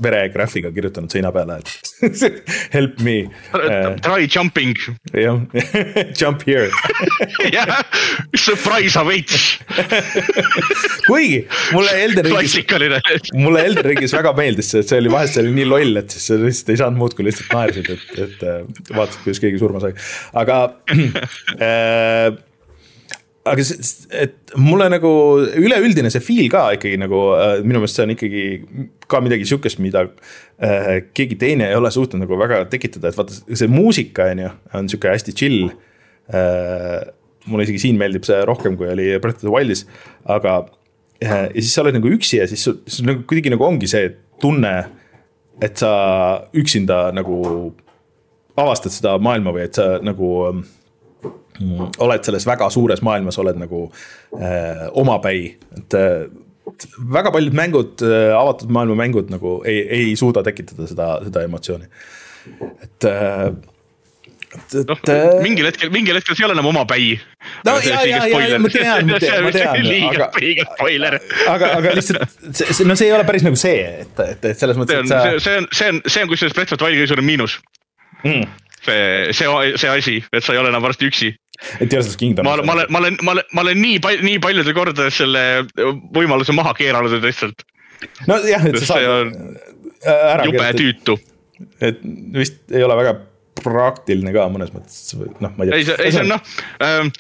veregraafiga 0.05 0.73
kirjutanud 0.75 1.13
seina 1.13 1.33
peale, 1.35 1.59
et 1.61 2.15
help 2.77 3.01
me. 3.05 3.17
Äh, 3.57 3.95
try 4.05 4.29
jumping. 4.29 4.77
jah, 5.13 5.41
jump 6.21 6.45
here. 6.49 6.71
jah, 7.57 7.83
surprise 8.37 8.99
awaits. 9.01 9.59
kuigi 11.09 11.45
mulle 11.75 11.99
Elden 12.05 12.31
Ringis, 12.31 12.57
mulle 13.35 13.67
Elden 13.69 13.91
Ringis 13.93 14.17
väga 14.17 14.35
meeldis 14.37 14.73
see, 14.73 14.85
et 14.85 14.91
see 14.91 15.03
oli 15.03 15.13
vahest 15.13 15.37
see 15.37 15.45
oli 15.45 15.55
nii 15.59 15.69
loll, 15.69 16.01
et 16.01 16.15
siis 16.15 16.31
sa 16.31 16.41
lihtsalt 16.41 16.75
ei 16.75 16.81
saanud 16.81 17.01
muud 17.01 17.17
kui 17.17 17.29
lihtsalt 17.29 17.53
naersid, 17.55 17.93
et, 17.95 18.19
et 18.25 18.91
vaatasid, 18.95 19.23
kuidas 19.27 19.43
keegi 19.45 19.63
surma 19.63 19.83
sai, 19.85 19.95
aga 20.45 20.59
äh, 21.69 22.35
aga 23.45 23.65
see, 23.67 24.07
et 24.25 24.55
mulle 24.61 24.87
nagu 24.93 25.11
üleüldine 25.61 26.11
see 26.13 26.23
feel 26.25 26.47
ka 26.53 26.65
ikkagi 26.77 26.97
nagu 27.01 27.21
äh, 27.37 27.59
minu 27.65 27.83
meelest 27.83 27.99
see 27.99 28.07
on 28.07 28.15
ikkagi 28.15 28.45
ka 29.11 29.21
midagi 29.25 29.49
sihukest, 29.49 29.83
mida 29.85 30.07
äh, 30.07 31.03
keegi 31.17 31.37
teine 31.41 31.69
ei 31.69 31.77
ole 31.77 31.93
suutnud 31.93 32.25
nagu 32.25 32.39
väga 32.41 32.63
tekitada, 32.73 33.11
et 33.11 33.19
vaata 33.19 33.37
see 33.61 33.69
muusika 33.71 34.31
on 34.33 34.45
ju, 34.47 34.55
on 34.81 34.89
sihuke 34.93 35.13
hästi 35.13 35.37
chill 35.37 35.69
äh,. 35.69 37.05
mulle 37.45 37.67
isegi 37.67 37.83
siin 37.83 37.99
meeldib 38.01 38.25
see 38.25 38.39
rohkem, 38.49 38.79
kui 38.81 38.89
oli 38.89 39.11
Breath 39.21 39.43
of 39.43 39.45
the 39.45 39.53
Wild'is, 39.53 39.85
aga 40.33 40.63
äh, 41.21 41.51
ja 41.51 41.61
siis 41.61 41.75
sa 41.75 41.83
oled 41.85 41.99
nagu 41.99 42.13
üksi 42.17 42.39
ja 42.41 42.47
siis 42.49 42.65
sul 42.65 43.11
nagu 43.11 43.27
kuidagi 43.29 43.53
nagu 43.53 43.67
ongi 43.67 43.91
see 43.91 44.09
tunne, 44.41 44.73
et 45.63 45.77
sa 45.79 45.91
üksinda 46.57 47.11
nagu 47.15 47.37
avastad 48.57 48.95
seda 48.95 49.19
maailma 49.21 49.53
või 49.53 49.67
et 49.67 49.77
sa 49.77 49.99
nagu 50.01 50.31
äh, 50.49 50.65
oled 52.03 52.25
selles 52.27 52.47
väga 52.49 52.71
suures 52.73 53.03
maailmas, 53.05 53.39
oled 53.39 53.59
nagu 53.61 53.85
äh, 54.39 54.87
omapäi, 54.99 55.45
et 55.79 55.99
äh, 55.99 56.25
väga 57.13 57.31
paljud 57.35 57.55
mängud 57.55 58.03
äh,, 58.03 58.33
avatud 58.35 58.73
maailma 58.75 58.97
mängud 59.05 59.31
nagu 59.31 59.61
ei, 59.69 59.85
ei 59.99 60.17
suuda 60.19 60.43
tekitada 60.47 60.89
seda, 60.91 61.13
seda 61.27 61.45
emotsiooni, 61.47 61.87
et 62.83 63.07
äh, 63.07 63.47
noh, 64.89 65.05
mingil 65.45 65.69
hetkel, 65.71 65.93
mingil 65.95 66.19
hetkel 66.19 66.35
see 66.35 66.43
ei 66.43 66.49
ole 66.49 66.57
enam 66.59 66.73
omapäi. 66.73 67.15
no 67.69 67.77
ja, 67.85 68.03
ja, 68.09 68.25
ja, 68.27 68.59
ma 68.59 68.73
tean, 68.75 69.07
ma 69.13 69.23
tean, 69.23 69.47
ma 69.47 69.55
tean. 69.55 69.79
liiga, 69.87 70.29
liiga 70.41 70.67
spoiler. 70.73 71.21
aga, 71.55 71.71
aga 71.79 71.95
lihtsalt 72.01 72.27
see, 72.51 72.67
see, 72.73 72.89
no 72.89 72.99
see 72.99 73.13
ei 73.13 73.15
ole 73.15 73.29
päris 73.31 73.47
nagu 73.47 73.59
see, 73.61 73.79
et, 74.03 74.27
et, 74.27 74.51
et 74.51 74.59
selles 74.59 74.81
mõttes. 74.81 75.07
see 75.07 75.31
on, 75.31 75.41
see 75.47 75.57
on, 75.63 75.71
see 75.71 75.95
on, 75.95 76.03
see 76.09 76.27
on 76.27 76.35
kusjuures 76.35 76.59
Breath 76.59 76.75
of 76.75 76.83
the 76.83 76.89
Wild'i 76.89 77.05
kõige 77.05 77.15
suurem 77.15 77.31
miinus 77.31 77.61
mm 78.25 78.63
see, 78.85 79.33
see, 79.33 79.77
see 79.77 79.89
asi, 79.89 80.25
et 80.33 80.45
sa 80.45 80.55
ei 80.55 80.61
ole 80.61 80.73
enam 80.73 80.85
varsti 80.85 81.09
üksi. 81.09 81.33
Tears 81.89 82.09
of 82.09 82.17
Kingdom. 82.21 82.47
ma 82.47 82.55
olen, 82.55 82.67
ma 82.67 82.75
olen, 82.75 82.87
ma 82.91 82.99
olen, 82.99 83.19
ma 83.23 83.35
olen, 83.37 83.51
ma 83.53 83.65
olen 83.67 83.81
nii 83.83 84.01
palju, 84.05 84.25
nii 84.27 84.41
paljudel 84.43 84.77
kordadel 84.77 85.13
selle 85.15 85.45
võimaluse 86.15 86.55
maha 86.57 86.75
keeranud 86.79 87.15
lihtsalt. 87.25 87.67
nojah, 88.31 88.67
et 88.71 88.81
sa 88.83 88.95
saad. 88.95 89.37
ära 90.05 90.49
jube 90.49 90.73
tüütu. 90.79 91.19
et 91.81 92.03
vist 92.35 92.61
ei 92.75 92.83
ole 92.85 92.99
väga 92.99 93.17
praktiline 93.65 94.33
ka 94.35 94.49
mõnes 94.53 94.73
mõttes, 94.75 95.15
noh, 95.15 95.53
ma 95.55 95.67
ei 95.67 95.85
tea. 95.85 95.99
ei, 96.03 96.11
see 96.13 96.25
on 96.25 96.35
noh 96.35 96.57
ähm,, 96.85 97.13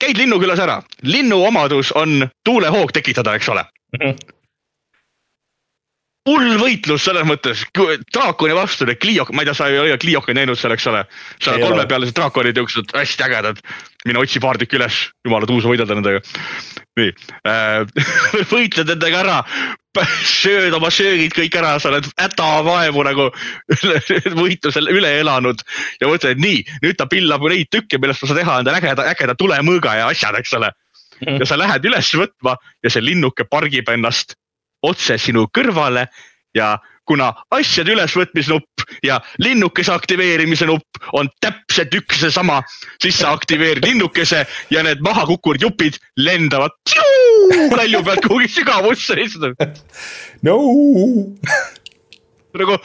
käid 0.00 0.18
linnukülas 0.20 0.62
ära, 0.62 0.78
linnu 1.02 1.42
omadus 1.44 1.92
on 1.98 2.22
tuulehoog 2.46 2.94
tekitada, 2.94 3.34
eks 3.36 3.50
ole 3.52 3.66
mm. 3.66 4.00
-hmm 4.00 4.32
hull 6.28 6.56
võitlus 6.56 7.04
selles 7.04 7.26
mõttes, 7.28 7.62
draakoni 7.76 8.56
vastu 8.56 8.86
need 8.88 9.00
Clio, 9.02 9.26
ma 9.36 9.44
ei 9.44 9.48
tea, 9.50 9.56
sa 9.58 9.68
ei 9.68 9.80
ole 9.82 9.98
Clio'ka 10.00 10.34
näinud 10.36 10.58
seal, 10.58 10.72
eks 10.72 10.86
ole. 10.88 11.04
seal 11.36 11.60
kolmepealised 11.60 12.16
draakonid 12.16 12.56
jooksevad 12.56 12.94
hästi 12.96 13.26
ägedad. 13.26 13.60
mine 14.04 14.20
otsi 14.20 14.40
paar 14.40 14.58
tükki 14.60 14.76
üles, 14.76 14.96
jumala 15.24 15.46
tuus 15.48 15.64
võidelda 15.68 15.96
nendega. 15.96 16.22
nii 16.96 17.10
äh, 17.48 17.84
võitled 18.54 18.88
nendega 18.88 19.20
ära, 19.20 19.38
sööd 20.24 20.72
oma 20.74 20.88
söögid 20.90 21.36
kõik 21.36 21.58
ära, 21.60 21.74
sa 21.78 21.90
oled 21.92 22.08
hädavaevu 22.20 23.04
nagu 23.04 23.28
võitlusel 24.40 24.88
üle 24.92 25.10
elanud. 25.20 25.60
ja 26.00 26.08
mõtled, 26.08 26.40
nii, 26.40 26.62
nüüd 26.86 26.96
ta 26.96 27.08
pillab 27.10 27.44
neid 27.52 27.68
tükke, 27.68 28.00
millest 28.00 28.24
ma 28.24 28.30
saan 28.30 28.40
teha 28.40 28.56
endale 28.62 28.80
ägeda, 28.80 29.10
ägeda 29.12 29.36
tulemõõga 29.36 29.98
ja 30.00 30.08
asjad, 30.08 30.40
eks 30.40 30.56
ole. 30.56 30.72
ja 31.20 31.44
sa 31.44 31.60
lähed 31.60 31.84
üles 31.84 32.14
võtma 32.16 32.56
ja 32.82 32.90
see 32.90 33.04
linnuke 33.04 33.44
pargib 33.44 33.92
ennast 33.92 34.38
otse 34.84 35.18
sinu 35.18 35.46
kõrvale 35.54 36.06
ja 36.54 36.74
kuna 37.08 37.30
asjade 37.52 37.92
ülesvõtmise 37.92 38.52
nupp 38.52 38.84
ja 39.04 39.18
linnukese 39.42 39.92
aktiveerimise 39.92 40.66
nupp 40.68 41.00
on 41.18 41.28
täpselt 41.44 41.92
üks 41.98 42.22
ja 42.22 42.28
seesama, 42.28 42.60
siis 43.02 43.18
sa 43.20 43.34
aktiveerid 43.36 43.84
linnukese 43.84 44.44
ja 44.72 44.84
need 44.86 45.04
maha 45.04 45.26
kukkunud 45.28 45.62
jupid 45.66 46.00
lendavad 46.16 46.76
kalju 47.74 48.02
pealt 48.06 48.24
kuhugi 48.24 48.48
sügavusse 48.48 49.16
lihtsalt. 49.18 49.60
no 50.46 50.58
nagu 52.54 52.78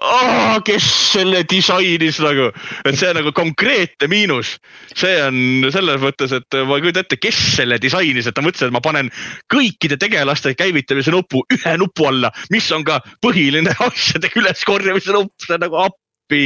oh,, 0.00 0.56
kes 0.66 0.86
selle 1.14 1.42
disainis 1.48 2.18
nagu, 2.22 2.50
et 2.86 2.98
see 2.98 3.10
on 3.10 3.18
nagu 3.20 3.32
konkreetne 3.36 4.08
miinus. 4.10 4.56
see 4.96 5.14
on 5.24 5.68
selles 5.72 6.00
mõttes, 6.02 6.34
et 6.36 6.58
ma 6.68 6.78
ei 6.78 6.84
kujuta 6.86 7.04
ette, 7.04 7.18
kes 7.20 7.40
selle 7.56 7.80
disainis, 7.82 8.28
et 8.28 8.36
ta 8.36 8.44
mõtles, 8.44 8.66
et 8.66 8.74
ma 8.74 8.82
panen 8.84 9.10
kõikide 9.52 9.98
tegelaste 10.00 10.54
käivitamise 10.58 11.14
nupu 11.14 11.44
ühe 11.52 11.76
nupu 11.80 12.08
alla, 12.08 12.32
mis 12.54 12.68
on 12.74 12.84
ka 12.86 13.00
põhiline 13.24 13.74
asjade 13.88 14.32
üleskorjamise 14.36 15.16
nupp, 15.16 15.34
see 15.42 15.56
on 15.56 15.64
nagu 15.66 15.80
appi. 15.86 16.44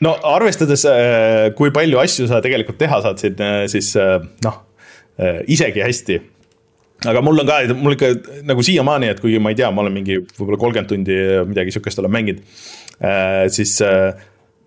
No 0.00 0.14
arvestades, 0.24 0.86
äh, 0.88 1.50
kui 1.56 1.72
palju 1.74 2.00
asju 2.00 2.28
sa 2.30 2.40
tegelikult 2.44 2.78
teha 2.80 3.02
saad 3.04 3.20
siin, 3.20 3.36
äh, 3.44 3.64
siis 3.68 3.92
äh, 4.00 4.18
noh, 4.46 4.66
isegi 5.52 5.82
hästi 5.84 6.14
aga 7.08 7.22
mul 7.24 7.42
on 7.42 7.48
ka, 7.48 7.60
mul 7.76 7.96
ikka 7.96 8.10
nagu 8.48 8.64
siiamaani, 8.66 9.12
et 9.14 9.20
kuigi 9.22 9.40
ma 9.42 9.52
ei 9.52 9.60
tea, 9.60 9.70
ma 9.72 9.84
olen 9.84 9.94
mingi 9.94 10.20
võib-olla 10.36 10.60
kolmkümmend 10.60 10.90
tundi 10.90 11.20
midagi 11.48 11.76
sihukest 11.76 12.02
olen 12.02 12.12
mänginud 12.16 12.42
äh,. 13.00 13.46
siis 13.52 13.78
äh, 13.86 14.10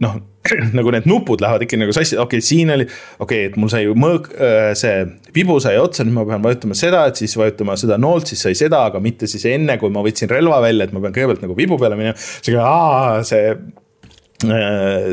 noh, 0.04 0.18
nagu 0.78 0.94
need 0.96 1.06
nupud 1.10 1.44
lähevad 1.44 1.66
ikka 1.66 1.80
nagu 1.80 1.96
sassi, 1.96 2.18
okei 2.18 2.42
okay,, 2.42 2.46
siin 2.46 2.74
oli, 2.74 2.88
okei 3.20 3.44
okay,, 3.44 3.52
et 3.52 3.60
mul 3.62 3.72
sai 3.74 3.86
mõõg 3.90 4.32
äh,, 4.34 4.72
see 4.80 5.04
vibu 5.36 5.60
sai 5.64 5.78
otsa, 5.82 6.08
nüüd 6.08 6.18
ma 6.18 6.26
pean 6.30 6.44
vajutama 6.46 6.78
seda, 6.78 7.06
et 7.10 7.22
siis 7.22 7.38
vajutama 7.40 7.78
seda 7.80 8.00
noolt, 8.02 8.32
siis 8.32 8.42
sai 8.48 8.58
seda, 8.58 8.86
aga 8.90 9.04
mitte 9.04 9.30
siis 9.30 9.46
enne, 9.52 9.78
kui 9.82 9.94
ma 9.94 10.04
võtsin 10.06 10.32
relva 10.32 10.60
välja, 10.64 10.88
et 10.88 10.96
ma 10.96 11.04
pean 11.06 11.16
kõigepealt 11.16 11.46
nagu 11.46 11.58
vibu 11.58 11.80
peale 11.82 12.00
minema. 12.00 12.18
see 12.18 13.44
Äh, 13.44 13.83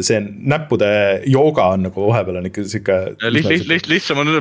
see 0.04 0.18
näppude 0.52 0.88
jooga 1.30 1.68
on 1.74 1.86
nagu 1.88 2.06
vahepeal 2.08 2.40
on 2.40 2.48
ikka 2.50 2.64
sihuke. 2.68 2.98
liht-, 3.34 3.68
liht-, 3.68 3.88
lihtsam 3.90 4.20
on 4.22 4.40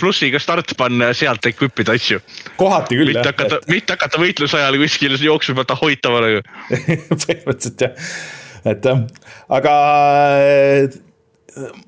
plussiga 0.00 0.40
start 0.42 0.74
panna 0.78 1.10
ja 1.10 1.18
sealt 1.22 1.48
equip 1.50 1.82
ida 1.84 1.96
asju. 1.96 2.20
kohati 2.60 2.98
küll 2.98 3.12
mitte 3.12 3.24
jah. 3.24 3.32
hakata 3.32 3.60
et..., 3.60 3.72
mitte 3.72 3.96
hakata 3.96 4.22
võitluse 4.22 4.60
ajal 4.60 4.78
kuskil 4.82 5.18
jooksma 5.28 5.58
pealt 5.60 5.74
ahoitama 5.76 6.22
nagu 6.24 6.44
põhimõtteliselt 7.24 7.86
jah, 7.86 8.06
et 8.72 8.88
aga 9.58 9.74
äh, 10.44 11.00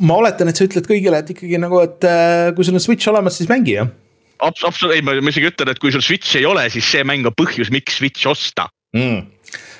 ma 0.00 0.18
oletan, 0.22 0.50
et 0.50 0.58
sa 0.58 0.68
ütled 0.68 0.88
kõigile, 0.88 1.22
et 1.22 1.32
ikkagi 1.34 1.60
nagu, 1.60 1.80
et 1.84 2.08
äh, 2.08 2.50
kui 2.56 2.66
sul 2.66 2.78
on 2.78 2.84
Switch 2.84 3.10
olemas, 3.12 3.40
siis 3.40 3.50
mängi 3.50 3.78
jah 3.78 3.90
Abs. 4.38 4.62
absoluutselt, 4.62 4.94
ei 4.94 5.02
ma, 5.02 5.16
ma 5.18 5.32
isegi 5.34 5.50
ütlen, 5.50 5.72
et 5.72 5.80
kui 5.82 5.90
sul 5.90 6.04
Switch'i 6.04 6.42
ei 6.42 6.46
ole, 6.46 6.68
siis 6.70 6.86
see 6.86 7.02
mäng 7.06 7.26
on 7.26 7.34
põhjus, 7.34 7.72
miks 7.74 7.98
Switch 7.98 8.28
osta 8.30 8.68
mm.. 8.94 9.24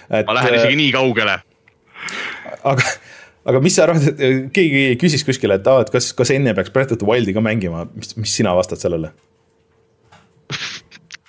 Ma 0.09 0.35
lähen 0.39 0.57
isegi 0.57 0.77
nii 0.81 0.93
kaugele 0.95 1.37
aga, 2.65 2.85
aga 3.49 3.63
mis 3.65 3.77
sa 3.79 3.87
arvad, 3.87 4.09
et 4.09 4.51
keegi 4.55 4.99
küsis 5.01 5.25
kuskil, 5.27 5.55
et 5.55 5.67
aa, 5.71 5.85
et 5.85 5.93
kas, 5.95 6.13
kas 6.17 6.33
enne 6.35 6.55
peaks 6.57 6.73
Breath 6.75 6.95
of 6.95 7.01
the 7.03 7.09
Wildi 7.09 7.35
ka 7.37 7.45
mängima, 7.45 7.87
mis, 7.95 8.17
mis 8.19 8.35
sina 8.41 8.55
vastad 8.59 8.81
sellele? 8.83 9.13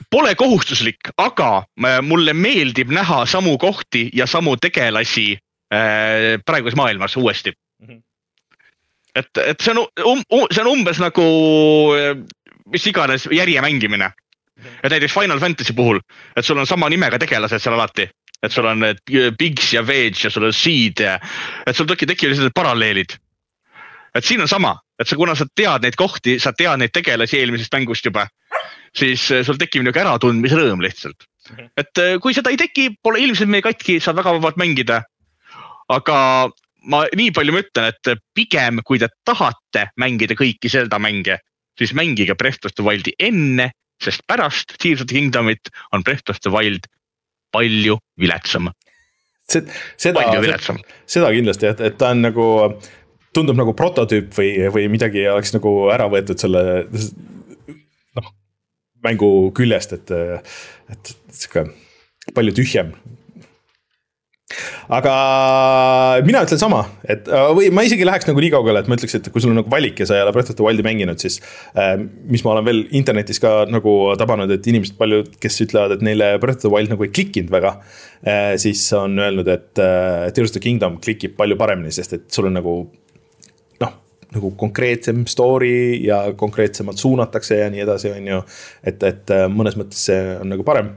Pole 0.10 0.34
kohustuslik, 0.35 1.11
aga 1.22 1.51
äh, 1.61 1.99
mulle 2.01 2.34
meeldib 2.34 2.89
näha 2.95 3.26
samu 3.30 3.57
kohti 3.61 4.07
ja 4.14 4.26
samu 4.27 4.56
tegelasi 4.57 5.34
äh, 5.35 6.39
praeguses 6.45 6.77
maailmas 6.80 7.18
uuesti 7.18 7.53
mm. 7.53 7.88
-hmm. 7.88 8.01
et, 9.15 9.30
et 9.45 9.61
see 9.61 9.72
on 9.76 9.85
um,, 10.06 10.23
um, 10.31 10.47
see 10.51 10.64
on 10.64 10.72
umbes 10.72 10.99
nagu 10.99 11.27
äh, 11.93 12.18
mis 12.72 12.88
iganes 12.88 13.27
järje 13.31 13.61
mängimine. 13.61 14.11
Mhm. 14.60 14.68
et 14.84 14.91
näiteks 14.91 15.14
Final 15.14 15.39
Fantasy 15.39 15.73
puhul, 15.73 15.99
et 16.35 16.45
sul 16.45 16.57
on 16.57 16.68
sama 16.68 16.89
nimega 16.89 17.19
tegelased 17.19 17.61
seal 17.64 17.77
alati 17.77 18.10
et 18.43 18.53
sul 18.53 18.67
on 18.69 18.83
need 18.83 19.01
Bigs 19.37 19.73
ja 19.73 19.83
Veg 19.85 20.19
ja 20.23 20.31
sul 20.31 20.47
on 20.47 20.55
Seed 20.55 21.03
ja, 21.03 21.17
et 21.67 21.75
sul 21.75 21.87
tekib, 21.89 22.11
tekivad 22.13 22.37
sellised 22.37 22.55
paralleelid. 22.55 23.17
et 24.15 24.25
siin 24.25 24.41
on 24.41 24.49
sama, 24.49 24.73
et 24.99 25.07
sa, 25.07 25.15
kuna 25.19 25.35
sa 25.37 25.45
tead 25.55 25.85
neid 25.85 25.97
kohti, 25.99 26.39
sa 26.41 26.53
tead 26.57 26.81
neid 26.81 26.93
tegelasi 26.95 27.37
eelmisest 27.39 27.75
mängust 27.75 28.05
juba, 28.05 28.25
siis 28.97 29.27
eh, 29.31 29.43
sul 29.45 29.59
tekib 29.59 29.83
nihuke 29.83 30.01
äratundmisrõõm 30.01 30.81
lihtsalt. 30.83 31.27
Mhm. 31.49 31.69
et 31.77 32.01
eh, 32.03 32.15
kui 32.21 32.33
seda 32.33 32.53
ei 32.53 32.57
teki, 32.57 32.89
pole 33.03 33.21
ilmselt 33.21 33.51
meie 33.51 33.65
katki, 33.65 33.99
saad 33.99 34.17
väga 34.19 34.37
vabalt 34.39 34.57
mängida. 34.61 35.03
aga 35.89 36.49
ma 36.85 37.03
nii 37.17 37.31
palju 37.33 37.53
ma 37.53 37.61
ütlen, 37.63 37.91
et 37.91 38.23
pigem 38.37 38.81
kui 38.85 38.99
te 39.01 39.09
tahate 39.25 39.89
mängida 39.97 40.37
kõiki 40.37 40.69
Zelda 40.69 40.99
mänge, 41.01 41.39
siis 41.77 41.93
mängige 41.97 42.35
Breath 42.37 42.65
of 42.65 42.75
the 42.77 42.85
Wildi 42.85 43.15
enne, 43.19 43.71
sest 43.99 44.23
pärast 44.27 44.77
Tears 44.79 45.01
of 45.01 45.09
the 45.09 45.17
Kingdomit 45.17 45.71
on 45.91 46.03
Breath 46.03 46.29
of 46.29 46.39
the 46.45 46.53
Wild 46.53 46.85
palju 47.55 47.97
viletsam. 48.19 48.69
seda, 49.97 50.23
seda, 51.09 51.31
kindlasti 51.34 51.69
jah, 51.69 51.80
et 51.88 51.97
ta 51.99 52.11
on 52.13 52.21
nagu, 52.27 52.47
tundub 53.35 53.57
nagu 53.57 53.73
prototüüp 53.77 54.34
või, 54.38 54.51
või 54.73 54.88
midagi 54.93 55.26
oleks 55.31 55.55
nagu 55.55 55.73
ära 55.93 56.09
võetud 56.11 56.41
selle 56.41 56.63
noh, 58.17 58.34
mängu 59.05 59.31
küljest, 59.57 59.97
et, 59.97 60.13
et 60.93 61.13
sihuke 61.34 61.69
palju 62.35 62.53
tühjem 62.59 62.93
aga 64.89 65.13
mina 66.26 66.41
ütlen 66.45 66.59
sama, 66.61 66.81
et 67.05 67.27
äh, 67.30 67.49
või 67.53 67.69
ma 67.73 67.84
isegi 67.85 68.05
läheks 68.07 68.26
nagu 68.26 68.41
nii 68.41 68.51
kaugele, 68.53 68.81
et 68.81 68.89
ma 68.89 68.97
ütleks, 68.97 69.13
et 69.19 69.30
kui 69.30 69.43
sul 69.43 69.53
on 69.53 69.59
nagu 69.61 69.69
valik 69.69 70.01
ja 70.01 70.07
sa 70.09 70.17
ei 70.17 70.23
ole 70.23 70.34
Breath 70.34 70.49
of 70.53 70.57
the 70.57 70.65
Wildi 70.65 70.85
mänginud, 70.85 71.21
siis 71.21 71.38
äh,. 71.76 71.93
mis 72.30 72.41
ma 72.45 72.55
olen 72.55 72.65
veel 72.65 72.80
internetis 72.97 73.41
ka 73.43 73.67
nagu 73.69 73.93
tabanud, 74.17 74.49
et 74.55 74.69
inimesed 74.71 74.97
paljud, 74.97 75.35
kes 75.41 75.61
ütlevad, 75.67 75.93
et 75.95 76.05
neile 76.05 76.31
Breath 76.41 76.63
of 76.63 76.65
the 76.65 76.73
Wild 76.73 76.93
nagu 76.93 77.05
ei 77.05 77.13
klikkinud 77.13 77.53
väga 77.53 77.76
äh,. 77.77 78.55
siis 78.61 78.88
on 78.97 79.19
öelnud, 79.21 79.51
et 79.53 79.84
äh, 79.84 80.31
Tears 80.34 80.49
of 80.49 80.57
the 80.57 80.63
Kingdom 80.65 80.97
klikib 81.03 81.38
palju 81.38 81.57
paremini, 81.59 81.93
sest 81.93 82.17
et 82.17 82.26
sul 82.34 82.49
on 82.49 82.57
nagu 82.57 82.73
noh, 83.84 83.93
nagu 84.34 84.51
konkreetsem 84.57 85.27
story 85.30 85.99
ja 86.07 86.23
konkreetsemalt 86.38 86.97
suunatakse 86.97 87.61
ja 87.61 87.69
nii 87.69 87.85
edasi, 87.85 88.15
on 88.17 88.34
ju. 88.34 88.41
et, 88.81 89.05
et 89.05 89.35
äh, 89.35 89.45
mõnes 89.53 89.77
mõttes 89.77 90.09
see 90.09 90.26
on 90.39 90.49
nagu 90.55 90.65
parem 90.65 90.89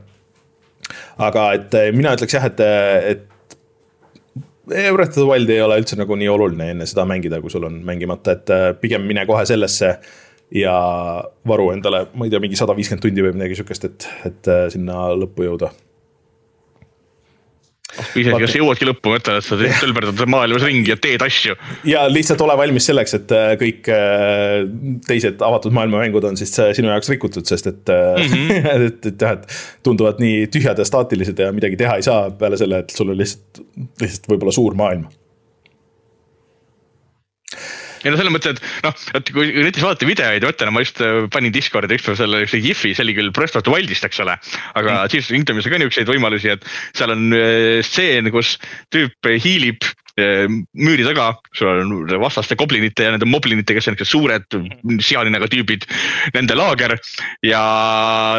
aga 1.20 1.51
et 1.59 1.77
äh, 1.77 1.91
mina 1.95 2.16
ütleks 2.16 2.39
jah, 2.39 2.49
et, 2.49 2.65
et 3.12 3.29
Breath 4.67 5.17
of 5.17 5.23
the 5.23 5.27
Wild 5.27 5.51
ei 5.51 5.63
ole 5.65 5.81
üldse 5.83 5.97
nagu 5.99 6.17
nii 6.19 6.29
oluline 6.31 6.69
enne 6.75 6.87
seda 6.87 7.07
mängida, 7.09 7.41
kui 7.43 7.51
sul 7.51 7.67
on 7.67 7.81
mängimata, 7.87 8.37
et 8.37 8.53
äh, 8.55 8.69
pigem 8.79 9.07
mine 9.09 9.27
kohe 9.27 9.47
sellesse. 9.49 9.97
ja 10.53 10.73
varu 11.49 11.71
endale, 11.73 12.03
ma 12.13 12.27
ei 12.27 12.31
tea, 12.31 12.41
mingi 12.45 12.59
sada 12.61 12.75
viiskümmend 12.77 13.01
tundi 13.01 13.23
või 13.25 13.33
midagi 13.33 13.57
sihukest, 13.57 13.87
et, 13.89 14.07
et 14.29 14.51
äh, 14.53 14.67
sinna 14.75 15.07
lõppu 15.17 15.47
jõuda 15.47 15.71
isegi 18.01 18.40
kas 18.44 18.56
jõuadki 18.56 18.89
lõppu, 18.89 19.12
ma 19.12 19.20
ütlen, 19.20 19.39
et 19.40 19.47
sa 19.47 19.59
tölberdad 19.82 20.23
maailmas 20.32 20.66
ringi 20.66 20.93
ja 20.93 20.98
teed 21.01 21.24
asju. 21.24 21.56
ja 21.89 22.05
lihtsalt 22.10 22.43
ole 22.44 22.56
valmis 22.60 22.89
selleks, 22.89 23.16
et 23.19 23.35
äh, 23.36 23.55
kõik 23.60 23.90
äh, 23.93 24.59
teised 25.09 25.43
avatud 25.44 25.74
maailma 25.77 26.02
mängud 26.05 26.27
on 26.28 26.39
siis 26.40 26.52
äh, 26.62 26.73
sinu 26.77 26.93
jaoks 26.93 27.12
rikutud, 27.12 27.47
sest 27.48 27.70
et 27.70 27.94
mm, 27.94 28.28
-hmm. 28.35 28.86
et, 28.90 29.10
et 29.12 29.27
jah, 29.27 29.39
et 29.39 29.82
tunduvad 29.86 30.23
nii 30.23 30.47
tühjad 30.52 30.78
ja 30.78 30.89
staatilised 30.89 31.39
ja 31.39 31.52
midagi 31.55 31.81
teha 31.81 31.98
ei 32.01 32.06
saa 32.06 32.31
peale 32.31 32.60
selle, 32.60 32.85
et 32.85 32.94
sul 32.94 33.12
on 33.12 33.19
lihtsalt, 33.19 33.64
lihtsalt 34.01 34.31
võib-olla 34.32 34.55
suur 34.55 34.78
maailm 34.78 35.09
ei 38.03 38.12
no 38.12 38.19
selles 38.19 38.35
mõttes, 38.35 38.59
et 38.59 38.85
noh, 38.87 38.97
et 39.19 39.33
kui 39.35 39.51
näiteks 39.55 39.85
vaadata 39.85 40.09
videoid, 40.09 40.45
ma 40.45 40.53
ütlen, 40.55 40.74
ma 40.74 40.85
just 40.85 41.01
äh, 41.05 41.24
panin 41.33 41.55
Discordi 41.55 41.99
ükspäev 41.99 42.19
selle 42.20 42.43
ühte 42.47 42.61
Gifi, 42.62 42.93
see 42.97 43.05
oli 43.05 43.16
küll 43.19 43.33
Breath 43.35 43.59
of 43.59 43.66
the 43.66 43.73
Wildist, 43.74 44.07
eks 44.09 44.23
ole. 44.24 44.37
aga 44.74 44.95
mm. 44.95 45.12
Tears 45.12 45.31
of 45.31 45.37
Kingdomis 45.37 45.69
on 45.69 45.74
ka 45.74 45.83
niisuguseid 45.83 46.12
võimalusi, 46.12 46.53
et 46.57 46.69
seal 46.99 47.15
on 47.15 47.27
äh, 47.37 47.81
stseen, 47.87 48.31
kus 48.35 48.57
tüüp 48.95 49.31
hiilib 49.45 49.87
äh, 50.19 50.47
müüri 50.51 51.07
taga, 51.07 51.33
sul 51.57 51.73
on 51.73 52.15
vastaste 52.23 52.59
goblinite 52.61 53.07
ja 53.09 53.15
nende 53.15 53.29
moblinite, 53.29 53.77
kes 53.77 53.91
on 53.91 53.99
niisugused 53.99 54.12
suured 54.12 55.03
seaninnaga 55.03 55.51
tüübid, 55.53 55.87
nende 56.37 56.59
laager 56.59 56.99
ja 57.47 57.62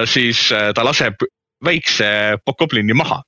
siis 0.09 0.49
ta 0.51 0.85
laseb 0.85 1.23
väikse 1.63 2.09
goblini 2.59 2.95
maha 2.97 3.21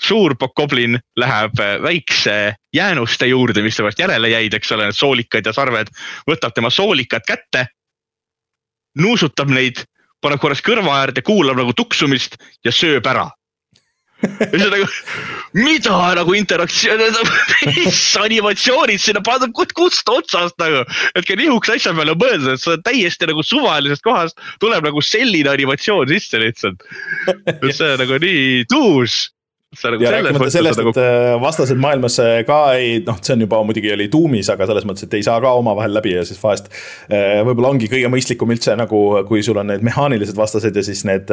suur 0.00 0.34
Bokoblin 0.38 0.98
läheb 1.16 1.60
äh, 1.60 1.76
väikse 1.82 2.54
jäänuste 2.74 3.26
juurde, 3.26 3.62
mis 3.62 3.76
temast 3.76 3.98
järele 3.98 4.28
jäid, 4.32 4.54
eks 4.54 4.72
ole, 4.72 4.88
need 4.88 4.98
soolikad 4.98 5.46
ja 5.46 5.54
sarved, 5.56 5.92
võtab 6.30 6.54
tema 6.54 6.70
soolikad 6.70 7.26
kätte, 7.26 7.66
nuusutab 8.98 9.50
neid, 9.54 9.84
paneb 10.22 10.42
korraks 10.42 10.64
kõrva 10.64 11.00
äärde, 11.02 11.22
kuulab 11.22 11.58
nagu 11.60 11.72
tuksumist 11.76 12.38
ja 12.64 12.72
sööb 12.74 13.06
ära 13.06 13.28
ja 14.24 14.48
siis 14.50 14.64
on 14.64 14.72
nagu, 14.72 14.86
mida 15.58 15.96
nagu 16.18 16.34
interaktsioon, 16.36 17.02
mis 17.68 18.00
animatsioonid 18.20 19.02
sinna 19.02 19.22
pandud, 19.24 19.72
kust 19.76 20.08
otsast 20.08 20.56
nagu. 20.62 20.84
et 21.14 21.26
ka 21.28 21.36
nihukese 21.38 21.78
asja 21.78 21.94
peale 21.96 22.16
mõelda, 22.18 22.54
et 22.54 22.62
sa 22.62 22.76
täiesti 22.86 23.28
nagu 23.30 23.44
suvalisest 23.44 24.04
kohast 24.06 24.40
tuleb 24.62 24.86
nagu 24.86 25.02
selline 25.04 25.50
animatsioon 25.52 26.08
sisse 26.12 26.40
lihtsalt. 26.40 26.84
see 27.70 27.92
on 27.92 28.00
nagu 28.00 28.20
nii 28.22 28.64
tuus 28.70 29.33
Nagu 29.74 30.04
ja 30.04 30.12
rääkimata 30.14 30.50
sellest, 30.52 30.78
nagu... 30.80 30.92
et 30.92 30.98
nagu... 31.00 31.40
vastased 31.42 31.78
maailmas 31.80 32.18
äh, 32.22 32.40
ka 32.46 32.58
ei, 32.78 32.98
noh, 33.06 33.18
see 33.24 33.34
on 33.36 33.44
juba 33.44 33.60
muidugi 33.66 33.92
oli 33.94 34.06
tuumis, 34.12 34.50
aga 34.52 34.68
selles 34.70 34.86
mõttes, 34.88 35.06
et 35.06 35.16
ei 35.18 35.24
saa 35.26 35.40
ka 35.42 35.54
omavahel 35.58 35.94
läbi 35.96 36.14
ja 36.14 36.24
siis 36.26 36.40
vahest. 36.42 36.70
Äh, 37.08 37.40
võib-olla 37.46 37.72
ongi 37.74 37.88
kõige 37.92 38.10
mõistlikum 38.12 38.52
üldse 38.54 38.76
nagu, 38.78 39.00
kui 39.28 39.42
sul 39.46 39.58
on 39.62 39.72
need 39.72 39.84
mehaanilised 39.86 40.38
vastased 40.38 40.76
ja 40.76 40.84
siis 40.86 41.04
need 41.08 41.32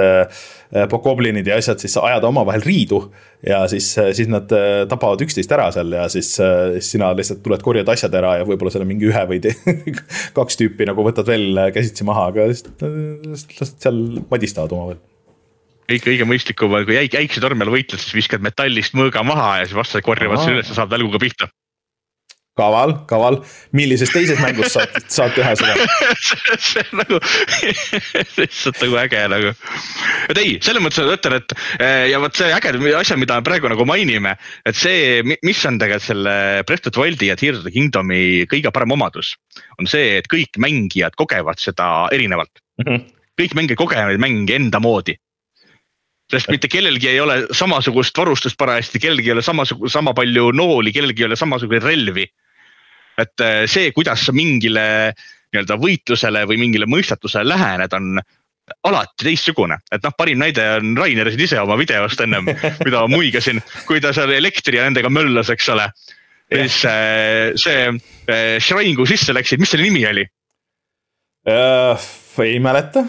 pokoblinid 0.92 1.48
ja 1.48 1.58
asjad, 1.60 1.82
siis 1.84 1.98
sa 1.98 2.06
ajad 2.08 2.26
omavahel 2.30 2.64
riidu. 2.64 3.04
ja 3.48 3.64
siis, 3.68 3.90
siis 4.14 4.30
nad 4.30 4.52
tapavad 4.90 5.22
üksteist 5.26 5.52
ära 5.52 5.68
seal 5.74 5.92
ja 5.98 6.06
siis, 6.14 6.30
siis 6.38 6.92
sina 6.94 7.10
lihtsalt 7.18 7.42
tuled, 7.44 7.64
korjad 7.66 7.90
asjad 7.90 8.14
ära 8.22 8.36
ja 8.40 8.48
võib-olla 8.48 8.74
seal 8.74 8.86
on 8.86 8.92
mingi 8.94 9.10
ühe 9.10 9.24
või 9.28 9.42
kaks 10.38 10.62
tüüpi 10.62 10.88
nagu 10.90 11.06
võtad 11.06 11.28
veel 11.28 11.66
käsitsi 11.74 12.08
maha, 12.08 12.30
aga 12.32 12.50
lihtsalt 12.52 13.82
seal 13.82 14.04
madistavad 14.30 14.78
omavahel 14.78 15.02
kõik 15.92 16.06
kõige 16.08 16.28
mõistlikum 16.30 16.78
on, 16.78 16.86
kui 16.88 16.98
jäik, 16.98 17.18
äiksetormel 17.20 17.72
võitled, 17.74 18.02
siis 18.02 18.16
viskad 18.16 18.44
metallist 18.46 18.96
mõõga 18.98 19.24
maha 19.28 19.62
ja 19.62 19.66
siis 19.68 19.78
vastased 19.78 20.06
korjavad 20.06 20.42
selle 20.42 20.60
üles 20.60 20.72
ja 20.72 20.78
saab 20.78 20.94
välguga 20.94 21.22
pihta. 21.22 21.52
kaval, 22.60 22.92
kaval, 23.08 23.38
millises 23.74 24.12
teises 24.12 24.38
mängus 24.44 24.74
saad, 24.76 24.98
saad 25.10 25.32
teha 25.38 25.54
seda 25.56 25.86
see 26.68 26.84
on 26.84 27.00
nagu 27.00 27.20
lihtsalt 28.42 28.82
nagu 28.84 28.98
äge 29.02 29.22
nagu. 29.32 29.54
et 30.30 30.42
ei, 30.42 30.58
selles 30.62 30.84
mõttes 30.84 31.08
ma 31.08 31.16
ütlen, 31.16 31.38
et 31.40 31.56
eh, 31.80 32.10
ja 32.12 32.20
vot 32.22 32.36
see 32.36 32.52
äge 32.52 32.76
asja, 33.00 33.18
mida 33.18 33.40
me 33.40 33.48
praegu 33.48 33.72
nagu 33.72 33.88
mainime, 33.88 34.36
et 34.68 34.78
see, 34.78 35.24
mis 35.48 35.64
on 35.66 35.80
tegelikult 35.82 36.10
selle 36.10 36.36
Breath 36.68 36.92
of 36.92 36.98
the 36.98 37.06
Wildi 37.06 37.32
ja 37.32 37.40
Tears 37.40 37.64
of 37.64 37.70
the 37.70 37.74
Kingdomi 37.74 38.44
kõige 38.52 38.76
parem 38.76 39.00
omadus, 39.00 39.34
on 39.80 39.90
see, 39.90 40.20
et 40.20 40.30
kõik 40.32 40.60
mängijad 40.62 41.16
kogevad 41.20 41.64
seda 41.64 41.88
erinevalt 42.12 42.54
mm. 42.84 42.88
-hmm 42.88 43.10
kõik 43.42 43.56
mängijad 43.58 43.80
kogevad 43.80 44.22
mänge 44.22 44.54
enda 44.60 44.80
moodi 44.84 45.16
sest 46.32 46.52
mitte 46.52 46.70
kellelgi 46.72 47.10
ei 47.12 47.20
ole 47.20 47.38
samasugust 47.56 48.18
varustust 48.18 48.58
parajasti, 48.60 49.02
kellelgi 49.04 49.32
ei 49.32 49.36
ole 49.36 49.44
samasugust, 49.46 49.94
sama 49.94 50.14
palju 50.18 50.52
nooli, 50.56 50.94
kellelgi 50.96 51.26
ei 51.26 51.30
ole 51.30 51.40
samasuguseid 51.40 51.88
relvi. 51.88 52.28
et 53.22 53.44
äh, 53.44 53.64
see, 53.70 53.92
kuidas 53.92 54.24
sa 54.26 54.34
mingile 54.34 54.84
nii-öelda 55.52 55.76
võitlusele 55.78 56.46
või 56.48 56.58
mingile 56.62 56.88
mõistatusele 56.90 57.44
lähened, 57.52 57.92
on 57.94 58.22
alati 58.88 59.28
teistsugune, 59.28 59.82
et 59.92 60.04
noh, 60.06 60.14
parim 60.18 60.40
näide 60.40 60.64
on 60.78 60.96
Rainer 60.98 61.28
siin 61.30 61.44
ise 61.44 61.60
oma 61.60 61.76
videost 61.78 62.24
ennem, 62.24 62.48
mida 62.86 63.04
ma 63.04 63.08
muigasin, 63.12 63.60
kui 63.86 64.00
ta 64.02 64.14
seal 64.16 64.32
elektri 64.34 64.80
ja 64.80 64.88
nendega 64.88 65.12
möllas, 65.12 65.52
eks 65.52 65.70
ole. 65.76 65.90
ja 66.52 66.62
siis 66.64 66.80
äh, 66.88 67.52
see 67.60 67.90
äh, 67.92 68.56
Shrine, 68.64 68.96
kuhu 68.96 69.12
sisse 69.12 69.36
läksid, 69.36 69.62
mis 69.62 69.76
selle 69.76 69.90
nimi 69.90 70.06
oli 70.08 70.26
ei 72.46 72.60
mäleta. 72.62 73.02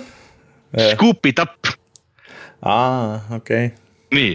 Scoop 0.95 1.27
it 1.29 1.39
up 1.39 1.69
aa, 2.63 3.21
okei. 3.37 3.67
Okay.. 3.67 4.17
nii, 4.17 4.35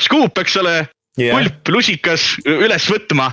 skuup, 0.00 0.38
eks 0.42 0.56
ole? 0.62 0.78
Yeah., 1.18 1.34
kulp, 1.34 1.72
lusikas 1.74 2.36
üles 2.46 2.86
võtma. 2.90 3.32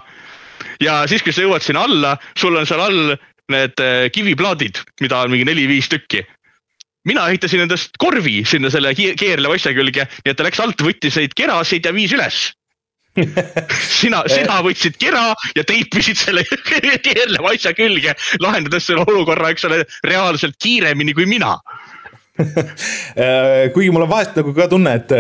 ja 0.82 1.04
siis, 1.10 1.24
kui 1.24 1.36
sa 1.36 1.46
jõuad 1.46 1.66
sinna 1.66 1.86
alla, 1.86 2.16
sul 2.38 2.58
on 2.58 2.66
seal 2.66 2.82
all 2.82 3.16
need 3.54 3.82
äh, 3.84 4.08
kiviplaadid, 4.14 4.82
mida 5.04 5.22
on 5.22 5.34
mingi 5.34 5.46
neli-viis 5.46 5.90
tükki. 5.92 6.24
Mina 7.06 7.28
ehitasin 7.30 7.62
endast 7.68 8.00
korvi 8.02 8.40
sinna 8.50 8.72
selle 8.74 8.96
keerleva 8.98 9.54
asja 9.54 9.76
külge, 9.78 10.08
nii 10.24 10.32
et 10.32 10.38
ta 10.40 10.46
läks 10.48 10.62
alt, 10.64 10.82
võttis 10.82 11.20
neid 11.20 11.36
kerasid 11.38 11.86
ja 11.86 11.94
viis 11.94 12.16
üles. 12.18 12.48
Sina, 13.96 14.26
sina 14.28 14.58
võtsid 14.60 14.98
kera 15.00 15.30
ja 15.56 15.64
teipisid 15.64 16.18
selle 16.20 16.42
keerleva 17.06 17.54
asja 17.54 17.72
külge, 17.78 18.12
lahendades 18.44 18.90
selle 18.90 19.06
olukorra, 19.08 19.54
eks 19.54 19.64
ole, 19.70 19.86
reaalselt 20.04 20.58
kiiremini 20.60 21.16
kui 21.16 21.30
mina 21.30 21.54
kuigi 23.74 23.92
mul 23.94 24.06
on 24.06 24.12
vahest 24.12 24.40
nagu 24.40 24.54
ka 24.56 24.68
tunne, 24.72 24.96
et, 25.00 25.14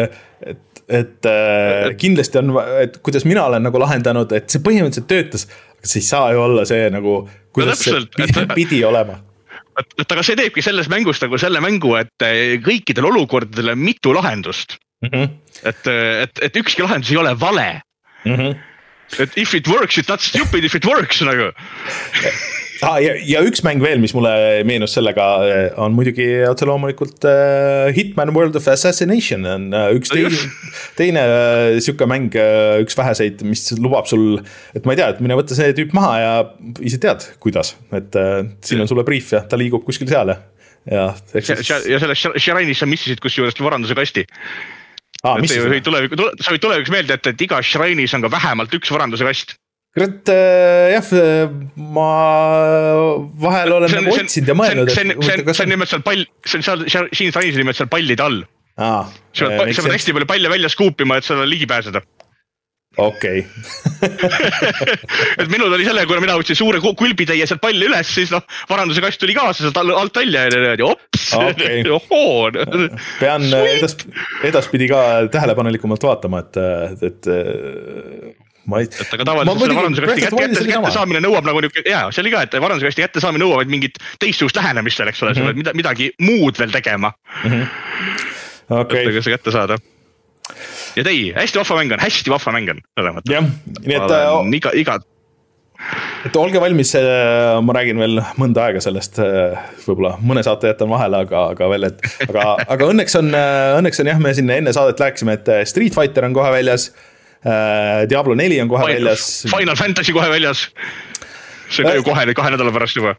et, 0.43 0.81
et 0.99 1.29
äh, 1.31 1.93
kindlasti 1.99 2.41
on, 2.41 2.55
et 2.81 2.97
kuidas 3.05 3.25
mina 3.27 3.45
olen 3.49 3.63
nagu 3.65 3.81
lahendanud, 3.81 4.35
et 4.35 4.49
see 4.51 4.63
põhimõtteliselt 4.63 5.07
töötas. 5.11 5.47
aga 5.77 5.91
see 5.91 6.01
ei 6.01 6.09
saa 6.09 6.33
ju 6.33 6.43
olla 6.43 6.65
see 6.67 6.89
nagu, 6.93 7.21
kuidas 7.55 7.85
no, 7.87 8.03
see 8.19 8.27
et, 8.27 8.53
pidi 8.57 8.83
olema 8.87 9.21
et 9.99 10.11
aga 10.11 10.23
see 10.23 10.37
teebki 10.39 10.63
sellest 10.63 10.91
mängust 10.91 11.23
nagu 11.23 11.39
selle 11.39 11.59
mängu, 11.63 11.95
et 11.99 12.23
äh, 12.27 12.55
kõikidel 12.63 13.09
olukordadel 13.11 13.73
on 13.75 13.81
mitu 13.83 14.13
lahendust 14.15 14.77
mm. 15.03 15.09
-hmm. 15.09 15.33
et, 15.63 15.87
et, 16.27 16.45
et 16.49 16.61
ükski 16.63 16.83
lahendus 16.83 17.11
ei 17.11 17.19
ole 17.23 17.35
vale 17.39 17.81
mm. 18.25 18.35
-hmm. 18.35 18.55
et 19.19 19.37
if 19.37 19.55
it 19.55 19.67
works, 19.67 19.97
it's 19.97 20.11
not 20.11 20.21
stupid 20.21 20.63
if 20.63 20.75
it 20.75 20.85
works 20.85 21.21
nagu 21.21 21.51
ah,. 22.83 22.97
ja, 23.03 23.13
ja 23.23 23.41
üks 23.45 23.63
mäng 23.65 23.83
veel, 23.83 24.01
mis 24.03 24.13
mulle 24.15 24.33
meenus 24.67 24.95
sellega, 24.97 25.27
eh, 25.47 25.67
on 25.81 25.95
muidugi 25.97 26.27
otse 26.49 26.67
loomulikult 26.67 27.27
uh, 27.29 27.91
Hitman 27.95 28.33
World 28.35 28.57
of 28.59 28.67
Assassination 28.71 29.45
on 29.49 29.69
uh, 29.75 29.87
üks 29.95 30.11
teine, 30.13 30.41
teine 30.99 31.25
sihuke 31.83 32.07
mäng 32.09 32.35
üks 32.83 32.97
väheseid, 32.97 33.45
mis 33.47 33.67
lubab 33.79 34.09
sul. 34.11 34.41
et 34.75 34.87
ma 34.87 34.95
ei 34.95 35.01
tea, 35.01 35.11
et 35.13 35.21
mine 35.23 35.37
võta 35.39 35.57
see 35.57 35.75
tüüp 35.77 35.95
maha 35.95 36.15
ja 36.21 36.33
ise 36.85 36.99
tead, 37.01 37.27
kuidas, 37.43 37.75
et 37.95 38.15
siin 38.65 38.83
on 38.83 38.91
sulle 38.91 39.05
briif 39.07 39.31
ja 39.35 39.45
ta 39.47 39.59
liigub 39.59 39.85
kuskil 39.87 40.09
seal 40.11 40.33
ja. 40.33 40.39
ja, 40.91 41.11
ja 41.33 41.99
selles 42.01 42.25
Shrine'is 42.37 42.81
sa 42.81 42.89
missisid 42.89 43.21
kusjuures 43.23 43.57
varanduse 43.61 43.97
kasti 43.97 44.25
ah,. 45.23 45.39
sa 45.41 45.69
võid 45.69 45.85
tulevikus 45.85 46.93
meelde 46.93 47.17
jätta, 47.17 47.33
et 47.33 47.45
igas 47.47 47.69
Shrine'is 47.71 48.15
on 48.17 48.25
ka 48.25 48.33
vähemalt 48.33 48.73
üks 48.77 48.93
varanduse 48.93 49.27
kast 49.27 49.57
kurat 49.95 50.31
äh, 50.33 50.91
jah, 50.91 51.11
äh, 51.15 51.53
ma 51.77 52.09
vahel 53.45 53.77
olen 53.77 53.95
nagu 53.95 54.17
otsinud 54.17 54.51
ja 54.51 54.57
mõelnud. 54.59 54.91
see 54.91 55.07
on, 55.07 55.15
see 55.23 55.37
on, 55.39 55.53
see 55.53 55.63
on 55.63 55.71
nimelt 55.71 55.91
seal 55.91 56.03
pall, 56.03 56.25
see 56.43 56.59
on 56.59 56.67
seal, 56.67 57.09
siin 57.15 57.31
sainis 57.35 57.55
nimelt 57.61 57.79
seal 57.79 57.91
pallide 57.91 58.25
all. 58.25 58.43
sa 58.75 59.47
pead, 59.53 59.71
sa 59.71 59.85
pead 59.85 59.95
hästi 59.95 60.17
palju 60.17 60.27
palle 60.27 60.51
välja 60.51 60.71
skuupima, 60.73 61.21
et 61.21 61.27
sellele 61.27 61.47
ligi 61.47 61.69
pääseda 61.69 62.03
okei 62.97 63.41
et 65.41 65.49
minul 65.51 65.71
oli 65.73 65.87
sellega, 65.87 66.07
kuna 66.09 66.21
mina 66.23 66.35
võtsin 66.39 66.57
suure 66.59 66.79
kulbitäie 66.83 67.47
sealt 67.47 67.63
palli 67.63 67.87
üles, 67.87 68.11
siis 68.17 68.31
noh, 68.35 68.43
varanduse 68.69 69.03
kast 69.03 69.19
tuli 69.21 69.35
kaasa 69.37 69.63
sealt 69.65 69.79
alt 69.79 70.19
välja 70.19 70.45
ja 70.47 70.53
niimoodi 70.53 70.87
ops 70.87 71.27
okay. 71.39 71.83
ohoo. 71.97 72.51
pean 73.19 73.47
edas, 73.47 73.95
edaspidi 74.47 74.89
ka 74.91 74.99
tähelepanelikumalt 75.31 76.03
vaatama, 76.07 76.43
et, 76.43 77.03
et 77.11 77.31
ma 78.71 78.81
ei. 78.81 78.89
et 78.89 79.13
aga 79.17 79.27
tavaliselt 79.27 79.63
selle 79.63 79.77
varanduskasti 79.79 80.25
kätte, 80.25 80.41
kätte, 80.41 80.67
kättesaamine 80.69 81.21
nõuab 81.25 81.49
nagu 81.49 81.63
niuke 81.65 81.83
ja 81.89 82.05
see 82.11 82.23
oli 82.25 82.33
ka, 82.33 82.45
et 82.47 82.57
varanduskasti 82.65 83.05
kättesaamine 83.05 83.45
nõuab 83.45 83.71
mingit 83.71 83.99
teistsugust 84.21 84.57
lähenemist 84.59 85.01
selleks 85.01 85.23
ole 85.23 85.33
mm, 85.33 85.37
-hmm. 85.37 85.45
sa 85.45 85.51
pead 85.51 85.61
mida, 85.61 85.75
midagi 85.81 86.11
muud 86.25 86.59
veel 86.59 86.73
tegema 86.73 87.13
mm. 87.43 87.51
-hmm. 87.51 88.31
Okay. 88.69 89.05
et 89.05 89.23
see 89.23 89.33
kätte 89.33 89.51
saada. 89.53 89.77
ja 90.95 91.03
ei, 91.05 91.33
hästi 91.35 91.59
vahva 91.61 91.81
mäng 91.81 91.93
on, 91.93 92.01
hästi 92.01 92.31
vahva 92.33 92.53
mäng 92.55 92.71
on 92.71 92.79
mõttes. 92.97 93.33
jah, 93.33 93.51
nii 93.85 93.99
et. 93.99 94.15
Äh, 94.15 94.55
iga, 94.57 94.71
iga 94.73 94.99
et 96.25 96.35
olge 96.39 96.61
valmis, 96.61 96.95
äh, 96.97 97.61
ma 97.61 97.75
räägin 97.77 97.99
veel 98.01 98.21
mõnda 98.41 98.65
aega 98.65 98.81
sellest, 98.81 99.19
äh, 99.21 99.57
võib-olla 99.85 100.15
mõne 100.21 100.41
saate 100.45 100.71
jätan 100.71 100.89
vahele, 100.89 101.21
aga, 101.27 101.49
aga 101.53 101.69
veel, 101.69 101.89
et. 101.91 102.05
aga, 102.29 102.45
aga 102.65 102.89
õnneks 102.93 103.19
on, 103.21 103.33
õnneks 103.81 104.01
on 104.01 104.13
jah, 104.13 104.21
me 104.23 104.33
siin 104.33 104.49
enne 104.49 104.73
saadet 104.73 105.03
rääkisime, 105.05 105.37
et 105.37 105.69
Street 105.69 105.93
Fighter 105.93 106.25
on 106.25 106.33
kohe 106.37 106.53
väljas 106.55 106.89
Diablo 108.09 108.35
neli 108.35 108.57
on 108.61 108.71
kohe 108.71 108.87
Final, 108.87 109.11
väljas. 109.11 109.45
Final 109.51 109.77
Fantasy 109.77 110.15
kohe 110.15 110.29
väljas 110.31 110.67
see 111.69 111.83
on 111.83 111.89
ka 111.89 111.95
ju 111.95 112.01
äh, 112.01 112.05
kohe, 112.05 112.35
kahe 112.37 112.51
nädala 112.53 112.73
pärast 112.73 112.97
juba. 112.99 113.15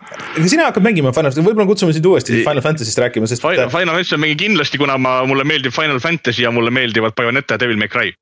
sina 0.47 0.69
hakkad 0.69 0.85
mängima 0.87 1.13
Final 1.15 1.33
Fantasy, 1.33 1.47
võib-olla 1.47 1.67
kutsume 1.69 1.95
sind 1.97 2.07
uuesti 2.07 2.43
Final 2.45 2.63
Fantasy'st 2.65 3.03
rääkima, 3.03 3.29
sest. 3.31 3.43
Final, 3.43 3.71
Final 3.73 3.99
Fantasy 3.99 4.17
on 4.17 4.23
mingi 4.23 4.39
kindlasti, 4.45 4.81
kuna 4.83 4.99
ma, 4.99 5.19
mulle 5.29 5.47
meeldib 5.49 5.75
Final 5.75 6.01
Fantasy 6.03 6.47
ja 6.47 6.53
mulle 6.55 6.71
meeldivad 6.75 7.17
Bayoneta 7.19 7.57
ja 7.57 7.65
Devil 7.65 7.81
May 7.81 7.91
Cry. 7.93 8.15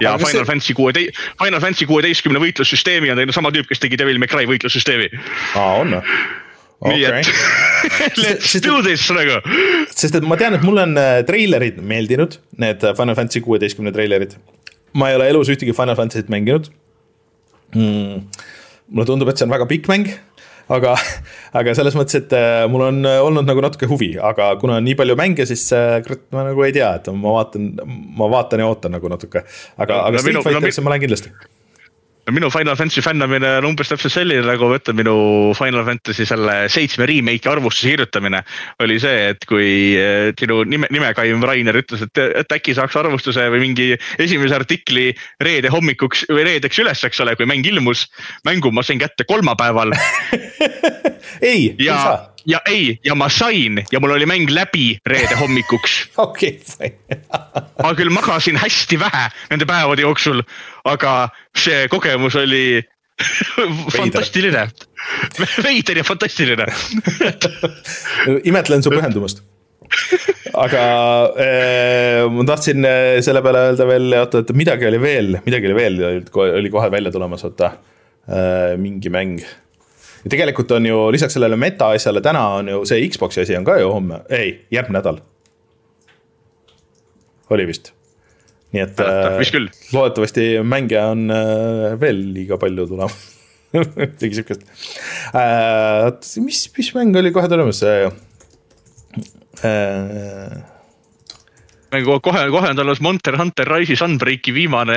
ja 0.00 0.14
aga 0.14 0.24
Final 0.24 0.44
see... 0.44 0.48
Fantasy 0.52 0.78
kuuetei-, 0.78 1.10
Final 1.42 1.60
Fantasy 1.60 1.88
kuueteistkümne 1.90 2.42
võitlussüsteemi 2.42 3.12
on 3.12 3.20
teinud 3.20 3.36
sama 3.36 3.52
tüüp, 3.54 3.68
kes 3.70 3.82
tegi 3.82 3.98
Devil 4.00 4.20
May 4.22 4.30
Cry 4.30 4.48
võitlussüsteemi. 4.50 5.10
aa, 5.54 5.70
on 5.82 5.96
või? 5.98 6.18
Okay. 6.76 6.92
nii 6.92 7.04
et 7.08 7.28
let's 8.20 8.50
sest, 8.52 8.66
do 8.66 8.82
this 8.84 9.06
nagu. 9.08 9.38
sest 9.96 10.18
et 10.18 10.26
ma 10.28 10.36
tean, 10.36 10.58
et 10.58 10.64
mulle 10.66 10.84
on 10.84 10.98
äh, 11.00 11.22
treilerid 11.28 11.80
meeldinud, 11.80 12.36
need 12.60 12.84
Final 12.84 13.16
Fantasy 13.16 13.40
kuueteistkümne 13.44 13.94
treilerid 13.96 14.36
ma 14.96 15.10
ei 15.10 15.18
ole 15.18 15.28
elus 15.32 15.50
ühtegi 15.52 15.74
Final 15.76 15.98
Fantasy't 15.98 16.32
mänginud 16.32 16.70
mm,. 17.74 18.22
mulle 18.90 19.08
tundub, 19.08 19.30
et 19.30 19.40
see 19.40 19.46
on 19.48 19.54
väga 19.54 19.68
pikk 19.70 19.90
mäng, 19.90 20.08
aga, 20.72 20.94
aga 21.58 21.74
selles 21.78 21.96
mõttes, 21.98 22.20
et 22.22 22.36
äh, 22.36 22.62
mul 22.70 22.86
on 22.88 23.02
olnud 23.04 23.48
nagu 23.48 23.64
natuke 23.64 23.88
huvi, 23.90 24.14
aga 24.18 24.54
kuna 24.62 24.80
on 24.80 24.86
nii 24.86 24.96
palju 24.98 25.18
mänge, 25.18 25.48
siis 25.48 25.66
äh, 25.76 25.98
kurat, 26.06 26.24
ma 26.34 26.46
nagu 26.50 26.66
ei 26.66 26.74
tea, 26.76 26.94
et 27.00 27.12
ma 27.12 27.36
vaatan, 27.40 27.74
ma 28.18 28.30
vaatan 28.32 28.64
ja 28.64 28.70
ootan 28.72 28.96
nagu 28.96 29.12
natuke. 29.12 29.44
aga, 29.76 30.02
aga 30.08 30.24
Street 30.24 30.42
Fighterisse 30.46 30.84
ma 30.84 30.94
lähen 30.94 31.08
kindlasti 31.08 31.34
no 31.34 31.55
minu 32.34 32.50
Final 32.50 32.76
Fantasy 32.76 33.02
fännamine 33.04 33.50
on 33.60 33.68
umbes 33.70 33.90
täpselt 33.90 34.14
selline 34.14 34.42
nagu 34.46 34.70
ma 34.70 34.78
ütlen, 34.80 34.98
minu 34.98 35.16
Final 35.58 35.84
Fantasy 35.86 36.26
selle 36.26 36.56
seitsme 36.72 37.06
remake'i 37.06 37.50
arvustuse 37.50 37.92
kirjutamine. 37.94 38.42
oli 38.82 38.98
see, 39.02 39.30
et 39.30 39.46
kui 39.46 39.68
sinu 40.40 40.62
nime, 40.66 40.90
nimekaim 40.90 41.44
Rainer 41.46 41.78
ütles, 41.82 42.02
et, 42.06 42.22
et 42.42 42.56
äkki 42.58 42.74
saaks 42.74 42.96
arvustuse 42.98 43.46
või 43.52 43.62
mingi 43.68 43.92
esimese 44.18 44.58
artikli 44.58 45.12
reede 45.42 45.70
hommikuks 45.70 46.26
või 46.32 46.48
reedeks 46.50 46.82
üles, 46.82 47.04
eks 47.06 47.22
ole, 47.22 47.36
kui 47.38 47.46
mäng 47.46 47.66
ilmus. 47.66 48.08
mängu 48.46 48.72
ma 48.74 48.82
sain 48.82 48.98
kätte 48.98 49.24
kolmapäeval 49.28 49.94
ei, 51.52 51.76
ei 51.78 51.86
saa 51.86 52.36
ja 52.46 52.60
ei, 52.66 52.98
ja 53.04 53.14
ma 53.14 53.28
sain 53.28 53.82
ja 53.92 54.00
mul 54.00 54.14
oli 54.14 54.26
mäng 54.26 54.50
läbi 54.50 54.98
reede 55.06 55.34
hommikuks. 55.38 56.08
okei, 56.26 56.60
sain 56.64 56.94
ma 57.82 57.94
küll 57.98 58.12
magasin 58.14 58.58
hästi 58.60 58.98
vähe 59.00 59.24
nende 59.50 59.68
päevade 59.68 60.04
jooksul, 60.04 60.42
aga 60.84 61.16
see 61.56 61.86
kogemus 61.92 62.36
oli 62.38 62.82
fantastiline, 63.96 64.66
veider 65.64 66.02
ja 66.02 66.04
fantastiline 66.04 66.66
imetlen 68.44 68.84
su 68.84 68.92
pühendumust 68.92 69.40
aga 70.56 70.82
äh, 71.40 72.24
ma 72.32 72.44
tahtsin 72.48 72.84
äh, 72.84 73.18
selle 73.24 73.40
peale 73.44 73.68
öelda 73.70 73.86
veel, 73.88 74.10
oota, 74.20 74.42
et 74.42 74.52
midagi 74.56 74.88
oli 74.88 75.00
veel, 75.00 75.38
midagi 75.46 75.70
oli 75.70 75.76
veel, 75.78 76.02
oli 76.46 76.72
kohe 76.72 76.90
välja 76.92 77.12
tulemas, 77.14 77.46
oota 77.48 77.70
äh,. 78.26 78.74
mingi 78.80 79.12
mäng 79.12 79.38
ja 80.26 80.32
tegelikult 80.32 80.72
on 80.74 80.86
ju 80.86 80.98
lisaks 81.14 81.36
sellele 81.38 81.56
meta 81.60 81.92
asjale 81.94 82.20
täna 82.24 82.42
on 82.58 82.68
ju 82.72 82.82
see 82.88 83.06
Xbox'i 83.12 83.44
asi 83.44 83.56
on 83.56 83.64
ka 83.64 83.78
ju 83.78 83.92
homme, 83.92 84.24
ei, 84.28 84.66
järgmine 84.74 84.98
nädal. 84.98 85.20
Oli 87.50 87.66
vist. 87.68 87.92
nii 88.74 88.82
et 88.82 89.00
äh, 89.00 89.38
loodetavasti 89.94 90.46
mänge 90.66 91.00
on 91.00 91.30
äh, 91.30 91.96
veel 92.00 92.22
liiga 92.34 92.58
palju 92.60 92.86
tulemas 92.90 93.16
midagi 93.96 94.34
sihukest 94.40 94.62
äh,. 95.34 96.10
mis, 96.44 96.64
mis 96.76 96.94
mäng 96.96 97.16
oli 97.16 97.32
kohe 97.34 97.48
tulemas 97.52 97.82
äh,? 97.86 98.10
kohe, 102.04 102.42
kohe 102.50 102.70
on 102.70 102.76
tulemas 102.76 103.00
Monster 103.00 103.38
Hunter 103.38 103.68
Rise'i 103.70 103.96
Sunbreaki 103.96 104.54
viimane 104.54 104.96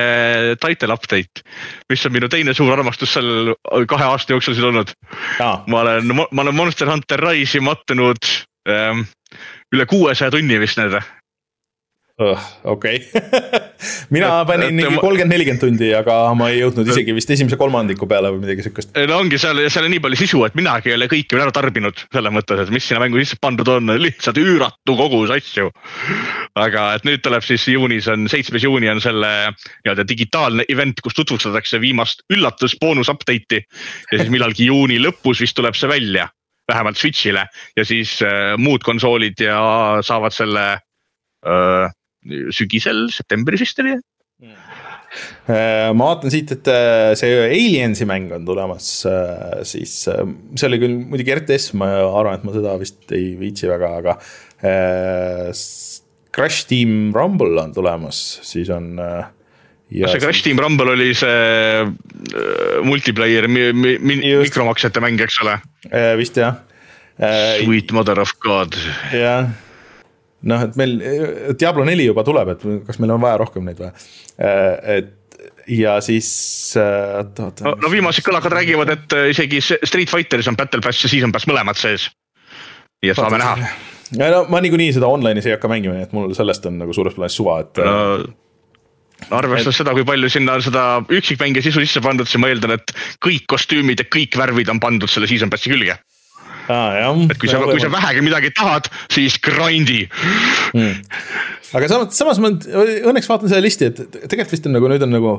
title 0.62 0.94
update, 0.94 1.44
mis 1.90 2.06
on 2.06 2.16
minu 2.16 2.30
teine 2.30 2.54
suur 2.58 2.74
armastus 2.74 3.14
seal 3.14 3.54
kahe 3.90 4.10
aasta 4.10 4.34
jooksul 4.34 4.58
siin 4.58 4.72
olnud. 4.72 4.92
ma 5.40 5.82
olen, 5.82 6.16
ma 6.16 6.42
olen 6.42 6.56
Monster 6.56 6.90
Hunter 6.92 7.22
Rise'i 7.22 7.62
mattunud 7.64 8.34
ähm, 8.70 9.06
üle 9.76 9.86
kuuesaja 9.86 10.34
tunni 10.34 10.60
vist 10.60 10.82
nüüd 10.82 10.98
okei, 12.20 13.00
mina 14.16 14.30
panin 14.48 14.74
mingi 14.76 15.00
kolmkümmend, 15.00 15.32
nelikümmend 15.32 15.62
tundi, 15.62 15.90
aga 15.96 16.16
ma 16.36 16.50
ei 16.52 16.58
jõudnud 16.60 16.90
isegi 16.91 17.14
vist 17.16 17.30
esimese 17.32 17.56
kolmandiku 17.60 18.10
peale 18.12 18.32
või 18.34 18.41
midagi 18.44 18.66
siukest. 18.66 18.91
no 19.08 19.20
ongi 19.22 19.40
seal, 19.40 19.62
seal 19.72 19.88
on 19.88 19.94
nii 19.94 20.02
palju 20.04 20.20
sisu, 20.20 20.41
et 20.48 20.58
minagi 20.60 20.91
ei 20.91 20.98
ole 20.98 21.08
kõike 21.12 21.38
veel 21.38 21.46
ära 21.46 21.54
tarbinud 21.56 22.02
selles 22.04 22.34
mõttes, 22.36 22.64
et 22.66 22.74
mis 22.76 22.84
sinna 22.84 23.06
mängu 23.06 23.22
sisse 23.22 23.40
pandud 23.40 23.72
on, 23.72 23.94
lihtsalt 24.04 24.40
üüratu 24.41 24.96
kogus 25.00 25.32
asju. 25.36 25.72
aga 26.60 26.88
et 26.98 27.08
nüüd 27.08 27.24
tuleb 27.24 27.46
siis 27.46 27.70
juunis 27.72 28.10
on, 28.12 28.28
seitsmes 28.32 28.66
juuni 28.68 28.91
on 28.91 29.00
selle 29.04 29.30
nii-öelda 29.54 30.08
digitaalne 30.10 30.66
event, 30.74 31.00
kus 31.06 31.16
tutvustatakse 31.16 31.80
viimast 31.80 32.26
üllatus 32.36 32.76
boonus 32.82 33.12
update'i. 33.14 33.64
ja 34.12 34.20
siis 34.20 34.34
millalgi 34.34 34.68
juuni 34.68 35.00
lõpus 35.00 35.40
vist 35.46 35.56
tuleb 35.56 35.78
see 35.80 35.88
välja, 35.88 36.28
vähemalt 36.68 37.00
Switch'ile 37.00 37.48
ja 37.80 37.88
siis 37.88 38.18
äh, 38.28 38.58
muud 38.60 38.84
konsoolid 38.84 39.40
ja 39.40 39.64
saavad 40.04 40.36
selle 40.36 40.66
äh, 41.48 41.96
sügisel, 42.56 43.08
septembris 43.14 43.64
vist 43.64 43.80
oli 43.84 43.96
äh, 43.96 45.90
ma 45.96 46.12
vaatan 46.12 46.34
siit, 46.34 46.52
et 46.56 46.70
äh, 46.72 47.14
see 47.20 47.40
Aliensi 47.48 48.08
mäng 48.10 48.30
on 48.36 48.46
tulemas, 48.48 48.91
äh, 49.10 49.62
siis 49.68 49.96
see 50.06 50.68
oli 50.68 50.82
küll 50.82 51.00
muidugi 51.00 51.36
RTS, 51.38 51.74
ma 51.80 51.91
arvan, 52.06 52.40
et 52.40 52.48
ma 52.48 52.56
seda 52.56 52.76
vist 52.82 53.12
ei 53.16 53.34
viitsi 53.40 53.70
väga, 53.72 53.96
aga. 54.02 54.20
Crash 56.36 56.68
Team 56.70 57.14
Rumble 57.16 57.56
on 57.62 57.72
tulemas, 57.74 58.18
siis 58.46 58.70
on. 58.76 58.91
kas 59.00 60.14
see 60.14 60.22
Crash 60.22 60.44
Team 60.46 60.60
Rumble 60.62 60.91
oli 60.94 61.14
see 61.18 61.88
multiplayer 62.86 63.48
mi, 63.50 63.72
mi, 63.74 63.96
mi, 64.04 64.20
mikromaksete 64.44 65.02
mäng, 65.04 65.22
eks 65.24 65.40
ole? 65.46 65.56
vist 66.20 66.38
jah. 66.38 66.60
Sweet 67.64 67.91
mother 67.96 68.22
of 68.22 68.36
god. 68.44 68.78
jah 69.16 69.50
noh, 70.48 70.66
et 70.66 70.80
meil 70.80 70.98
Diablo 71.60 71.86
neli 71.88 72.07
juba 72.07 72.24
tuleb, 72.28 72.53
et 72.56 72.66
kas 72.88 72.99
meil 73.02 73.16
on 73.16 73.24
vaja 73.24 73.40
rohkem 73.41 73.68
neid 73.68 73.82
või? 73.82 73.91
Äh, 74.40 74.99
et 74.99 75.16
ja 75.72 75.99
siis 76.03 76.30
äh, 76.80 77.20
oota, 77.20 77.49
oota. 77.49 77.68
no, 77.68 77.76
no 77.84 77.91
viimased 77.91 78.26
kõlakad 78.26 78.56
räägivad, 78.60 78.94
et 78.95 79.16
äh, 79.18 79.30
isegi 79.34 79.61
Street 79.64 80.11
Fighteris 80.11 80.49
on 80.52 80.57
Battle 80.60 80.84
Pass 80.86 81.06
ja 81.06 81.11
Season 81.11 81.34
Pass 81.36 81.48
mõlemad 81.49 81.80
sees. 81.80 82.10
et 83.03 83.16
saame 83.16 83.40
näha. 83.41 83.72
ja 84.20 84.30
no 84.34 84.44
ma 84.52 84.61
niikuinii 84.64 84.91
seda 84.98 85.11
online'is 85.11 85.48
ei 85.48 85.56
hakka 85.56 85.72
mängima, 85.72 85.98
nii 85.98 86.10
et 86.10 86.16
mul 86.16 86.36
sellest 86.38 86.68
on 86.70 86.80
nagu 86.82 86.95
suures 86.95 87.16
plaanis 87.18 87.40
suva, 87.40 87.61
et 87.66 87.84
no 87.84 89.36
arvestades 89.36 89.80
seda, 89.82 89.94
kui 89.95 90.06
palju 90.07 90.30
sinna 90.32 90.56
seda 90.64 90.84
üksikmänge 91.11 91.64
sisu 91.66 91.84
sisse 91.84 92.02
pandud, 92.03 92.30
siis 92.30 92.41
ma 92.41 92.52
eeldan, 92.52 92.78
et 92.78 92.94
kõik 93.24 93.48
kostüümid 93.52 94.02
ja 94.02 94.07
kõik 94.07 94.38
värvid 94.40 94.72
on 94.72 94.80
pandud 94.84 95.11
selle 95.11 95.28
season 95.30 95.52
pass'i 95.52 95.72
külge. 95.72 95.98
Et 96.70 97.40
kui 97.41 97.52
sa, 97.52 97.62
kui 97.66 97.82
sa 97.82 97.91
vähegi 97.94 98.26
midagi 98.26 98.52
tahad, 98.58 98.90
siis 99.14 99.40
grind'i. 99.44 100.04
Mm.. 100.74 101.00
aga 101.78 101.91
samas, 101.91 102.18
samas 102.18 102.41
ma 102.44 102.54
õnneks 102.54 103.30
vaatan 103.30 103.52
seda 103.52 103.64
listi, 103.64 103.90
et 103.90 104.20
tegelikult 104.26 104.58
vist 104.58 104.70
on 104.70 104.78
nagu 104.78 104.91
nüüd 104.91 105.06
on 105.06 105.18
nagu 105.18 105.34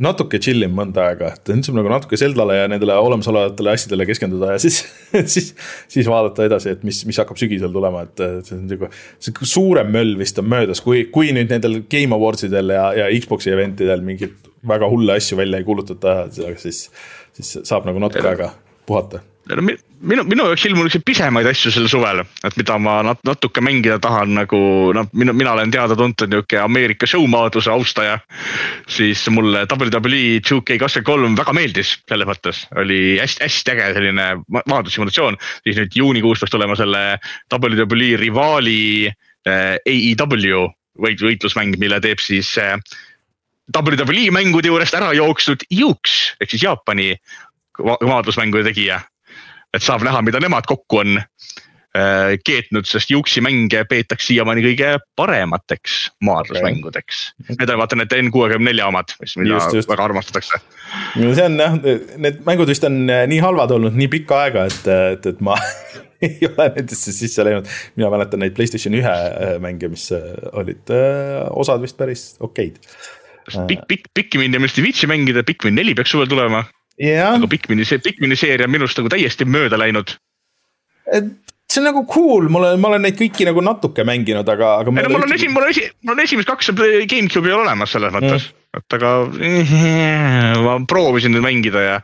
natuke 0.00 0.40
chill 0.40 0.64
im 0.64 0.72
mõnda 0.76 1.10
aega, 1.10 1.34
et 1.36 1.50
nüüd 1.52 1.66
saab 1.66 1.76
nagu 1.76 1.90
natuke 1.92 2.16
Zeldale 2.20 2.56
ja 2.56 2.68
nendele 2.72 2.96
olemasolevatele 2.96 3.74
asjadele 3.76 4.06
keskenduda 4.08 4.54
ja 4.54 4.62
siis 4.62 4.80
siis, 5.34 5.50
siis 5.92 6.08
vaadata 6.08 6.46
edasi, 6.48 6.72
et 6.76 6.86
mis, 6.86 7.02
mis 7.08 7.20
hakkab 7.20 7.40
sügisel 7.40 7.72
tulema, 7.74 8.06
et 8.08 8.24
see 8.46 8.56
on 8.56 8.64
nagu. 8.70 8.88
see 9.20 9.50
suurem 9.52 9.92
möll 9.92 10.16
vist 10.20 10.40
on 10.40 10.48
möödas, 10.48 10.80
kui, 10.84 11.04
kui 11.12 11.34
nüüd 11.36 11.52
nendel 11.52 11.82
Game 11.92 12.16
Awards 12.16 12.48
idel 12.48 12.72
ja, 12.76 12.86
ja 12.96 13.10
Xbox'i 13.20 13.52
event 13.52 13.82
idel 13.84 14.04
mingeid 14.06 14.38
väga 14.70 14.88
hulle 14.92 15.18
asju 15.20 15.36
välja 15.40 15.60
ei 15.60 15.68
kuulutata, 15.68 16.22
siis, 16.32 16.86
siis 17.36 17.58
saab 17.60 17.88
nagu 17.88 18.00
natuke 18.00 18.24
aega 18.32 18.54
puhata 18.88 19.20
minu, 19.58 20.24
minu 20.28 20.46
jaoks 20.48 20.64
ilmub 20.68 20.84
niisuguseid 20.86 21.04
pisemaid 21.06 21.48
asju 21.50 21.72
sel 21.74 21.88
suvel, 21.90 22.22
et 22.46 22.56
mida 22.58 22.76
ma 22.82 23.00
nat, 23.06 23.20
natuke 23.26 23.62
mängida 23.64 23.98
tahan, 24.02 24.34
nagu 24.38 24.60
noh, 24.96 25.08
mina, 25.16 25.34
mina 25.36 25.54
olen 25.56 25.72
teada-tuntud 25.74 26.30
nihuke 26.30 26.60
Ameerika 26.62 27.08
showmaadluse 27.10 27.70
austaja. 27.72 28.18
siis 28.88 29.22
mulle 29.30 29.64
WWE 29.70 30.40
2K23 30.46 31.36
väga 31.38 31.54
meeldis, 31.56 31.96
selles 32.08 32.28
mõttes 32.28 32.64
oli 32.78 33.18
hästi-hästi 33.20 33.74
äge 33.74 33.92
selline 33.98 34.26
maadlussimulatsioon. 34.48 35.38
siis 35.64 35.80
nüüd 35.80 36.00
juunikuus 36.02 36.40
peaks 36.40 36.54
tulema 36.54 36.76
selle 36.78 37.04
WWE 37.52 38.16
rivaali 38.20 38.80
äh, 39.08 39.76
AEW 39.84 40.66
võit, 41.00 41.22
võitlusmäng, 41.22 41.78
mille 41.80 42.00
teeb 42.00 42.22
siis 42.22 42.56
äh, 42.58 42.76
WWE 43.76 44.30
mängude 44.34 44.70
juurest 44.70 44.96
ära 44.98 45.12
jooksnud 45.14 45.66
Yux 45.70 46.34
ehk 46.40 46.50
siis 46.50 46.66
Jaapani 46.66 47.14
maadlusmängude 47.80 48.66
tegija 48.70 49.00
et 49.76 49.84
saab 49.84 50.04
näha, 50.06 50.22
mida 50.26 50.40
nemad 50.42 50.66
kokku 50.68 51.00
on 51.02 51.18
äh, 51.20 52.34
keetnud, 52.46 52.88
sest 52.88 53.12
Juksi 53.12 53.42
mänge 53.44 53.82
peetakse 53.90 54.30
siiamaani 54.30 54.64
kõige 54.64 54.92
paremateks 55.18 55.98
maadlusmängudeks 56.26 57.22
okay.. 57.44 57.56
Need 57.60 57.74
on 57.74 57.82
vaata 57.82 57.98
need 58.00 58.16
N64 58.18 58.88
omad, 58.88 59.14
mis, 59.22 59.36
mida 59.40 59.56
just, 59.56 59.76
just. 59.80 59.90
väga 59.90 60.08
armastatakse. 60.08 60.60
no 61.22 61.32
see 61.36 61.46
on 61.46 61.58
jah, 61.62 61.78
need 62.20 62.42
mängud 62.48 62.70
vist 62.70 62.86
on 62.88 63.02
äh, 63.06 63.24
nii 63.30 63.42
halvad 63.44 63.76
olnud 63.76 63.98
nii 63.98 64.10
pikka 64.18 64.44
aega, 64.46 64.66
et, 64.70 64.90
et, 65.14 65.30
et 65.34 65.44
ma 65.44 65.58
ei 66.26 66.50
ole 66.50 66.68
nendesse 66.76 67.14
sisse 67.16 67.46
läinud. 67.46 67.70
mina 67.96 68.10
mäletan 68.12 68.42
neid 68.44 68.58
Playstation 68.58 68.98
ühe 68.98 69.14
äh, 69.14 69.54
mänge, 69.62 69.92
mis 69.92 70.10
olid 70.50 70.92
osad 71.54 71.82
vist 71.84 71.98
päris 72.00 72.32
okeid. 72.42 72.82
pikk, 73.70 73.86
pikk, 73.88 74.12
Pikmini 74.14 74.58
ja 74.58 74.62
Mr 74.62 74.82
Witchi 74.84 75.10
mängida, 75.10 75.46
Pikmin 75.46 75.78
neli 75.78 75.94
peaks 75.94 76.12
suvel 76.14 76.28
tulema 76.30 76.66
yeah.. 77.00 77.34
aga 77.34 77.48
Pikmini, 77.50 77.86
see 77.88 78.02
Pikmini 78.02 78.38
seeria 78.38 78.68
on 78.68 78.74
minust 78.74 78.98
nagu 79.00 79.10
täiesti 79.12 79.46
mööda 79.48 79.78
läinud. 79.80 80.16
see 81.10 81.80
on 81.80 81.86
nagu 81.88 82.04
cool, 82.10 82.48
mul 82.52 82.66
on, 82.68 82.80
ma 82.82 82.92
olen 82.92 83.06
neid 83.06 83.18
kõiki 83.18 83.46
nagu 83.48 83.62
natuke 83.64 84.04
mänginud, 84.06 84.48
aga, 84.48 84.76
aga. 84.82 84.94
ei 84.94 85.06
no 85.06 85.14
mul 85.16 85.26
on 85.26 85.36
esi-, 85.36 85.50
mul 85.52 85.66
on 85.66 85.74
esi-, 85.74 85.88
mul 86.04 86.16
on 86.16 86.24
esimesed 86.26 86.50
kaks 86.50 86.72
GameCube'i 87.10 87.56
olemas 87.56 87.94
selles 87.96 88.14
mõttes 88.14 88.48
mm., 88.48 88.56
et 88.78 88.94
aga 88.94 89.08
ma 90.66 90.76
proovisin 90.86 91.34
nüüd 91.34 91.42
mängida 91.42 91.80
ja, 91.82 91.96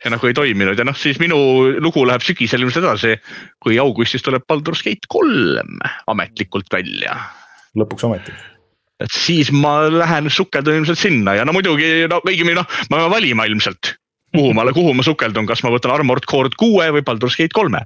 ja 0.00 0.12
nagu 0.14 0.28
ei 0.30 0.36
toiminud 0.36 0.78
ja 0.80 0.86
noh, 0.88 0.96
siis 0.96 1.20
minu 1.20 1.36
lugu 1.84 2.06
läheb 2.08 2.24
sügisel 2.24 2.64
ilmselt 2.64 2.86
edasi. 2.86 3.18
kui 3.60 3.76
augustis 3.82 4.24
tuleb 4.24 4.46
Baldur's 4.48 4.84
Gate 4.86 5.10
kolm 5.12 5.76
ametlikult 6.08 6.72
välja. 6.72 7.18
lõpuks 7.76 8.08
ometi 8.08 8.32
et 8.96 9.12
siis 9.12 9.50
ma 9.52 9.82
lähen 9.92 10.30
sukeldun 10.32 10.80
ilmselt 10.80 11.00
sinna 11.00 11.34
ja 11.36 11.44
no 11.44 11.52
muidugi 11.52 12.06
no 12.08 12.22
õigemini 12.24 12.56
noh, 12.56 12.68
ma 12.88 13.02
pean 13.02 13.12
valima 13.12 13.44
ilmselt 13.44 13.92
kuhu 14.36 14.54
ma, 14.56 14.66
kuhu 14.76 14.94
ma 14.96 15.04
sukeldun, 15.06 15.48
kas 15.48 15.64
ma 15.66 15.72
võtan 15.74 15.94
Armored 15.96 16.26
Core 16.28 16.52
kuue 16.58 16.88
või 16.94 17.04
Baldur's 17.06 17.38
Gate 17.38 17.56
kolme? 17.56 17.84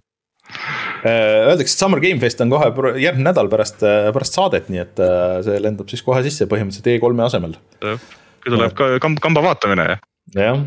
Äh, 1.01 1.47
öeldakse, 1.49 1.73
et 1.73 1.81
Summer 1.81 2.01
Game 2.03 2.21
Fest 2.21 2.43
on 2.45 2.51
kohe 2.53 2.69
järgmine 3.01 3.31
nädal 3.31 3.49
pärast, 3.53 3.85
äh, 3.87 4.11
pärast 4.15 4.37
saadet, 4.37 4.69
nii 4.73 4.83
et 4.83 5.01
äh, 5.01 5.39
see 5.47 5.63
lendab 5.63 5.89
siis 5.93 6.03
kohe 6.05 6.21
sisse 6.27 6.49
põhimõtteliselt 6.51 6.91
E3-e 6.93 7.27
asemel. 7.29 7.57
kui 7.81 8.53
tuleb 8.53 8.75
ka 8.77 8.91
kamb, 9.01 9.21
kamba 9.23 9.45
vaatamine 9.45 9.87
jah, 10.35 10.61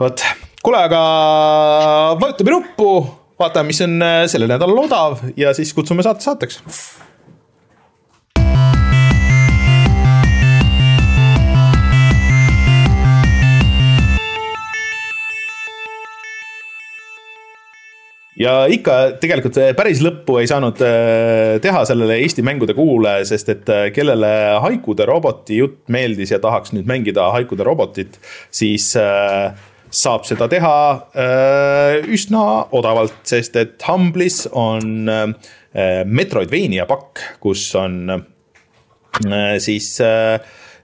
vot, 0.00 0.26
kuule, 0.64 0.82
aga 0.88 1.00
vajutame 2.20 2.54
nuppu, 2.56 2.90
vaatame, 3.40 3.72
mis 3.72 3.82
on 3.86 3.96
sellel 4.32 4.52
nädalal 4.52 4.84
odav 4.84 5.24
ja 5.38 5.54
siis 5.56 5.72
kutsume 5.76 6.04
saate 6.04 6.26
saateks 6.26 6.60
ja 18.40 18.54
ikka 18.70 18.96
tegelikult 19.20 19.58
päris 19.78 20.02
lõppu 20.04 20.40
ei 20.40 20.48
saanud 20.50 20.80
äh, 20.84 21.56
teha 21.64 21.84
sellele 21.88 22.18
Eesti 22.22 22.44
mängude 22.46 22.76
kuule, 22.76 23.18
sest 23.28 23.52
et 23.52 23.72
äh, 23.72 23.86
kellele 23.94 24.32
Haikude 24.64 25.06
roboti 25.08 25.60
jutt 25.62 25.80
meeldis 25.92 26.34
ja 26.34 26.40
tahaks 26.42 26.74
nüüd 26.76 26.88
mängida 26.88 27.30
Haikude 27.36 27.66
robotit, 27.66 28.20
siis 28.54 28.92
äh, 29.00 29.56
saab 29.96 30.26
seda 30.28 30.48
teha 30.50 30.76
üsna 32.12 32.40
odavalt, 32.74 33.20
sest 33.24 33.54
et 33.56 33.84
Humble'is 33.86 34.42
on 34.50 35.06
Metroidvania 36.10 36.84
pakk, 36.90 37.22
kus 37.40 37.62
on 37.78 38.10
siis 39.62 39.86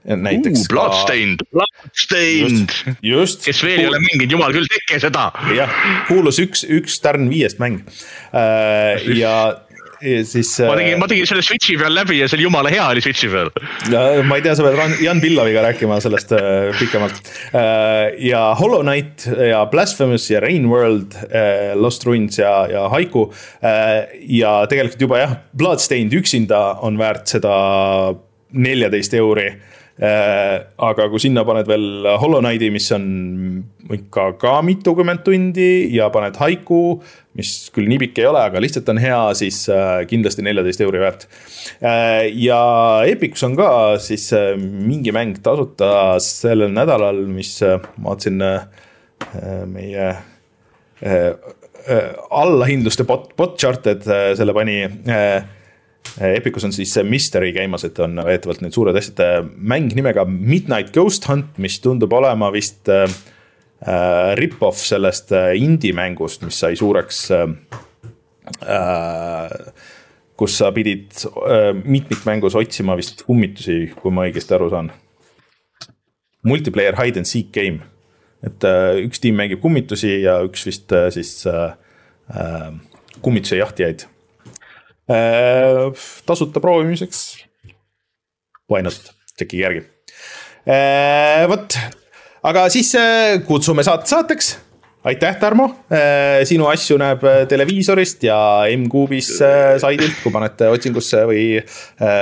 näiteks 0.03 0.65
uh,. 0.65 0.69
Bloodstained, 0.73 1.43
Bloodstained. 1.51 2.73
kes 3.45 3.63
veel 3.63 3.83
ei 3.85 3.89
ole 3.91 4.01
mänginud, 4.03 4.37
jumal 4.37 4.55
küll, 4.55 4.69
tehke 4.71 4.99
seda. 5.03 5.29
jah, 5.55 5.77
kuulus 6.09 6.41
üks, 6.43 6.65
üks 6.67 6.99
tärn 7.03 7.29
viiest 7.31 7.61
mäng 7.63 7.83
äh, 8.35 8.99
ja 9.17 9.35
ja 10.03 10.23
siis. 10.27 10.51
ma 10.67 10.75
tegin, 10.77 10.97
ma 10.99 11.07
tegin 11.09 11.27
selle 11.29 11.43
Switch'i 11.45 11.77
peal 11.79 11.93
läbi 11.95 12.17
ja 12.19 12.27
see 12.27 12.37
oli 12.37 12.47
jumala 12.47 12.71
hea 12.73 12.83
oli 12.91 13.03
Switch'i 13.03 13.29
peal. 13.31 13.51
ma 14.27 14.37
ei 14.39 14.45
tea, 14.45 14.55
sa 14.57 14.65
pead 14.65 14.97
Jan 15.03 15.21
Pillaviga 15.23 15.63
rääkima 15.65 15.99
sellest 16.03 16.33
äh, 16.35 16.71
pikemalt 16.79 17.19
äh,. 17.55 18.13
ja 18.27 18.43
Hollow 18.59 18.83
Knight 18.83 19.27
ja 19.49 19.63
Blasphemous 19.71 20.29
ja 20.31 20.43
Rain 20.43 20.67
World 20.71 21.15
äh,, 21.29 21.73
Lost 21.79 22.05
Ruins 22.07 22.39
ja, 22.41 22.53
ja 22.71 22.87
Haiku 22.93 23.29
äh,. 23.63 24.11
ja 24.27 24.57
tegelikult 24.67 25.07
juba 25.07 25.23
jah, 25.23 25.37
Bloodstained 25.55 26.15
üksinda 26.19 26.65
on 26.83 26.99
väärt 26.99 27.37
seda 27.37 27.53
neljateist 28.53 29.15
euri 29.17 29.47
Äh, 29.53 29.69
aga 30.01 31.05
kui 31.11 31.21
sinna 31.21 31.43
paned 31.45 31.67
veel 31.69 32.07
Hollow 32.17 32.41
Knighti, 32.41 32.71
mis 32.73 32.87
on 32.95 33.03
ikka 33.93 34.31
ka 34.41 34.55
mitukümmend 34.65 35.21
tundi 35.25 35.93
ja 35.93 36.07
paned 36.13 36.39
Haiku, 36.41 36.97
mis 37.37 37.69
küll 37.73 37.89
nii 37.91 37.99
pikk 38.01 38.23
ei 38.23 38.27
ole, 38.29 38.41
aga 38.41 38.61
lihtsalt 38.63 38.89
on 38.89 39.01
hea, 39.01 39.19
siis 39.37 39.63
äh, 39.69 40.01
kindlasti 40.09 40.45
neljateist 40.45 40.81
euri 40.85 41.01
väärt. 41.03 41.27
Äh, 41.85 42.25
ja 42.41 42.59
Epicus 43.09 43.45
on 43.45 43.57
ka 43.59 43.69
siis 44.01 44.31
mingi 44.57 45.13
mäng 45.13 45.37
tasuta 45.45 46.17
sellel 46.23 46.73
nädalal, 46.73 47.21
mis 47.29 47.59
ma 47.61 48.13
vaatasin 48.13 48.41
meie 49.73 50.13
allahindluste 52.33 53.05
bot, 53.05 53.33
bot 53.37 53.57
charted 53.59 54.05
selle 54.07 54.53
pani 54.55 54.77
Epicus 56.21 56.63
on 56.67 56.73
siis 56.73 56.93
Mystery 57.07 57.53
käimas, 57.55 57.83
et 57.87 57.99
on 58.03 58.19
väidetavalt 58.21 58.61
need 58.61 58.75
suured 58.75 58.97
asjad, 58.99 59.47
mäng 59.57 59.93
nimega 59.97 60.25
Midnight 60.29 60.93
Ghost 60.93 61.25
Hunt, 61.29 61.57
mis 61.61 61.79
tundub 61.81 62.13
olema 62.13 62.51
vist 62.53 62.89
äh, 62.91 63.07
rip-off 64.37 64.83
sellest 64.85 65.31
äh, 65.33 65.55
indie 65.57 65.93
mängust, 65.97 66.45
mis 66.45 66.59
sai 66.59 66.75
suureks 66.79 67.31
äh,. 67.33 67.47
kus 70.37 70.57
sa 70.59 70.71
pidid 70.75 71.13
äh, 71.47 71.71
mitmikmängus 71.73 72.55
otsima 72.59 72.97
vist 72.99 73.23
kummitusi, 73.25 73.93
kui 73.97 74.11
ma 74.13 74.27
õigesti 74.27 74.53
aru 74.57 74.69
saan. 74.73 74.91
Multiplayer 76.43 76.97
hide 76.99 77.21
and 77.21 77.29
seek 77.29 77.53
game, 77.55 77.79
et 78.45 78.65
äh, 78.67 78.99
üks 79.05 79.23
tiim 79.23 79.37
mängib 79.39 79.61
kummitusi 79.63 80.19
ja 80.25 80.41
üks 80.45 80.65
vist 80.67 80.91
äh, 80.93 81.09
siis 81.15 81.37
äh, 81.49 81.77
äh, 82.33 82.73
kummituse 83.23 83.61
jahtijaid 83.61 84.07
Äh, 84.07 84.12
tasuta 85.07 86.61
proovimiseks. 86.63 87.23
Why 88.71 88.81
not, 88.85 89.11
tšeki 89.35 89.59
järgi. 89.59 89.83
Äh, 90.63 91.43
vot, 91.51 91.75
aga 92.47 92.67
siis 92.71 92.93
äh, 92.95 93.41
kutsume 93.47 93.83
saate 93.83 94.07
saateks 94.07 94.53
aitäh, 95.03 95.35
Tarmo, 95.35 95.65
äh, 95.91 96.41
sinu 96.47 96.69
asju 96.71 96.95
näeb 96.99 97.23
äh, 97.27 97.41
televiisorist 97.49 98.23
ja 98.23 98.37
M-Kuubis 98.71 99.33
äh, 99.43 99.75
saidilt, 99.81 100.15
kui 100.23 100.31
panete 100.31 100.69
otsingusse 100.71 101.25
või, 101.27 101.45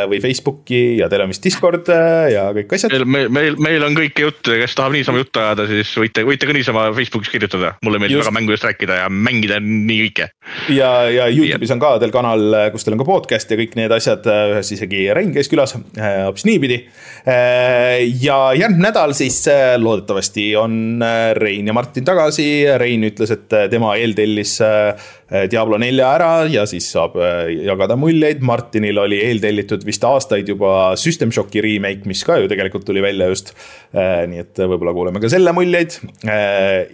või 0.10 0.22
Facebooki 0.24 0.80
ja 0.98 1.10
teil 1.12 1.26
on 1.26 1.32
vist 1.32 1.46
Discord 1.46 1.92
ja 1.92 2.48
kõik 2.56 2.74
asjad. 2.74 2.96
meil, 3.06 3.30
meil, 3.34 3.58
meil 3.62 3.86
on 3.86 3.98
kõike 3.98 4.26
juttu 4.26 4.56
ja 4.56 4.64
kes 4.64 4.74
tahab 4.78 4.96
niisama 4.96 5.22
juttu 5.22 5.42
ajada, 5.44 5.68
siis 5.70 5.92
võite, 6.02 6.26
võite 6.26 6.50
ka 6.50 6.56
niisama 6.58 6.88
Facebookis 6.98 7.30
kirjutada. 7.34 7.76
mulle 7.86 8.02
meeldib 8.02 8.24
väga 8.24 8.34
mängudest 8.40 8.66
rääkida 8.66 8.98
ja 9.04 9.12
mängida 9.14 9.62
nii 9.62 10.00
kõike. 10.08 10.32
ja, 10.74 10.92
ja 11.14 11.30
Youtube'is 11.30 11.76
on 11.76 11.84
ka 11.84 11.94
teil 12.02 12.14
kanal, 12.16 12.58
kus 12.74 12.88
teil 12.88 12.98
on 12.98 13.04
ka 13.04 13.10
podcast 13.12 13.54
ja 13.54 13.60
kõik 13.62 13.78
need 13.78 13.94
asjad, 13.94 14.26
ühes 14.56 14.74
isegi 14.74 15.06
Rein 15.14 15.34
käis 15.36 15.52
külas, 15.52 15.76
hoopis 15.78 16.48
niipidi. 16.50 16.82
ja 17.26 18.42
järgmine 18.58 18.88
nädal 18.90 19.14
siis 19.14 19.44
loodetavasti 19.78 20.50
on 20.58 21.06
Rein 21.38 21.70
ja 21.70 21.78
Martin 21.78 22.08
tagasi 22.08 22.71
Rein 22.82 23.04
ütles, 23.08 23.32
et 23.34 23.54
äh, 23.56 23.68
tema 23.72 23.94
eeltellis 24.00 24.56
äh, 24.66 25.10
Diablo 25.52 25.78
nelja 25.82 26.10
ära 26.18 26.30
ja 26.52 26.66
siis 26.70 26.90
saab 26.94 27.16
äh, 27.20 27.50
jagada 27.68 27.98
muljeid. 28.00 28.44
Martinil 28.46 29.00
oli 29.02 29.22
eeltellitud 29.26 29.86
vist 29.88 30.04
aastaid 30.08 30.50
juba 30.52 30.94
System 31.00 31.34
Shocki 31.34 31.64
remake, 31.64 32.08
mis 32.10 32.24
ka 32.28 32.40
ju 32.42 32.50
tegelikult 32.52 32.86
tuli 32.88 33.04
välja 33.04 33.30
just. 33.32 33.54
nii 33.92 34.40
et 34.40 34.60
võib-olla 34.60 34.94
kuuleme 34.96 35.20
ka 35.22 35.30
selle 35.32 35.52
muljeid. 35.56 35.98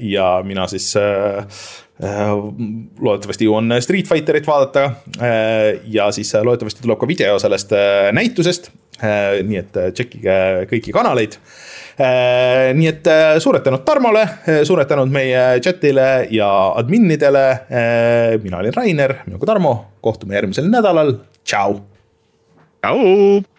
ja 0.02 0.28
mina 0.46 0.66
siis 0.70 0.96
loodetavasti 1.98 3.48
jõuan 3.48 3.78
Street 3.82 4.10
Fighterit 4.10 4.48
vaadata. 4.48 4.90
ja 5.94 6.10
siis 6.16 6.34
loodetavasti 6.34 6.84
tuleb 6.86 7.00
ka 7.02 7.10
video 7.10 7.40
sellest 7.42 7.74
näitusest. 8.18 8.72
nii 9.02 9.62
et 9.62 9.82
tšekkige 9.94 10.38
kõiki 10.74 10.94
kanaleid 10.96 11.38
Äh, 11.38 11.77
nii 11.98 12.90
et 12.92 13.08
äh, 13.10 13.40
suured 13.42 13.66
tänud 13.66 13.82
Tarmole, 13.88 14.22
äh, 14.22 14.62
suured 14.68 14.90
tänud 14.90 15.10
meie 15.14 15.58
chat'ile 15.64 16.28
ja 16.34 16.50
adminidele. 16.78 17.46
mina 18.44 18.62
olin 18.62 18.74
Rainer, 18.76 19.16
minuga 19.26 19.50
Tarmo, 19.50 19.76
kohtume 20.02 20.38
järgmisel 20.38 20.70
nädalal, 20.70 21.18
tšau. 21.44 21.82
tšau. 22.82 23.57